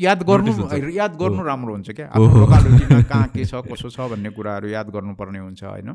याद 0.00 0.22
गर्नु। 0.22 0.52
याद 0.94 1.16
गर्नु 1.20 1.42
राम्रो 1.42 1.72
हुन्छ 1.74 1.90
क्या। 1.90 2.06
कहाँ 2.16 3.26
के 3.28 3.44
छ 3.44 3.54
कसो 3.66 3.90
छ 3.90 4.00
भन्ने 4.10 4.30
कुराहरू 4.30 4.68
याद 4.68 4.90
गर्नुपर्ने 4.94 5.38
हुन्छ 5.38 5.64
होइन। 5.64 5.90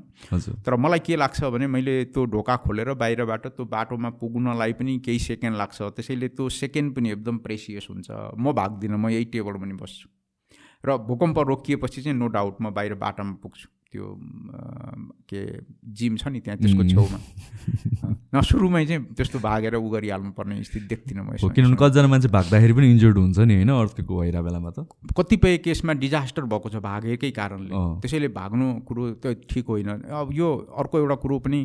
तर 0.65 0.75
मलाई 0.75 0.99
के 0.99 1.15
लाग्छ 1.15 1.43
भने 1.43 1.67
मैले 1.67 2.03
त्यो 2.11 2.25
ढोका 2.29 2.55
खोलेर 2.67 2.93
बाहिरबाट 2.93 3.47
त्यो 3.47 3.65
बाटोमा 3.65 4.09
पुग्नलाई 4.19 4.73
पनि 4.73 4.99
केही 5.05 5.19
सेकेन्ड 5.19 5.57
लाग्छ। 5.57 5.81
त्यसैले 5.81 6.27
त्यो 6.27 6.49
सेकेन्ड 6.49 6.95
पनि 6.95 7.11
एकदम 7.11 7.37
प्रेसियस 7.37 7.87
हुन्छ। 7.89 8.11
म 8.37 8.53
भाग्दिनँ 8.53 8.97
म 8.97 9.09
यही 9.09 9.25
टेबल 9.33 9.53
पनि 9.63 9.73
बस्छु। 9.79 10.22
र 10.83 10.97
भूकम्प 11.07 11.39
रोकिएपछि 11.47 12.01
चाहिँ 12.01 12.17
नो 12.17 12.27
डाउट 12.27 12.55
म 12.61 12.71
बाहिर 12.71 12.93
बाटामा 12.99 13.33
पुग्छु 13.43 13.67
त्यो 13.93 14.05
के 15.29 15.41
जिम 15.95 16.17
छ 16.17 16.27
नि 16.27 16.39
त्यहाँ 16.41 16.57
त्यसको 16.59 16.81
उम्. 16.81 16.89
छेउमा 16.89 17.19
न 18.33 18.41
सुरुमै 18.41 18.85
चाहिँ 18.85 19.03
त्यस्तो 19.15 19.39
भागेर 19.39 19.75
उ 19.77 19.89
गरिहाल्नु 19.89 20.31
पर्ने 20.33 20.63
स्थिति 20.63 20.87
देख्दिनँ 20.89 21.23
म। 21.23 21.37
किनभने 21.37 21.77
कतिजना 21.77 22.07
मान्छे 22.09 22.29
भाग्दाखेरि 22.33 22.73
पनि 22.73 22.87
इन्जर्ड 22.91 23.17
हुन्छ 23.17 23.39
नि 23.45 23.55
होइन 23.55 23.69
अर्थक्वेकको 23.69 24.13
भइरहेको 24.19 24.43
बेलामा 24.43 24.69
त 24.73 24.89
कतिपय 25.13 25.57
केसमा 25.61 25.93
डिजास्टर 26.01 26.43
भएको 26.49 26.69
छ 26.73 26.81
भागेकै 26.81 27.31
कारणले। 27.31 27.73
त्यसैले 28.01 28.27
भाग्नु 28.33 28.67
कुरो 28.89 29.03
त 29.21 29.45
ठिक 29.45 29.65
होइन 29.69 29.89
अब 30.09 30.33
यो 30.33 30.49
अर्को 30.73 30.95
एउटा 30.99 31.15
कुरो 31.21 31.39
पनि 31.45 31.61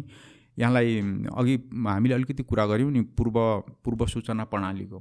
यहाँलाई 0.60 0.88
अघि 1.32 1.54
हामीले 1.88 2.14
अलिकति 2.14 2.42
कुरा 2.44 2.64
गऱ्यौँ 2.66 2.92
नि 2.92 3.00
पूर्व 3.16 3.36
पूर्व 3.82 4.06
सूचना 4.14 4.44
प्रणालीको 4.52 4.98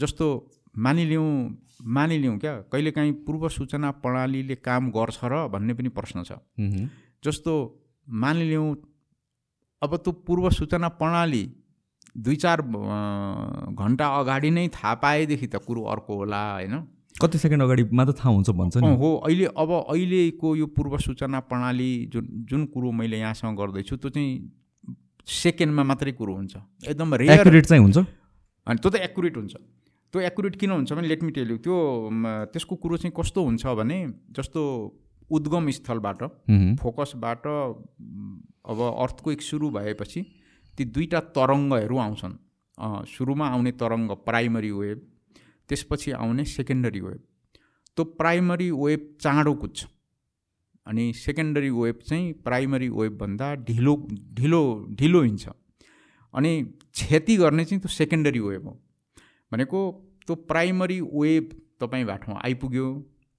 जस्तो 0.00 0.26
मानिलिउँ 0.76 1.30
मानिलिउँ 1.84 2.38
क्या? 2.38 2.54
कहिलेकाहीँ 2.72 3.12
पूर्व 3.26 3.48
सूचना 3.48 3.90
प्रणालीले 4.02 4.54
काम 4.58 4.90
गर्छ 4.90 5.18
र 5.24 5.48
भन्ने 5.48 5.74
पनि 5.74 5.88
प्रश्न 5.88 6.22
छ। 6.22 6.32
जस्तो 7.24 7.52
मानिलिउँ 8.06 8.68
अब 9.82 9.96
त्यो 9.96 10.12
पूर्व 10.26 10.50
सूचना 10.50 10.88
प्रणाली 11.00 11.44
दुई 12.16 12.36
चार 12.36 12.60
घन्टा 12.62 14.06
अगाडि 14.18 14.50
नै 14.50 14.68
थाहा 14.68 14.94
पाएदेखि 15.02 15.46
त 15.46 15.56
कुरो 15.66 15.82
अर्को 15.92 16.14
होला 16.16 16.42
होइन? 16.52 16.74
कति 17.14 17.38
सेकेन्ड 17.38 17.62
अगाडि 17.62 17.82
मात्र 17.92 18.12
थाहा 18.18 18.30
हुन्छ 18.30 18.50
भन्छ 18.50 18.76
नि। 18.76 18.96
हो। 18.96 19.10
अहिले 19.26 19.46
अब 19.54 19.70
अहिलेको 19.86 20.56
यो 20.56 20.66
पूर्व 20.66 20.98
सूचना 20.98 21.40
प्रणाली 21.50 21.90
जुन 22.12 22.24
जुन 22.50 22.66
कुरो 22.74 22.90
मैले 22.90 23.18
यहाँसँग 23.18 23.56
गर्दैछु 23.58 23.96
त्यो 23.96 24.10
चाहिँ 24.10 24.50
सेकेन्डमा 25.26 25.82
मात्रै 25.84 26.12
कुरो 26.12 26.34
हुन्छ। 26.34 26.54
एकदम 26.88 27.14
रेयर 27.14 27.40
एक्युरेट 27.40 27.66
चाहिँ 27.66 27.82
हुन्छ? 27.82 27.98
अनि 28.66 28.78
त्यो 28.78 28.90
त 28.90 28.96
एकुरेट 29.06 29.36
हुन्छ। 29.36 29.54
त्यो 30.14 30.20
एकुरेट 30.22 30.56
किन 30.56 30.70
हुन्छ 30.70 30.92
भने 30.92 31.08
लेट 31.10 31.22
मी 31.26 31.32
टेल 31.36 31.50
यु 31.50 31.56
त्यो 31.66 31.76
त्यसको 32.54 32.74
कुरो 32.82 32.96
चाहिँ 33.02 33.12
कस्तो 33.16 33.44
हुन्छ 33.44 33.66
भने 33.80 33.98
जस्तो 34.38 34.62
उद्गम 35.30 35.70
स्थलबाट 35.76 36.22
फोकसबाट 36.80 37.46
अब 37.46 38.80
अर्थक्वेक 38.82 39.42
सुरु 39.42 39.70
भएपछि 39.76 40.22
ती 40.78 40.84
दुईवटा 40.84 41.20
तरङ्गहरू 41.36 41.96
आउँछन्। 41.98 42.34
सुरुमा 43.08 43.46
आउने 43.48 43.72
तरङ्ग 43.80 44.10
प्राइमरी 44.28 44.70
वेभ 44.78 45.00
त्यसपछि 45.68 46.10
आउने 46.20 46.44
सेकेन्डरी 46.52 47.00
वेभ 47.00 47.20
त्यो 47.96 48.04
प्राइमरी 48.20 48.70
वेभ 48.70 49.02
चाँडो 49.20 49.54
कुद्छ। 49.64 49.86
अनि 50.86 51.12
सेकेन्डरी 51.16 51.70
वेभ 51.70 51.98
चाहिँ 52.08 52.32
प्राइमरी 52.46 52.88
वेभभन्दा 53.00 53.54
ढिलो 53.68 53.94
ढिलो 54.38 54.62
ढिलो 55.00 55.22
हिँड्छ 55.22 55.48
अनि 56.34 56.52
क्षति 56.94 57.36
गर्ने 57.36 57.64
चाहिँ 57.64 57.80
त्यो 57.82 57.94
सेकेन्डरी 57.98 58.40
वेभ 58.40 58.64
हो। 58.66 58.78
भनेको 59.52 59.80
त्यो 60.26 60.34
प्राइमरी 60.34 61.00
वेभ 61.00 61.50
तपाईँ 61.80 62.04
बाटोमा 62.04 62.40
आइपुग्यो 62.44 62.86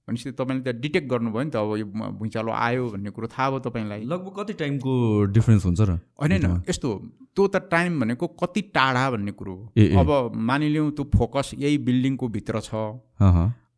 भनेपछि 0.08 0.30
तपाईँले 0.30 0.72
त 0.72 0.76
डिटेक्ट 0.76 1.08
गर्नुभयो 1.08 1.42
नि 1.42 1.50
त 1.50 1.56
अब 1.56 1.76
यो 1.76 1.86
भुइँचालो 1.86 2.52
आयो 2.52 2.88
भन्ने 2.88 3.10
कुरो 3.10 3.26
थाहा 3.26 3.50
भयो 3.50 3.58
तपाईँलाई? 3.58 4.02
लगभग 4.04 4.32
कति 4.38 4.52
टाइमको 4.52 4.92
डिफ्रेन्स 5.24 5.64
हुन्छ 5.64 5.80
र 5.80 5.90
होइन 5.90 6.32
होइन 6.32 6.62
यस्तो 6.68 6.88
त्यो 7.34 7.46
त 7.46 7.56
टाइम 7.56 8.00
भनेको 8.00 8.26
कति 8.26 8.60
टाढा 8.60 9.10
भन्ने 9.10 9.32
कुरो। 9.32 9.54
हो। 9.78 10.00
अब 10.00 10.32
मानिलिउँ 10.34 10.90
त्यो 10.90 11.04
फोकस 11.16 11.50
यही 11.58 11.78
बिल्डिङको 11.78 12.28
भित्र 12.28 12.60
छ। 12.60 12.74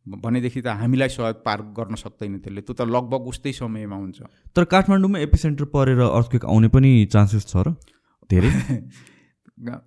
भनेदेखि 0.09 0.61
त 0.61 0.67
हामीलाई 0.67 1.09
सहयोग 1.09 1.35
पार 1.45 1.61
गर्न 1.61 1.95
सक्दैन 1.95 2.37
त्यसले। 2.39 2.61
त्यो 2.61 2.73
त 2.73 2.81
लगभग 2.81 3.21
उस्तै 3.27 3.51
समयमा 3.51 3.95
हुन्छ। 3.95 4.21
तर 4.55 4.63
काठमाडौँमा 4.63 5.19
एपिसेन्टर 5.19 5.65
परेर 5.65 5.99
अर्थक्वेक 5.99 6.45
आउने 6.45 6.67
पनि 6.67 7.05
चान्सेस 7.05 7.45
छ 7.45 7.57
र? 7.57 7.73
धेरै? 8.29 8.51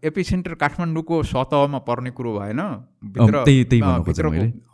एपिसेन्टर 0.05 0.55
काठमाडौँको 0.55 1.23
सतहमा 1.23 1.78
पर्ने 1.89 2.11
कुरो 2.11 2.32
भएन। 2.39 2.61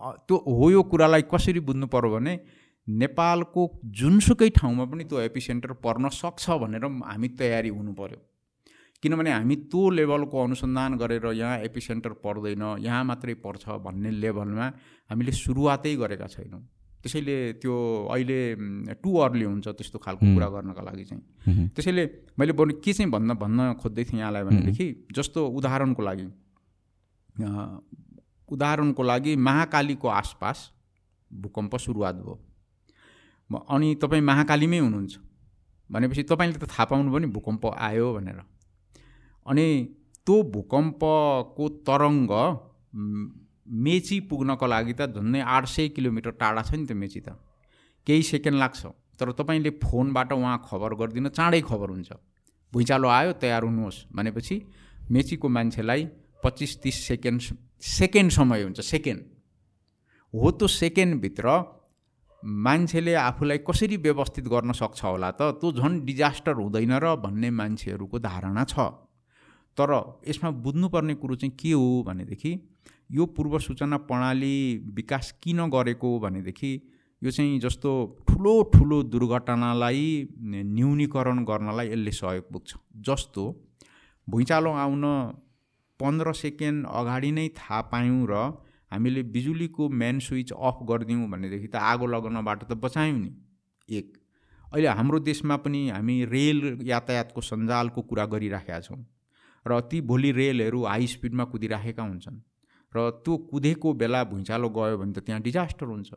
अँ, 0.01 0.13
त्यो 0.29 0.37
हो 0.37 0.71
यो 0.71 0.83
कुरालाई 0.83 1.23
कसरी 1.23 1.61
बुझ्नु 1.61 1.87
पर्यो 1.87 2.11
भने 2.11 2.41
नेपालको 2.89 3.63
जुनसुकै 3.85 4.49
ठाउँमा 4.59 4.85
पनि 4.91 5.05
त्यो 5.05 5.21
एपिसेन्टर 5.21 5.73
पर्न 5.85 6.09
सक्छ 6.09 6.51
भनेर 6.51 6.85
हामी 6.85 7.29
तयारी 7.39 7.69
हुनु 7.69 7.93
पर्यो। 7.93 8.19
किनभने 9.03 9.31
हामी 9.31 9.57
त्यो 9.71 9.91
लेभलको 9.91 10.37
अनुसन्धान 10.45 10.97
गरेर 10.99 11.27
यहाँ 11.33 11.59
एपिसेन्टर 11.69 12.13
पर्दैन 12.25 12.63
यहाँ 12.83 13.05
मात्रै 13.05 13.35
पर्छ 13.45 13.79
भन्ने 13.87 14.11
लेभलमा 14.11 14.67
हामीले 15.11 15.33
सुरुवातै 15.33 15.95
गरेका 15.97 16.27
छैनौँ। 16.27 16.63
त्यसैले 17.03 17.37
त्यो 17.63 17.75
अहिले 18.13 18.39
टु 19.03 19.11
अर्ली 19.25 19.45
हुन्छ 19.45 19.69
त्यस्तो 19.69 19.99
खालको। 19.99 20.25
कुरा 20.35 20.49
गर्नका 20.55 20.83
लागि 20.83 21.05
चाहिँ। 21.05 21.23
त्यसैले 21.75 22.05
मैले 22.39 22.53
बरु 22.59 22.73
के 22.85 22.93
चाहिँ 22.93 23.11
भन्न 23.11 23.35
भन्न 23.39 23.75
खोज्दै 23.81 24.05
थिएँ 24.05 24.21
यहाँलाई 24.21 24.43
भनेदेखि 24.45 24.87
जस्तो 25.17 25.41
उदाहरणको 25.59 26.03
लागि 26.03 26.27
उदाहरणको 28.49 29.03
लागि 29.03 29.33
महाकालीको 29.37 30.09
आसपास 30.09 30.59
भूकम्प 31.31 31.77
सुरुवात 31.77 32.15
भयो। 32.15 32.35
अनि 33.51 33.95
तपाईँ 34.03 34.23
महाकालीमै 34.23 34.79
हुनुहुन्छ। 34.79 35.15
भनेपछि 35.91 36.23
तपाईँले 36.23 36.59
त 36.59 36.65
थाहा 36.69 36.85
पाउनु 36.85 37.13
पनि 37.13 37.27
भूकम्प 37.33 37.65
आयो 37.79 38.07
भनेर। 38.15 38.41
अनि 39.47 39.67
त्यो 40.27 40.37
भूकम्पको 40.55 41.65
तरङ्ग 41.89 42.33
मेची 43.69 44.21
पुग्नको 44.31 44.67
लागि 44.67 44.93
त 44.93 45.13
झन्डै 45.15 45.41
आठ 45.41 45.65
सय 45.69 45.89
किलोमिटर 45.89 46.31
टाढा 46.41 46.63
छ 46.63 46.75
नि 46.75 46.87
त 46.87 46.93
मेची 46.93 47.21
त। 47.21 47.37
केही 48.07 48.23
सेकेन्ड 48.23 48.59
लाग्छ। 48.59 48.87
तर 49.21 49.33
तपाईँले 49.33 49.71
फोनबाट 49.83 50.33
उहाँ 50.33 50.59
खबर 50.65 50.95
गरिदिन 50.95 51.29
चाँडै 51.29 51.61
खबर 51.61 51.89
हुन्छ। 51.91 52.13
भुइँचालो 52.73 53.09
आयो 53.09 53.33
तयार 53.43 53.63
हुनुहोस् 53.65 54.05
भनेपछि 54.13 54.57
मेचीको 55.11 55.49
मान्छेलाई 55.49 56.03
पच्चिस 56.45 56.73
तिस 56.83 56.97
सेकेन्ड 57.09 57.41
सेकेन्ड 57.81 58.31
समय 58.31 58.63
हुन्छ 58.63 58.81
सेकेन्ड। 58.81 59.21
हो 60.35 60.51
त्यो 60.51 60.67
सेकेन्डभित्र 60.69 61.47
मान्छेले 62.43 63.15
आफूलाई 63.15 63.59
कसरी 63.67 63.97
व्यवस्थित 63.97 64.45
गर्न 64.49 64.73
सक्छ 64.73 65.05
होला 65.05 65.31
त 65.31 65.59
त्यो 65.61 65.73
झन् 65.73 66.01
डिजास्टर 66.07 66.55
हुँदैन 66.55 66.93
र 67.03 67.15
भन्ने 67.17 67.51
मान्छेहरूको 67.51 68.19
धारणा 68.19 68.65
छ। 68.65 68.79
तर 69.79 69.91
यसमा 70.29 70.51
बुझ्नुपर्ने 70.65 71.15
कुरो 71.15 71.35
चाहिँ 71.35 71.57
के 71.57 71.73
हो 71.73 72.03
भनेदेखि 72.07 72.53
यो 73.11 73.27
पूर्व 73.27 73.59
सूचना 73.59 73.97
प्रणाली 74.09 74.57
विकास 74.95 75.33
किन 75.43 75.69
गरेको 75.71 76.19
भनेदेखि 76.21 76.73
यो 77.23 77.31
चाहिँ 77.31 77.59
जस्तो 77.61 77.91
ठुलो 78.29 78.63
ठुलो 78.75 79.03
दुर्घटनालाई 79.03 80.07
न्यूनीकरण 80.45 81.45
गर्नलाई 81.45 81.89
यसले 81.89 82.11
सहयोग 82.13 82.53
पुग्छ। 82.53 82.75
जस्तो 83.07 83.45
भुइँचालो 84.29 84.71
आउन 84.85 85.05
पन्ध्र 86.01 86.33
सेकेन्ड 86.33 86.87
अगाडि 86.87 87.31
नै 87.33 87.49
थाहा 87.59 87.81
पायौँ 87.93 88.27
र 88.31 88.35
हामीले 88.93 89.23
बिजुलीको 89.35 89.89
मेन 90.01 90.19
स्विच 90.21 90.53
अफ 90.53 90.79
गरिदिउँ 90.89 91.29
भनेदेखि 91.31 91.69
त 91.69 91.77
आगो 91.77 92.07
लगाउनबाट 92.07 92.63
त 92.65 92.73
बचायौँ 92.85 93.19
नि। 93.19 93.31
एक 93.89 94.17
अहिले 94.73 94.89
हाम्रो 94.89 95.19
देशमा 95.21 95.57
पनि 95.65 95.81
हामी 95.89 96.17
रेल 96.25 96.61
यातायातको 96.85 97.41
सञ्जालको 97.41 98.03
कुरा 98.03 98.25
गरिराखेका 98.33 98.81
छौँ 98.81 99.01
र 99.67 99.81
ती 99.91 100.01
भोलि 100.03 100.31
रेलहरू 100.33 100.85
हाई 100.85 101.07
स्पिडमा 101.07 101.45
कुदिराखेका 101.45 102.03
हुन्छन्। 102.03 102.41
र 102.93 103.11
त्यो 103.25 103.37
कुदेको 103.51 103.93
बेला 103.95 104.23
भुइँचालो 104.25 104.69
गयो 104.69 104.97
भने 104.99 105.13
त 105.13 105.19
त्यहाँ 105.27 105.43
डिजास्टर 105.43 105.87
हुन्छ। 105.87 106.11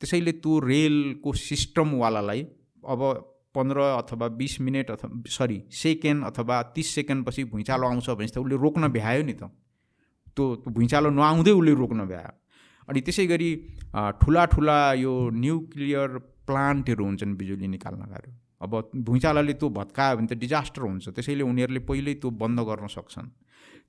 त्यसैले 0.00 0.32
त्यो 0.42 0.52
रेलको 0.60 1.32
सिस्टमवालालाई 1.32 2.42
अब 2.84 3.00
पन्ध्र 3.54 3.78
अथवा 4.02 4.26
बिस 4.38 4.60
मिनट 4.60 4.90
अथवा 4.90 5.10
सरी 5.30 5.58
सेकेन्ड 5.70 6.24
अथवा 6.24 6.56
तिस 6.74 6.94
सेकेन्डपछि 6.94 7.44
भुइँचालो 7.54 7.86
आउँछ 7.86 8.10
भने 8.10 8.28
त 8.28 8.38
उसले 8.38 8.56
रोक्न 8.58 8.88
भ्यायो 8.90 9.22
नि 9.22 9.34
त। 9.34 9.50
त्यो 10.34 10.44
भुइँचालो 10.66 11.10
नआउँदै 11.10 11.52
उसले 11.54 11.72
रोक्न 11.74 12.06
भ्यायो। 12.10 12.32
अनि 12.88 13.00
त्यसै 13.00 13.26
गरी 13.26 13.50
ठुला 14.20 14.44
ठुला 14.52 14.78
यो 14.98 15.12
न्युक्लियर 15.30 16.10
प्लान्टहरू 16.46 17.04
हुन्छन् 17.04 17.36
बिजुली 17.38 17.66
निकाल्नका 17.74 18.18
अब 18.64 18.72
भुइँचालोले 19.06 19.54
त्यो 19.54 19.68
भत्कायो 19.70 20.16
भने 20.16 20.26
त 20.26 20.34
डिजास्टर 20.34 20.82
हुन्छ। 20.82 21.08
त्यसैले 21.14 21.42
उनीहरूले 21.42 21.80
पहिल्यै 21.86 22.14
त्यो 22.20 22.30
बन्द 22.42 22.58
गर्न 22.60 22.86
सक्छन्। 22.90 23.28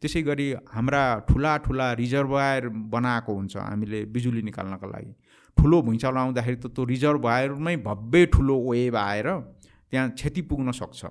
त्यसै 0.01 0.21
गरी 0.21 0.47
हाम्रा 0.73 1.03
ठुला 1.29 1.55
ठुला 1.65 1.87
रिजर्भायर 1.95 2.67
बनाएको 2.93 3.33
हुन्छ 3.35 3.55
हामीले 3.57 3.99
बिजुली 4.13 4.41
निकाल्नका 4.49 4.87
लागि। 4.87 5.13
ठुलो 5.57 5.81
भुइँचालो 5.81 6.19
आउँदाखेरि 6.19 6.57
त 6.57 6.67
त्यो 6.75 6.83
रिजर्भायरमै 6.85 7.75
भव्य 7.87 8.25
ठुलो 8.33 8.55
वेभ 8.69 8.95
आएर 8.95 9.27
त्यहाँ 9.91 10.09
क्षति 10.09 10.41
पुग्न 10.49 10.71
सक्छ। 10.71 11.05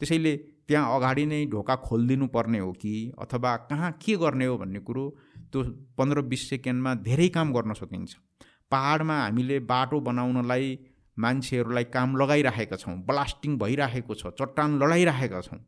त्यसैले 0.00 0.32
त्यहाँ 0.68 0.94
अगाडि 0.96 1.24
नै 1.26 1.44
ढोका 1.52 1.74
खोलिदिनु 1.86 2.26
पर्ने 2.28 2.58
हो 2.58 2.72
कि 2.72 2.92
अथवा 3.18 3.56
कहाँ 3.70 3.90
के 4.02 4.16
गर्ने 4.16 4.46
हो 4.46 4.56
भन्ने 4.58 4.80
कुरो 4.86 5.04
त्यो 5.52 5.62
पन्ध्र 5.98 6.20
बिस 6.30 6.48
सेकेन्डमा 6.50 6.94
धेरै 7.08 7.28
काम 7.36 7.52
गर्न 7.52 7.72
सकिन्छ। 7.74 8.14
पाहाडमा 8.70 9.16
हामीले 9.18 9.58
बाटो 9.66 10.00
बनाउनलाई 10.08 10.78
मान्छेहरूलाई 11.16 11.84
काम 11.90 12.16
लगाइराखेका 12.16 12.76
छौँ 12.76 12.94
ब्लास्टिङ 13.08 13.58
भइराखेको 13.58 14.14
छ 14.14 14.32
चट्टान 14.38 14.78
लडाइराखेका 14.82 15.40
छौँ। 15.40 15.58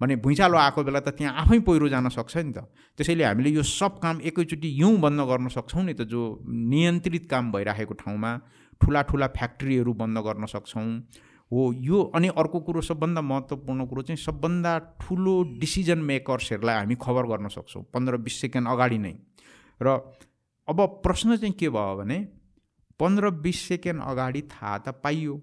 भने 0.00 0.16
भुइँचालो 0.16 0.56
आएको 0.58 0.82
बेला 0.84 1.00
त 1.00 1.08
त्यहाँ 1.12 1.34
आफै 1.42 1.58
पहिरो 1.60 1.88
जान 1.88 2.08
सक्छ 2.08 2.36
नि 2.36 2.52
त। 2.52 2.64
त्यसैले 2.98 3.24
हामीले 3.24 3.50
यो 3.50 3.62
सब 3.62 3.98
काम 4.00 4.20
एकैचोटि 4.22 4.68
युँ 4.80 4.96
बन्द 5.00 5.20
गर्न 5.28 5.48
सक्छौँ 5.48 5.84
नि 5.84 5.94
त 5.94 6.08
जो 6.08 6.20
नियन्त्रित 6.48 7.28
काम 7.30 7.52
भइराखेको 7.52 7.94
ठाउँमा 8.00 8.30
ठुला 8.80 9.02
ठुला 9.08 9.26
फ्याक्ट्रीहरू 9.36 9.92
बन्द 9.92 10.18
गर्न 10.24 10.46
सक्छौँ। 10.46 10.88
हो 11.50 11.60
यो 11.74 11.98
अनि 12.14 12.28
अर्को 12.38 12.60
कुरो 12.62 12.80
सबभन्दा 12.80 13.20
महत्त्वपूर्ण 13.20 13.86
कुरो 13.86 14.02
चाहिँ 14.02 14.16
सबभन्दा 14.16 14.72
ठुलो 15.02 15.34
डिसिजन 15.60 15.98
मेकर्सहरूलाई 16.10 16.76
हामी 16.76 16.94
खबर 16.94 17.26
गर्न 17.26 17.48
सक्छौँ 17.50 17.82
पन्ध्र 17.94 18.16
बिस 18.24 18.40
सेकेन्ड 18.40 18.68
अगाडि 18.68 18.98
नै। 18.98 19.14
र 19.80 19.88
अब 20.68 20.78
प्रश्न 21.02 21.36
चाहिँ 21.36 21.54
के 21.58 21.68
भयो 21.68 21.96
भने 21.98 22.18
पन्ध्र 23.00 23.30
बिस 23.42 23.60
सेकेन्ड 23.68 24.02
अगाडि 24.02 24.42
थाहा 24.52 24.78
त 24.78 24.88
पाइयो। 25.02 25.34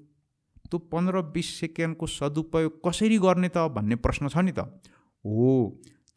त्यो 0.72 0.80
पन्ध्र 0.91 1.22
बिस 1.34 1.48
सेकेन्डको 1.60 2.06
सदुपयोग 2.07 2.80
कसरी 2.85 3.18
गर्ने 3.19 3.49
त 3.49 3.68
भन्ने 3.76 3.95
प्रश्न 4.06 4.27
छ 4.30 4.38
नि 4.38 4.52
त। 4.52 4.60
हो 5.26 5.52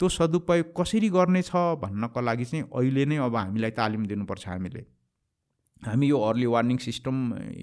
त्यो 0.00 0.08
सदुपयोग 0.10 0.72
कसरी 0.76 1.08
गर्ने 1.10 1.42
छ 1.42 1.56
भन्नको 1.82 2.20
लागि 2.20 2.44
चाहिँ 2.44 2.64
अहिले 2.70 3.04
नै 3.06 3.16
अब 3.26 3.36
हामीलाई 3.36 3.70
तालिम 3.78 4.06
दिनुपर्छ 4.06 4.48
हामीले। 4.48 4.82
हामी 5.82 6.06
यो 6.08 6.18
अर्ली 6.20 6.46
वार्निङ 6.46 6.78
सिस्टम 6.78 7.16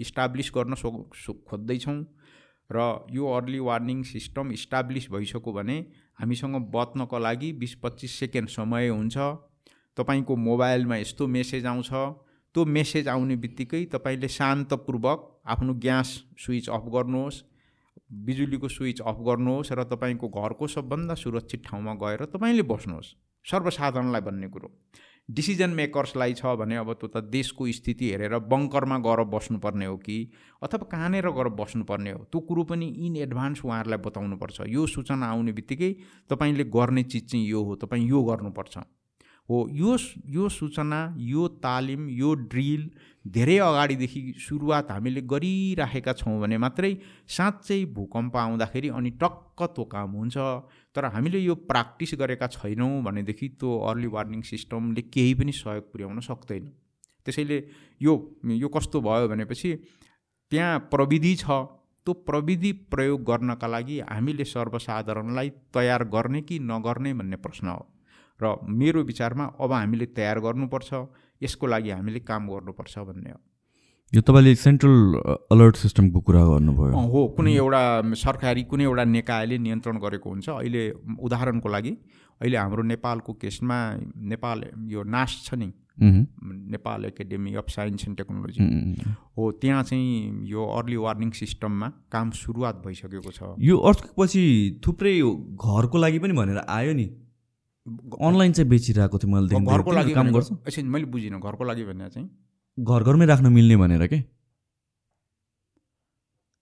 इस्टाब्लिस 0.05 0.51
गर्न 0.55 0.75
सो 0.75 1.33
खोज्दैछौँ 1.49 1.99
र 2.69 2.77
यो 3.11 3.25
अर्ली 3.33 3.59
वार्निङ 3.63 4.03
सिस्टम 4.03 4.51
इस्टाब्लिस 4.51 5.09
भइसक्यो 5.11 5.53
भने 5.53 5.77
हामीसँग 6.19 6.55
बच्नको 6.73 7.17
लागि 7.19 7.51
बिस 7.61 7.75
पच्चिस 7.83 8.19
सेकेन्ड 8.19 8.49
समय 8.49 8.87
हुन्छ। 8.89 9.17
तपाईँको 9.97 10.35
मोबाइलमा 10.37 10.95
यस्तो 10.97 11.27
मेसेज 11.27 11.65
आउँछ 11.65 11.91
त्यो 12.57 12.65
मेसेज 12.65 13.07
आउने 13.07 13.35
बित्तिकै 13.37 13.83
तपाईँले 13.85 14.27
शान्तपूर्वक 14.27 15.25
आफ्नो 15.45 15.73
ग्यास 15.77 16.13
स्विच 16.41 16.69
अफ 16.69 16.85
गर्नुहोस् 16.93 17.37
बिजुलीको 18.25 18.67
स्विच 18.67 19.01
अफ 19.01 19.17
गर्नुहोस् 19.27 19.71
र 19.71 19.83
तपाईँको 19.93 20.27
घरको 20.41 20.67
सबभन्दा 20.67 21.15
सुरक्षित 21.15 21.63
ठाउँमा 21.65 21.93
गएर 22.01 22.25
तपाईँले 22.33 22.63
बस्नुहोस्। 22.65 23.13
सर्वसाधारणलाई 23.45 24.21
भन्ने 24.21 24.47
कुरो। 24.47 24.71
डिसिजन 25.29 25.69
मेकर्सलाई 25.69 26.33
छ 26.33 26.57
भने 26.57 26.75
अब 26.81 26.93
त्यो 26.93 27.07
त 27.13 27.23
देशको 27.29 27.71
स्थिति 27.71 28.09
हेरेर 28.09 28.37
बङ्करमा 28.49 28.97
गएर 29.05 29.23
बस्नुपर्ने 29.29 29.85
हो 29.85 29.97
कि 29.97 30.17
अथवा 30.63 30.89
कहाँनिर 30.89 31.29
गएर 31.29 31.49
बस्नुपर्ने 31.61 32.11
हो? 32.11 32.25
त्यो 32.31 32.41
कुरो 32.41 32.63
पनि 32.63 32.87
इन 33.05 33.15
एडभान्स 33.17 33.65
उहाँहरूलाई 33.65 34.01
बताउनुपर्छ। 34.01 34.61
यो 34.67 34.87
सूचना 34.87 35.25
आउने 35.29 35.51
बित्तिकै 35.51 35.95
तपाईँले 36.29 36.63
गर्ने 36.73 37.03
चिज 37.03 37.29
चाहिँ 37.29 37.47
यो 37.47 37.63
हो 37.63 37.75
तपाईँ 37.75 38.07
यो 38.09 38.23
गर्नुपर्छ। 38.23 38.77
हो 39.49 39.67
यो 39.71 39.97
यो 40.27 40.47
सूचना 40.49 40.99
यो 41.17 41.47
तालिम 41.63 42.09
यो 42.09 42.33
ड्रिल 42.51 42.89
धेरै 43.25 43.57
अगाडिदेखि 43.57 44.21
सुरुवात 44.39 44.91
हामीले 44.91 45.21
गरिराखेका 45.33 46.13
छौँ 46.13 46.39
भने 46.41 46.57
मात्रै 46.57 46.91
साँच्चै 47.37 47.79
भूकम्प 47.95 48.35
आउँदाखेरि 48.37 48.89
अनि 48.89 49.09
टक्क 49.23 49.63
त्यो 49.75 49.83
काम 49.85 50.11
हुन्छ। 50.11 50.37
तर 50.95 51.05
हामीले 51.05 51.39
यो 51.39 51.55
प्र्याक्टिस 51.69 52.13
गरेका 52.19 52.47
छैनौँ 52.47 52.91
भनेदेखि 53.03 53.47
त्यो 53.59 53.77
अर्ली 53.89 54.07
वार्निङ 54.07 54.41
सिस्टमले 54.51 55.01
केही 55.13 55.33
पनि 55.33 55.51
सहयोग 55.53 55.91
पुर्याउन 55.91 56.19
सक्दैन। 56.19 56.65
त्यसैले 57.25 57.57
यो 58.01 58.13
यो 58.43 58.67
कस्तो 58.67 59.01
भयो 59.01 59.27
भनेपछि 59.27 59.75
त्यहाँ 60.51 60.79
प्रविधि 60.91 61.35
छ। 61.35 61.45
त्यो 62.07 62.13
प्रविधि 62.27 62.71
प्रयोग 62.91 63.23
गर्नका 63.23 63.67
लागि 63.67 63.99
हामीले 63.99 64.45
सर्वसाधारणलाई 64.45 65.49
तयार 65.75 66.03
गर्ने 66.07 66.41
कि 66.41 66.59
नगर्ने 66.63 67.13
भन्ने 67.13 67.37
प्रश्न 67.37 67.67
हो। 67.67 67.83
र 68.39 68.55
मेरो 68.79 69.03
विचारमा 69.03 69.45
अब 69.61 69.71
हामीले 69.73 70.05
तयार 70.17 70.39
गर्नुपर्छ 70.39 70.89
यसको 71.41 71.67
लागि 71.67 71.89
हामीले 71.89 72.19
काम 72.21 72.47
गर्नुपर्छ 72.47 72.97
भन्ने 72.99 73.31
हो। 73.31 73.39
यो 74.13 74.21
तपाईँले 74.21 74.53
सेन्ट्रल 74.55 74.95
अलर्ट 75.51 75.75
सिस्टमको 75.75 76.19
कुरा 76.27 76.43
गर्नुभयो। 76.47 76.99
हो 77.11 77.27
कुनै 77.37 77.53
एउटा 77.55 77.81
सरकारी 78.15 78.63
कुनै 78.71 78.83
एउटा 78.83 79.03
निकायले 79.03 79.57
नियन्त्रण 79.57 79.97
गरेको 79.99 80.29
हुन्छ। 80.29 80.49
अहिले 80.49 80.83
उदाहरणको 81.19 81.69
लागि 81.69 81.91
अहिले 82.41 82.57
हाम्रो 82.57 82.83
नेपालको 82.93 83.33
केसमा 83.41 83.77
नेपाल 84.31 84.63
यो 84.93 85.03
नास 85.03 85.43
छ 85.45 85.59
नि। 85.59 85.69
Nepal 85.97 87.05
Academy 87.05 87.53
of 87.57 87.69
Science 87.73 88.07
and 88.07 88.17
Technology. 88.17 88.61
हो 89.37 89.51
त्यहाँ 89.61 89.83
चाहिँ 89.83 90.45
यो 90.45 90.65
अर्ली 90.77 90.95
वार्निङ 90.95 91.31
सिस्टममा 91.33 91.87
काम 92.13 92.31
सुरुवात 92.37 92.75
भइसकेको 92.85 93.31
छ। 93.31 93.55
यो 93.59 93.77
अर्थपछि 93.91 94.43
थुप्रै 94.85 95.19
घरको 95.19 95.97
लागि 95.97 96.19
पनि 96.19 96.33
भनेर 96.37 96.61
आयो 96.69 96.93
नि। 96.93 97.07
अनलाइन 97.87 98.51
चाहिँ 98.51 98.69
बेचिरहेको 98.69 99.17
थियो 99.17 99.31
मैले 99.31 99.47
घरको 99.55 99.91
थिएँ। 99.91 99.97
लागि 99.99 100.13
काम 100.13 100.31
गर्छ? 100.31 100.49
एकछिन 100.67 100.87
मैले 100.87 101.05
बुझिनँ 101.11 101.39
घरको 101.39 101.63
लागि 101.63 101.83
भने 101.91 102.09
चाहिँ? 102.09 102.27
घर 102.77 103.03
घरमै 103.03 103.25
राख्न 103.25 103.47
मिल्ने 103.53 103.75
भनेर 103.77 104.07
के? 104.07 104.19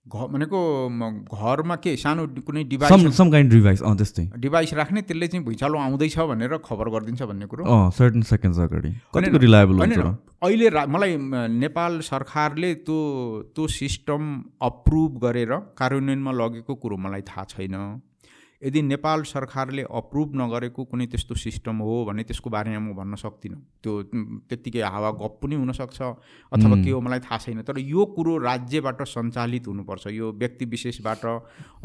घ 0.06 0.16
भनेको 0.30 0.60
घरमा 1.34 1.76
के 1.82 1.96
सानो 1.98 2.24
कुनै 2.46 2.64
some 2.64 2.70
device 2.70 3.18
some 3.18 3.30
kind 3.32 3.52
device 3.52 3.82
अँ 3.82 3.96
त्यस्तै। 3.98 4.26
डिभाइस 4.38 4.74
राख्ने 4.78 5.02
त्यसले 5.02 5.28
चाहिँ 5.28 5.44
भुइँचालो 5.46 5.78
आउँदैछ 5.82 6.18
भनेर 6.30 6.58
खबर 6.62 6.90
गरिदिन्छ 6.94 7.22
भन्ने 7.26 7.46
कुरो? 7.50 7.64
सर्टन 7.90 8.22
सेकेन्ड्स 8.22 8.60
अगाडि। 8.70 8.92
कतिको 9.10 9.38
रिलायबल 9.42 9.76
हुन्छ 9.82 9.98
अहिले 10.46 10.70
मलाई 10.70 11.18
नेपाल 11.58 12.00
सरकारले 12.06 12.74
त्यो 12.86 12.98
त्यो 13.56 13.68
सिस्टम 13.82 14.22
अप्रुभ 14.62 15.12
गरेर 15.26 15.52
कार्यान्वयनमा 15.74 16.32
लगेको 16.32 16.76
कुरो 16.76 16.98
मलाई 17.02 17.22
थाहा 17.26 17.44
छैन। 17.50 17.76
यदि 18.66 18.82
नेपाल 18.82 19.22
सरकारले 19.30 19.84
अप्रुभ 19.94 20.36
नगरेको 20.36 20.84
कुनै 20.90 21.06
त्यस्तो 21.06 21.36
सिस्टम 21.38 21.78
हो 21.86 21.96
भने 22.06 22.24
त्यसको 22.26 22.50
बारेमा 22.50 22.80
म 22.82 22.94
भन्न 22.98 23.16
सक्दिनँ। 23.16 23.60
त्यो 23.84 23.92
त्यत्तिकै 24.50 24.82
हावा 24.82 25.12
गफ 25.22 25.34
पनि 25.42 25.56
हुनसक्छ 25.56 26.02
अथवा 26.02 26.76
के 26.82 26.90
हो 26.90 27.00
मलाई 27.02 27.20
थाहा 27.22 27.38
छैन। 27.46 27.62
तर 27.62 27.78
यो 27.78 28.06
कुरो 28.18 28.38
राज्यबाट 28.42 29.02
सञ्चालित 29.06 29.68
हुनुपर्छ। 29.68 30.08
यो 30.18 30.32
व्यक्ति 30.34 30.66
विशेषबाट 30.66 31.26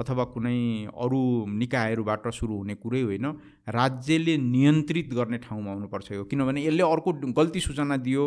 अथवा 0.00 0.24
कुनै 0.32 0.88
अरू 0.88 1.20
निकायहरूबाट 1.60 2.28
सुरु 2.32 2.56
हुने 2.56 2.74
कुरै 2.80 3.02
होइन। 3.02 3.26
राज्यले 3.68 4.36
नियन्त्रित 4.40 5.12
गर्ने 5.14 5.38
ठाउँमा 5.44 5.70
हुनुपर्छ 5.72 6.12
यो। 6.12 6.24
किनभने 6.24 6.64
यसले 6.64 6.82
अर्को 6.82 7.12
गल्ती 7.36 7.60
सूचना 7.60 7.96
दियो 8.00 8.24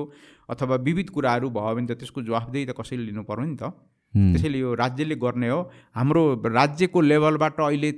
अथवा 0.49 0.75
विविध 0.85 1.09
कुराहरू 1.09 1.49
भयो 1.49 1.75
भने 1.75 1.87
त 1.89 1.97
त्यसको 1.97 2.21
जवाफदेही 2.21 2.65
त 2.65 2.77
कसैले 2.77 3.03
लिनु 3.09 3.23
पर्यो 3.25 3.45
नि 3.49 3.57
त। 3.57 3.73
त्यसैले 4.13 4.59
यो 4.59 4.73
राज्यले 4.73 5.15
गर्ने 5.15 5.49
हो। 5.49 5.59
हाम्रो 5.95 6.23
राज्यको 6.45 7.01
लेभलबाट 7.01 7.59
अहिले 7.61 7.91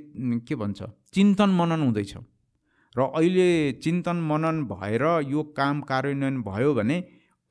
के 0.48 0.54
भन्छ? 0.54 0.82
चिन्तन 1.12 1.50
मनन 1.50 1.80
हुँदैछ। 1.82 2.14
र 2.96 3.00
अहिले 3.02 3.72
चिन्तन 3.84 4.16
मनन 4.24 4.64
भएर 4.64 5.04
यो 5.28 5.42
काम 5.56 5.80
कार्यान्वयन 5.82 6.42
भयो 6.42 6.74
भने 6.74 6.96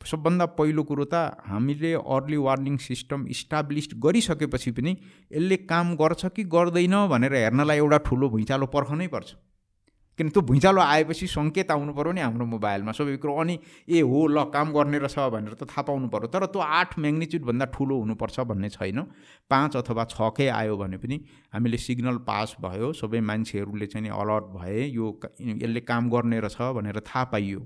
सबभन्दा 0.02 0.46
पहिलो 0.58 0.84
कुरो 0.84 1.06
त 1.06 1.42
हामीले 1.46 1.94
अर्ली 1.98 2.38
वार्निङ 2.38 2.78
सिस्टम 2.78 3.26
इस्टाब्लिस 3.28 3.88
गरिसकेपछि 3.98 4.72
पनि 4.72 4.92
यसले 5.32 5.58
काम 5.66 5.96
गर्छ 5.96 6.26
कि 6.26 6.44
गर्दैन 6.46 6.96
भनेर 7.10 7.34
हेर्नलाई 7.36 7.78
एउटा 7.78 7.98
ठुलो 8.06 8.30
भुइँचालो 8.30 8.66
पर्खनै 8.70 9.08
पर्छ। 9.08 9.30
किन 10.18 10.30
त्यो 10.30 10.42
भुइँचालो 10.42 10.82
आएपछि 10.82 11.28
सङ्केत 11.28 11.72
आउनु 11.72 11.94
पऱ्यो 11.94 12.12
नि 12.12 12.22
हाम्रो 12.22 12.46
मोबाइलमा। 12.48 12.92
सबै 12.92 13.16
कुरो 13.20 13.36
अनि 13.36 13.56
ए 13.90 14.00
हो 14.02 14.20
ल 14.28 14.44
काम 14.50 14.72
गर्ने 14.72 14.98
रहेछ 15.04 15.20
भनेर 15.36 15.54
त 15.60 15.68
थाहा 15.68 15.82
पाउनु 15.92 16.08
पऱ्यो 16.08 16.28
तर 16.32 16.46
त्यो 16.56 16.62
आठ 16.62 17.00
म्याग्निच्युडभन्दा 17.00 17.66
ठुलो 17.76 17.96
हुनुपर्छ 18.00 18.40
भन्ने 18.48 18.70
छैन। 18.72 19.00
पाँच 19.52 19.76
अथवा 19.76 20.04
छकै 20.16 20.48
आयो 20.56 20.78
भने 20.78 20.98
पनि 20.98 21.20
हामीले 21.54 21.78
सिग्नल 21.78 22.18
पास 22.24 22.56
भयो 22.64 22.94
सबै 22.96 23.20
मान्छेहरूले 23.20 23.88
चाहिँ 23.92 24.10
अलर्ट 24.10 24.46
भए 24.56 24.88
यो 24.88 25.06
यसले 25.60 25.82
काम 25.84 26.10
गर्ने 26.10 26.40
रहेछ 26.40 26.62
भनेर 26.80 27.00
थाहा 27.04 27.24
पाइयो। 27.36 27.60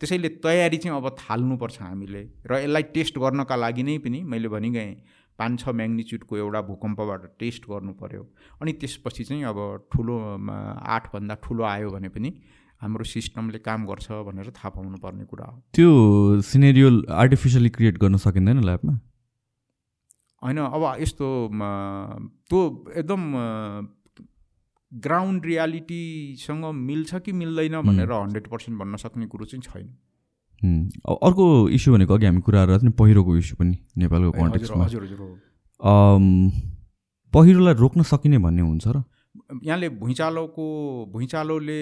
त्यसैले 0.00 0.28
तयारी 0.44 0.76
चाहिँ 0.78 0.96
अब 0.96 1.08
थाल्नुपर्छ 1.18 1.80
हामीले 1.82 2.22
र 2.46 2.52
यसलाई 2.62 2.82
टेस्ट 2.94 3.18
गर्नका 3.18 3.56
लागि 3.56 3.82
नै 3.82 3.96
पनि 3.98 4.22
मैले 4.22 4.48
भनिगएँ। 4.48 4.94
पाँच 5.38 5.60
छ 5.60 5.74
म्याग्निच्युडको 5.80 6.36
एउटा 6.36 6.60
भूकम्पबाट 6.68 7.26
टेस्ट 7.40 7.68
गर्नु 7.70 7.92
पऱ्यो 8.00 8.22
अनि 8.62 8.72
त्यसपछि 8.80 9.24
चाहिँ 9.24 9.44
अब 9.50 9.58
ठुलो 9.92 10.14
आठभन्दा 10.96 11.34
ठुलो 11.44 11.64
आयो 11.64 11.90
भने 11.90 12.08
पनि 12.14 12.30
हाम्रो 12.82 13.04
सिस्टमले 13.10 13.58
काम 13.58 13.86
गर्छ 13.86 14.06
भनेर 14.26 14.50
थाहा 14.56 14.70
पाउनु 14.70 14.98
पर्ने 15.02 15.24
कुरा 15.24 15.46
हो। 15.46 15.56
त्यो 15.74 16.40
सिनेरियो 16.48 16.88
आर्टिफिसियली 17.22 17.70
क्रिएट 17.76 17.98
गर्न 17.98 18.16
सकिँदैन 18.24 18.58
ल्याबमा? 18.64 18.94
होइन 20.42 20.58
अब 20.58 20.84
यस्तो 21.00 21.26
त्यो 22.50 22.60
एकदम 22.96 23.22
ग्राउन्ड 24.92 25.46
रियालिटीसँग 25.46 26.64
मिल्छ 26.74 27.14
कि 27.24 27.32
मिल्दैन 27.40 27.80
भनेर 27.88 28.12
हन्ड्रेड 28.12 28.46
पर्सेन्ट 28.48 28.78
भन्न 28.80 28.96
सक्ने 28.96 29.26
कुरो 29.26 29.44
चाहिँ 29.44 29.62
छैन। 29.62 29.88
अर्को 30.62 31.68
इस्यु 31.70 31.94
भनेको 31.94 32.14
अघि 32.14 32.26
हामी 32.26 32.40
कुरा 32.40 32.64
गरेर 32.66 32.90
पहिरोको 32.98 33.36
इस्यु 33.36 33.56
पनि 33.58 33.76
नेपालको 33.98 34.30
कन्टेक्समा। 34.32 34.84
पहिरोलाई 37.32 37.74
रोक्न 37.74 38.02
सकिने 38.02 38.38
भन्ने 38.38 38.62
हुन्छ 38.62 38.86
र? 38.88 39.02
यहाँले 39.64 39.88
भुइँचालोको 39.88 40.64
भुइँचालोले 41.12 41.80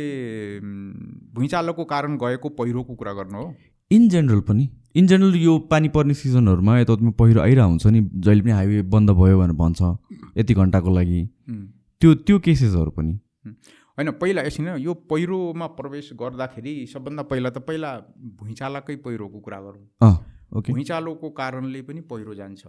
भुइँचालोको 1.35 1.85
कारण 1.85 2.17
गएको 2.19 2.49
पहिरोको 2.59 2.95
कुरा 2.95 3.13
गर्नु 3.13 3.39
हो। 3.39 3.55
इन 3.91 4.09
जेनरल 4.09 4.41
पनि। 4.41 4.69
इन 4.97 5.07
जेनरल 5.07 5.35
यो 5.37 5.59
पानी 5.71 5.89
पर्ने 5.89 6.15
सिजनहरूमा 6.15 6.79
यताउतिमा 6.79 7.11
पहिरो 7.19 7.41
आइरहेको 7.41 7.69
हुन्छ 7.69 7.87
नि 7.87 8.01
जहिले 8.01 8.43
पनि 8.43 8.53
हाइवे 8.53 8.83
बन्द 8.93 9.11
भयो 9.11 9.39
भनेर 9.39 9.57
भन्छ 9.57 9.81
यति 10.39 10.55
घन्टाको 10.55 10.91
लागि। 10.95 11.21
त्यो 12.03 12.15
त्यो 12.27 12.39
केसेसहरू 12.39 12.91
पनि। 12.91 13.15
होइन 13.99 14.11
पहिला 14.21 14.43
एकछिन 14.43 14.69
यो 14.79 14.95
पहिरोमा 15.11 15.67
प्रवेश 15.77 16.11
गर्दाखेरि 16.21 16.75
सबभन्दा 16.87 17.23
पहिला 17.33 17.51
त 17.51 17.59
पहिला 17.69 17.91
भुइँचालोकै 18.41 18.97
पहिरोको 19.05 19.39
कुरा 19.41 19.61
गरौँ। 19.61 20.13
ओके। 20.53 20.73
भुइँचालोको 20.73 21.31
कारणले 21.31 21.81
पनि 21.83 22.01
पहिरो 22.11 22.35
जान्छ 22.35 22.63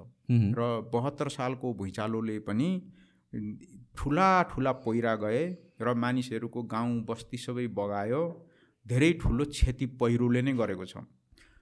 र 0.57 0.61
बहत्तर 0.93 1.27
सालको 1.29 1.73
भुइँचालोले 1.73 2.37
पनि 2.47 2.69
ठुला 3.97 4.29
ठुला 4.51 4.71
पहिरा 4.85 5.15
गए 5.23 5.43
र 5.81 5.93
मानिसहरूको 5.93 6.63
गाउँ 6.63 7.03
बस्ती 7.05 7.37
सबै 7.37 7.67
बगायो। 7.75 8.23
धेरै 8.85 9.11
ठुलो 9.21 9.45
क्षति 9.45 9.85
पहिरोले 9.99 10.41
नै 10.41 10.53
गरेको 10.53 10.85
छ। 10.85 11.03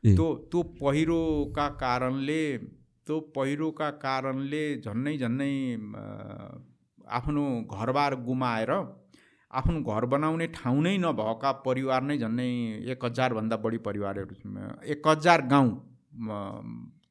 त्यो 0.04 0.28
त्यो 0.52 0.62
पहिरोका 0.78 1.68
कारणले 1.82 2.42
त्यो 3.08 3.20
पहिरोका 3.36 3.90
कारणले 4.04 4.64
झन्नै 4.78 5.18
झन्नै 5.18 5.54
आफ्नो 7.18 7.44
घरबार 7.70 8.16
गुमाएर 8.22 8.72
आफ्नो 9.56 9.80
घर 9.82 10.06
बनाउने 10.06 10.48
ठाउँ 10.56 10.82
नै 10.84 10.98
नभएका 10.98 11.52
परिवार 11.65 12.02
नै 12.03 12.18
झन्नै 12.18 12.48
एक 12.91 13.06
हजारभन्दा 13.06 13.57
बढी 13.57 13.77
परिवारहरू। 13.88 14.36
एक 14.86 15.07
हजार 15.07 15.41
गाउँ 15.48 15.69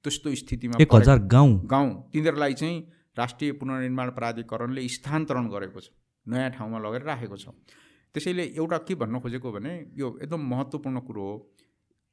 त्यस्तो 0.04 0.34
स्थितिमा 0.34 0.82
एक 0.82 0.94
हजार 0.94 1.18
गाउँ? 1.34 1.52
गाउँ। 1.66 1.90
तिनीहरूलाई 2.12 2.54
चाहिँ 2.54 2.76
राष्ट्रिय 3.16 3.52
पुनर्निर्माण 3.60 4.10
प्राधिकरणले 4.10 4.88
स्थानान्तरण 4.88 5.48
गरेको 5.48 5.80
छ। 5.80 5.88
नयाँ 6.26 6.50
ठाउँमा 6.50 6.78
लगेर 6.78 7.02
राखेको 7.02 7.36
छ। 7.36 7.48
त्यसैले 8.14 8.44
एउटा 8.56 8.78
के 8.86 8.94
भन्न 8.94 9.20
खोजेको 9.20 9.52
भने 9.52 9.72
यो 9.96 10.08
एकदम 10.22 10.40
महत्त्वपूर्ण 10.50 11.00
कुरो 11.00 11.22
हो। 11.22 11.36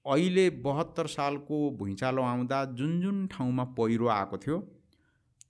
अहिले 0.05 0.49
बहत्तर 0.65 1.07
सालको 1.07 1.57
भुइँचालो 1.77 2.21
आउँदा 2.23 2.63
जुन 2.73 3.01
जुन 3.01 3.17
ठाउँमा 3.27 3.63
पहिरो 3.77 4.07
आएको 4.09 4.37
थियो 4.37 4.57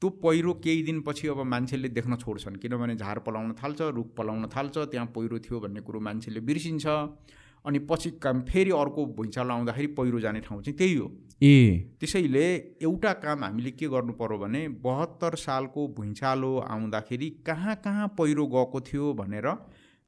त्यो 0.01 0.09
पहिरो 0.09 0.53
केही 0.63 0.81
दिनपछि 0.83 1.27
अब 1.27 1.39
मान्छेले 1.45 1.89
देख्न 1.89 2.15
छोड्छन्। 2.17 2.55
किनभने 2.57 2.95
झार 2.95 3.19
पलाउन 3.19 3.53
थाल्छ 3.53 3.81
रुख 3.93 4.07
पलाउन 4.17 4.47
थाल्छ 4.49 4.77
त्यहाँ 4.77 5.07
पहिरो 5.15 5.39
थियो 5.39 5.59
भन्ने 5.59 5.81
कुरो 5.81 5.99
मान्छेले 5.99 6.39
बिर्सिन्छ। 6.41 6.85
अनि 7.65 7.79
पछि 7.79 8.09
काम 8.17 8.41
फेरि 8.41 8.71
अर्को 8.73 9.05
भुइँचालो 9.17 9.53
आउँदाखेरि 9.53 9.87
पहिरो 9.93 10.19
जाने 10.19 10.39
ठाउँ 10.41 10.61
चाहिँ 10.63 10.77
त्यही 10.77 10.95
हो। 10.95 11.11
ए। 11.43 11.93
त्यसैले 11.99 12.45
एउटा 12.81 13.13
काम 13.21 13.43
हामीले 13.43 13.71
के 13.71 13.87
गर्नु 13.87 14.13
पर्यो 14.17 14.37
भने 14.37 14.67
बहत्तर 14.81 15.35
सालको 15.37 15.87
भुइँचालो 15.97 16.57
आउँदाखेरि 16.57 17.29
कहाँ 17.45 17.75
कहाँ 17.85 18.07
पहिरो 18.17 18.45
गएको 18.47 18.81
थियो 18.81 19.13
भनेर 19.13 19.47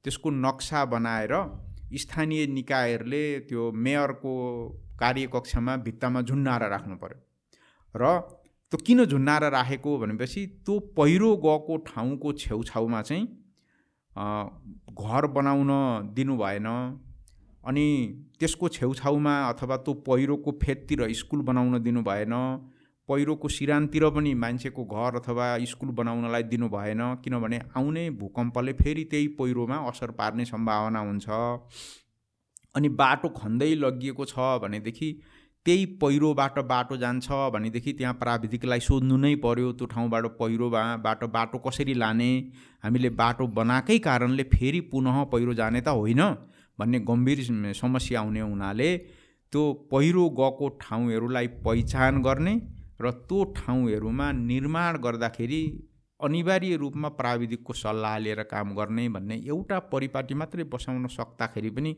त्यसको 0.06 0.30
नक्सा 0.30 0.86
बनाएर 0.86 1.34
स्थानीय 1.94 2.46
निकायहरूले 2.48 3.24
त्यो 3.50 3.72
मेयरको 3.72 4.34
कार्यकक्षमा 5.00 5.76
भित्तामा 5.86 6.22
झुन्नाएर 6.22 6.70
राख्नु 6.70 6.96
पर्यो। 6.96 7.20
र 7.96 8.42
त्यो 8.74 8.82
किन 8.86 9.04
झुन्नाएर 9.06 9.44
राखेको 9.54 9.98
भनेपछि 9.98 10.46
त्यो 10.66 10.80
पहिरो 10.98 11.30
गएको 11.38 11.76
ठाउँको 11.88 12.32
छेउछाउमा 12.34 13.02
चाहिँ 13.02 13.26
घर 14.92 15.28
बनाउन 15.36 15.70
दिनु 16.14 16.38
भएन 16.38 16.68
अनि 17.64 17.86
त्यसको 18.40 18.70
छेउछाउमा 18.70 19.34
अथवा 19.50 19.78
त्यो 19.78 19.94
पहिरोको 20.08 20.52
फेदतिर 20.64 21.06
स्कुल 21.14 21.42
बनाउन 21.42 21.82
दिनु 21.84 22.02
भएन 22.02 22.34
पहिरोको 23.10 23.48
सिरानतिर 23.48 24.10
पनि 24.10 24.34
मान्छेको 24.36 24.86
घर 24.86 25.20
अथवा 25.22 25.46
स्कुल 25.66 25.90
बनाउनलाई 25.94 26.44
दिनु 26.50 26.70
भएन 26.70 27.04
किनभने 27.24 27.60
आउने 27.78 28.10
भूकम्पले 28.18 28.74
फेरि 28.74 29.04
त्यही 29.04 29.28
पहिरोमा 29.38 29.78
असर 29.90 30.12
पार्ने 30.18 30.46
सम्भावना 30.46 31.00
हुन्छ। 31.00 31.30
अनि 32.76 32.90
बाटो 32.98 33.30
खन्दै 33.38 33.74
लगिएको 33.76 34.26
छ 34.26 34.50
भनेदेखि 34.62 35.10
त्यही 35.66 35.86
पहिरोबाट 36.02 36.60
बाटो 36.68 36.96
जान्छ 36.98 37.28
भनेदेखि 37.54 37.92
त्यहाँ 37.94 38.14
प्राविधिकलाई 38.14 38.80
सोध्नु 38.80 39.18
नै 39.18 39.36
पर्यो 39.44 39.72
त्यो 39.74 39.86
ठाउँबाट 39.94 40.26
पहिरो 40.40 40.70
बा 40.70 40.82
बाटो 41.06 41.28
बाटो 41.28 41.58
कसरी 41.66 41.94
लाने? 41.94 42.32
हामीले 42.84 43.10
बाटो 43.22 43.48
बनाएकै 43.60 43.98
कारणले 44.00 44.44
फेरि 44.54 44.80
पुनः 44.92 45.24
पहिरो 45.32 45.54
जाने 45.54 45.82
त 45.82 45.88
होइन 45.90 46.22
भन्ने 46.80 47.00
गम्भीर 47.10 47.40
समस्या 47.74 48.20
हुने 48.20 48.42
हुनाले 48.42 48.90
त्यो 49.54 49.62
पहिरो 49.92 50.24
गएको 50.40 50.68
ठाउँहरूलाई 50.82 51.48
पहिचान 51.66 52.22
गर्ने 52.22 52.54
र 53.02 53.12
त्यो 53.24 53.44
ठाउँहरूमा 53.58 54.32
निर्माण 54.32 54.98
गर्दाखेरि 54.98 55.62
अनिवार्य 56.20 56.76
रूपमा 56.76 57.10
प्राविधिकको 57.20 57.74
सल्लाह 57.74 58.18
लिएर 58.18 58.42
काम 58.52 58.74
गर्ने 58.76 59.08
भन्ने 59.10 59.36
एउटा 59.48 59.80
परिपाटी 59.94 60.34
मात्रै 60.34 60.64
बसाउन 60.74 61.08
सक्दाखेरि 61.16 61.70
पनि 61.70 61.96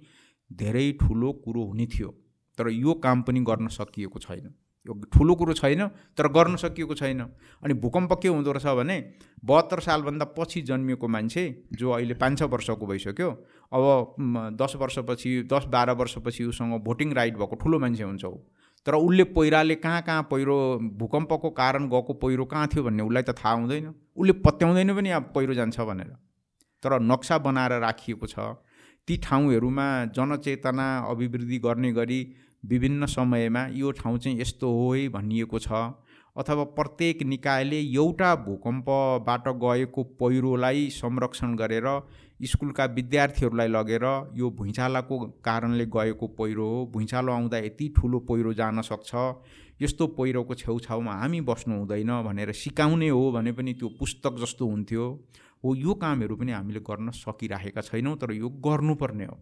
धेरै 0.51 0.85
ठुलो 1.01 1.31
कुरो 1.45 1.63
हुने 1.63 1.85
थियो। 1.87 2.13
तर 2.57 2.69
यो 2.69 2.93
काम 2.99 3.21
पनि 3.21 3.39
गर्न 3.41 3.67
सकिएको 3.69 4.19
छैन। 4.19 4.53
यो 4.85 4.93
ठुलो 5.13 5.35
कुरो 5.35 5.53
छैन 5.53 5.87
तर 6.17 6.27
गर्न 6.29 6.55
सकिएको 6.55 6.95
छैन। 6.95 7.21
अनि 7.63 7.73
भूकम्प 7.73 8.13
के 8.13 8.27
हुँदो 8.27 8.51
रहेछ 8.51 8.75
भने 8.77 8.97
बहत्तर 9.45 9.79
सालभन्दा 9.81 10.25
पछि 10.37 10.61
जन्मिएको 10.61 11.07
मान्छे 11.07 11.43
जो 11.73 11.91
अहिले 11.91 12.13
पाँच 12.13 12.39
छ 12.39 12.43
वर्षको 12.51 12.85
भइसक्यो 12.85 13.29
अब 13.71 14.55
दस 14.61 14.75
वर्षपछि 14.75 15.41
दस 15.53 15.65
बाह्र 15.67 15.91
वर्षपछि 16.01 16.43
उसँग 16.43 16.81
भोटिङ 16.83 17.13
राइट 17.13 17.37
भएको 17.37 17.55
ठुलो 17.55 17.79
मान्छे 17.79 18.03
हुन्छ 18.03 18.25
ऊ। 18.25 18.37
तर 18.85 18.95
उसले 18.95 19.23
पहिराले 19.33 19.75
कहाँ 19.75 20.01
कहाँ 20.01 20.27
पहिरो 20.31 20.57
भूकम्पको 20.93 21.49
कारण 21.49 21.89
गएको 21.89 22.13
पहिरो 22.13 22.45
कहाँ 22.45 22.67
थियो 22.67 22.83
भन्ने 22.83 23.03
उसलाई 23.03 23.23
त 23.23 23.35
थाहा 23.35 23.53
हुँदैन। 23.53 23.93
उसले 24.17 24.33
पत्याउँदैन 24.45 24.95
पनि 24.95 25.09
अब 25.09 25.31
पहिरो 25.35 25.53
जान्छ 25.53 25.79
भनेर। 25.81 26.13
तर 26.83 26.99
नक्सा 27.01 27.37
बनाएर 27.41 27.79
राखिएको 27.81 28.27
छ। 28.27 28.53
ती 29.07 29.17
ठाउँहरूमा 29.17 29.87
जनचेतना 30.13 30.85
अभिवृद्धि 31.09 31.57
गर्ने 31.57 31.91
गरी 31.93 32.21
विभिन्न 32.65 33.05
समयमा 33.07 33.65
यो 33.73 33.91
ठाउँ 33.91 34.17
चाहिँ 34.17 34.39
यस्तो 34.41 34.71
हो 34.71 34.93
है 34.93 35.07
भनिएको 35.09 35.59
छ। 35.59 35.71
अथवा 36.35 36.63
प्रत्येक 36.75 37.21
निकायले 37.23 37.79
एउटा 37.79 38.33
भूकम्पबाट 38.35 39.47
गएको 39.57 40.03
पहिरोलाई 40.19 40.89
संरक्षण 40.91 41.55
गरेर 41.55 41.87
स्कुलका 42.45 42.85
विद्यार्थीहरूलाई 42.95 43.67
लगेर 43.67 44.05
यो 44.35 44.49
भुइँचालोको 44.51 45.19
कारणले 45.45 45.85
गएको 45.85 46.27
पहिरो 46.27 46.67
हो। 46.69 46.85
भुइँचालो 46.93 47.31
आउँदा 47.31 47.57
यति 47.57 47.87
ठुलो 47.97 48.19
पहिरो 48.27 48.53
जान 48.53 48.81
सक्छ। 48.81 49.11
यस्तो 49.81 50.07
पहिरोको 50.07 50.55
छेउछाउमा 50.55 51.13
हामी 51.13 51.41
बस्नु 51.41 51.77
हुँदैन 51.77 52.11
भनेर 52.23 52.51
सिकाउने 52.53 53.09
हो 53.09 53.31
भने 53.31 53.51
पनि 53.51 53.73
त्यो 53.73 53.89
पुस्तक 53.99 54.35
जस्तो 54.41 54.67
हुन्थ्यो। 54.67 55.05
हो 55.63 55.75
यो 55.75 55.93
कामहरू 55.93 56.35
पनि 56.35 56.51
हामीले 56.51 56.79
गर्न 56.79 57.11
सकिराखेका 57.15 57.81
छैनौँ 57.81 58.15
तर 58.17 58.33
यो 58.33 58.49
गर्नुपर्ने 58.67 59.25
हो। 59.25 59.37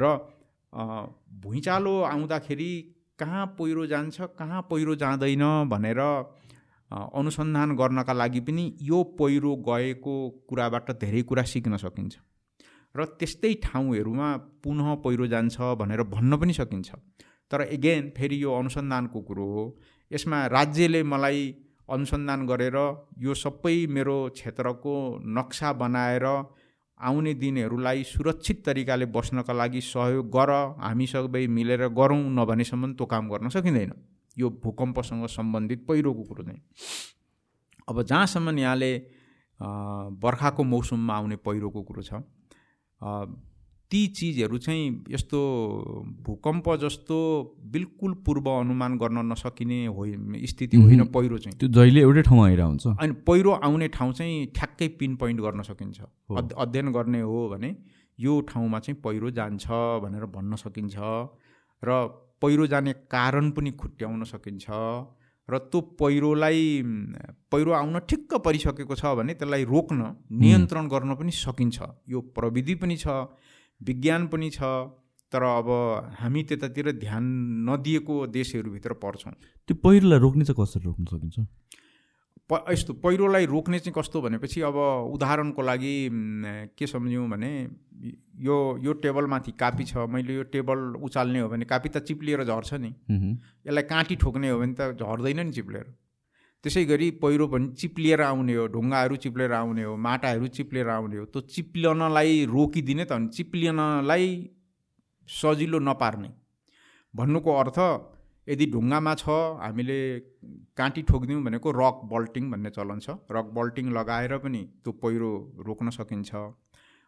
र 0.00 0.16
भुइँचालो 0.76 2.00
आउँदाखेरि 2.02 2.72
कहाँ 3.18 3.46
पहिरो 3.58 3.86
जान्छ 3.86 4.20
कहाँ 4.38 4.62
पहिरो 4.70 4.94
जाँदैन 4.94 5.44
भनेर 5.68 6.00
अनुसन्धान 6.90 7.74
गर्नका 7.76 8.12
लागि 8.12 8.40
पनि 8.40 8.64
यो 8.82 9.02
पहिरो 9.18 9.54
गएको 9.68 10.16
कुराबाट 10.48 10.90
धेरै 11.00 11.22
कुरा 11.22 11.42
सिक्न 11.42 11.76
सकिन्छ। 11.76 12.16
र 12.94 13.04
त्यस्तै 13.18 13.52
ठाउँहरूमा 13.64 14.28
पुनः 14.64 14.94
पहिरो 15.04 15.26
जान्छ 15.26 15.56
भनेर 15.80 16.02
भन्न 16.12 16.36
पनि 16.36 16.52
सकिन्छ। 16.52 16.90
तर 17.50 17.62
एगेन 17.62 18.10
फेरि 18.16 18.42
यो 18.42 18.52
अनुसन्धानको 18.52 19.20
कुरो 19.22 19.46
हो। 19.46 19.64
यसमा 20.10 20.46
राज्यले 20.46 21.02
मलाई 21.02 21.42
अनुसन्धान 21.88 22.46
गरेर 22.46 22.76
यो 23.18 23.34
सबै 23.34 23.76
मेरो 23.86 24.18
क्षेत्रको 24.28 24.94
नक्सा 25.38 25.72
बनाएर 25.72 26.26
आउने 27.00 27.32
दिनहरूलाई 27.34 28.04
सुरक्षित 28.04 28.64
तरिकाले 28.66 29.06
बस्नका 29.12 29.52
लागि 29.52 29.80
सहयोग 29.82 30.28
गर 30.30 30.50
हामी 30.80 31.06
सबै 31.06 31.46
मिलेर 31.46 31.88
गरौँ 31.92 32.22
नभनेसम्म 32.32 32.92
त्यो 32.94 33.06
काम 33.06 33.28
गर्न 33.28 33.48
सकिँदैन। 33.48 33.92
यो 34.36 34.50
भूकम्पसँग 34.64 35.26
सम्बन्धित 35.28 35.84
पहिरोको 35.88 36.22
कुरो 36.22 36.42
नै। 36.42 36.56
अब 37.88 38.02
जहाँसम्म 38.02 38.58
यहाँले 38.58 38.92
बर्खाको 40.20 40.62
मौसममा 40.64 41.14
आउने 41.16 41.36
पहिरोको 41.36 41.82
कुरो 41.82 42.02
छ 42.02 42.22
ती 43.90 44.06
चिजहरू 44.18 44.58
चाहिँ 44.58 45.04
यस्तो 45.10 45.40
भूकम्प 46.26 46.68
जस्तो 46.82 47.16
बिल्कुल 47.72 48.14
पूर्व 48.26 48.48
अनुमान 48.50 48.96
गर्न 48.98 49.18
नसकिने 49.32 49.78
होइन 49.86 50.40
स्थिति 50.46 50.76
होइन 50.76 51.04
पहिरो 51.14 51.38
चाहिँ। 51.38 51.58
त्यो 51.58 51.68
जहिले 51.68 52.00
एउटै 52.00 52.22
ठाउँमा 52.22 52.46
हुन्छ 52.62 52.86
अनि 52.86 53.12
पहिरो 53.26 53.50
आउने 53.62 53.88
ठाउँ 53.88 54.12
चाहिँ 54.12 54.46
ठ्याक्कै 54.56 54.88
पिन 54.98 55.14
पोइन्ट 55.16 55.40
गर्न 55.40 55.62
सकिन्छ। 55.62 56.00
अध्ययन 56.56 56.92
गर्ने 56.92 57.20
हो 57.20 57.48
भने 57.48 57.70
यो 58.18 58.40
ठाउँमा 58.50 58.78
चाहिँ 58.78 59.00
पहिरो 59.00 59.30
जान्छ 59.38 59.66
भनेर 60.02 60.24
भन्न 60.34 60.56
सकिन्छ 60.56 60.96
र 61.82 61.90
पहिरो 62.42 62.66
जाने 62.66 62.92
कारण 63.06 63.50
पनि 63.50 63.70
खुट्याउन 63.80 64.24
सकिन्छ 64.24 64.66
र 65.48 65.58
त्यो 65.70 65.80
पहिरोलाई 66.00 66.62
पहिरो 67.52 67.72
आउन 67.72 67.98
ठिक्क 68.10 68.34
परिसकेको 68.44 68.94
छ 68.94 69.14
भने 69.14 69.34
त्यसलाई 69.34 69.64
रोक्न 69.64 70.14
नियन्त्रण 70.42 70.88
गर्न 70.88 71.14
पनि 71.14 71.30
सकिन्छ। 71.38 71.78
यो 72.08 72.20
प्रविधि 72.34 72.74
पनि 72.74 72.96
छ। 72.96 73.06
विज्ञान 73.80 74.26
पनि 74.26 74.50
छ 74.50 74.62
तर 75.32 75.42
अब 75.42 75.68
हामी 76.18 76.42
त्यतातिर 76.42 76.90
ध्यान 76.98 77.24
नदिएको 77.68 78.26
देशहरूभित्र 78.26 78.92
पर्छौँ। 79.02 79.32
त्यो 79.68 79.74
पहिरोलाई 79.82 80.18
रोक्ने 80.18 80.44
चाहिँ 80.44 80.62
कसरी 80.62 80.84
रोक्न 80.84 81.04
सकिन्छ? 81.04 81.38
प 82.50 82.64
यस्तो 82.70 82.92
पहिरोलाई 83.02 83.46
रोक्ने 83.46 83.78
चाहिँ 83.78 83.94
कस्तो 83.98 84.20
भनेपछि 84.22 84.60
अब 84.62 84.76
उदाहरणको 85.14 85.62
लागि 85.62 85.94
के 86.78 86.86
सम्झ्यौँ 86.86 87.28
भने 87.28 87.50
यो 88.46 88.56
यो 88.84 88.92
टेबलमाथि 89.02 89.52
कापी 89.58 89.84
छ 89.84 90.06
मैले 90.06 90.34
यो 90.34 90.42
टेबल 90.54 90.78
उचाल्ने 91.02 91.40
हो 91.40 91.48
भने 91.48 91.64
कापी 91.64 91.88
त 91.88 91.98
चिप्लिएर 92.06 92.44
झर्छ 92.44 92.74
नि। 92.74 92.90
यसलाई 93.66 93.82
काँटी 93.82 94.16
ठोक्ने 94.22 94.50
हो 94.50 94.58
भने 94.60 94.74
त 94.78 94.94
झर्दैन 94.94 95.40
नि 95.46 95.52
चिप्लेर। 95.52 95.86
त्यसै 96.66 96.82
गरी 96.90 97.08
पहिरो 97.22 97.46
पनि 97.50 97.66
चिप्लिएर 97.80 98.20
आउने 98.26 98.54
हो 98.58 98.66
ढुङ्गाहरू 98.74 99.16
चिप्लेर 99.24 99.52
आउने 99.54 99.82
हो 99.86 99.94
माटाहरू 100.06 100.46
चिप्लेर 100.56 100.88
आउने 100.90 101.16
हो। 101.16 101.24
त्यो 101.30 101.40
चिप्लनलाई 101.54 102.32
रोकिदिने 102.50 103.04
त 103.04 103.12
भने 103.12 103.28
चिप्लिनलाई 103.36 104.26
सजिलो 105.28 105.78
नपार्ने। 105.88 106.30
भन्नुको 107.14 107.50
अर्थ 107.62 107.78
यदि 108.48 108.66
ढुङ्गामा 108.74 109.12
छ 109.14 109.36
हामीले 109.62 109.98
काँटी 110.78 111.02
ठोकिदिउँ 111.06 111.42
भनेको 111.46 111.68
रक 111.78 111.96
बल्टिङ 112.10 112.50
भन्ने 112.50 112.70
चलन 112.74 112.98
छ। 112.98 113.08
रक 113.36 113.46
बल्टिङ 113.54 113.86
लगाएर 113.98 114.36
पनि 114.42 114.62
त्यो 114.82 114.92
पहिरो 115.02 115.30
रोक्न 115.66 115.90
सकिन्छ। 115.98 116.30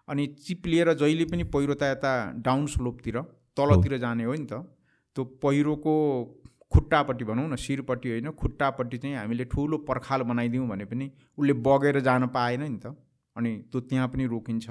अनि 0.08 0.26
चिप्लिएर 0.46 0.92
जहिले 1.02 1.24
पनि 1.30 1.44
पहिरो 1.54 1.74
त 1.74 1.82
यता 1.92 2.12
डाउन 2.46 2.66
स्लोपतिर 2.74 3.16
तलतिर 3.58 3.98
जाने 3.98 4.24
हो 4.24 4.34
नि 4.34 4.46
त। 4.46 4.62
त्यो 5.16 5.24
पहिरोको 5.42 5.94
खुट्टापट्टि 6.72 7.24
भनौँ 7.24 7.48
न 7.50 7.56
शिरपट्टि 7.56 8.08
होइन 8.08 8.30
खुट्टापट्टि 8.30 8.98
चाहिँ 8.98 9.16
हामीले 9.16 9.44
ठुलो 9.44 9.78
पर्खाल 9.78 10.22
बनाइदिउँ 10.22 10.68
भने 10.68 10.84
पनि 10.84 11.10
उसले 11.38 11.52
बगेर 11.52 12.00
जान 12.00 12.26
पाएन 12.26 12.62
नि 12.62 12.78
त। 12.78 12.96
अनि 13.36 13.56
त्यो 13.72 13.80
त्यहाँ 13.80 14.08
पनि 14.08 14.26
रोकिन्छ। 14.26 14.70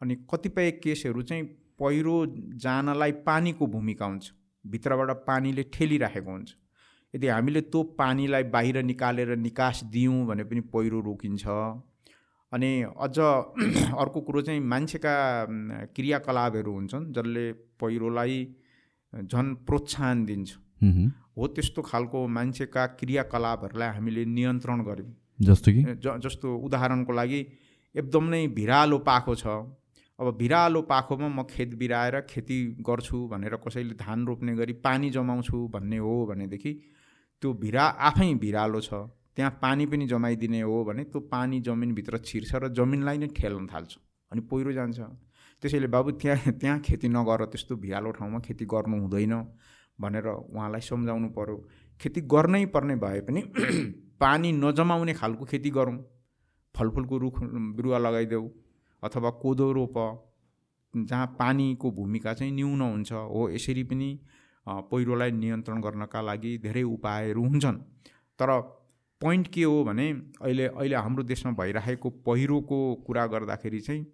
अनि 0.00 0.14
कतिपय 0.30 0.70
केसहरू 0.70 1.22
चाहिँ 1.22 1.44
पहिरो 1.78 2.14
जानलाई 2.56 3.12
पानीको 3.12 3.66
भूमिका 3.66 4.06
हुन्छ। 4.06 4.32
भित्रबाट 4.66 5.10
पानीले 5.26 5.62
ठेलिराखेको 5.62 6.30
हुन्छ। 6.30 6.54
यदि 7.14 7.26
हामीले 7.28 7.60
त्यो 7.60 7.82
पानीलाई 7.82 8.42
बाहिर 8.42 8.82
निकालेर 8.82 9.36
निकास 9.36 9.84
दियौँ 9.84 10.26
भने 10.26 10.44
पनि 10.44 10.60
पहिरो 10.60 11.00
रोकिन्छ। 11.00 11.46
अनि 12.52 12.70
अझ 12.82 13.18
अर्को 14.02 14.20
कुरो 14.20 14.42
चाहिँ 14.42 14.60
मान्छेका 14.60 15.14
क्रियाकलापहरू 15.96 16.72
हुन्छन् 16.72 17.12
जसले 17.12 17.52
पहिरोलाई 17.52 18.44
झन् 19.12 19.54
प्रोत्साहन 19.66 20.24
दिन्छ। 20.24 20.56
हो 20.82 21.46
त्यस्तो 21.48 21.82
खालको 21.82 22.26
मान्छेका 22.28 22.86
क्रियाकलापहरूलाई 23.00 23.88
हामीले 23.88 24.24
नियन्त्रण 24.30 24.82
गऱ्यौँ 24.84 25.12
जस्तो 25.40 25.72
कि? 25.72 25.82
ज 25.82 26.18
जस्तो 26.24 26.56
उदाहरणको 26.58 27.12
लागि 27.12 27.40
एकदम 27.94 28.24
नै 28.28 28.46
भिरालो 28.58 28.98
पाखो 29.06 29.34
छ। 29.34 29.46
अब 30.18 30.36
भिरालो 30.38 30.80
पाखोमा 30.90 31.28
म 31.28 31.42
खेत 31.50 31.74
बिराएर 31.78 32.20
खेती 32.28 32.56
गर्छु 32.80 33.18
भनेर 33.28 33.56
कसैले 33.64 33.94
धान 33.96 34.26
रोप्ने 34.26 34.54
गरी 34.56 34.72
पानी 34.84 35.10
जमाउँछु 35.10 35.66
भन्ने 35.74 35.98
हो 35.98 36.14
भनेदेखि 36.26 36.72
त्यो 37.42 37.52
भिरा 37.62 37.84
आफै 38.08 38.32
भिरालो 38.38 38.80
छ 38.80 39.02
त्यहाँ 39.36 39.50
पानी 39.62 39.86
पनि 39.86 40.06
जमाइदिने 40.06 40.60
हो 40.60 40.84
भने 40.84 41.04
त्यो 41.04 41.20
पानी 41.32 41.60
जमिनभित्र 41.62 42.18
छिर्छ 42.28 42.54
र 42.54 42.68
जमिनलाई 42.78 43.18
नै 43.18 43.28
ठेल्न 43.36 43.66
थाल्छ 43.66 43.96
अनि 44.32 44.40
पहिरो 44.50 44.72
जान्छ। 44.72 45.00
त्यसैले 45.62 45.86
बाबु 45.88 46.10
त्यहाँ 46.22 46.52
त्यहाँ 46.60 46.78
खेती 46.80 47.08
नगर 47.08 47.44
त्यस्तो 47.46 47.76
भिरालो 47.76 48.10
ठाउँमा 48.12 48.38
खेती 48.46 48.64
गर्नु 48.66 49.00
हुँदैन। 49.00 49.34
भनेर 50.02 50.26
उहाँलाई 50.28 50.80
सम्झाउनु 50.80 51.28
पऱ्यो 51.38 51.56
खेती 52.00 52.20
गर्नै 52.32 52.64
पर्ने 52.74 52.96
भए 52.96 53.20
पनि 53.20 53.42
पानी 54.22 54.52
नजमाउने 54.54 55.14
खालको 55.14 55.44
खेती 55.44 55.70
गरौँ। 55.70 55.96
फलफुलको 56.74 57.18
रुख 57.18 57.38
बिरुवा 57.76 57.98
लगाइदेऊ 57.98 58.48
अथवा 59.02 59.30
कोदो 59.42 59.70
रोप 59.72 59.96
जहाँ 60.94 61.26
पानीको 61.38 61.90
भूमिका 61.90 62.32
चाहिँ 62.34 62.52
न्यून 62.52 62.80
हुन्छ 62.80 63.12
हो 63.12 63.48
यसरी 63.50 63.82
पनि 63.84 64.08
पहिरोलाई 64.66 65.30
नियन्त्रण 65.32 65.80
गर्नका 65.80 66.20
लागि 66.22 66.56
धेरै 66.58 66.82
उपायहरू 66.88 67.42
हुन्छन्। 67.44 67.78
तर 68.38 68.50
पोइन्ट 69.20 69.48
के 69.54 69.62
हो 69.62 69.84
भने 69.84 70.08
अहिले 70.40 70.66
अहिले 70.66 70.96
हाम्रो 70.96 71.22
देशमा 71.24 71.52
भइरहेको 71.52 72.10
पहिरोको 72.26 72.78
कुरा 73.06 73.26
गर्दाखेरि 73.26 73.80
चाहिँ 73.80 74.06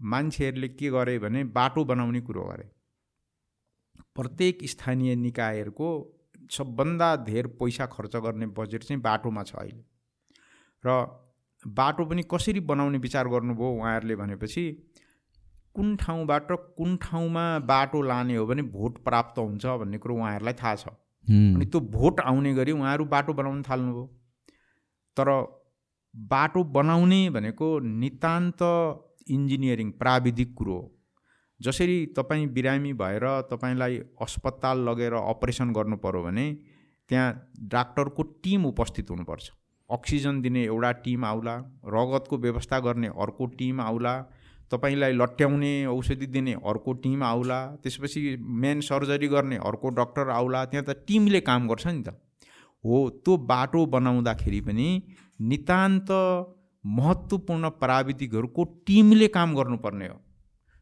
मान्छेहरूले 0.00 0.68
के 0.68 0.90
गरे 0.90 1.18
भने 1.18 1.44
बाटो 1.56 1.84
बनाउने 1.84 2.20
कुरो 2.20 2.44
गरे। 2.44 2.70
प्रत्येक 4.14 4.64
स्थानीय 4.64 5.14
निकायहरूको 5.16 5.88
सबभन्दा 6.50 7.14
धेर 7.16 7.46
पैसा 7.60 7.86
खर्च 7.86 8.16
गर्ने 8.16 8.46
बजेट 8.46 8.82
चाहिँ 8.84 9.02
बाटोमा 9.02 9.42
छ 9.42 9.54
अहिले। 9.54 9.84
र 10.84 11.06
बाटो 11.64 12.04
पनि 12.04 12.22
कसरी 12.30 12.60
बनाउने 12.60 12.98
विचार 12.98 13.28
गर्नुभयो 13.28 13.70
उहाँहरूले 13.72 14.16
भनेपछि 14.16 14.64
कुन 15.74 15.96
ठाउँबाट 15.96 16.48
कुन 16.52 16.96
ठाउँमा 16.96 17.44
बाटो 17.58 18.02
लाने 18.02 18.36
हो 18.36 18.46
भने 18.46 18.62
भोट 18.62 18.98
प्राप्त 19.04 19.38
हुन्छ 19.38 19.66
भन्ने 19.66 19.98
कुरो 19.98 20.14
उहाँहरूलाई 20.16 20.54
थाहा 20.54 20.74
छ। 20.74 20.86
अनि 21.26 21.64
त्यो 21.64 21.80
भोट 21.80 22.20
आउने 22.20 22.54
गरी 22.54 22.72
उहाँहरू 22.72 23.04
बाटो 23.04 23.32
बनाउन 23.32 23.62
थाल्नुभयो। 23.62 24.06
तर 25.16 25.28
बाटो 26.14 26.64
बनाउने 26.64 27.30
भनेको 27.30 27.78
नितान्त 27.78 28.62
इन्जिनियरिङ 29.30 29.90
प्राविधिक 29.92 30.54
कुरो 30.54 30.74
हो। 30.74 31.01
जसरी 31.64 32.04
तपाईँ 32.16 32.46
बिरामी 32.48 32.92
भएर 33.00 33.24
तपाईँलाई 33.50 33.98
अस्पताल 34.22 34.78
लगेर 34.88 35.14
अपरेसन 35.14 35.72
गर्नु 35.72 35.96
पऱ्यो 35.96 36.22
भने 36.22 36.46
त्यहाँ 37.10 37.32
डाक्टरको 37.68 38.22
टिम 38.44 38.64
उपस्थित 38.66 39.10
हुनुपर्छ। 39.10 39.50
अक्सिजन 39.90 40.40
दिने 40.42 40.62
एउटा 40.64 40.90
टिम 41.04 41.24
आउला 41.24 41.56
रगतको 41.86 42.38
व्यवस्था 42.38 42.78
गर्ने 42.80 43.08
अर्को 43.22 43.46
टिम 43.58 43.80
आउला 43.80 44.14
तपाईँलाई 44.70 45.12
लट्याउने 45.12 45.74
औषधि 45.86 46.26
दिने 46.28 46.52
अर्को 46.64 46.92
टिम 47.02 47.22
आउला 47.22 47.60
त्यसपछि 47.82 48.36
मेन 48.62 48.80
सर्जरी 48.80 49.28
गर्ने 49.28 49.56
अर्को 49.66 49.88
डक्टर 49.98 50.28
आउला 50.30 50.64
त्यहाँ 50.64 50.84
त 50.88 50.96
टिमले 51.08 51.40
काम 51.42 51.68
गर्छ 51.68 51.86
नि 51.86 52.02
त। 52.02 52.16
हो 52.84 53.08
त्यो 53.24 53.36
बाटो 53.46 53.84
बनाउँदाखेरि 53.86 54.60
पनि 54.60 54.88
नितान्त 55.40 56.10
महत्त्वपूर्ण 56.84 57.68
प्राविधिकहरूको 57.78 58.64
टिमले 58.86 59.28
काम 59.28 59.54
गर्नुपर्ने 59.54 60.08
हो। 60.08 60.18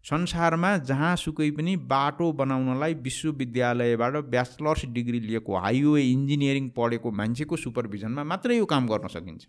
संसारमा 0.05 0.77
जहाँसुकै 0.89 1.51
पनि 1.53 1.77
बाटो 1.87 2.33
बनाउनलाई 2.33 2.95
विश्वविद्यालयबाट 3.05 4.15
ब्याचलर्स 4.31 4.85
डिग्री 4.97 5.21
लिएको 5.21 5.57
हाइवे 5.57 6.03
इन्जिनियरिङ 6.03 6.69
पढेको 6.77 7.11
मान्छेको 7.13 7.57
सुपरभिजनमा 7.57 8.25
मात्रै 8.25 8.57
यो 8.57 8.67
काम 8.67 8.87
गर्न 8.89 9.09
सकिन्छ। 9.09 9.45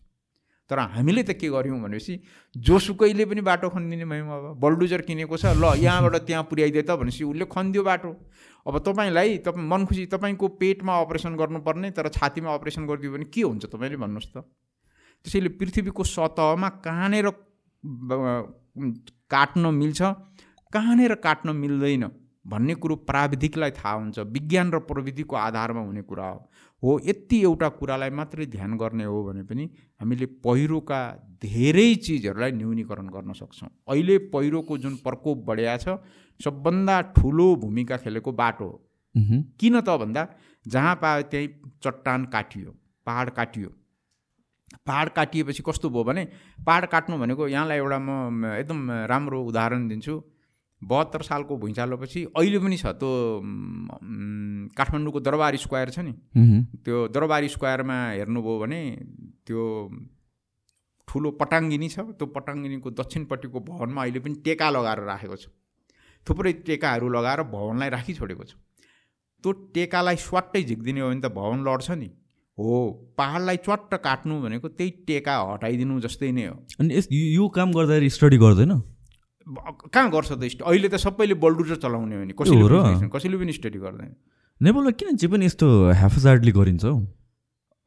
तर 0.69 0.79
हामीले 0.79 1.23
त 1.23 1.31
के 1.35 1.47
गऱ्यौँ 1.49 1.79
भनेपछि 1.81 2.13
जोसुकैले 2.55 3.25
पनि 3.25 3.41
बाटो 3.41 3.69
खनिदिने 3.69 4.05
भयौँ 4.05 4.27
अब। 4.27 4.59
बल्डुजर 4.59 5.01
किनेको 5.07 5.37
छ 5.37 5.45
ल 5.55 5.75
यहाँबाट 5.79 6.15
त्यहाँ 6.27 6.43
पुर्याइदिए 6.47 6.83
त 6.83 6.95
भनेपछि 6.95 7.23
उसले 7.23 7.45
खनिदियो 7.47 7.83
बाटो। 7.83 8.11
अब 8.65 8.77
तपाईँलाई 8.79 9.37
तपाईँ 9.43 9.67
मन 9.67 9.85
खुसी 9.85 10.05
तपाईँको 10.07 10.47
पेटमा 10.59 10.93
अपरेसन 11.01 11.35
गर्नुपर्ने 11.35 11.91
तर 11.91 12.07
छातीमा 12.11 12.53
अपरेसन 12.53 12.87
गरिदियो 12.87 13.11
भने 13.11 13.25
के 13.27 13.41
हुन्छ 13.41 13.65
तपाईँले 13.67 13.97
भन्नुहोस् 13.99 14.31
त? 14.31 14.43
त्यसैले 15.25 15.49
पृथ्वीको 15.59 16.03
सतहमा 16.03 16.69
कहाँनिर 16.83 17.27
काट्न 19.31 19.63
मिल्छ? 19.75 20.01
कहाँनिर 20.73 21.13
काट्न 21.23 21.55
मिल्दैन 21.55 22.09
भन्ने 22.45 22.73
कुरो 22.75 22.95
प्राविधिकलाई 23.07 23.71
थाहा 23.71 23.93
हुन्छ। 23.93 24.19
विज्ञान 24.35 24.71
र 24.71 24.79
प्रविधिको 24.81 25.35
आधारमा 25.37 25.81
हुने 25.81 26.01
कुरा 26.01 26.27
हो। 26.27 26.39
हो 26.83 26.99
यति 27.05 27.41
एउटा 27.41 27.67
कुरालाई 27.79 28.09
मात्रै 28.09 28.45
ध्यान 28.45 28.77
गर्ने 28.77 29.03
हो 29.05 29.23
भने 29.23 29.43
पनि 29.43 29.69
हामीले 30.01 30.25
पहिरोका 30.41 30.99
धेरै 31.43 31.93
चिजहरूलाई 31.95 32.51
न्यूनीकरण 32.51 33.07
गर्न 33.07 33.33
सक्छौँ। 33.33 33.69
अहिले 33.89 34.17
पहिरोको 34.33 34.77
जुन 34.77 34.95
प्रकोप 35.05 35.45
बढिया 35.47 35.77
छ 35.77 35.97
सबभन्दा 36.39 36.95
ठुलो 37.17 37.55
भूमिका 37.55 37.97
खेलेको 37.97 38.31
बाटो 38.31 38.65
हो। 38.65 38.77
किन 39.59 39.79
त 39.81 39.97
भन्दा 40.01 40.27
जहाँ 40.65 40.95
पायो 40.95 41.21
त्यहीँ 41.29 41.47
चट्टान 41.83 42.25
काटियो 42.33 42.73
पहाड 43.07 43.29
काटियो। 43.37 43.69
पहाड 44.87 45.09
काटिएपछि 45.15 45.63
कस्तो 45.67 45.89
भयो 45.89 46.03
भने 46.03 46.27
पहाड 46.65 46.85
काट्नु 46.89 47.17
भनेको 47.17 47.47
यहाँलाई 47.47 47.77
एउटा 47.77 47.99
म 47.99 48.45
एकदम 48.57 48.91
राम्रो 49.11 49.43
उदाहरण 49.45 49.87
दिन्छु। 49.87 50.15
बहत्तर 50.81 51.21
सालको 51.21 51.57
भुइँचालोपछि 51.57 52.23
अहिले 52.37 52.59
पनि 52.59 52.77
छ 52.77 52.85
त्यो 53.01 53.09
काठमाडौँको 54.77 55.19
दरबार 55.19 55.55
स्क्वायर 55.57 55.89
छ 55.89 55.99
नि। 55.99 56.13
त्यो 56.83 57.07
दरबार 57.13 57.47
स्क्वायरमा 57.47 57.97
हेर्नुभयो 58.17 58.57
भने 58.59 58.81
त्यो 59.45 59.61
ठुलो 61.07 61.31
पटाङ्गिनी 61.37 61.89
छ। 61.89 61.99
त्यो 62.17 62.25
पटाङ्गिनीको 62.35 62.89
दक्षिणपट्टिको 62.97 63.59
भवनमा 63.69 64.01
अहिले 64.01 64.19
पनि 64.25 64.35
टेका 64.45 64.69
लगाएर 64.69 64.99
राखेको 65.05 65.35
छ। 65.35 65.45
थुप्रै 66.27 66.53
टेकाहरू 66.65 67.09
लगाएर 67.09 67.41
भवनलाई 67.53 67.89
राखी 67.89 68.13
छोडेको 68.17 68.43
छ। 68.43 68.53
त्यो 69.43 69.51
टेकालाई 69.73 70.17
स्वाट्टै 70.17 70.61
झिकिदिने 70.63 71.01
हो 71.01 71.09
भने 71.09 71.21
त 71.21 71.33
भवन 71.33 71.61
लड्छ 71.67 71.91
नि। 71.91 72.09
हो 72.57 72.73
पहाडलाई 73.17 73.57
च्वाट्ट 73.65 73.93
काट्नु 74.01 74.35
भनेको 74.41 74.67
त्यही 74.77 74.91
टेका 75.07 75.33
हटाइदिनु 75.51 75.99
जस्तै 76.01 76.31
नै 76.31 76.45
हो। 76.45 76.55
अनि 76.79 77.01
यो 77.37 77.47
काम 77.49 77.71
गर्दाखेरि 77.73 78.09
स्टडी 78.09 78.37
गर्दैन? 78.37 78.71
कहाँ 79.45 80.09
गर्छ 80.11 80.31
त 80.31 80.43
अहिले 80.61 80.87
त 80.89 80.95
सबैले 81.01 81.33
बल्डुजर 81.41 81.75
चलाउने 81.81 82.15
हो 82.15 82.23
नि। 82.23 82.33
कसैले 82.33 83.09
कसैले 83.09 83.37
पनि 83.37 83.53
स्टडी 83.53 83.79
गर्दैन। 83.79 84.13
नेपालमा 84.61 84.91
किन 84.93 85.15
चाहिँ 85.17 85.31
पनि 85.31 85.45
यस्तो 85.45 85.67
हेफजार्डले 85.97 86.51
गरिन्छ 86.51 86.85
हौ? 86.85 86.95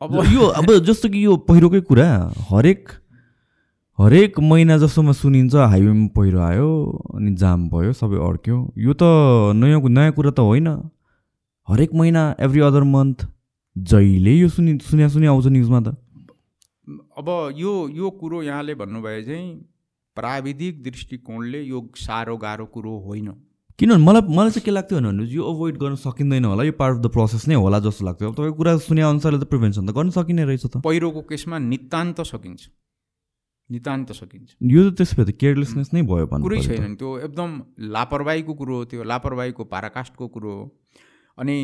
अब 0.03 0.13
यो 0.33 0.43
अब 0.59 0.69
जस्तो 0.85 1.09
कि 1.09 1.25
यो 1.25 1.37
पहिरोकै 1.47 1.81
कुरा 1.89 2.09
हरेक 2.51 2.89
हरेक 3.99 4.39
महिना 4.43 4.77
जस्तोमा 4.83 5.13
सुनिन्छ 5.15 5.55
हाइवेमा 5.55 6.07
पहिरो 6.17 6.41
आयो 6.43 6.69
अनि 7.15 7.31
जाम 7.39 7.69
भयो 7.71 7.93
सबै 7.95 8.19
अड्क्यो। 8.19 8.57
यो 8.75 8.93
त 8.99 9.03
नयाँ 9.55 9.81
नयाँ 9.81 10.13
कुरा 10.13 10.31
त 10.35 10.41
होइन। 10.43 10.69
हरेक 11.69 11.95
महिना 11.95 12.23
एभ्री 12.41 12.61
अदर 12.61 12.83
मन्थ 12.83 13.27
जहिले 13.77 14.33
यो 14.35 14.49
सुनि 14.51 14.79
सुन्या 14.83 15.09
सुन्या 15.09 15.31
आउँछ 15.31 15.47
न्युजमा 15.47 15.81
त। 15.81 15.95
अब 17.17 17.29
यो 17.55 17.73
यो 17.95 18.11
कुरो 18.19 18.43
यहाँले 18.43 18.75
भन्नुभयो 18.75 19.23
चाहिँ 19.23 19.47
प्राविधिक 20.17 20.83
दृष्टिकोणले 20.83 21.63
यो 21.63 21.81
साह्रो 21.97 22.37
गाह्रो 22.37 22.67
कुरो 22.75 22.99
होइन। 23.07 23.29
किनभने 23.79 24.05
मलाई 24.05 24.23
मलाई 24.31 24.51
चाहिँ 24.51 24.65
के 24.65 24.71
लाग्थ्यो 24.71 25.01
भने 25.01 25.25
यो 25.27 25.43
अभोइड 25.43 25.77
गर्न 25.79 25.95
सकिँदैन 25.99 26.45
होला 26.45 26.63
यो 26.63 26.73
पार्ट 26.79 26.97
अफ 26.97 27.03
द 27.03 27.11
प्रोसेस 27.11 27.49
नै 27.49 27.55
होला 27.59 27.79
जस्तो 27.83 28.05
लाग्थ्यो। 28.07 28.29
अब 28.29 28.35
तपाईँको 28.35 28.57
कुरा 28.57 28.77
सुने 28.87 29.03
अनुसारले 29.03 29.39
त 29.39 29.51
प्रिभेन्सन 29.51 29.87
त 29.87 29.91
गर्न 29.91 30.11
सकिने 30.15 30.45
रहेछ 30.45 30.67
त। 30.67 30.83
पहिरोको 30.87 31.23
केसमा 31.27 31.59
नितान्त 31.59 32.21
सकिन्छ। 32.23 32.63
नितान्त 33.71 34.13
सकिन्छ। 34.13 34.49
यो 34.63 34.91
त 34.91 34.95
त्यसो 34.95 35.15
भए 35.19 35.27
त 35.27 35.35
केयरलेसनेस 35.35 35.91
नै 35.91 36.03
भयो 36.07 36.27
भने 36.31 36.43
कुरै 36.47 36.61
छैन 36.63 36.95
त्यो 36.95 37.19
एकदम 37.27 37.51
लापरवाहीको 37.99 38.55
कुरो 38.55 38.75
हो 38.77 38.85
त्यो 38.95 39.03
लापरवाहीको 39.03 39.65
पाराकाष्टको 39.75 40.29
कुरो 40.29 40.53
हो। 40.55 40.65
अनि 41.39 41.57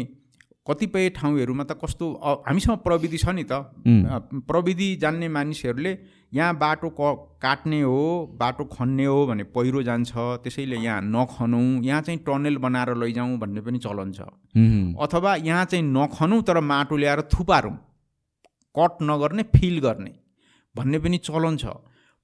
कतिपय 0.70 1.08
ठाउँहरूमा 1.18 1.64
त 1.66 1.74
कस्तो 1.82 2.06
हामीसँग 2.46 2.78
प्रविधि 2.86 3.18
छ 3.18 3.28
नि 3.34 3.44
त। 3.50 3.52
प्रविधि 4.46 4.88
जान्ने 5.02 5.28
मानिसहरूले 5.28 5.92
यहाँ 6.32 6.54
बाटो 6.56 6.88
क 6.94 7.02
काट्ने 7.42 7.80
हो 7.82 8.00
बाटो 8.40 8.64
खन्ने 8.70 9.04
हो 9.04 9.26
भने 9.26 9.44
पहिरो 9.50 9.82
जान्छ 9.82 10.12
त्यसैले 10.46 10.76
यहाँ 10.78 11.00
नखनौँ 11.04 11.82
यहाँ 11.82 12.02
चाहिँ 12.02 12.20
टनेल 12.26 12.56
बनाएर 12.62 12.94
लैजाउँ 13.02 13.38
भन्ने 13.38 13.60
पनि 13.60 13.78
चलन 13.78 14.12
छ। 14.12 14.20
अथवा 15.02 15.34
यहाँ 15.42 15.64
चाहिँ 15.64 15.84
नखनौँ 15.84 16.42
तर 16.42 16.60
माटो 16.62 16.96
ल्याएर 16.96 17.22
थुपारौँ 17.34 17.76
कट 18.76 19.02
नगर्ने 19.02 19.42
फिल 19.56 19.78
गर्ने 19.80 20.12
भन्ने 20.74 20.98
पनि 20.98 21.18
चलन 21.18 21.56
छ। 21.56 21.66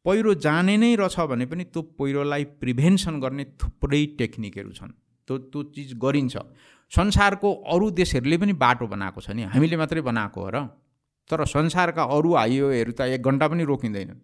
पहिरो 0.06 0.34
जाने 0.38 0.76
नै 0.76 0.94
रहेछ 0.94 1.18
भने 1.26 1.46
पनि 1.50 1.64
त्यो 1.66 1.82
पहिरोलाई 1.98 2.44
प्रिभेन्सन 2.62 3.18
गर्ने 3.20 3.44
थुप्रै 3.58 4.04
टेक्निकहरू 4.18 4.72
छन्। 4.72 4.92
त्यो 5.26 5.38
त्यो 5.50 5.62
चिज 5.74 5.94
गरिन्छ। 5.98 6.36
संसारको 6.92 7.48
अरू 7.66 7.90
देशहरूले 7.90 8.36
पनि 8.38 8.52
बाटो 8.54 8.86
बनाएको 8.86 9.20
छ 9.20 9.30
नि। 9.30 9.42
हामीले 9.50 9.76
मात्रै 9.76 10.00
बनाएको 10.00 10.40
हो 10.40 10.50
र। 10.54 10.58
तर 11.30 11.44
संसारका 11.44 12.02
अरू 12.16 12.34
हाइवेहरू 12.34 12.92
त 12.94 13.10
एक 13.10 13.22
घन्टा 13.22 13.46
पनि 13.48 13.64
रोकिँदैनन्। 13.66 14.20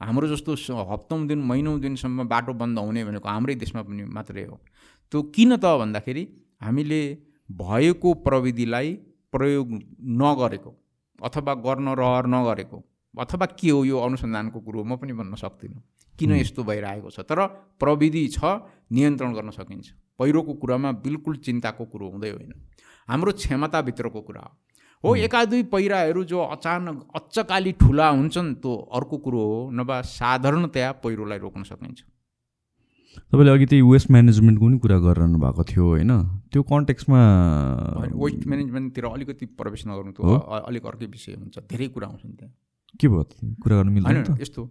हाम्रो 0.00 0.26
जस्तो 0.28 0.54
हप्तौँ 0.90 1.26
दिन 1.26 1.38
महिनौँ 1.42 1.78
दिनसम्म 1.80 2.26
बाटो 2.26 2.52
बन्द 2.54 2.78
हुने 2.78 3.02
भनेको 3.04 3.28
हाम्रै 3.28 3.54
देशमा 3.58 3.82
पनि 3.82 4.04
मात्रै 4.06 4.44
हो। 4.46 4.56
त्यो 5.12 5.22
किन 5.34 5.56
त 5.56 5.64
भन्दाखेरि 5.78 6.24
हामीले 6.62 7.00
भएको 7.50 8.08
प्रविधिलाई 8.22 8.88
प्रयोग 9.34 9.68
नगरेको 10.22 10.70
अथवा 11.18 11.52
गर्न 11.66 11.88
रहर 11.98 12.26
नगरेको 12.26 12.78
अथवा 13.14 13.46
के 13.58 13.70
हो 13.70 13.84
यो 13.84 13.98
अनुसन्धानको 13.98 14.58
कुरो 14.60 14.82
म 14.84 14.96
पनि 14.96 15.12
भन्न 15.12 15.34
सक्दिनँ। 15.34 15.82
किन 16.18 16.30
यस्तो 16.36 16.62
भइरहेको 16.62 17.10
छ? 17.10 17.20
तर 17.26 17.38
प्रविधि 17.78 18.24
छ 18.28 18.40
नियन्त्रण 18.92 19.32
गर्न 19.32 19.50
सकिन्छ। 19.50 19.86
पहिरोको 20.18 20.52
कुरामा 20.54 20.92
बिल्कुल 20.92 21.36
चिन्ताको 21.36 21.84
कुरो 21.84 22.08
हुँदै 22.10 22.30
होइन। 22.30 22.52
हाम्रो 23.08 23.32
क्षमताभित्रको 23.32 24.20
कुरा 24.20 24.40
हो। 24.40 24.52
हो 25.04 25.14
एका 25.16 25.44
दुई 25.44 25.62
पहिराहरू 25.72 26.24
जो 26.24 26.38
अचानक 26.38 26.96
अच्चकाली 27.14 27.72
ठुला 27.72 28.08
हुन्छन् 28.08 28.54
त्यो 28.54 28.72
अर्को 28.94 29.16
कुरो 29.18 29.42
हो 29.42 29.70
नभए 29.70 30.02
साधारणतया 30.02 30.92
पहिरोलाई 31.02 31.38
रोक्न 31.38 31.62
सकिन्छ। 31.62 32.00
तपाईँले 33.32 33.52
अघि 33.52 33.66
त्यही 33.66 33.82
वेस्ट 33.82 34.10
म्यानेजमेन्टको 34.10 34.66
पनि 34.66 34.78
कुरा 34.78 34.98
गरिरहनु 34.98 35.38
भएको 35.38 35.62
थियो 35.64 35.84
होइन? 35.84 36.12
त्यो 36.52 36.62
कन्टेक्समा 36.62 37.20
वेस्ट 38.14 38.46
म्यानेजमेन्टतिर 38.46 39.04
अलिकति 39.04 39.46
प्रवेश 39.58 39.82
नगर्नु 39.86 40.12
त्यो 40.12 40.36
अलिक 40.68 40.86
अर्कै 40.86 41.06
विषय 41.06 41.32
हुन्छ। 41.40 41.58
धेरै 41.68 41.88
कुरा 41.88 42.06
आउँछन् 42.08 42.32
त्यहाँ। 42.38 42.54
के 43.00 43.08
भयो? 43.08 43.24
कुरा 43.62 43.74
गर्नु 43.76 43.92
मिल्दैन 43.92 44.38
यस्तो। 44.40 44.62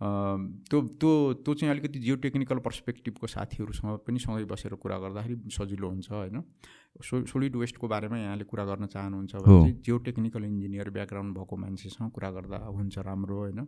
त्यो 0.00 0.80
त्यो 1.00 1.10
त्यो 1.44 1.52
चाहिँ 1.54 1.70
अलिकति 1.72 1.98
जियो 1.98 2.16
टेक्निकल 2.24 2.58
पर्सपेक्टिभको 2.64 3.26
साथीहरूसँग 3.26 3.98
पनि 4.06 4.18
सँगै 4.20 4.44
बसेर 4.44 4.74
कुरा 4.76 4.98
गर्दाखेरि 5.00 5.36
सजिलो 5.56 5.88
हुन्छ 5.88 6.10
होइन? 6.12 6.42
सो 7.00 7.24
सोलिड 7.32 7.56
वेस्टको 7.56 7.88
बारेमा 7.88 8.16
यहाँले 8.18 8.44
कुरा 8.44 8.64
गर्न 8.64 8.86
चाहनुहुन्छ 8.92 9.34
भने 9.36 9.56
चाहिँ 9.62 9.80
जियो 9.84 9.96
टेक्निकल 10.08 10.44
इन्जिनियर 10.44 10.90
ब्याकग्राउन्ड 10.90 11.32
भएको 11.38 11.56
मान्छेसँग 11.56 12.10
कुरा 12.12 12.30
गर्दा 12.36 12.58
हुन्छ 12.76 12.98
राम्रो 13.08 13.36
होइन? 13.36 13.60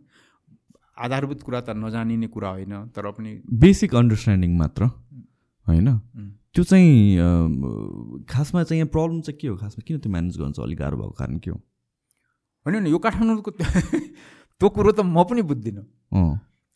आधारभूत 0.98 1.40
कुरा 1.48 1.60
त 1.60 1.70
नजानिने 1.80 2.28
कुरा 2.28 2.50
होइन 2.50 2.74
तर 2.92 3.10
पनि 3.16 3.30
बेसिक 3.64 3.94
अन्डरस्ट्यान्डिङ 3.94 4.56
मात्र 4.59 4.84
होइन? 5.66 5.88
त्यो 6.55 6.64
चाहिँ 6.64 8.24
खासमा 8.28 8.62
चाहिँ 8.68 8.78
यहाँ 8.80 8.90
प्रब्लम 8.92 9.20
चाहिँ 9.24 9.38
के 9.40 9.48
हो? 9.48 9.56
खासमा 9.56 9.80
किन 9.86 9.98
त्यो 10.05 10.10
म्यानेज 10.12 10.36
गर्नु 10.38 10.52
चाहिँ 10.52 10.66
अलिक 10.68 10.78
गाह्रो 10.78 10.96
भएको 10.98 11.16
कारण 11.16 11.38
के 11.40 11.50
हो? 11.50 11.59
होइन 12.66 12.86
यो 12.86 12.98
काठमाडौँको 12.98 13.50
त्यो 14.60 14.68
कुरो 14.74 14.90
त 14.90 15.01
म 15.06 15.22
पनि 15.22 15.43
बुझ्दिनँ। 15.43 15.86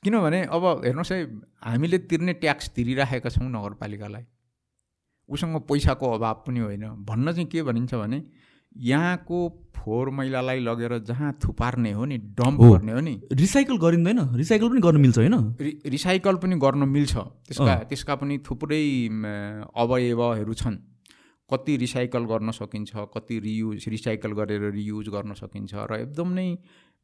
किनभने 0.03 0.41
अब 0.47 0.65
हेर्नुहोस् 0.87 1.13
है 1.13 1.19
हामीले 1.67 1.99
तिर्ने 2.07 2.33
ट्याक्स 2.39 2.69
तिरिराखेका 2.79 3.31
छौँ 3.31 3.51
नगरपालिकालाई। 3.51 4.25
उसँग 5.29 5.57
पैसाको 5.67 6.07
अभाव 6.15 6.37
पनि 6.47 6.61
होइन। 6.63 6.85
भन्न 7.03 7.33
चाहिँ 7.35 7.49
के 7.51 7.63
भनिन्छ 7.63 7.95
भने 7.95 8.23
यहाँको 8.87 9.39
फोहोर 9.75 10.11
मैलालाई 10.15 10.61
लगेर 10.63 10.99
जहाँ 11.11 11.33
थुपार्ने 11.43 11.93
हो 11.93 12.05
नि 12.07 12.17
डम्प 12.39 12.61
गर्ने 12.63 12.93
हो 12.93 13.01
नि। 13.03 13.15
रिसाइकल 13.35 13.77
गरिँदैन। 13.83 14.19
रिसाइकल 14.39 14.69
पनि 14.71 14.81
गर्नु 14.81 15.01
मिल्छ 15.03 15.19
होइन। 15.19 15.35
रिसाइकल 15.87 16.37
पनि 16.39 16.55
गर्न 16.63 16.83
मिल्छ। 16.87 17.15
त्यसका 17.51 17.75
त्यसका 17.91 18.15
पनि 18.15 18.39
थुप्रै 18.47 18.83
अवयवहरू 19.75 20.55
छन्। 20.55 20.79
कति 21.51 21.77
रिसाइकल 21.77 22.25
गर्न 22.31 22.51
सकिन्छ 22.55 22.91
कति 23.13 23.39
रियुज 23.43 23.85
रिसाइकल 23.89 24.33
गरेर 24.33 24.71
रियुज 24.73 25.09
गर्न 25.11 25.35
सकिन्छ 25.35 25.75
र 25.75 26.01
एकदम 26.01 26.29
नै 26.33 26.49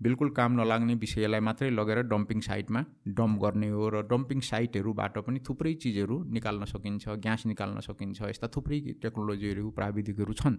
बिल्कुल 0.01 0.29
काम 0.31 0.53
नलाग्ने 0.61 0.95
विषयलाई 0.95 1.41
मात्रै 1.41 1.71
लगेर 1.71 2.01
डम्पिङ 2.11 2.41
साइटमा 2.41 2.85
डम्प 3.19 3.41
गर्ने 3.43 3.69
हो 3.69 3.89
र 3.91 4.03
डम्पिङ 4.11 4.41
साइटहरूबाट 4.49 5.19
पनि 5.27 5.41
थुप्रै 5.49 5.73
चिजहरू 5.85 6.19
निकाल्न 6.35 6.65
सकिन्छ 6.73 7.17
ग्यास 7.25 7.47
निकाल्न 7.47 7.81
सकिन्छ 7.87 8.23
यस्ता 8.23 8.49
थुप्रै 8.57 8.79
टेक्नोलोजीहरू 9.03 9.71
प्राविधिकहरू 9.79 10.33
छन्। 10.41 10.57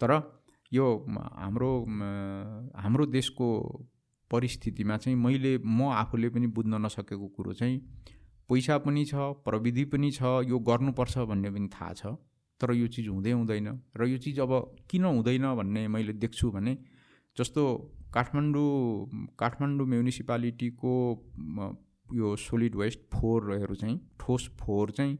तर 0.00 0.12
यो 0.72 0.86
हाम्रो 1.38 1.70
हाम्रो 2.76 3.06
देशको 3.08 3.48
परिस्थितिमा 4.30 4.96
चाहिँ 4.96 5.18
मैले 5.18 5.56
म 5.58 5.88
आफूले 5.94 6.28
पनि 6.30 6.46
बुझ्न 6.52 6.84
नसकेको 6.84 7.28
कुरो 7.36 7.52
चाहिँ 7.60 7.80
पैसा 8.50 8.78
पनि 8.84 9.04
छ 9.04 9.14
प्रविधि 9.44 9.84
पनि 9.92 10.10
छ 10.12 10.36
यो 10.44 10.58
गर्नुपर्छ 10.68 11.18
भन्ने 11.30 11.50
पनि 11.50 11.68
थाहा 11.72 11.92
छ। 11.92 12.16
तर 12.60 12.72
यो 12.74 12.86
चिज 12.94 13.08
हुँदै 13.08 13.32
हुँदैन 13.32 13.68
र 13.96 14.06
यो 14.08 14.18
चिज 14.18 14.40
अब 14.40 14.52
किन 14.90 15.04
हुँदैन 15.06 15.54
भन्ने 15.56 15.88
मैले 15.88 16.12
देख्छु 16.20 16.50
भने 16.50 16.76
जस्तो 17.36 17.64
काठमाडौँ 18.14 19.26
काठमाडौँ 19.38 19.86
म्युनिसिपालिटीको 19.86 20.92
यो 22.14 22.34
सोलिड 22.40 22.76
वेस्ट 22.76 23.00
फोहोरहरू 23.14 23.74
चाहिँ 23.74 23.98
ठोस 24.20 24.48
फोहोर 24.60 24.90
चाहिँ 24.90 25.18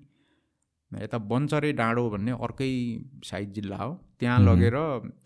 यता 0.93 1.19
बन्चरे 1.31 1.73
डाँडो 1.73 2.09
भन्ने 2.11 2.33
अर्कै 2.45 2.71
साइड 3.25 3.53
जिल्ला 3.53 3.77
हो। 3.77 3.93
त्यहाँ 4.21 4.39
लगेर 4.41 4.77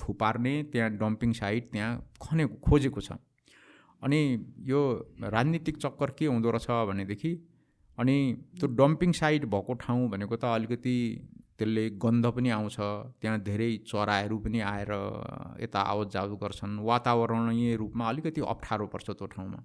थुपार्ने 0.00 0.54
त्यहाँ 0.72 0.90
डम्पिङ 0.98 1.32
साइट 1.32 1.70
त्यहाँ 1.72 1.90
खने 2.22 2.46
खोजेको 2.66 3.00
छ। 3.00 3.12
अनि 4.02 4.20
यो 4.66 4.80
राजनीतिक 5.22 5.76
चक्कर 5.76 6.10
के 6.18 6.26
हुँदो 6.26 6.50
रहेछ 6.50 6.66
भनेदेखि 6.88 7.32
अनि 7.98 8.16
त्यो 8.58 8.68
डम्पिङ 8.74 9.12
साइट 9.12 9.44
भएको 9.54 9.74
ठाउँ 9.80 10.08
भनेको 10.10 10.36
त 10.36 10.44
अलिकति 10.50 10.96
त्यसले 11.62 11.88
गन्ध 12.02 12.26
पनि 12.26 12.50
आउँछ 12.50 12.76
त्यहाँ 13.22 13.38
धेरै 13.38 13.70
चराहरू 13.86 14.38
पनि 14.38 14.60
आएर 14.66 14.92
यता 15.62 15.80
आवत 15.80 16.08
जावत 16.12 16.38
गर्छन्। 16.42 16.78
वातावरणीय 16.82 17.76
रूपमा 17.76 18.08
अलिकति 18.08 18.40
अप्ठ्यारो 18.42 18.86
पर्छ 18.86 19.10
त्यो 19.10 19.26
ठाउँमा। 19.26 19.60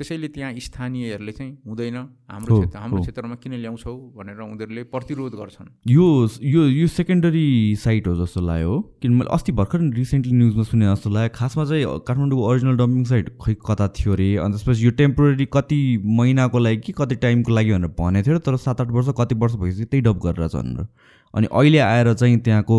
त्यसैले 0.00 0.28
त्यहाँ 0.32 0.52
स्थानीयहरूले 0.58 1.32
चाहिँ 1.32 1.52
हुँदैन। 1.68 1.96
हाम्रो 2.32 2.58
क्षेत्र 2.60 2.78
हाम्रो 2.78 3.00
क्षेत्रमा 3.02 3.34
किन 3.44 3.52
ल्याउँछौ 3.60 3.92
भनेर 4.16 4.40
उनीहरूले 4.40 4.82
प्रतिरोध 4.88 5.32
गर्छन्। 5.36 5.68
यो 5.92 6.06
यो 6.42 6.62
यो 6.80 6.86
सेकेन्डरी 6.88 7.46
साइट 7.76 8.06
हो 8.08 8.14
जस्तो 8.24 8.40
लाग्यो 8.40 8.70
हो। 8.70 8.80
किन 9.02 9.12
मैले 9.14 9.30
अस्ति 9.34 9.52
भर्खर 9.52 9.80
रिसेन्टली 10.00 10.32
न्युजमा 10.32 10.62
सुने 10.70 10.86
जस्तो 10.86 11.10
लाग्यो। 11.10 11.34
खासमा 11.36 11.64
चाहिँ 11.64 11.84
काठमाडौँको 12.08 12.46
ओरिजिनल 12.48 12.76
डम्पिङ 12.76 13.04
साइट 13.12 13.28
खै 13.44 13.54
कता 13.68 13.88
थियो 14.00 14.12
अरे 14.12 14.28
अनि 14.40 14.52
त्यसपछि 14.56 14.84
यो 14.86 14.90
टेम्पोररी 14.96 15.46
कति 15.52 15.80
महिनाको 16.18 16.58
लागि 16.58 16.80
कि 16.80 16.92
कति 16.98 17.14
टाइमको 17.20 17.52
लागि 17.52 17.72
भनेर 17.72 17.94
भनेको 18.00 18.26
थियो 18.26 18.38
तर 18.40 18.56
सात 18.56 18.80
आठ 18.80 18.90
वर्ष 18.96 19.08
कति 19.20 19.34
वर्ष 19.36 19.54
भइसक्यो 19.60 19.86
त्यही 19.86 20.02
डम्प 20.02 20.22
गरेर 20.24 20.48
भनेर 20.56 20.86
अनि 21.34 21.46
अहिले 21.52 21.78
आएर 21.78 22.12
चाहिँ 22.14 22.38
त्यहाँको 22.40 22.78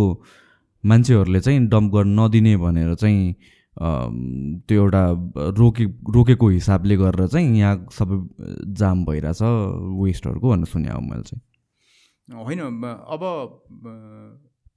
मान्छेहरूले 0.83 1.39
चाहिँ 1.39 1.59
डम्प 1.69 1.93
गर्न 1.93 2.19
नदिने 2.19 2.55
भनेर 2.57 2.93
चाहिँ 2.95 3.35
त्यो 3.77 4.81
एउटा 4.83 5.03
रोके 5.57 5.85
रोकेको 6.15 6.47
हिसाबले 6.49 6.95
गरेर 6.97 7.27
चाहिँ 7.27 7.57
यहाँ 7.57 7.87
सबै 7.91 8.17
जाम 8.79 9.05
भइरहेछ 9.05 9.41
वेस्टहरूको 9.41 10.49
भनेर 10.49 10.65
सुने 10.67 10.89
अब 10.89 11.03
मैले 11.03 11.23
चाहिँ। 11.23 11.41
होइन 12.43 12.59
अब 12.59 13.23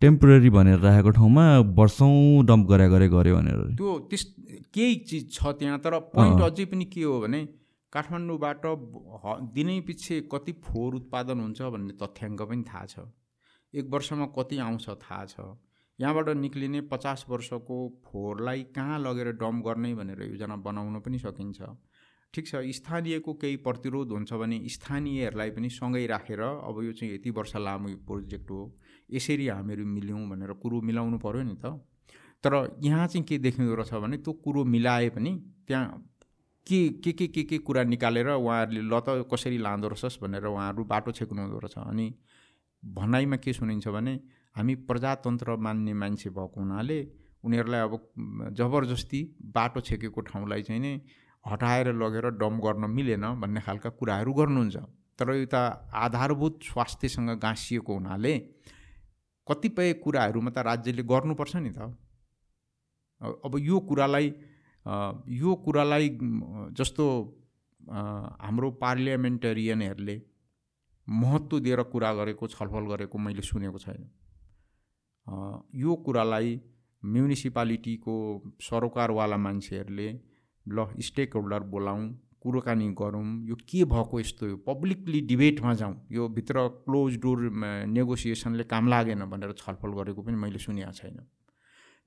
टेम्पोरेरी 0.03 0.51
भनेर 0.51 0.79
राखेको 0.79 1.11
ठाउँमा 1.11 1.45
वर्षौँ 1.75 2.45
डम्प 2.47 2.69
गरे 2.69 2.89
गरे 2.89 3.09
गऱ्यो 3.09 3.35
भनेर। 3.37 3.61
त्यो 3.77 3.99
त्यस 4.11 4.25
केही 4.75 4.95
चिज 5.11 5.33
छ 5.33 5.53
त्यहाँ 5.59 5.79
तर 5.81 5.99
पोइन्ट 6.15 6.41
अझै 6.43 6.65
पनि 6.71 6.85
के 6.95 7.03
हो 7.03 7.21
भने 7.21 7.41
काठमाडौँबाट 7.93 8.65
दिनै 9.55 9.81
पछि 9.89 10.21
कति 10.33 10.53
फोहोर 10.65 10.95
उत्पादन 10.95 11.41
हुन्छ 11.41 11.63
भन्ने 11.75 11.95
तथ्याङ्क 12.03 12.43
पनि 12.43 12.63
थाहा 12.63 12.87
छ। 12.87 12.95
एक 13.75 13.87
वर्षमा 13.91 14.27
कति 14.39 14.59
आउँछ 14.61 14.87
थाहा 15.03 15.25
छ। 15.27 15.35
यहाँबाट 15.99 16.29
निक्लिने 16.37 16.81
पचास 16.91 17.25
वर्षको 17.29 17.77
फोहोरलाई 18.05 18.63
कहाँ 18.75 18.99
लगेर 18.99 19.33
डम्प 19.33 19.65
गर्ने 19.67 19.95
भनेर 19.95 20.23
योजना 20.23 20.57
बनाउन 20.63 21.01
पनि 21.01 21.19
सकिन्छ। 21.19 21.63
ठिक 22.35 22.47
छ 22.47 22.63
स्थानीयको 22.75 23.33
केही 23.35 23.57
प्रतिरोध 23.63 24.13
हुन्छ 24.13 24.33
भने 24.35 24.59
स्थानीयहरूलाई 24.69 25.51
पनि 25.51 25.69
सँगै 25.71 26.07
राखेर 26.07 26.41
अब 26.41 26.83
यो 26.85 26.93
चाहिँ 26.93 27.15
यति 27.15 27.31
वर्ष 27.31 27.57
लामो 27.57 27.89
प्रोजेक्ट 28.07 28.51
हो 28.51 28.61
यसरी 29.11 29.47
हामीहरू 29.49 29.85
मिल्यौँ 29.87 30.29
भनेर 30.31 30.53
कुरो 30.63 30.81
मिलाउनु 30.83 31.19
पऱ्यो 31.19 31.43
नि 31.43 31.55
त। 31.65 31.79
तर 32.45 32.55
यहाँ 32.83 33.07
चाहिँ 33.07 33.25
के 33.25 33.39
देखिँदो 33.39 33.75
रहेछ 33.75 33.95
भने 34.03 34.17
त्यो 34.19 34.33
कुरो 34.45 34.65
मिलाए 34.67 35.09
पनि 35.15 35.33
त्यहाँ 35.69 36.11
के 36.67 36.89
के 37.05 37.13
के 37.13 37.27
के 37.29 37.43
के 37.45 37.59
कुरा 37.59 37.83
निकालेर 37.85 38.29
उहाँहरूले 38.29 38.81
ल 38.83 39.01
त 39.01 39.29
कसरी 39.33 39.59
लाँदो 39.59 39.89
रहेछस् 39.89 40.19
भनेर 40.23 40.45
उहाँहरू 40.45 40.85
बाटो 40.85 41.13
छेक्नु 41.13 41.43
हुँदो 41.43 41.59
रहेछ। 41.59 41.79
अनि 41.79 42.07
भनाइमा 42.83 43.37
के 43.37 43.53
सुनिन्छ 43.53 43.89
भने 43.89 44.15
हामी 44.57 44.75
प्रजातन्त्र 44.89 45.57
मान्ने 45.67 45.93
मान्छे 46.03 46.31
भएको 46.31 46.61
हुनाले 46.61 46.99
उनीहरूलाई 47.45 47.81
अब 47.81 47.95
जबरजस्ती 48.59 49.21
बाटो 49.55 49.81
छेकेको 49.81 50.21
ठाउँलाई 50.31 50.63
चाहिँ 50.63 50.81
नै 50.81 50.93
हटाएर 51.45 51.93
लगेर 51.93 52.27
डम्प 52.41 52.63
गर्न 52.65 52.91
मिलेन 52.91 53.25
भन्ने 53.41 53.61
खालका 53.61 53.91
कुराहरू 54.01 54.33
गर्नुहुन्छ। 54.33 54.77
तर 55.19 55.29
यो 55.35 55.47
त 55.47 55.55
आधारभूत 55.93 56.55
स्वास्थ्यसँग 56.65 57.31
गाँसिएको 57.43 57.93
हुनाले 57.95 58.35
कतिपय 59.47 59.93
कुराहरूमा 60.05 60.51
त 60.51 60.59
राज्यले 60.71 61.03
गर्नुपर्छ 61.03 61.57
नि 61.57 61.71
त। 61.77 61.93
अब 63.21 63.53
यो 63.61 63.81
कुरालाई 63.91 64.27
यो 65.35 65.55
कुरालाई 65.65 66.09
जस्तो 66.79 67.05
हाम्रो 67.81 68.71
पार्लियामेन्टेरियनहरूले 68.81 70.17
महत्त्व 71.09 71.59
दिएर 71.61 71.83
कुरा 71.93 72.13
गरेको 72.15 72.47
छलफल 72.49 72.85
गरेको 72.93 73.19
मैले 73.19 73.43
सुनेको 73.43 73.79
छैन। 73.79 74.05
यो 75.27 75.95
कुरालाई 76.05 76.61
म्युनिसिपालिटीको 77.03 78.15
सरोकारवाला 78.63 79.37
मान्छेहरूले 79.37 80.09
ल 80.67 80.87
स्टेक 81.01 81.35
होल्डर 81.37 81.63
बोलाउँ 81.73 82.03
कुरोकानी 82.43 82.89
गरौँ 83.01 83.25
यो 83.49 83.57
के 83.69 83.85
भएको 83.85 84.21
यस्तो 84.21 84.47
यो 84.47 84.57
पब्लिकली 84.67 85.21
डिबेटमा 85.29 85.75
जाउँ 85.75 85.95
यो 86.13 86.29
भित्र 86.29 86.67
क्लोज 86.85 87.17
डोर 87.23 87.39
नेगोसिएसनले 87.89 88.65
काम 88.65 88.89
लागेन 88.89 89.25
भनेर 89.33 89.53
छलफल 89.59 89.93
गरेको 89.99 90.23
पनि 90.23 90.37
मैले 90.37 90.59
सुनेको 90.59 90.93
छैन। 90.93 91.17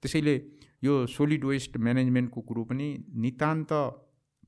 त्यसैले 0.04 0.36
यो 0.84 0.94
सोलिड 1.10 1.46
वेस्ट 1.46 1.78
म्यानेजमेन्टको 1.78 2.42
कुरो 2.42 2.64
पनि 2.70 2.88
नितान्त 3.18 3.74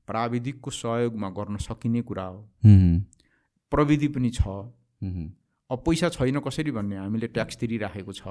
प्राविधिकको 0.06 0.70
सहयोगमा 0.70 1.28
गर्न 1.38 1.56
सकिने 1.58 2.02
कुरा 2.02 2.24
हो। 2.24 2.38
प्रविधि 3.72 4.08
पनि 4.14 4.30
छ। 4.30 4.42
अब 5.70 5.82
पैसा 5.86 6.08
छैन 6.10 6.38
कसरी 6.40 6.70
भन्ने 6.70 6.96
हामीले 6.96 7.26
ट्याक्स 7.30 7.56
तिरिराखेको 7.56 8.12
छ। 8.12 8.22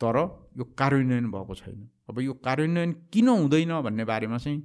तर 0.00 0.16
यो 0.58 0.64
कार्यान्वयन 0.78 1.30
भएको 1.30 1.54
छैन। 1.54 1.78
अब 2.10 2.20
यो 2.20 2.32
कार्यान्वयन 2.44 2.92
किन 3.12 3.28
हुँदैन 3.28 3.72
भन्ने 3.82 4.04
बारेमा 4.04 4.38
चाहिँ 4.38 4.62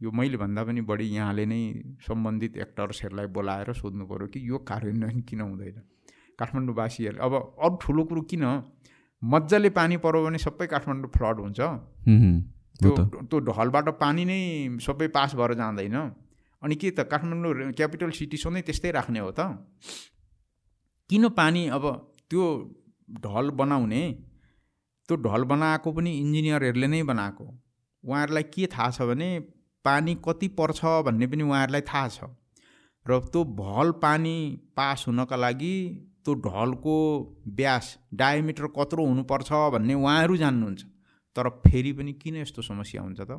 यो 0.00 0.10
मैले 0.10 0.36
भन्दा 0.36 0.62
पनि 0.64 0.80
बढी 0.82 1.06
यहाँले 1.14 1.44
नै 1.46 1.60
सम्बन्धित 2.02 2.56
एक्टर्सहरूलाई 2.58 3.26
बोलाएर 3.30 3.72
सोध्नु 3.72 4.04
पऱ्यो 4.06 4.26
कि 4.34 4.40
यो 4.48 4.58
कार्यान्वयन 4.70 5.20
किन 5.22 5.40
हुँदैन। 5.40 5.78
काठमाडौँवासीहरूले 6.38 7.22
अब 7.22 7.34
अरू 7.62 7.76
ठुलो 7.82 8.02
कुरो 8.10 8.22
किन? 8.30 8.44
मजाले 9.22 9.70
पानी 9.70 9.96
पऱ्यो 10.02 10.22
भने 10.24 10.38
सबै 10.38 10.66
काठमाडौँ 10.66 11.10
फ्लड 11.14 11.36
हुन्छ। 11.40 11.60
त्यो 12.82 12.90
त्यो 13.30 13.38
ढलबाट 13.46 13.88
पानी 14.02 14.24
नै 14.26 14.40
सबै 14.82 15.06
पास 15.14 15.34
भएर 15.38 15.54
जाँदैन। 15.54 15.96
अनि 16.62 16.74
के 16.74 16.90
त 16.90 17.06
काठमाडौँ 17.06 17.72
क्यापिटल 17.78 18.10
सिटी 18.10 18.36
सधैँ 18.36 18.62
त्यस्तै 18.62 18.90
राख्ने 18.90 19.20
हो 19.22 19.30
त? 19.30 19.40
किन 21.12 21.28
पानी 21.28 21.66
अब 21.68 21.84
त्यो 22.30 22.44
ढल 23.20 23.50
बनाउने? 23.50 24.02
त्यो 25.08 25.16
ढल 25.16 25.42
बनाएको 25.44 25.92
पनि 25.92 26.10
इन्जिनियरहरूले 26.18 26.86
नै 26.86 27.02
बनाएको। 27.02 27.44
उहाँहरूलाई 28.04 28.42
के 28.42 28.66
थाहा 28.66 28.90
छ 28.90 29.02
भने 29.02 29.28
पानी 29.84 30.14
कति 30.24 30.48
पर्छ 30.48 30.80
भन्ने 31.06 31.26
पनि 31.26 31.42
उहाँहरूलाई 31.42 31.80
थाहा 31.80 32.08
छ। 32.08 32.32
र 33.06 33.18
त्यो 33.28 33.44
भल 33.44 33.90
पानी 34.02 34.36
पास 34.76 35.04
हुनका 35.08 35.36
लागि 35.36 35.76
त्यो 36.24 36.34
ढलको 36.34 36.96
व्यास 37.46 37.98
डायमिटर 38.14 38.66
कत्रो 38.66 39.06
हुनुपर्छ 39.06 39.52
भन्ने 39.52 39.94
उहाँहरू 39.94 40.36
जान्नुहुन्छ। 40.36 40.82
तर 41.36 41.48
फेरि 41.48 41.92
पनि 41.92 42.12
किन 42.12 42.36
यस्तो 42.36 42.62
समस्या 42.62 43.02
हुन्छ 43.02 43.20
त? 43.20 43.30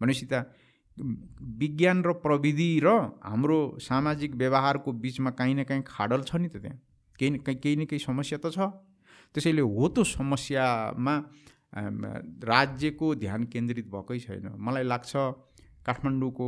भनेपछि 0.00 0.26
त 0.26 0.52
विज्ञान 0.98 2.02
र 2.04 2.12
प्रविधि 2.24 2.70
र 2.84 2.88
हाम्रो 3.24 3.58
सामाजिक 3.80 4.34
व्यवहारको 4.34 4.92
बिचमा 4.92 5.30
काहीँ 5.30 5.54
न 5.54 5.64
काहीँ 5.64 5.82
खाडल 5.86 6.22
छ 6.22 6.36
नि 6.36 6.48
त 6.48 6.56
त्यहाँ। 6.56 6.78
केही 7.18 7.30
न 7.30 7.36
केही 7.38 7.56
केही 7.56 7.76
न 7.76 7.84
केही 7.84 7.98
समस्या 8.00 8.38
त 8.38 8.52
छ। 8.52 8.58
त्यसैले 9.34 9.60
हो 9.60 9.88
त्यो 9.88 10.04
समस्यामा 10.04 11.14
राज्यको 12.44 13.14
ध्यान 13.14 13.44
केन्द्रित 13.52 13.86
भएकै 13.92 14.18
छैन। 14.18 14.46
मलाई 14.56 14.84
लाग्छ 14.84 15.12
काठमाडौँको 15.86 16.46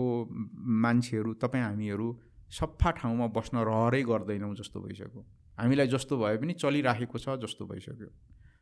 मान्छेहरू 0.84 1.32
तपाईँ 1.42 1.64
हामीहरू 1.64 2.08
सफा 2.50 2.90
ठाउँमा 2.98 3.26
बस्न 3.36 3.56
रहरै 3.68 4.02
गर्दैनौँ 4.02 4.54
जस्तो 4.56 4.80
भइसक्यो। 4.80 5.20
हामीलाई 5.58 5.86
जस्तो 5.92 6.14
भए 6.16 6.36
पनि 6.40 6.52
चलिराखेको 6.56 7.18
छ 7.18 7.36
जस्तो 7.44 7.66
भइसक्यो। 7.66 8.08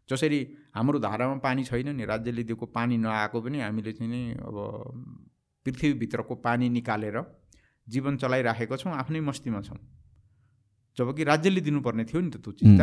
जसरी 0.08 0.38
हाम्रो 0.74 0.98
धारामा 0.98 1.36
पानी 1.38 1.64
छैन 1.64 1.88
नि 1.96 2.04
राज्यले 2.04 2.42
दिएको 2.42 2.66
पानी 2.74 2.96
नआएको 2.98 3.40
पनि 3.40 3.60
हामीले 3.60 3.92
चाहिँ 3.92 4.10
नि 4.10 4.22
अब 4.42 4.56
पृथ्वीभित्रको 5.66 6.34
पानी 6.47 6.68
निकालेर 6.70 7.18
जीवन 7.86 8.16
चलाइराखेको 8.16 8.76
छौँ 8.76 8.93
आफ्नै 8.94 9.20
मस्तीमा 9.22 9.60
छौँ। 9.62 9.78
जब 10.98 11.14
कि 11.16 11.24
राज्यले 11.24 11.60
दिनुपर्ने 11.60 12.05
थियो 12.05 12.20
नि 12.20 12.30
त 12.30 12.36
त्यो 12.40 12.52
चिज 12.52 12.80
त। 12.80 12.82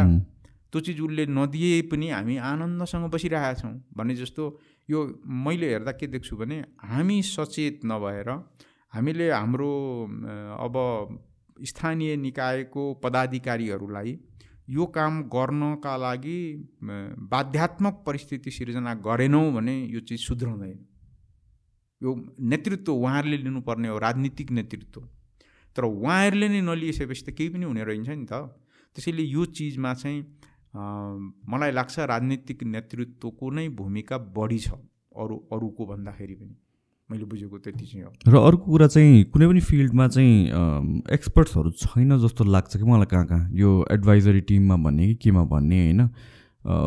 त्यो 0.74 0.82
चिज 0.82 1.00
उसले 1.02 1.26
नदिए 1.30 1.82
पनि 1.90 2.10
हामी 2.10 2.38
आनन्दसँग 2.50 3.10
बसिरहेका 3.12 3.54
छौँ। 3.62 3.74
भने 3.98 4.16
जस्तो 4.16 4.44
यो 4.90 5.00
मैले 5.24 5.70
हेर्दा 5.70 5.92
के 5.92 6.08
देख्छु 6.08 6.36
भने 6.38 6.58
हामी 6.84 7.22
सचेत 7.24 7.80
नभएर 7.86 8.30
हामीले 8.94 9.30
हाम्रो 9.32 9.72
अब 10.60 10.76
स्थानीय 11.66 12.16
निकायको 12.18 12.84
पदाधिकारीहरूलाई 13.04 14.18
यो 14.70 14.86
काम 14.96 15.22
गर्नका 15.30 15.96
लागि 15.98 16.40
बाध्यात्मक 17.30 18.04
परिस्थिति 18.06 18.52
सिर्जना 18.52 18.94
गरेनौँ 19.06 19.52
भने 19.54 19.76
यो 19.86 20.00
चिज 20.00 20.20
सुध्राउँदैन। 20.28 20.80
यो 22.04 22.16
नेतृत्व 22.48 22.94
उहाँहरूले 22.94 23.38
लिनुपर्ने 23.40 23.88
हो 23.88 23.98
राजनीतिक 24.00 24.52
नेतृत्व 24.52 25.02
तर 25.76 25.84
उहाँहरूले 25.86 26.50
नै 26.50 26.62
नलिएसकेपछि 26.64 27.24
त 27.24 27.36
केही 27.36 27.50
पनि 27.50 27.66
हुने 27.66 27.84
रहन्छ 27.84 28.10
नि 28.12 28.26
त 28.26 28.42
त्यसैले 28.96 29.24
यो 29.26 29.46
चिजमा 29.52 29.94
चाहिँ 29.96 30.20
मलाई 31.48 31.72
लाग्छ 31.72 32.00
राजनीतिक 32.08 32.64
नेतृत्वको 32.70 33.50
नै 33.52 33.68
भूमिका 33.76 34.18
बढी 34.34 34.60
छ 34.60 34.82
अरू 35.16 35.36
अरूको 35.52 35.86
भन्दाखेरि 35.86 36.36
पनि 36.36 36.56
मैले 37.10 37.26
बुझेको 37.26 37.58
त्यति 37.60 37.86
चाहिँ 37.86 38.04
हो 38.04 38.12
र 38.28 38.44
अर्को 38.44 38.66
कुरा 38.68 38.88
चाहिँ 38.90 39.24
कुनै 39.32 39.48
पनि 39.48 39.60
फिल्डमा 39.62 40.08
चाहिँ 40.10 40.38
एक्सपर्ट्सहरू 41.14 41.72
छैन 41.80 42.18
जस्तो 42.20 42.44
लाग्छ 42.50 42.78
कि 42.78 42.84
मलाई 42.84 43.06
कहाँ 43.06 43.26
कहाँ 43.26 43.50
यो 43.56 43.74
एडभाइजरी 43.92 44.42
टिममा 44.50 44.76
भन्ने 44.86 45.08
कि 45.08 45.16
केमा 45.24 45.44
भन्ने 45.52 45.82
होइन 45.82 46.10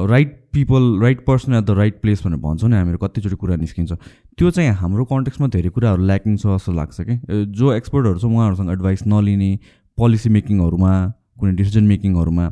right 0.08 0.34
people 0.52 0.98
right 1.02 1.24
person 1.26 1.54
at 1.54 1.64
the 1.64 1.70
right 1.78 2.00
place 2.00 2.22
भनेर 2.24 2.38
भन्छौँ 2.40 2.70
नि 2.70 2.76
हामीहरू 2.76 2.98
कतिचोटि 2.98 3.36
कुरा 3.36 3.56
निस्किन्छ 3.56 3.92
त्यो 4.38 4.50
चाहिँ 4.50 4.70
हाम्रो 4.78 5.04
कन्टेक्समा 5.10 5.46
धेरै 5.52 5.68
कुराहरू 5.76 6.02
ल्याकिङ 6.08 6.36
छ 6.36 6.46
जस्तो 6.46 6.72
लाग्छ 6.78 7.00
कि। 7.08 7.14
जो 7.56 7.72
एक्सपर्टहरू 7.72 8.18
छ 8.20 8.24
उहाँहरूसँग 8.28 8.70
एडभाइस 8.70 9.02
नलिने 9.08 9.50
पोलिसी 9.98 10.28
मेकिङहरूमा 10.36 10.92
कुनै 11.40 11.52
डिसिजन 11.60 11.84
मेकिङहरूमा 11.92 12.48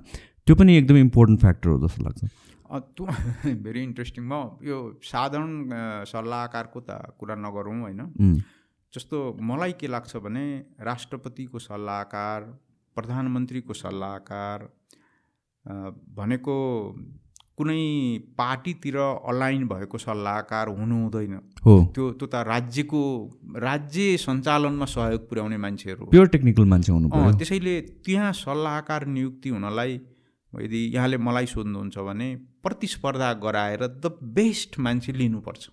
त्यो 0.47 0.55
पनि 0.56 0.77
एकदम 0.77 0.97
इम्पोर्टेन्ट 0.97 1.40
फ्याक्टर 1.40 1.69
हो 1.69 1.77
जस्तो 1.85 2.05
लाग्छ। 2.05 2.20
त्यो 2.97 3.05
भेरी 3.66 3.82
इन्ट्रेस्टिङ 3.82 4.24
म 4.24 4.65
यो 4.65 4.78
साधारण 5.05 5.52
सल्लाहकारको 6.09 6.81
त 6.89 7.20
कुरा 7.20 7.36
नगरौँ 7.44 7.77
होइन। 7.81 8.01
जस्तो 8.93 9.20
मलाई 9.51 9.77
के 9.77 9.93
लाग्छ 9.97 10.24
भने 10.24 10.44
राष्ट्रपतिको 10.89 11.59
सल्लाहकार 11.69 12.48
प्रधानमन्त्रीको 12.97 13.73
सल्लाहकार 13.74 14.69
भनेको 16.16 16.56
कुनै 17.59 17.82
पार्टीतिर 18.39 18.97
अलाइन 19.31 19.66
भएको 19.68 19.98
सल्लाहकार 19.98 20.68
हुनु 20.68 20.97
हुँदैन 21.02 21.35
हो। 21.66 21.74
त्यो 21.94 22.10
त्यो 22.18 22.26
त 22.26 22.35
राज्यको 22.51 23.02
राज्य 23.62 24.16
सञ्चालनमा 24.18 24.86
सहयोग 24.90 25.28
पुर्याउने 25.28 25.56
मान्छेहरू। 25.64 26.06
प्योर 26.10 26.26
टेक्निकल 26.35 26.64
मान्छे 26.72 26.93
हुनु 26.93 27.09
त्यसैले 27.39 27.74
त्यहाँ 28.02 28.32
सल्लाहकार 28.35 29.06
नियुक्ति 29.06 29.48
हुनलाई 29.55 29.93
यदि 30.52 30.81
यहाँले 30.94 31.16
मलाई 31.18 31.47
सोध्नुहुन्छ 31.47 31.98
भने 31.98 32.28
प्रतिस्पर्धा 32.62 33.32
गराएर 33.39 33.86
द 34.02 34.18
बेस्ट 34.35 34.78
मान्छे 34.78 35.12
लिनुपर्छ। 35.12 35.64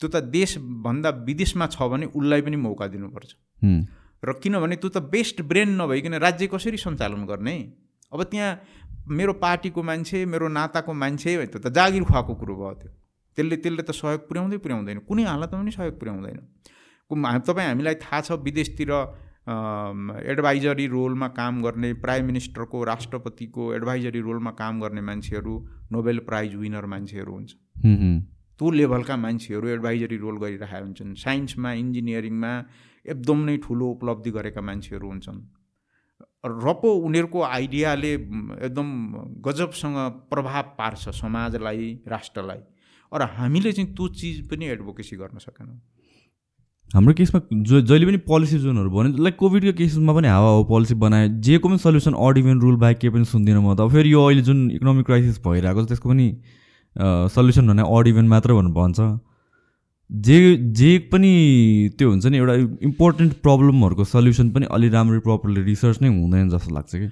त्यो 0.00 0.08
त 0.08 0.16
देशभन्दा 0.32 1.10
विदेशमा 1.28 1.66
छ 1.66 1.82
भने 1.92 2.06
उसलाई 2.12 2.40
पनि 2.40 2.56
मौका 2.56 2.86
दिनुपर्छ। 2.88 3.30
र 4.24 4.32
किनभने 4.42 4.76
त्यो 4.76 4.88
त 4.88 4.98
बेस्ट 5.12 5.42
ब्रेन 5.44 5.80
नभइकन 5.80 6.14
राज्य 6.24 6.46
कसरी 6.48 6.76
सञ्चालन 6.76 7.24
गर्ने? 7.24 7.56
अब 8.12 8.22
त्यहाँ 8.30 8.52
मेरो 9.08 9.32
पार्टीको 9.40 9.82
मान्छे 9.82 10.24
मेरो 10.26 10.48
नाताको 10.48 10.92
मान्छे 10.92 11.36
त्यो 11.46 11.58
त 11.60 11.68
जागिर 11.72 12.04
खुवाएको 12.04 12.34
कुरो 12.34 12.54
भयो 12.56 12.74
त्यो। 12.80 12.90
त्यसले 13.38 13.56
त्यसले 13.56 13.82
त 13.82 13.90
सहयोग 13.90 14.22
पुर्याउँदै 14.28 14.58
पुर्याउँदैन। 14.64 14.98
कुनै 15.08 15.22
हालतमा 15.24 15.60
पनि 15.60 15.70
सहयोग 15.70 15.96
पुर्याउँदैन। 16.00 16.38
तपाईँ 17.44 17.68
हामीलाई 17.68 17.94
थाहा 18.00 18.20
छ 18.20 18.32
विदेशतिर 18.40 18.90
एडभाइजरी 19.44 20.86
रोलमा 20.88 21.28
काम 21.36 21.62
गर्ने 21.62 21.92
प्राइम 22.00 22.24
मिनिस्टरको 22.26 22.84
राष्ट्रपतिको 22.84 23.62
एडभाइजरी 23.74 24.20
रोलमा 24.24 24.50
काम 24.56 24.80
गर्ने 24.80 25.00
मान्छेहरू 25.04 25.54
नोबेल 25.92 26.18
प्राइज 26.24 26.54
विनर 26.56 26.86
मान्छेहरू 26.86 27.32
हुन्छ। 27.32 27.50
त्यो 28.56 28.70
लेभलका 28.70 29.16
मान्छेहरू 29.16 29.68
एडभाइजरी 29.68 30.16
रोल 30.16 30.36
गरिरहेका 30.38 30.78
हुन्छन्। 30.78 31.14
साइन्समा 31.20 31.72
इन्जिनियरिङमा 31.74 32.52
एकदम 33.04 33.38
नै 33.44 33.56
ठुलो 33.66 33.86
उपलब्धि 33.90 34.30
गरेका 34.30 34.60
मान्छेहरू 34.60 35.06
हुन्छन्। 35.08 35.38
र 36.44 36.72
पो 36.80 36.88
उनीहरूको 37.08 37.42
आइडियाले 37.42 38.12
एकदम 38.12 38.88
गजबसँग 39.44 39.96
प्रभाव 40.30 40.62
पार्छ 40.78 41.08
समाजलाई 41.16 41.90
राष्ट्रलाई। 42.08 42.60
र 43.12 43.22
हामीले 43.32 43.72
चाहिँ 43.72 43.88
त्यो 43.94 44.08
चिज 44.20 44.36
पनि 44.50 44.64
एडभोकेसी 44.68 45.16
गर्न 45.16 45.38
सकेनौँ। 45.40 45.78
हाम्रो 46.90 47.12
केसमा 47.14 47.40
जो 47.50 47.80
जहिले 47.80 48.06
पनि 48.06 48.16
पोलिसी 48.28 48.58
जोनहरू 48.60 48.90
भन्यो 48.90 49.22
लाइक 49.24 49.36
कोभिडको 49.36 49.72
केसमा 49.78 50.12
पनि 50.14 50.28
हावा 50.28 50.50
हो 50.50 50.64
पोलिसी 50.64 50.94
बनायो 50.94 51.28
जेको 51.40 51.68
पनि 51.68 51.78
सल्युसन 51.80 52.14
इभेन 52.38 52.60
रुल 52.60 52.76
बाहेक 52.76 52.98
केही 52.98 53.12
पनि 53.14 53.24
सुन्दिनँ 53.24 53.62
म 53.62 53.74
त। 53.74 53.88
फेरि 53.90 54.12
यो 54.12 54.20
अहिले 54.24 54.42
जुन 54.42 54.70
इकोनोमिक 54.70 55.06
क्राइसिस 55.06 55.40
भइरहेको 55.46 55.84
छ 55.84 55.88
त्यसको 55.88 56.08
पनि 56.08 56.26
सल्युसन 57.34 57.64
भने 57.72 57.82
इभेन 58.10 58.26
मात्र 58.28 58.52
भनेर 58.54 58.74
भन्छ। 58.74 59.00
जे 60.12 60.56
जे 60.56 60.98
पनि 60.98 61.90
त्यो 61.98 62.10
हुन्छ 62.10 62.26
नि 62.26 62.38
एउटा 62.38 62.54
इम्पोर्टेन्ट 62.82 63.32
प्रब्लमहरूको 63.32 64.04
सल्युसन 64.04 64.50
पनि 64.50 64.66
अलि 64.70 64.88
राम्ररी 64.88 65.18
प्रपरली 65.18 65.62
रिसर्च 65.62 66.02
नै 66.02 66.08
हुँदैन 66.08 66.48
जस्तो 66.48 66.74
लाग्छ 66.74 66.96
कि? 66.96 67.10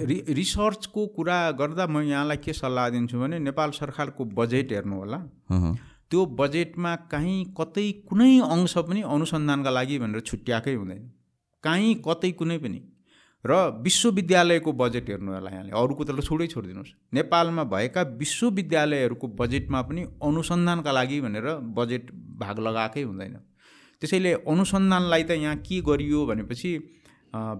रि 0.00 0.24
रिसर्चको 0.28 1.06
कुरा 1.06 1.50
गर्दा 1.50 1.86
म 1.86 2.00
यहाँलाई 2.00 2.36
के 2.36 2.52
सल्लाह 2.52 2.88
दिन्छु 2.88 3.18
भने 3.18 3.38
नेपाल 3.38 3.70
सरकारको 3.70 4.24
बजेट 4.24 4.72
हेर्नु 4.72 4.96
होला। 4.96 5.18
त्यो 6.10 6.26
बजेटमा 6.26 6.96
काहीँ 6.96 7.54
कतै 7.60 7.92
कुनै 7.92 8.40
अंश 8.40 8.78
पनि 8.78 9.02
अनुसन्धानका 9.02 9.70
लागि 9.70 9.98
भनेर 9.98 10.20
छुट्याएकै 10.20 10.74
हुँदैन। 10.74 11.10
काहीँ 11.62 11.94
कतै 12.08 12.32
कुनै 12.32 12.58
पनि। 12.58 12.91
र 13.44 13.52
विश्वविद्यालयको 13.82 14.72
बजेट 14.72 15.08
हेर्नु 15.10 15.32
होला 15.32 15.50
यहाँले। 15.50 15.70
अरूको 15.74 16.02
त 16.04 16.10
छोडै 16.22 16.46
छोडिदिनुहोस्। 16.46 16.92
नेपालमा 17.14 17.64
भएका 17.66 18.02
विश्वविद्यालयहरूको 18.22 19.26
बजेटमा 19.40 19.80
पनि 19.82 20.02
अनुसन्धानका 20.22 20.92
लागि 20.92 21.20
भनेर 21.20 21.46
बजेट 21.74 22.04
भाग 22.38 22.58
लगाएकै 22.58 23.02
हुँदैन। 23.02 23.36
त्यसैले 24.02 24.32
अनुसन्धानलाई 24.46 25.22
त 25.22 25.30
यहाँ 25.42 25.56
के 25.66 25.80
गरियो 25.82 26.26
भनेपछि 26.26 26.70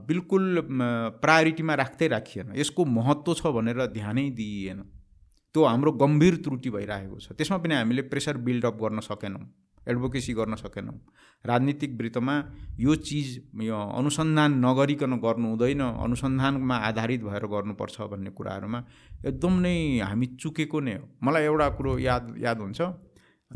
बिल्कुल 0.06 0.44
प्रायोरिटीमा 1.18 1.74
राख्दै 1.74 2.06
राखिएन। 2.09 2.52
यसको 2.54 2.84
महत्त्व 2.84 3.34
छ 3.34 3.42
भनेर 3.50 3.86
ध्यानै 3.90 4.30
दिइएन। 4.38 4.80
त्यो 5.54 5.64
हाम्रो 5.64 5.90
गम्भीर 5.92 6.34
त्रुटि 6.44 6.70
भइरहेको 6.70 7.16
छ। 7.18 7.32
त्यसमा 7.34 7.59
पनि 7.59 7.74
हामीले 7.74 8.02
प्रेसर 8.09 8.36
बिल्डअप 8.38 8.76
गर्न 8.82 9.00
सकेनौँ। 9.02 9.44
एडभोकेसी 9.88 10.32
गर्न 10.34 10.54
सकेनौँ। 10.56 10.98
राजनीतिक 11.44 11.92
वृत्तमा 11.98 12.34
यो 12.78 12.94
चिज 12.94 13.28
यो 13.62 13.78
अनुसन्धान 13.98 14.50
नगरिकन 14.64 15.12
गर्नु 15.18 15.48
हुँदैन 15.48 15.80
अनुसन्धानमा 15.80 16.76
आधारित 16.88 17.22
भएर 17.22 17.46
गर्नुपर्छ 17.46 18.00
भन्ने 18.12 18.30
कुराहरूमा 18.30 18.80
एकदम 19.26 19.54
नै 19.60 19.76
हामी 20.00 20.26
चुकेको 20.38 20.80
नै 20.80 20.94
हो। 20.94 21.09
मलाई 21.22 21.44
एउटा 21.44 21.68
कुरो 21.78 21.98
याद 21.98 22.34
याद 22.38 22.59
हुन्छ। 22.60 22.80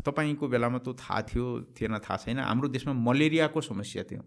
तपाईँको 0.05 0.47
बेलामा 0.47 0.77
त्यो 0.85 0.93
थाहा 0.93 1.21
थियो 1.29 1.45
थिएन 1.73 1.97
थाहा 2.05 2.17
छैन। 2.17 2.39
हाम्रो 2.39 2.67
देशमा 2.69 2.93
मलेरियाको 2.93 3.61
समस्या 3.61 4.03
थियो। 4.03 4.21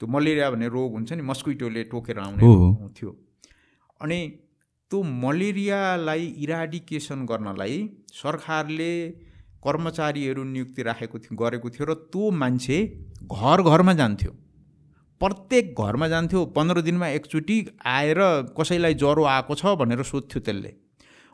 त्यो 0.00 0.06
मलेरिया 0.06 0.50
भन्ने 0.50 0.68
रोग 0.68 0.92
हुन्छ 0.92 1.12
नि 1.12 1.22
मस्कुइटोले 1.22 1.82
टोकेर 1.90 2.18
आउने 2.18 2.44
थियो। 2.94 3.10
अनि 4.00 4.18
त्यो 4.90 5.02
मलेरियालाई 5.02 6.24
इराडिकेसन 6.44 7.24
गर्नलाई 7.26 7.76
सरकारले 8.12 8.94
कर्मचारीहरू 9.66 10.44
नियुक्ति 10.44 10.82
राखेको 10.82 11.18
थियो 11.18 11.36
गरेको 11.42 11.70
थियो 11.70 11.86
र 11.86 11.94
त्यो 12.12 12.30
मान्छे 12.40 12.78
घर 13.24 13.62
घरमा 13.64 13.92
जान्थ्यो। 13.94 14.32
प्रत्येक 15.20 15.74
घरमा 15.80 16.08
जान्थ्यो 16.08 16.44
पन्ध्र 16.56 16.80
दिनमा 16.82 17.08
एकचोटि 17.08 17.56
आएर 17.88 18.20
कसैलाई 18.58 18.94
ज्वरो 19.02 19.24
आएको 19.34 19.54
छ 19.54 19.74
भनेर 19.80 20.02
सोध्थ्यो 20.04 20.40
त्यसले। 20.40 20.72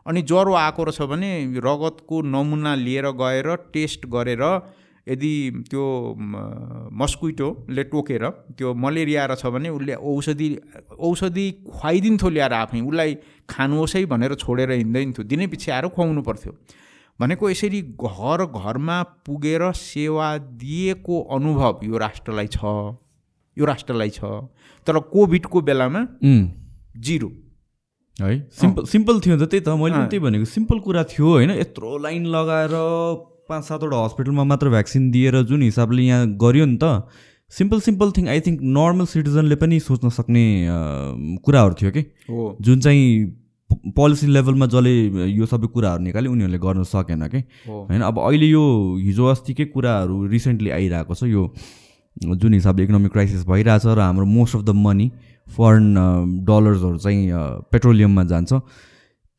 अनि 0.06 0.22
ज्वरो 0.22 0.52
आएको 0.56 0.84
रहेछ 0.84 1.08
भने 1.10 1.30
रगतको 1.64 2.20
नमुना 2.34 2.74
लिएर 2.76 3.06
गएर 3.20 3.48
टेस्ट 3.72 4.06
गरेर 4.14 4.44
यदि 5.06 5.32
त्यो 5.70 5.84
मस्कुइटोले 7.00 7.84
टोकेर 7.92 8.24
त्यो 8.58 8.74
मलेरिया 8.84 9.24
रहेछ 9.26 9.46
भने 9.54 9.68
उसले 9.68 9.94
औषधि 9.94 10.48
औषधि 11.00 11.46
खुवाइदिन्थ्यो 11.66 12.30
ल्याएर 12.30 12.52
आफै 12.52 12.80
उसलाई 12.80 13.16
खानुहोस् 13.50 13.96
है 13.96 14.04
भनेर 14.12 14.34
छोडेर 14.44 14.70
हिँड्दैन 14.72 15.12
थियो 15.12 15.24
दिनै 15.24 15.46
आएर 15.72 15.88
खुवाउनु 15.88 16.22
पर्थ्यो। 16.22 16.52
भनेको 17.20 17.50
यसरी 17.50 17.80
घर 18.00 18.44
घरमा 18.46 19.02
पुगेर 19.26 19.62
सेवा 19.76 20.26
दिएको 20.60 21.20
अनुभव 21.36 21.80
यो 21.84 21.96
राष्ट्रलाई 21.98 22.46
छ। 22.46 22.60
यो 23.56 23.64
राष्ट्रलाई 23.66 24.10
छ। 24.10 24.20
तर 24.86 24.98
कोभिडको 25.12 25.60
बेलामा 25.60 26.06
जिरो। 26.96 27.28
है? 28.16 28.48
सिम्पल 28.52 28.84
सिम्पल 28.84 29.20
थियो 29.20 29.36
त। 29.36 29.48
त्यही 29.50 29.64
त 29.64 29.68
मैले 29.80 30.06
त्यही 30.08 30.24
भनेको 30.24 30.44
सिम्पल 30.44 30.78
कुरा 30.86 31.02
थियो 31.12 31.28
होइन। 31.28 31.50
यत्रो 31.60 31.96
लाइन 31.98 32.26
लगाएर 32.36 32.72
पाँच 33.48 33.64
सातवटा 33.64 34.04
हस्पिटलमा 34.04 34.44
मात्र 34.44 34.68
भ्याक्सिन 34.70 35.10
दिएर 35.10 35.42
जुन 35.42 35.62
हिसाबले 35.62 36.02
यहाँ 36.02 36.26
गरियो 36.40 36.64
नि 36.66 36.78
त 36.82 37.04
simple 37.52 37.80
simple 37.80 38.10
thing. 38.16 38.28
I 38.30 38.40
think 38.40 38.60
normal 38.62 39.06
सिटिजनले 39.12 39.56
पनि 39.60 39.80
सोच्न 39.80 40.08
सक्ने 40.08 40.44
कुराहरू 41.44 41.74
थियो 41.80 41.90
कि? 41.90 42.02
जुन 42.64 42.80
चाहिँ 42.80 43.04
पोलिसी 43.72 44.26
लेभलमा 44.26 44.66
जसले 44.66 44.92
यो 45.30 45.46
सबै 45.46 45.66
कुराहरू 45.66 46.02
निकाल्यो 46.02 46.32
उनीहरूले 46.32 46.58
गर्न 46.58 46.82
सकेन 46.82 47.26
कि? 47.28 47.40
होइन 47.68 48.00
अब 48.00 48.18
अहिले 48.18 48.46
यो 48.46 48.64
हिजो 48.96 49.26
अस्तिकै 49.26 49.64
कुराहरू 49.64 50.26
रिसेन्टली 50.26 50.70
आइरहेको 50.70 51.14
छ 51.14 51.24
यो 51.24 51.48
जुन 52.36 52.54
हिसाबले 52.54 52.84
इकोनोमिक 52.84 53.12
क्राइसिस 53.12 53.46
भइरहेछ 53.46 53.86
र 53.86 53.98
हाम्रो 54.00 54.26
most 54.26 54.56
of 54.56 54.62
the 54.62 54.70
money 54.76 55.10
foreign 55.56 55.94
डलर्सहरू 56.44 56.98
चाहिँ 56.98 57.30
पेट्रोलियममा 57.72 58.24
जान्छ 58.24 58.52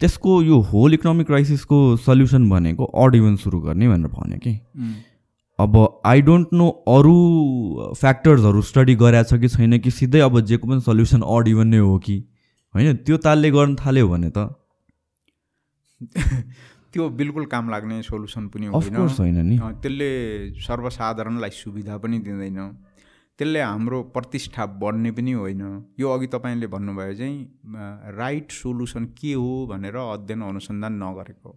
त्यसको 0.02 0.42
यो 0.42 0.60
होल 0.60 0.94
इकोनोमिक 0.94 1.28
क्राइसिसको 1.28 1.98
सल्युसन 1.98 2.50
भनेको 2.50 2.86
अड 2.86 3.16
इभन 3.16 3.36
सुरु 3.36 3.60
गर्ने 3.60 3.88
भनेर 3.88 4.08
भन्यो 4.08 4.38
कि? 4.38 4.60
अब 5.60 6.02
आई 6.06 6.22
डोन्ट 6.22 6.48
नो 6.54 6.70
अरू 6.88 7.94
फ्याक्टर्सहरू 8.00 8.62
स्टडी 8.62 8.96
गरेछ 8.96 9.34
कि 9.34 9.48
छैन 9.48 9.78
कि 9.80 9.92
सिधै 9.92 10.20
अब 10.20 10.40
जेको 10.42 10.68
पनि 10.68 10.82
सल्युसन 10.82 11.22
अड 11.22 11.48
इभन 11.48 11.68
नै 11.68 11.78
हो 11.78 11.98
कि। 11.98 12.24
होइन 12.76 12.96
त्यो 13.06 13.18
तालले 13.18 13.50
गर्न 13.52 13.76
थाल्यो 13.76 14.08
भने 14.08 14.30
त। 14.38 14.38
त्यो 16.92 17.10
बिल्कुल 17.10 17.46
काम 17.46 17.70
लाग्ने 17.70 18.02
सोल्युसन 18.04 18.48
पनि 18.48 18.66
होइन 18.68 19.38
नि। 19.46 19.58
त्यसले 19.82 20.10
सर्वसाधारणलाई 20.60 21.50
सुविधा 21.52 21.98
पनि 21.98 22.20
दिँदैन। 22.20 22.60
त्यसले 23.40 23.62
हाम्रो 23.62 24.02
प्रतिष्ठा 24.16 24.66
बढ्ने 24.82 25.12
पनि 25.12 25.32
होइन। 25.32 25.62
यो 26.00 26.08
अघि 26.10 26.28
तपाईँले 26.28 26.68
भन्नुभयो 26.68 27.14
चाहिँ 27.14 27.38
राइट 28.18 28.52
सोल्युसन 28.52 29.06
के 29.20 29.34
हो 29.34 29.52
भनेर 29.68 29.96
अध्ययन 29.96 30.42
अनुसन्धान 30.42 30.94
नगरेको। 31.04 31.52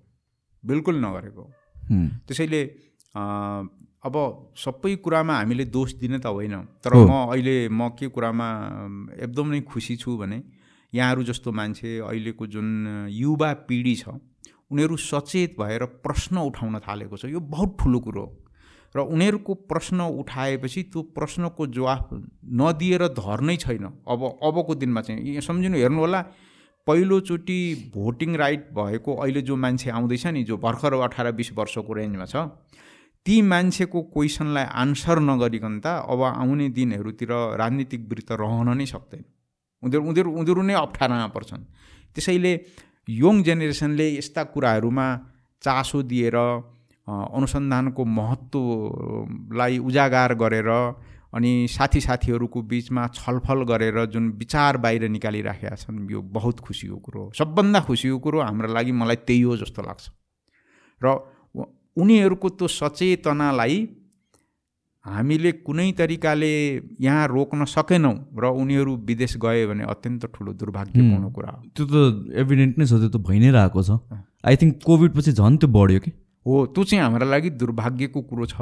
बिल्कुल 0.65 0.95
नगरेको। 1.05 1.45
त्यसैले 2.27 2.62
अब 4.07 4.16
सबै 4.57 4.95
कुरामा 4.97 5.35
हामीले 5.39 5.65
दोष 5.65 5.95
दिने 5.95 6.19
त 6.19 6.27
होइन। 6.27 6.55
तर 6.82 6.95
म 6.95 7.12
अहिले 7.31 7.57
म 7.69 7.89
के 7.99 8.09
कुरामा 8.09 8.49
एकदम 9.19 9.61
खुसी 9.61 9.97
छु 9.97 10.16
भने 10.19 10.39
यहाँहरू 10.95 11.23
जस्तो 11.25 11.53
मान्छे 11.53 11.99
अहिलेको 12.01 12.47
जुन 12.47 12.69
युवा 13.11 13.53
पिँढी 13.69 13.95
छ 13.97 14.09
उनीहरू 14.71 14.97
सचेत 14.97 15.57
भएर 15.61 15.85
प्रश्न 16.05 16.39
उठाउन 16.41 16.79
थालेको 16.81 17.16
छ। 17.16 17.25
यो 17.27 17.41
बहुत 17.41 17.77
ठुलो 17.81 18.01
कुरो 18.01 18.23
हो। 18.23 18.31
र 18.95 19.01
उनीहरूको 19.11 19.55
प्रश्न 19.66 20.01
उठाएपछि 20.15 20.83
त्यो 20.85 21.03
प्रश्नको 21.15 21.66
जवाफ 21.66 22.09
नदिएर 22.61 23.07
धर 23.12 23.41
नै 23.41 23.57
छैन। 23.57 23.85
अब 24.07 24.23
अबको 24.43 24.75
दिनमा 24.75 25.01
चाहिँ 25.03 25.41
सम्झिनु 25.41 25.79
हेर्नु 25.79 26.01
होला 26.01 26.21
पहिलोचोटि 26.87 27.59
भोटिङ 27.95 28.37
राइट 28.37 28.69
भएको 28.73 29.15
अहिले 29.16 29.43
जो 29.43 29.57
मान्छे 29.57 29.91
आउँदैछ 29.91 30.27
नि 30.29 30.43
जो 30.45 30.57
भर्खर 30.59 30.95
अठार 31.03 31.33
बिस 31.33 31.53
वर्षको 31.53 31.93
रेन्जमा 31.93 32.27
छ 32.27 32.47
ती 33.27 33.41
मान्छेको 33.43 34.03
क्वेसनलाई 34.15 34.65
आन्सर 34.83 35.19
नगरिकन 35.21 35.81
त 35.81 35.87
अब 36.07 36.23
आउने 36.25 36.69
दिनहरूतिर 36.71 37.33
राजनीतिक 37.59 38.09
वृत्त 38.09 38.33
रहन 38.33 38.77
नै 38.79 38.87
सक्दैन। 38.87 39.25
उनीहरू 39.85 40.05
उनीहरू 40.11 40.31
उनीहरू 40.32 40.62
नै 40.62 40.74
अप्ठ्यारामा 40.74 41.28
पर्छन्। 41.36 41.62
त्यसैले 42.15 42.52
यङ 43.09 43.43
जेनेरेसनले 43.43 44.06
यस्ता 44.16 44.43
कुराहरूमा 44.52 45.06
चासो 45.62 46.02
दिएर 46.02 46.36
अनुसन्धानको 47.06 48.02
महत्त्वलाई 48.19 49.78
उजागर 49.78 50.35
गरेर 50.35 50.70
अनि 51.35 51.51
साथी 51.69 52.01
साथीहरूको 52.01 52.62
बिचमा 52.62 53.02
छलफल 53.12 53.62
गरेर 53.69 54.05
जुन 54.06 54.24
विचार 54.39 54.77
बाहिर 54.78 55.09
निकालिराखेका 55.11 55.77
छन् 55.77 56.06
यो 56.11 56.20
बहुत 56.23 56.61
खुसीको 56.61 56.97
कुरो 56.97 57.20
हो। 57.20 57.31
सबभन्दा 57.35 57.81
खुसीको 57.81 58.19
कुरो 58.19 58.40
हाम्रो 58.40 58.69
लागि 58.73 58.93
मलाई 58.94 59.16
त्यही 59.27 59.43
हो 59.43 59.56
जस्तो 59.59 59.82
लाग्छ। 59.82 60.05
र 61.01 61.06
उनीहरूको 61.97 62.48
त्यो 62.51 62.66
सचेतनालाई 62.70 63.77
हामीले 65.05 65.51
कुनै 65.66 65.90
तरिकाले 65.93 66.52
यहाँ 67.05 67.26
रोक्न 67.28 67.64
सकेनौँ 67.68 68.14
र 68.40 68.44
उनीहरू 68.56 68.93
विदेश 69.05 69.36
गए 69.36 69.66
भने 69.68 69.85
अत्यन्त 69.85 70.24
ठुलो 70.32 70.52
दुर्भाग्यपूर्ण 70.56 71.24
कुरा 71.28 71.51
हो। 71.52 71.60
त्यो 71.76 71.85
त 71.85 71.94
एभिडेन्ट 72.32 72.78
नै 72.78 72.86
छ 72.89 72.97
त्यो 73.02 73.10
त 73.12 73.20
भइ 73.20 73.39
नै 73.44 73.51
रहेको 73.52 73.81
छ। 73.85 74.01
आई 74.48 74.56
थिङ्क 74.56 74.81
कोभिड 74.81 75.10
पछि 75.12 75.32
झन् 75.36 75.60
त्यो 75.60 75.68
बढ्यो 75.76 76.01
कि? 76.01 76.10
हो 76.47 76.55
त्यो 76.72 76.82
चाहिँ 76.89 77.02
हाम्रो 77.05 77.26
लागि 77.28 77.51
दुर्भाग्यको 77.60 78.20
कुरो 78.32 78.44
छ 78.48 78.56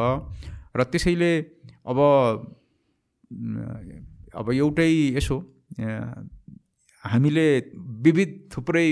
र 0.75 0.83
त्यसैले 0.91 1.31
अब 1.87 1.99
अब 4.35 4.47
एउटै 4.51 4.91
यसो 5.19 5.37
हामीले 7.05 7.47
विविध 8.03 8.31
थुप्रै 8.53 8.87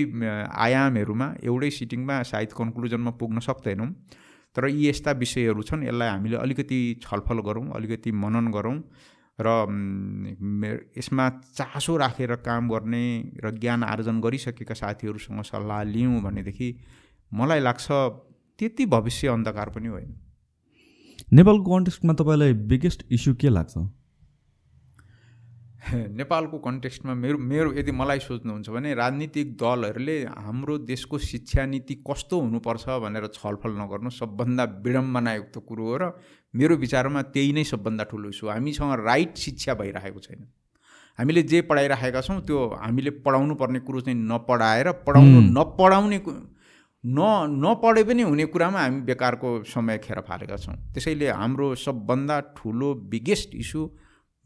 आयामहरूमा 0.55 1.27
एउटै 1.43 1.71
सिटिङमा 1.71 2.23
सायद 2.31 2.51
कन्क्लुजनमा 2.55 3.11
पुग्न 3.19 3.39
सक्दैनौँ। 3.43 3.91
तर 4.57 4.69
यी 4.69 4.89
यस्ता 4.89 5.11
विषयहरू 5.23 5.63
छन् 5.63 5.85
यसलाई 5.85 6.09
हामीले 6.09 6.37
अलिकति 6.37 6.79
छलफल 7.03 7.41
गरौँ 7.41 7.67
अलिकति 7.77 8.13
मनन 8.13 8.51
गरौँ 8.51 8.77
र 9.39 9.49
यसमा 10.99 11.29
चासो 11.55 11.97
राखेर 11.97 12.35
काम 12.47 12.69
गर्ने 12.69 13.05
र 13.45 13.51
ज्ञान 13.59 13.85
आर्जन 13.85 14.21
गरिसकेका 14.21 14.75
साथीहरूसँग 14.75 15.43
सल्लाह 15.43 15.83
लियौँ 15.83 16.21
भनेदेखि 16.23 16.69
मलाई 17.33 17.61
लाग्छ 17.61 17.87
त्यति 18.59 18.87
भविष्य 18.87 19.29
अन्धकार 19.29 19.69
पनि 19.71 19.89
होइन। 19.89 20.13
नेपालको 21.33 21.77
कन्टेक्स्टमा 21.77 22.13
तपाईँलाई 22.13 22.53
बिगेस्ट 22.53 23.07
इस्यु 23.11 23.35
के 23.35 23.49
लाग्छ? 23.49 23.75
नेपालको 26.21 26.59
कन्टेक्स्टमा 26.59 27.15
मेरो 27.15 27.39
मेरो 27.39 27.73
यदि 27.73 27.93
मलाई 27.93 28.19
सोच्नुहुन्छ 28.19 28.69
भने 28.71 28.93
राजनीतिक 28.95 29.57
दलहरूले 29.57 30.17
हाम्रो 30.39 30.77
देशको 30.79 31.19
शिक्षा 31.19 31.65
नीति 31.67 31.95
कस्तो 32.09 32.41
हुनुपर्छ 32.41 32.85
भनेर 33.05 33.27
छलफल 33.35 33.73
नगर्नु 33.81 34.11
सबभन्दा 34.11 34.65
विडम्बनायुक्त 34.85 35.59
कुरो 35.69 35.85
हो 35.85 35.97
र 35.97 36.11
मेरो 36.55 36.77
विचारमा 36.77 37.23
त्यही 37.35 37.53
नै 37.53 37.65
सबभन्दा 37.65 38.05
ठुलो 38.05 38.29
इस्यु 38.29 38.49
हामीसँग 38.49 38.93
राइट 39.07 39.37
शिक्षा 39.37 39.75
भइरहेको 39.75 40.21
छैन। 40.21 40.45
हामीले 41.19 41.43
जे 41.43 41.61
पढाइराखेका 41.63 42.21
छौँ 42.21 42.41
त्यो 42.43 42.59
हामीले 42.83 43.11
पढाउनु 43.25 43.55
पर्ने 43.55 43.81
कुरो 43.81 44.01
चाहिँ 44.01 44.19
नपढाएर 44.19 44.91
पढाउनु 45.07 45.41
नपढाउने 45.57 46.21
न 47.05 47.21
नपढे 47.65 48.03
पनि 48.05 48.23
हुने 48.23 48.45
कुरामा 48.53 48.81
हामी 48.81 49.01
बेकारको 49.09 49.63
समय 49.65 49.99
खेर 50.05 50.21
फालेका 50.29 50.57
छौँ। 50.57 50.77
त्यसैले 50.93 51.29
हाम्रो 51.31 51.75
सबभन्दा 51.87 52.41
ठुलो 52.57 52.95
बिगेस्ट 53.09 53.55
इस्यु 53.55 53.89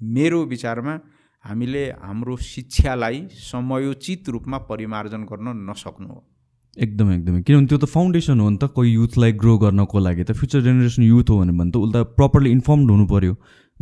मेरो 0.01 0.43
विचारमा 0.44 0.98
हामीले 1.45 1.83
हाम्रो 2.03 2.37
शिक्षालाई 2.43 3.19
समयोचित 3.31 4.29
रूपमा 4.29 4.59
परिमार्जन 4.69 5.23
गर्न 5.31 5.49
नसक्नु 5.71 6.09
हो। 6.09 6.21
एकदमै 6.77 7.15
एकदमै। 7.16 7.41
किनभने 7.43 7.66
त्यो 7.69 7.79
त 7.79 7.85
फाउन्डेसन 7.87 8.41
हो 8.41 8.49
नि 8.51 8.57
त 8.57 8.65
कोही 8.73 8.91
युथलाई 8.93 9.33
ग्रो 9.43 9.55
गर्नको 9.59 9.99
लागि। 9.99 10.25
त 10.25 10.33
फ्युचर 10.33 10.61
जेनेरेसन 10.65 11.03
युथ 11.05 11.29
हो 11.31 11.37
भने 11.45 11.71
त 11.71 11.77
उसलाई 11.77 12.05
प्रपरली 12.16 12.51
इन्फर्मड 12.51 12.91
हुनु 12.91 13.07
पऱ्यो 13.12 13.35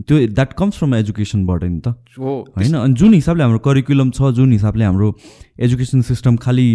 त्यो 0.02 0.16
द्याट 0.34 0.52
कम्स 0.59 0.74
फ्रम 0.78 0.94
एजुकेसनबाट 0.94 1.62
नि 1.64 1.80
त। 1.80 1.94
हो। 2.18 2.32
होइन? 2.56 2.74
अनि 2.74 2.94
जुन 2.98 3.14
हिसाबले 3.14 3.43
हाम्रो 3.43 3.59
करिकुलम 3.62 4.10
छ 4.10 4.34
जुन 4.34 4.52
हिसाबले 4.52 4.84
हाम्रो 4.84 5.09
एजुकेसन 5.62 6.01
सिस्टम 6.02 6.36
खालि 6.43 6.68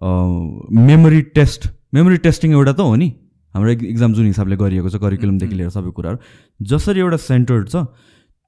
मेमोरी 0.00 1.20
टेस्ट 1.34 1.60
मेमोरी 1.90 2.16
टेस्टिङ 2.22 2.52
एउटा 2.54 2.72
त 2.72 2.80
हो 2.80 2.94
नि। 2.94 3.08
हाम्रो 3.54 3.70
इक्जाम 3.82 4.12
जुन 4.14 4.26
हिसाबले 4.30 4.56
गरिएको 4.56 4.88
छ 4.88 4.96
करिकुलमदेखि 5.02 5.54
लिएर 5.58 5.70
सबै 5.74 5.90
कुराहरू। 5.90 6.18
जसरी 6.62 7.00
एउटा 7.00 7.18
सेन्टर्ड 7.18 7.68
छ 7.68 7.76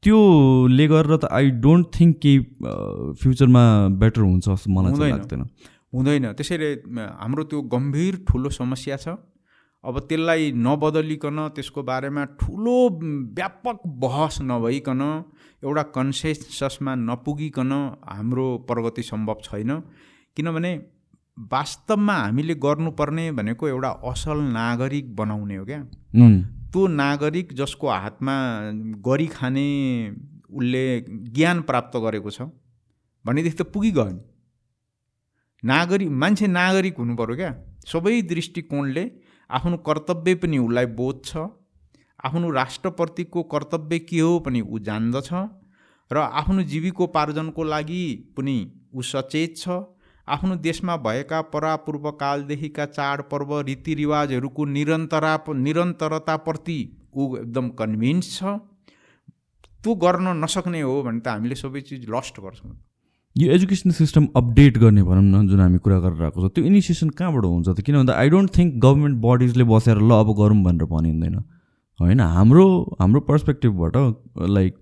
त्योले 0.03 0.87
गरेर 0.89 1.17
त 1.17 1.25
आई 1.31 1.51
डोन्ट 1.63 1.87
थिङ्क 1.95 2.17
कि 2.23 2.33
फ्युचरमा 3.23 3.65
बेटर 4.03 4.21
हुन्छ 4.21 4.49
जस्तो 4.49 4.71
मलाई 4.71 4.93
चाहिँ 4.99 5.13
लाग्दैन। 5.13 5.43
हुँदैन। 5.95 6.25
त्यसैले 6.39 6.71
हाम्रो 7.23 7.43
त्यो 7.51 7.59
गम्भीर 7.75 8.15
ठुलो 8.29 8.51
समस्या 8.51 8.97
छ। 8.97 9.09
अब 9.85 9.99
त्यसलाई 10.09 10.53
नबदलिकन 10.59 11.39
त्यसको 11.55 11.83
बारेमा 11.83 12.25
ठुलो 12.41 12.77
व्यापक 13.39 13.79
बहस 14.03 14.39
नभइकन 14.43 15.03
एउटा 15.63 15.83
कन्सेन्ससमा 15.97 16.93
नपुगिकन 17.09 17.73
हाम्रो 18.07 18.47
प्रगति 18.69 19.03
सम्भव 19.03 19.39
छैन। 19.45 19.71
किनभने 20.37 20.73
वास्तवमा 21.53 22.15
हामीले 22.15 22.55
गर्नुपर्ने 22.63 23.31
भनेको 23.33 23.69
एउटा 23.69 23.91
असल 24.11 24.39
नागरिक 24.55 25.15
बनाउने 25.17 25.57
हो 25.57 25.65
क्या। 25.65 25.81
त्यो 26.73 26.87
नागरिक 26.89 27.53
जसको 27.55 27.89
हातमा 27.89 28.35
गरी 29.07 29.27
खाने 29.27 29.69
उसले 30.51 30.85
ज्ञान 31.37 31.61
प्राप्त 31.69 31.97
गरेको 32.05 32.31
छ 32.31 32.49
भनेदेखि 33.25 33.57
त 33.57 33.63
पुगिगयो 33.73 34.05
नि। 34.09 34.21
नागरिक 35.63 36.11
मान्छे 36.23 36.47
नागरिक 36.59 36.97
हुनु 36.99 37.17
पऱ्यो 37.17 37.37
क्या। 37.37 37.51
सबै 37.87 38.15
दृष्टिकोणले 38.31 39.05
आफ्नो 39.51 39.77
कर्तव्य 39.89 40.35
पनि 40.43 40.59
उसलाई 40.59 40.87
बोध 40.99 41.25
छ 41.25 41.45
आफ्नो 42.25 42.51
राष्ट्रप्रतिको 42.51 43.43
कर्तव्य 43.53 43.99
के 44.09 44.21
हो 44.21 44.39
पनि 44.47 44.61
ऊ 44.63 44.79
जान्दछ 44.89 45.31
र 46.11 46.17
आफ्नो 46.41 46.63
जीविकोपार्जनको 46.73 47.63
लागि 47.65 48.05
पनि 48.37 48.57
ऊ 48.95 49.03
सचेत 49.13 49.57
छ 49.57 49.83
आफ्नो 50.33 50.55
देशमा 50.65 50.97
भएका 51.05 51.41
परापूर्वकालदेखिका 51.55 52.85
चाडपर्व 52.89 53.51
रीतिरिवाजहरूको 53.69 54.65
निरन्तरा 54.77 55.35
निरन्तरताप्रति 55.59 56.79
ऊ 57.15 57.37
एकदम 57.37 57.69
कन्भिन्स 57.81 58.31
छ। 58.37 58.43
त्यो 59.83 59.95
गर्न 60.05 60.27
नसक्ने 60.45 60.81
हो 60.81 61.03
भने 61.03 61.21
त 61.21 61.29
हामीले 61.29 61.55
सबै 61.55 61.81
चिज 61.89 62.07
लस्ट 62.11 62.41
गर्छौँ। 62.41 62.73
यो 63.37 63.53
एजुकेसन 63.53 63.91
सिस्टम 63.91 64.27
अपडेट 64.37 64.79
गर्ने 64.79 65.03
भनौँ 65.03 65.23
न 65.25 65.49
जुन 65.49 65.61
हामी 65.61 65.79
कुरा 65.85 65.99
गरेर 66.01 66.23
आएको 66.23 66.49
छ 66.49 66.53
त्यो 66.55 66.65
इनिसिएसन 66.65 67.09
कहाँबाट 67.19 67.45
हुन्छ 67.45 67.69
त? 67.69 67.81
किन 67.81 67.97
भन्दा 67.97 68.15
आई 68.15 68.29
डोन्ट 68.29 68.51
थिङ्क 68.59 68.75
गभर्मेन्ट 68.85 69.17
बडिजले 69.25 69.65
बसेर 69.73 69.99
ल 69.99 70.11
अब 70.21 70.29
गरौँ 70.41 70.63
भनेर 70.65 70.87
भनिँदैन। 70.93 71.37
होइन 72.01 72.21
हाम्रो 72.21 72.67
हाम्रो 73.01 73.21
पर्सपेक्टिभबाट 73.29 73.97
लाइक 74.57 74.75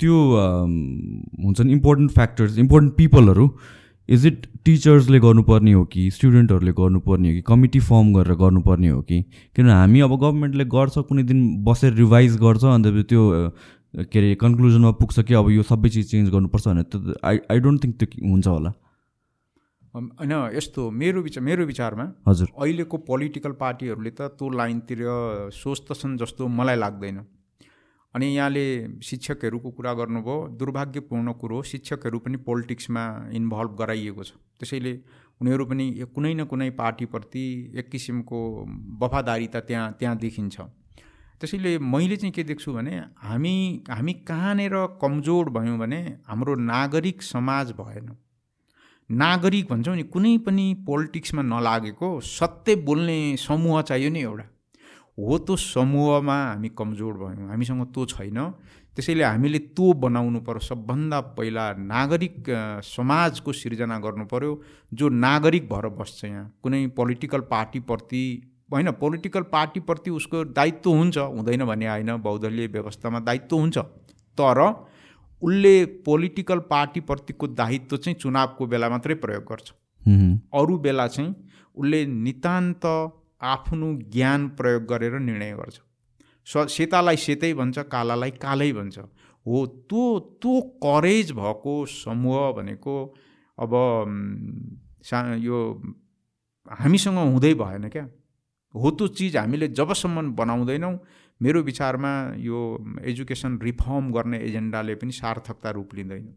त्यो 0.00 0.16
हुन्छ 1.44 1.60
नि 1.60 1.72
इम्पोर्टेन्ट 1.72 2.10
फ्याक्टर्स 2.12 2.58
इम्पोर्टेन्ट 2.58 2.94
पिपलहरू 2.96 3.48
इज 4.08 4.26
इट 4.26 4.46
टिचर्सले 4.64 5.18
गर्नुपर्ने 5.20 5.72
हो 5.72 5.84
कि 5.92 6.10
स्टुडेन्टहरूले 6.10 6.72
गर्नुपर्ने 6.78 7.28
हो 7.28 7.34
कि 7.34 7.42
कमिटी 7.48 7.80
फर्म 7.88 8.12
गरेर 8.14 8.34
गर्नुपर्ने 8.44 8.88
हो 8.88 9.00
कि? 9.02 9.20
किनभने 9.56 9.72
हामी 9.72 10.00
अब 10.00 10.16
गभर्मेन्टले 10.20 10.64
गर्छ 10.76 10.98
कुनै 11.08 11.22
दिन 11.30 11.40
बसेर 11.64 11.92
रिभाइज 11.94 12.36
गर्छ 12.42 12.64
अन्त 12.74 12.86
त्यो 13.08 13.22
के 13.94 14.18
अरे 14.18 14.34
कन्क्लुजनमा 14.40 14.90
पुग्छ 14.98 15.20
कि 15.28 15.34
अब 15.34 15.50
यो 15.50 15.62
सबै 15.68 15.88
चिज 15.88 16.10
चेन्ज 16.10 16.30
गर्नुपर्छ 16.30 16.66
भने 16.68 16.82
त 16.94 17.14
आई 17.24 17.38
आई 17.50 17.58
डोन्ट 17.60 17.84
थिङ्क 17.84 17.96
त्यो 18.02 18.28
हुन्छ 18.28 18.46
होला। 18.46 18.72
होइन 19.94 20.32
यस्तो 20.56 20.90
मेरो 20.98 21.22
विचार 21.22 21.42
मेरो 21.44 21.64
विचारमा 21.66 22.04
हजुर। 22.28 22.48
अहिलेको 22.58 22.96
पोलिटिकल 23.08 23.52
पार्टीहरूले 23.62 24.10
त 24.10 24.30
त्यो 24.38 24.50
लाइनतिर 24.58 25.00
सोच्दछन् 25.54 26.16
जस्तो 26.18 26.48
मलाई 26.58 26.76
लाग्दैन। 26.76 27.18
अनि 28.14 28.26
यहाँले 28.26 28.64
शिक्षकहरूको 29.02 29.70
कुरा 29.70 29.92
गर्नुभयो 29.94 30.36
दुर्भाग्यपूर्ण 30.58 31.32
कुरो 31.32 31.62
शिक्षकहरू 31.62 32.18
पनि 32.18 32.36
पोलिटिक्समा 32.46 33.04
इन्भल्भ 33.32 33.76
गराइएको 33.78 34.24
छ। 34.24 34.32
त्यसैले 34.58 34.92
उनीहरू 35.40 35.64
पनि 35.66 35.86
कुनै 36.14 36.32
न 36.34 36.44
कुनै 36.44 36.70
पार्टीप्रति 36.76 37.44
एक 37.78 37.88
किसिमको 37.90 38.40
वफादारिता 39.02 39.60
त्यहाँ 39.60 39.92
त्यहाँ 40.00 40.16
देखिन्छ। 40.18 40.60
त्यसैले 41.40 41.78
मैले 41.78 42.16
चाहिँ 42.16 42.32
के 42.32 42.42
देख्छु 42.44 42.72
भने 42.72 42.96
हामी 43.22 43.54
हामी 43.90 44.12
कहाँनिर 44.28 44.74
कमजोर 45.00 45.50
भयौँ 45.50 45.78
भने 45.78 46.00
हाम्रो 46.26 46.54
नागरिक 46.66 47.22
समाज 47.22 47.72
भएन। 47.78 48.10
नागरिक 49.10 49.68
भन्छौँ 49.68 49.94
नि 49.96 50.02
कुनै 50.12 50.36
पनि 50.38 50.66
पोलिटिक्समा 50.86 51.42
नलागेको 51.42 52.08
सत्य 52.20 52.74
बोल्ने 52.86 53.18
समूह 53.36 53.82
चाहियो 53.82 54.10
नि 54.10 54.20
एउटा। 54.20 54.44
हो 55.18 55.38
त्यो 55.38 55.56
समूहमा 55.56 56.36
हामी 56.44 56.68
कमजोर 56.78 57.14
भयौँ 57.14 57.48
हामीसँग 57.48 57.82
त्यो 57.94 58.04
छैन। 58.06 58.38
त्यसैले 58.96 59.24
हामीले 59.24 59.58
त्यो 59.70 59.92
बनाउनु 60.02 60.40
पर्यो। 60.40 60.60
सबभन्दा 60.60 61.20
पहिला 61.36 61.64
नागरिक 61.86 62.50
समाजको 62.84 63.52
सिर्जना 63.52 63.98
गर्नु 63.98 64.24
पऱ्यो 64.26 64.52
जो 64.92 65.08
नागरिक 65.08 65.68
भएर 65.68 65.88
बस्छ 65.98 66.24
यहाँ। 66.24 66.44
कुनै 66.62 66.86
पोलिटिकल 66.96 67.40
पार्टीप्रति 67.50 68.22
होइन 68.72 68.90
पोलिटिकल 69.00 69.42
पार्टीप्रति 69.52 70.10
उसको 70.10 70.44
दायित्व 70.54 70.90
हुन्छ 70.90 71.18
हुँदैन 71.18 71.64
भने 71.64 71.86
होइन 71.88 72.16
बहुदलीय 72.18 72.66
व्यवस्थामा 72.68 73.20
दायित्व 73.20 73.56
हुन्छ। 73.56 73.78
तर 74.38 74.58
उसले 75.42 75.74
पोलिटिकल 76.06 76.58
पार्टीप्रतिको 76.70 77.46
दायित्व 77.54 77.96
चाहिँ 77.96 78.18
चुनावको 78.18 78.66
बेला 78.66 78.88
मात्रै 78.88 79.14
प्रयोग 79.14 79.44
गर्छ। 79.44 79.70
अरू 80.54 80.78
बेला 80.78 81.06
चाहिँ 81.08 81.34
उसले 81.76 82.04
नितान्त 82.06 82.86
आफ्नो 83.40 83.94
ज्ञान 84.12 84.48
प्रयोग 84.48 84.84
गरेर 84.84 85.18
निर्णय 85.18 85.52
गर्छ। 85.56 85.78
स 86.46 86.66
सेतालाई 86.68 87.16
सेतै 87.16 87.52
भन्छ 87.54 87.78
कालालाई 87.78 88.30
कालै 88.42 88.72
भन्छ। 88.72 88.98
हो 89.46 89.66
त्यो 89.88 90.04
त्यो 90.42 90.60
करेज 90.84 91.32
भएको 91.32 91.74
समूह 91.86 92.52
भनेको 92.52 92.94
अब 93.58 93.72
सा 95.04 95.18
यो 95.38 95.58
हामीसँग 96.70 97.18
हुँदै 97.18 97.54
भएन 97.54 97.88
क्या। 97.88 98.08
हो 98.74 98.90
त्यो 98.90 99.06
चिज 99.08 99.36
हामीले 99.36 99.68
जबसम्म 99.68 100.34
बनाउँदैनौँ 100.36 100.94
मेरो 101.40 101.62
विचारमा 101.62 102.12
यो 102.38 102.58
एजुकेसन 103.02 103.58
रिफर्म 103.62 104.12
गर्ने 104.12 104.38
एजेन्डाले 104.38 104.94
पनि 104.94 105.12
सार्थकता 105.12 105.70
रूप 105.70 105.94
लिँदैन। 105.94 106.28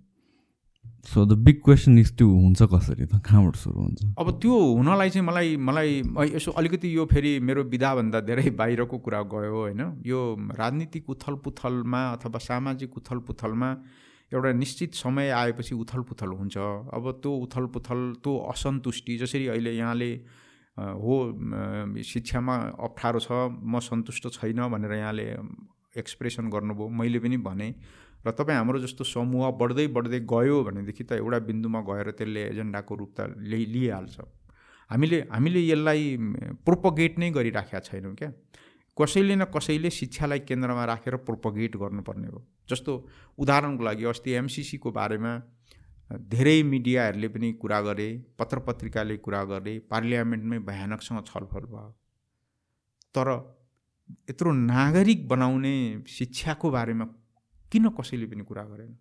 So 1.04 1.26
the 1.26 1.36
big 1.44 1.60
question 1.64 1.98
is 2.00 2.12
त्यो 2.18 2.28
हुन्छ 2.28 2.64
कसरी 2.64 3.06
त? 3.06 3.20
कहाँबाट 3.20 3.56
सुरु 3.56 3.80
हुन्छ? 3.80 4.16
अब 4.20 4.28
त्यो 4.40 4.56
हुनलाई 4.80 5.10
चाहिँ 5.10 5.26
मलाई 5.28 5.56
मलाई 5.60 5.92
यसो 6.36 6.52
अलिकति 6.56 6.96
यो 6.96 7.06
फेरि 7.12 7.32
मेरो 7.44 7.64
विधाभन्दा 7.68 8.20
धेरै 8.24 8.50
बाहिरको 8.56 8.98
कुरा 9.04 9.22
गयो 9.28 9.52
होइन। 9.52 9.82
यो 10.06 10.20
राजनीतिक 10.56 11.10
उथल 11.10 11.36
पुथलमा 11.44 12.02
अथवा 12.14 12.40
सामाजिक 12.40 12.98
उथल 12.98 13.20
पुथलमा 13.28 13.70
एउटा 14.32 14.52
निश्चित 14.56 14.94
समय 14.96 15.30
आएपछि 15.30 15.76
उथल 15.76 16.02
पुथल 16.08 16.32
हुन्छ। 16.40 16.58
अब 16.96 17.12
त्यो 17.20 17.32
उथल 17.46 17.66
पुथल 17.76 18.00
त्यो 18.24 18.38
असन्तुष्टि 18.52 19.18
जसरी 19.20 19.48
अहिले 19.54 19.72
यहाँले 19.76 20.12
हो 21.04 21.16
शिक्षामा 22.02 22.56
अप्ठ्यारो 22.80 23.20
छ 23.20 23.52
म 23.60 23.80
सन्तुष्ट 23.84 24.28
छैन 24.40 24.60
भनेर 24.72 24.94
यहाँले 24.94 25.28
एक्सप्रेसन 26.00 26.50
गर्नुभयो 26.50 26.88
मैले 26.90 27.20
पनि 27.20 27.38
भने। 27.44 27.70
र 28.26 28.32
तपाईँ 28.32 28.58
हाम्रो 28.58 28.80
जस्तो 28.80 29.04
समूह 29.04 29.50
बढ्दै 29.62 29.88
बढ्दै 29.96 30.20
गयो 30.34 30.64
भनेदेखि 30.64 31.04
त 31.04 31.12
एउटा 31.20 31.40
बिन्दुमा 31.50 31.80
गएर 31.90 32.12
त्यसले 32.20 32.42
एजेन्डाको 32.52 32.96
रूप 32.96 33.12
त 33.18 33.20
ल्याइ 33.52 33.66
लिइहाल्छ। 33.74 34.18
हामीले 34.90 35.20
हामीले 35.32 35.62
यसलाई 35.68 36.04
प्रोपोगेट 36.66 37.20
नै 37.20 37.30
गरिराखेका 37.38 37.80
छैनौँ 37.88 38.14
क्या। 38.16 38.30
कसैले 38.98 39.36
न 39.36 39.44
कसैले 39.56 39.90
शिक्षालाई 39.90 40.40
केन्द्रमा 40.50 40.84
राखेर 40.86 41.16
प्रोपोगेट 41.28 41.76
गर्नुपर्ने 41.84 42.28
हो। 42.28 42.40
जस्तो 42.70 42.92
उदाहरणको 43.40 43.84
लागि 43.84 44.04
अस्ति 44.12 44.32
एमसिसीको 44.42 44.92
बारेमा 44.92 45.32
धेरै 46.30 46.58
मिडियाहरूले 46.64 47.28
पनि 47.34 47.52
कुरा 47.62 47.80
गरे 47.82 48.08
पत्र 48.40 48.60
पत्रिकाले 48.68 49.18
कुरा 49.26 49.44
गरे 49.52 49.74
पार्लियामेन्टमै 49.92 50.60
भयानकसँग 50.70 51.20
छलफल 51.26 51.66
भयो। 51.74 51.90
तर 53.16 53.28
यत्रो 54.30 54.52
नागरिक 54.52 55.28
बनाउने 55.28 55.76
शिक्षाको 56.08 56.72
बारेमा 56.72 57.06
किन 57.74 57.90
कसैले 57.98 58.26
पनि 58.30 58.44
कुरा 58.46 58.64
गरेन? 58.64 58.92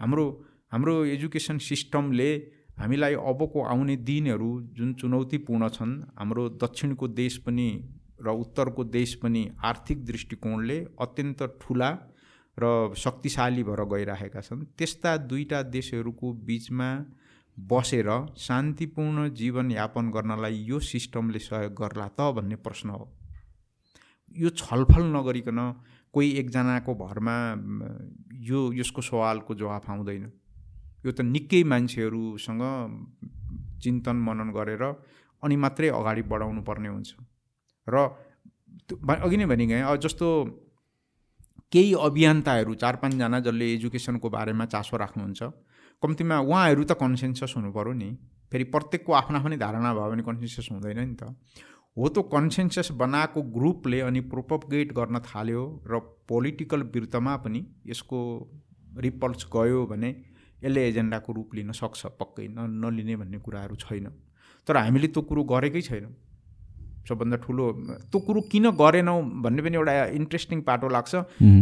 हाम्रो 0.00 0.24
हाम्रो 0.72 0.94
एजुकेसन 1.06 1.58
सिस्टमले 1.60 2.30
हामीलाई 2.78 3.14
अबको 3.30 3.62
आउने 3.68 3.96
दिनहरू 4.08 4.50
जुन 4.76 4.92
चुनौतीपूर्ण 4.94 5.68
छन् 5.68 5.94
हाम्रो 6.18 6.48
दक्षिणको 6.62 7.08
देश 7.20 7.36
पनि 7.46 7.68
र 8.18 8.28
उत्तरको 8.34 8.84
देश 8.86 9.14
पनि 9.22 9.42
आर्थिक 9.64 10.04
दृष्टिकोणले 10.04 10.78
अत्यन्त 11.00 11.42
ठुला 11.60 11.90
र 12.58 12.64
शक्तिशाली 12.96 13.62
भएर 13.62 13.82
गइरहेका 13.92 14.40
छन्। 14.40 14.64
त्यस्ता 14.78 15.16
दुईवटा 15.28 15.62
देशहरूको 15.74 16.32
बिचमा 16.48 16.90
बसेर 17.56 18.10
शान्तिपूर्ण 18.38 19.28
जीवनयापन 19.34 20.10
गर्नलाई 20.10 20.56
यो 20.70 20.78
सिस्टमले 20.88 21.38
सहयोग 21.38 21.74
गर्ला 21.74 22.08
त 22.18 22.32
भन्ने 22.36 22.56
प्रश्न 22.66 22.88
हो। 22.90 23.06
यो 24.38 24.48
छलफल 24.56 25.04
नगरिकन 25.16 25.60
कोही 26.18 26.28
एकजनाको 26.42 26.94
भरमा 26.98 27.38
यो 28.50 28.60
यसको 28.74 29.00
सवालको 29.06 29.54
जवाफ 29.54 29.90
आउँदैन। 29.90 30.24
यो 31.06 31.10
त 31.14 31.22
निकै 31.22 31.62
मान्छेहरूसँग 31.62 32.62
चिन्तन 33.78 34.16
मनन 34.26 34.50
गरेर 34.50 34.82
अनि 35.42 35.56
मात्रै 35.56 35.88
अगाडि 35.94 36.22
बढाउनु 36.26 36.62
पर्ने 36.66 36.88
हुन्छ। 36.90 37.14
र 37.86 37.96
अघि 39.22 39.36
नै 39.38 39.46
भने 39.46 39.66
गएँ 39.70 39.86
जस्तो 40.02 40.26
केही 41.70 41.92
अभियन्ताहरू 41.94 42.74
चार 42.74 42.96
पाँचजना 42.98 43.38
जसले 43.46 43.66
एजुकेसनको 43.74 44.26
बारेमा 44.26 44.64
चासो 44.74 44.96
राख्नुहुन्छ 44.98 45.40
कम्तीमा 46.02 46.36
उहाँहरू 46.42 46.82
त 46.82 46.92
कन्सेन्सस 46.98 47.54
हुनु 47.56 47.70
पऱ्यो 47.70 47.92
नि। 47.94 48.10
फेरि 48.50 48.64
प्रत्येकको 48.74 49.12
आफ्नो 49.12 49.38
आफ्नै 49.38 49.56
धारणा 49.62 49.90
भयो 49.94 50.10
भने 50.10 50.22
कन्सेन्सस 50.26 50.66
हुँदैन 50.74 50.98
नि 50.98 51.14
त। 51.14 51.22
हो 51.96 52.08
त्यो 52.08 52.22
कन्सेन्सस 52.32 52.90
बनाएको 52.98 53.42
ग्रुपले 53.56 54.00
अनि 54.00 54.20
प्रोपगेट 54.32 54.92
गर्न 54.98 55.18
थाल्यो 55.24 55.62
र 55.86 55.98
पोलिटिकल 56.28 56.82
वृत्तमा 56.94 57.36
पनि 57.44 57.60
यसको 57.86 58.18
रिपल्स 58.98 59.46
गयो 59.54 59.84
भने 59.86 60.10
यसले 60.64 60.86
एजेन्डाको 60.88 61.32
रूप 61.32 61.54
लिन 61.54 61.72
सक्छ 61.72 62.06
पक्कै 62.20 62.46
न 62.48 62.70
नलिने 62.84 63.16
भन्ने 63.16 63.38
कुराहरू 63.40 63.76
छैन। 63.82 64.06
तर 64.66 64.76
हामीले 64.76 65.08
त्यो 65.08 65.22
कुरो 65.28 65.42
गरेकै 65.52 65.82
छैनौँ। 65.88 66.14
सबभन्दा 67.08 67.36
ठुलो 67.44 67.66
त्यो 68.12 68.20
कुरो 68.20 68.40
किन 68.52 68.70
गरेनौँ 68.78 69.18
भन्ने 69.42 69.62
पनि 69.62 69.76
एउटा 69.76 69.94
इन्ट्रेस्टिङ 70.20 70.60
पाटो 70.62 70.88
लाग्छ। 70.88 71.14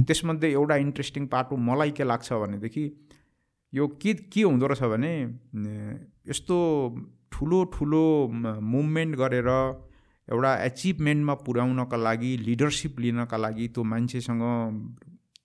त्यसमध्ये 0.07 0.53
एउटा 0.53 0.77
इन्ट्रेस्टिङ 0.85 1.27
पाटो 1.35 1.57
मलाई 1.69 1.91
के 1.97 2.05
लाग्छ 2.05 2.33
भनेदेखि 2.45 2.85
यो 3.73 3.87
के 4.03 4.15
के 4.33 4.43
हुँदो 4.43 4.67
रहेछ 4.67 4.83
भने 4.93 5.13
यस्तो 6.29 6.57
ठुलो 7.33 7.65
ठुलो 7.75 8.05
मुभमेन्ट 8.73 9.17
गरेर 9.17 9.51
एउटा 10.29 10.55
एचिभमेन्टमा 10.65 11.35
पुर्याउनका 11.47 11.97
लागि 11.97 12.37
लिडरसिप 12.47 12.99
लिनका 13.01 13.37
लागि 13.37 13.69
त्यो 13.75 13.83
मान्छेसँग 13.85 14.43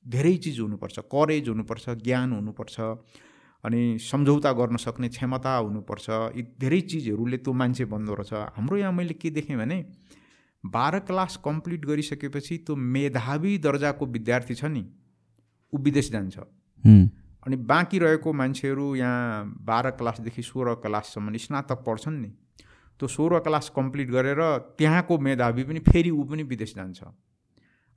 धेरै 0.05 0.35
चिज 0.43 0.59
हुनुपर्छ 0.59 0.99
करेज 1.13 1.49
हुनुपर्छ 1.49 1.89
ज्ञान 2.05 2.31
हुनुपर्छ 2.33 2.79
अनि 3.63 3.81
सम्झौता 4.01 4.51
गर्न 4.59 4.77
सक्ने 4.81 5.09
क्षमता 5.09 5.55
हुनुपर्छ 5.55 6.09
यी 6.09 6.43
धेरै 6.59 6.79
चिजहरूले 6.81 7.37
त्यो 7.37 7.53
मान्छे 7.53 7.85
बन्दो 7.85 8.13
रहेछ। 8.13 8.33
हाम्रो 8.57 8.77
यहाँ 8.77 8.91
मैले 8.91 9.13
के 9.13 9.29
देखेँ 9.29 9.57
भने 9.57 9.77
बाह्र 10.63 10.99
क्लास 11.05 11.37
कम्प्लिट 11.45 11.85
गरिसकेपछि 11.85 12.57
त्यो 12.57 12.75
मेधावी 12.75 13.57
दर्जाको 13.57 14.05
विद्यार्थी 14.07 14.55
छ 14.55 14.65
नि 14.65 14.83
ऊ 15.73 15.77
विदेश 15.77 16.11
जान्छ। 16.11 16.37
अनि 17.45 17.55
बाँकी 17.69 17.99
रहेको 17.99 18.33
मान्छेहरू 18.33 18.95
यहाँ 18.95 19.45
बाह्र 19.61 19.89
क्लासदेखि 20.01 20.41
सोह्र 20.41 20.73
क्लाससम्म 20.81 21.37
स्नातक 21.37 21.83
पढ्छन् 21.85 22.21
नि। 22.21 22.31
त्यो 23.01 23.07
सोह्र 23.09 23.39
क्लास 23.41 23.71
कम्प्लिट 23.75 24.09
गरेर 24.11 24.41
त्यहाँको 24.77 25.17
मेधावी 25.27 25.63
पनि 25.65 25.79
फेरि 25.89 26.09
ऊ 26.11 26.23
पनि 26.29 26.43
विदेश 26.45 26.73
जान्छ। 26.75 27.03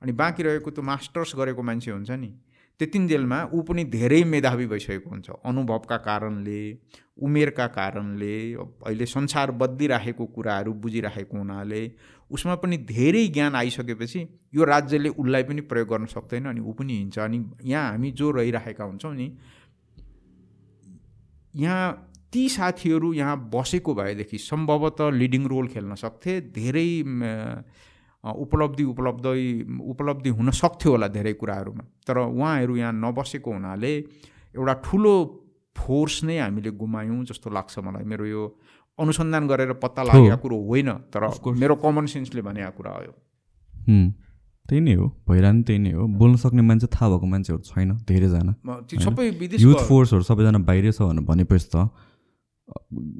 अनि 0.01 0.11
बाँकी 0.11 0.43
रहेको 0.43 0.71
त्यो 0.71 0.83
मास्टर्स 0.83 1.35
गरेको 1.37 1.61
मान्छे 1.61 1.91
हुन्छ 1.91 2.11
नि 2.17 2.33
त्यतिन्जेलमा 2.79 3.37
ऊ 3.53 3.61
पनि 3.61 3.83
धेरै 3.87 4.23
मेधावी 4.25 4.65
भइसकेको 4.67 5.09
हुन्छ। 5.09 5.29
अनुभवका 5.45 5.97
कारणले 6.07 6.61
उमेरका 7.21 7.67
कारणले 7.77 8.35
अहिले 8.53 9.05
संसार 9.05 9.51
बदलिराखेको 9.61 10.25
कुराहरू 10.35 10.73
बुझिराखेको 10.73 11.37
हुनाले 11.37 11.83
उसमा 12.31 12.55
पनि 12.55 12.77
धेरै 12.89 13.25
ज्ञान 13.27 13.55
आइसकेपछि 13.55 14.21
यो 14.53 14.63
राज्यले 14.65 15.09
उसलाई 15.15 15.43
पनि 15.43 15.61
प्रयोग 15.69 15.87
गर्न 15.89 16.05
सक्दैन 16.11 16.45
अनि 16.45 16.61
ऊ 16.61 16.73
पनि 16.73 16.97
हिँड्छ। 16.97 17.19
अनि 17.19 17.39
यहाँ 17.63 17.91
हामी 17.91 18.11
जो 18.11 18.31
रहिराखेका 18.31 18.83
हुन्छौँ 18.83 19.13
नि 19.15 19.31
यहाँ 21.53 21.85
ती 22.35 22.43
साथीहरू 22.51 23.13
यहाँ 23.15 23.35
बसेको 23.53 23.95
भएदेखि 23.95 24.37
सम्भवतः 24.43 25.09
लिडिङ 25.15 25.43
रोल 25.47 25.67
खेल्न 25.71 25.95
सक्थे 25.95 26.33
धेरै 26.51 26.89
उपलब्धि 28.23 28.83
उपलब्ध 28.83 29.25
उपलब्धि 29.85 30.29
हुन 30.37 30.49
सक्थ्यो 30.59 30.91
होला 30.91 31.07
धेरै 31.15 31.33
कुराहरूमा। 31.41 31.83
तर 32.07 32.17
उहाँहरू 32.19 32.75
यहाँ 32.75 32.93
नबसेको 32.93 33.51
हुनाले 33.53 33.93
एउटा 34.55 34.73
ठुलो 34.85 35.13
फोर्स 35.75 36.23
नै 36.23 36.37
हामीले 36.39 36.71
गुमायौँ 36.81 37.23
जस्तो 37.29 37.49
लाग्छ 37.53 37.79
मलाई। 37.79 38.03
मेरो 38.03 38.25
यो 38.25 38.43
अनुसन्धान 38.99 39.47
गरेर 39.47 39.73
पत्ता 39.79 40.03
लागेको 40.03 40.37
कुरो 40.41 40.57
होइन 40.67 40.89
तर 41.13 41.23
मेरो 41.61 41.75
कमन 41.85 42.05
सेन्सले 42.13 42.41
भनेको 42.41 42.71
कुरा 42.77 42.91
हो। 42.97 43.13
त्यही 44.65 44.81
नै 44.81 44.93
हो। 44.97 45.05
भइरहनु 45.29 45.61
त्यही 45.63 45.79
नै 45.79 45.91
हो। 45.93 46.03
बोल्न 46.19 46.35
सक्ने 46.41 46.61
मान्छे 46.65 46.87
थाहा 46.89 47.09
भएको 47.13 47.27
मान्छेहरू 47.29 47.61
छैन 47.69 47.91
धेरैजना। 48.09 48.53
सबै 49.05 49.25
युथ 49.61 49.79
फोर्सहरू 49.85 50.23
सबैजना 50.25 50.59
बाहिरै 50.65 50.91
छ 50.91 50.99
भनेर 51.05 51.25
भनेपछि 51.29 51.67
त 51.69 51.85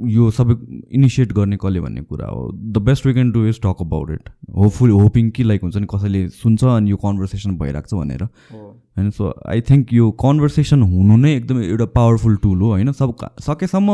यो 0.10 0.30
सबै 0.32 0.54
इनिसिएट 0.92 1.34
गर्ने 1.34 1.58
कसले 1.58 1.82
भन्ने 1.82 2.02
कुरा 2.02 2.28
हो। 2.28 2.52
The 2.54 2.78
best 2.86 3.06
we 3.06 3.14
can 3.14 3.32
do 3.32 3.46
is 3.48 3.60
talk 3.62 3.82
about 3.82 4.12
it 4.12 4.30
hopeful 4.56 4.90
hoping 4.92 5.30
कि 5.32 5.44
लाइक 5.44 5.62
हुन्छ 5.62 5.78
नि 5.78 5.88
कसैले 5.94 6.28
सुन्छ 6.30 6.64
अनि 6.64 6.92
यो 6.92 6.98
कन्भर्सेसन 6.98 7.58
भइरहेको 7.58 7.88
छ 7.90 8.00
भनेर। 8.00 8.24
होइन 8.24 9.10
सो 9.12 9.34
आई 9.50 9.62
थिङ्क 9.70 9.94
यो 9.94 10.10
कन्भर्सेसन 10.24 10.82
हुनु 10.84 11.18
नै 11.18 11.36
एकदमै 11.36 11.66
एउटा 11.68 11.86
पावरफुल 11.94 12.36
टुल 12.44 12.62
हो 12.62 12.70
होइन? 12.70 12.92
सब 12.92 13.16
सकेसम्म 13.42 13.92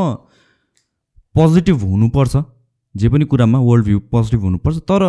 पोजिटिभ 1.35 1.83
हुनुपर्छ 1.83 2.43
जे 2.95 3.09
पनि 3.09 3.25
कुरामा 3.25 3.59
वर्ल्ड 3.59 3.85
भ्यू 3.85 3.99
पोजिटिभ 4.11 4.41
हुनुपर्छ 4.41 4.77
तर 4.87 5.03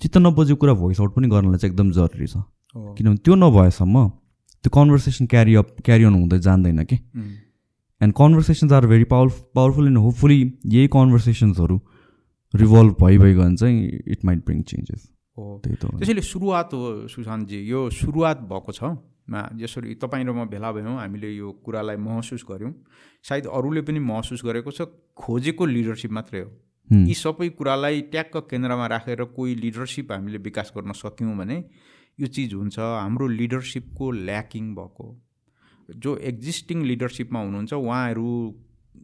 चित्त 0.00 0.16
नबुझेको 0.18 0.60
कुरा 0.60 0.74
भोइस 0.74 1.00
आउट 1.00 1.14
पनि 1.14 1.28
गर्नलाई 1.28 1.58
चाहिँ 1.58 1.72
एकदम 1.72 1.90
जरुरी 1.92 2.26
छ। 2.26 2.36
किनभने 2.96 3.16
त्यो 3.24 3.34
नभएसम्म 3.34 4.08
त्यो 4.64 4.70
conversation 4.74 5.26
carry 5.26 5.54
up 5.54 5.76
carry 5.84 6.04
on 6.04 6.14
हुँदै 6.14 6.38
जान्दैन 6.38 6.84
कि। 6.84 6.96
And 8.00 8.14
conversations 8.16 8.72
are 8.72 8.86
very 8.86 9.04
power 9.12 9.28
powerful 9.54 9.86
and 9.86 9.98
hopefully 9.98 10.40
यही 10.66 10.88
कन्भर्सेसन्सहरू 10.96 11.80
रिभल्भ 12.54 12.96
भइ 13.00 13.18
भइ 13.18 13.34
गयो 13.34 13.42
भने 13.42 13.56
चाहिँ 13.56 14.02
इट 14.06 14.24
माइट 14.24 14.44
ब्रिङ 14.46 14.62
चेन्जेस 14.70 15.08
हो 15.38 15.60
त्यही 15.64 15.76
त 15.76 15.94
त्यसैले 15.98 16.22
सुरुवात 16.22 16.74
हो 16.74 17.08
सुशान्तजी 17.08 17.58
यो 17.68 17.88
सुरुवात 17.92 18.40
भएको 18.50 18.72
छ। 18.72 18.96
मा 19.30 19.40
यसरी 19.56 19.94
तपाईँ 19.94 20.24
र 20.26 20.32
म 20.32 20.44
भेला 20.50 20.70
भयौँ 20.72 20.96
हामीले 20.98 21.30
यो 21.30 21.50
कुरालाई 21.64 21.96
महसुस 21.96 22.44
गऱ्यौँ। 22.48 22.72
सायद 23.22 23.46
अरूले 23.46 23.82
पनि 23.86 24.00
महसुस 24.02 24.42
गरेको 24.44 24.70
छ 24.74 24.90
खोजेको 25.14 25.66
लिडरसिप 25.66 26.12
मात्रै 26.12 26.40
हो। 26.40 26.50
यी 26.90 27.14
सबै 27.14 27.48
कुरालाई 27.54 28.00
ट्याक्क 28.10 28.36
केन्द्रमा 28.50 28.86
राखेर 28.90 29.22
कोही 29.36 29.54
लिडरसिप 29.54 30.12
हामीले 30.12 30.38
विकास 30.42 30.72
गर्न 30.76 30.92
सक्यौँ 30.98 31.36
भने 31.38 31.58
यो 32.18 32.26
चिज 32.26 32.54
हुन्छ 32.54 32.78
हाम्रो 32.78 33.26
लिडरसिपको 33.38 34.10
ल्याकिङ 34.10 34.74
भएको। 34.74 35.06
जो 35.96 36.16
एक्जिस्टिङ 36.30 36.78
लिडरसिपमा 36.84 37.40
हुनुहुन्छ 37.40 37.72
उहाँहरू 37.72 38.28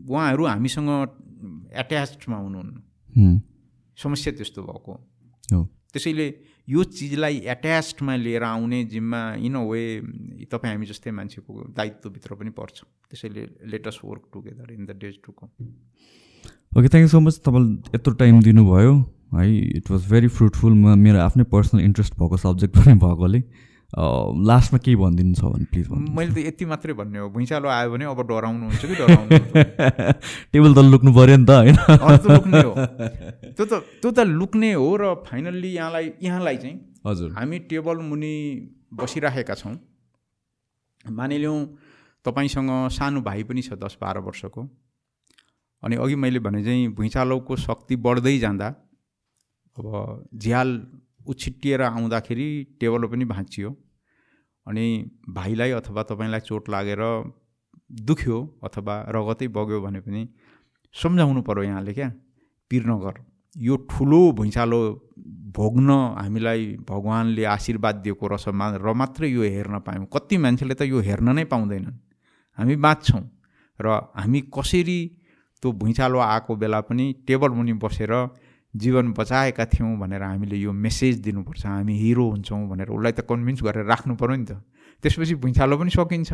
उहाँहरू 0.08 0.44
हामीसँग 0.46 0.90
एट्याचमा 1.82 2.36
हुनुहुन्न। 2.36 3.40
समस्या 3.98 4.32
त्यस्तो 4.38 4.62
भएको। 4.62 4.92
त्यसैले 5.92 6.26
यो 6.68 6.82
चिजलाई 6.84 7.36
एट्याचमा 7.46 8.14
लिएर 8.16 8.42
आउने 8.42 8.84
जिम्मा 8.92 9.20
इन 9.40 9.54
अ 9.54 9.62
वे 9.64 9.82
तपाईँ 10.52 10.72
हामी 10.72 10.86
जस्तै 10.86 11.10
मान्छेको 11.10 11.52
दायित्वभित्र 11.72 12.34
पनि 12.34 12.50
पर्छ। 12.50 12.76
त्यसैले 13.10 13.42
let's 13.72 14.00
work 14.04 14.22
together 14.32 14.72
in 14.72 14.84
the 14.86 14.98
days 15.00 15.14
to 15.24 15.32
come 15.32 15.48
okay 16.76 16.88
thank 16.88 17.04
you 17.06 17.08
so 17.08 17.20
much 17.20 17.40
तपाईँले 17.46 17.96
यत्रो 17.96 18.14
टाइम 18.14 18.42
दिनुभयो। 18.42 18.92
है 19.34 19.46
इट 19.78 19.90
वाज 19.90 20.10
भेरी 20.10 20.28
फ्रुटफुल 20.28 20.72
म 20.74 20.98
मेरो 20.98 21.18
आफ्नै 21.20 21.44
पर्सनल 21.54 21.80
इन्ट्रेस्ट 21.82 22.14
भएको 22.18 22.36
सब्जेक्ट 22.36 22.76
पनि 22.76 22.94
भएकोले। 23.00 23.40
लास्टमा 23.94 24.78
केही 24.82 24.96
भनिदिनु 24.96 25.34
छ 25.34 25.46
भने 25.46 25.64
प्लिज 25.70 25.86
मैले 25.90 26.32
त 26.34 26.38
यति 26.46 26.64
मात्रै 26.66 26.92
भन्ने 26.92 27.18
हो। 27.18 27.28
भुइँचालो 27.30 27.68
आयो 27.68 27.90
भने 27.92 28.04
अब 28.04 28.20
डराउनुहुन्छ 28.26 28.82
कि 28.82 28.94
डराउनु 28.98 29.30
टेबल 30.52 30.72
त 30.74 30.78
लुक्नु 30.90 31.10
पऱ्यो 31.14 31.36
नि 31.36 31.46
त 31.46 31.50
होइन? 31.50 31.76
त्यो 33.54 33.64
त 33.64 33.72
त्यो 34.02 34.10
त 34.10 34.18
लुक्ने 34.26 34.72
हो 34.74 34.88
र 34.96 35.14
फाइनल्ली 35.26 35.70
यहाँलाई 35.74 36.12
यहाँलाई 36.22 36.56
चाहिँ 36.56 36.76
हजुर। 37.06 37.30
हामी 37.38 37.58
टेबल 37.70 37.96
मुनि 38.10 38.34
बसिराखेका 38.92 39.54
छौँ। 39.54 39.74
मानिलिउँ 41.06 41.58
तपाईँसँग 42.26 42.70
सानो 42.90 43.20
भाइ 43.22 43.42
पनि 43.46 43.62
छ 43.62 43.78
दस 43.78 43.96
बाह्र 44.02 44.18
वर्षको। 44.26 44.62
अनि 45.82 45.96
अघि 45.96 46.14
मैले 46.18 46.38
भने 46.42 46.64
चाहिँ 46.64 46.88
भुइँचालोको 46.90 47.56
शक्ति 47.56 47.96
बढ्दै 47.96 48.38
जाँदा 48.38 48.68
अब 49.76 49.86
झ्याल 50.34 50.68
उछिट्टिएर 51.28 51.82
आउँदाखेरि 51.82 52.48
टेबल 52.80 53.06
पनि 53.06 53.24
भाँचियो। 53.24 53.70
अनि 54.66 54.86
भाइलाई 55.30 55.70
अथवा 55.78 56.02
तपाईँलाई 56.02 56.40
चोट 56.40 56.68
लागेर 56.68 57.02
दुख्यो 57.90 58.38
अथवा 58.64 58.94
रगतै 59.14 59.48
बग्यो 59.48 59.80
भने 59.80 60.00
पनि 60.00 60.22
सम्झाउनु 60.94 61.42
पऱ्यो 61.42 61.62
यहाँले 61.62 61.92
क्या। 61.92 62.08
पिर 62.70 62.82
नगर 62.86 63.14
यो 63.56 63.76
ठुलो 63.90 64.20
भुइँचालो 64.32 64.80
भोग्न 65.56 65.90
हामीलाई 66.18 66.64
भगवान्ले 66.88 67.44
आशीर्वाद 67.46 67.94
दिएको 68.04 68.26
रसमा 68.28 68.66
र 68.76 68.92
मात्रै 68.92 69.28
यो 69.28 69.42
हेर्न 69.44 69.78
पायौँ। 69.86 70.06
कति 70.12 70.36
मान्छेले 70.36 70.74
त 70.74 70.82
यो 70.82 71.00
हेर्न 71.00 71.34
नै 71.34 71.44
पाउँदैनन्। 71.44 71.96
हामी 72.58 72.76
बाँच्छौँ 72.76 73.22
र 73.80 73.86
हामी 74.16 74.40
कसरी 74.52 74.98
त्यो 75.62 75.72
भुइँचालो 75.72 76.18
आएको 76.18 76.56
बेला 76.56 76.80
पनि 76.80 77.04
टेबल 77.26 77.50
मुनि 77.56 77.72
बसेर 77.80 78.12
जीवन 78.76 79.12
बचाएका 79.12 79.64
थियौँ 79.66 79.96
भनेर 79.98 80.22
हामीले 80.22 80.56
यो 80.56 80.72
मेसेज 80.72 81.18
दिनुपर्छ। 81.24 81.66
हामी 81.66 81.94
हिरो 81.98 82.24
हुन्छौँ 82.30 82.68
भनेर 82.68 82.88
उसलाई 82.92 83.12
त 83.12 83.20
कन्भिन्स 83.24 83.62
गरेर 83.62 83.84
राख्नु 83.86 84.14
पऱ्यो 84.16 84.36
नि 84.36 84.44
त। 84.44 84.60
त्यसपछि 85.02 85.34
भुइँचालो 85.40 85.76
पनि 85.76 85.90
सकिन्छ। 85.90 86.32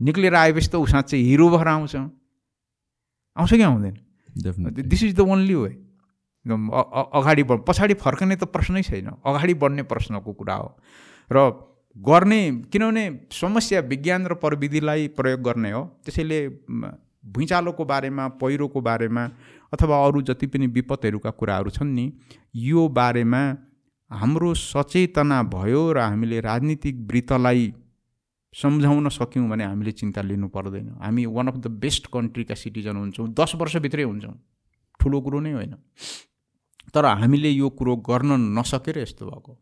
निक्लेर 0.00 0.34
आएपछि 0.34 0.68
त 0.68 0.74
ऊ 0.76 0.86
साँच्चै 0.86 1.16
हिरो 1.16 1.48
भएर 1.48 1.68
आउँछ। 1.68 1.94
आउँछ 1.96 3.52
कि 3.54 3.62
आउँदैन? 3.62 3.96
This 4.86 5.02
is 5.02 5.14
the 5.16 5.20
only 5.20 5.54
way 5.54 5.72
अगाडि 6.46 7.42
बढ 7.42 7.58
पछाडि 7.68 7.94
फर्कने 7.94 8.36
त 8.36 8.44
प्रश्नै 8.48 8.82
छैन। 8.82 9.08
अगाडि 9.26 9.54
बढ्ने 9.54 9.82
प्रश्नको 9.82 10.32
कुरा 10.32 10.54
हो। 10.54 10.68
र 11.30 11.36
गर्ने 11.96 12.40
किनभने 12.72 13.04
समस्या 13.32 13.80
विज्ञान 13.80 14.26
र 14.26 14.34
प्रविधिलाई 14.38 15.08
प्रयोग 15.18 15.40
गर्ने 15.42 15.70
हो। 15.72 15.82
त्यसैले 16.04 16.38
भुइँचालोको 17.26 17.84
बारेमा 17.84 18.28
पहिरोको 18.38 18.80
बारेमा 18.80 19.24
अथवा 19.72 19.96
अरू 20.06 20.22
जति 20.22 20.46
पनि 20.46 20.66
विपदहरूका 20.66 21.30
कुराहरू 21.30 21.70
छन् 21.70 21.94
नि 21.94 22.12
यो 22.54 22.88
बारेमा 22.88 23.42
हाम्रो 24.10 24.54
सचेतना 24.54 25.42
भयो 25.52 25.82
र 25.92 25.98
हामीले 26.00 26.40
राजनीतिक 26.40 26.96
वृत्तलाई 27.10 27.72
सम्झाउन 28.54 29.08
सक्यौँ 29.08 29.48
भने 29.48 29.64
हामीले 29.64 29.92
चिन्ता 29.92 30.22
लिनु 30.22 30.48
पर्दैन। 30.48 30.88
हामी 31.00 31.26
वान 31.26 31.48
अफ 31.48 31.56
द 31.56 31.66
बेस्ट 31.78 32.06
कन्ट्रीका 32.12 32.54
सिटिजन 32.54 32.96
हुन्छौँ 32.96 33.28
दस 33.30 33.52
वर्षभित्रै 33.54 34.02
हुन्छौँ। 34.02 34.34
ठुलो 35.00 35.20
कुरो 35.20 35.40
नै 35.40 35.52
होइन। 35.52 35.74
तर 36.94 37.04
हामीले 37.04 37.50
यो 37.50 37.68
कुरो 37.70 37.96
गर्न 38.00 38.58
नसकेर 38.58 38.98
यस्तो 38.98 39.26
भएको। 39.26 39.52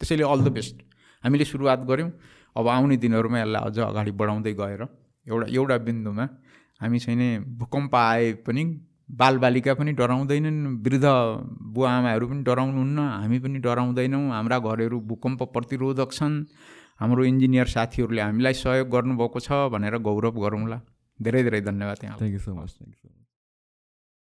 त्यसैले 0.00 0.24
अल 0.24 0.40
द 0.44 0.48
बेस्ट 0.54 0.76
हामीले 1.24 1.44
सुरुवात 1.44 1.80
गऱ्यौँ। 1.84 2.10
अब 2.56 2.68
आउने 2.68 2.96
दिनहरूमा 2.96 3.38
यसलाई 3.40 3.62
अझ 3.66 3.78
अगाडि 3.90 4.10
बढाउँदै 4.14 4.52
गएर 4.54 4.82
एउटा 5.26 5.46
एउटा 5.50 5.76
बिन्दुमा 5.78 6.24
हामी 6.80 6.98
छैन 6.98 7.22
भूकम्प 7.58 7.94
आए 7.94 8.32
पनि 8.46 8.64
बालबालिका 9.08 9.74
पनि 9.74 9.92
डराउँदैनन् 9.92 10.60
वृद्ध 10.84 11.06
बुवा 11.74 11.90
आमाहरू 11.90 12.26
पनि 12.28 12.42
डराउनुहुन्न 12.42 12.98
हामी 12.98 13.38
पनि 13.38 13.58
डराउँदैनौँ 13.66 14.24
हाम्रा 14.30 14.58
घरहरू 14.58 15.00
भूकम्प 15.10 15.42
प्रतिरोधक 15.54 16.12
छन् 16.12 16.34
हाम्रो 17.00 17.24
इन्जिनियर 17.24 17.66
साथीहरूले 17.66 18.22
हामीलाई 18.22 18.54
सहयोग 18.62 18.88
गर्नुभएको 18.90 19.40
छ 19.40 19.50
भनेर 19.72 19.96
गौरव 20.08 20.34
गरौँला। 20.44 20.80
धेरै 21.20 21.42
धेरै 21.42 21.60
धन्यवाद 21.70 21.98
यहाँ 22.04 22.18
thank 22.18 22.32
you 22.32 22.40
so 22.40 22.54
much 22.54 22.70
thank 22.78 22.96
you 23.04 23.10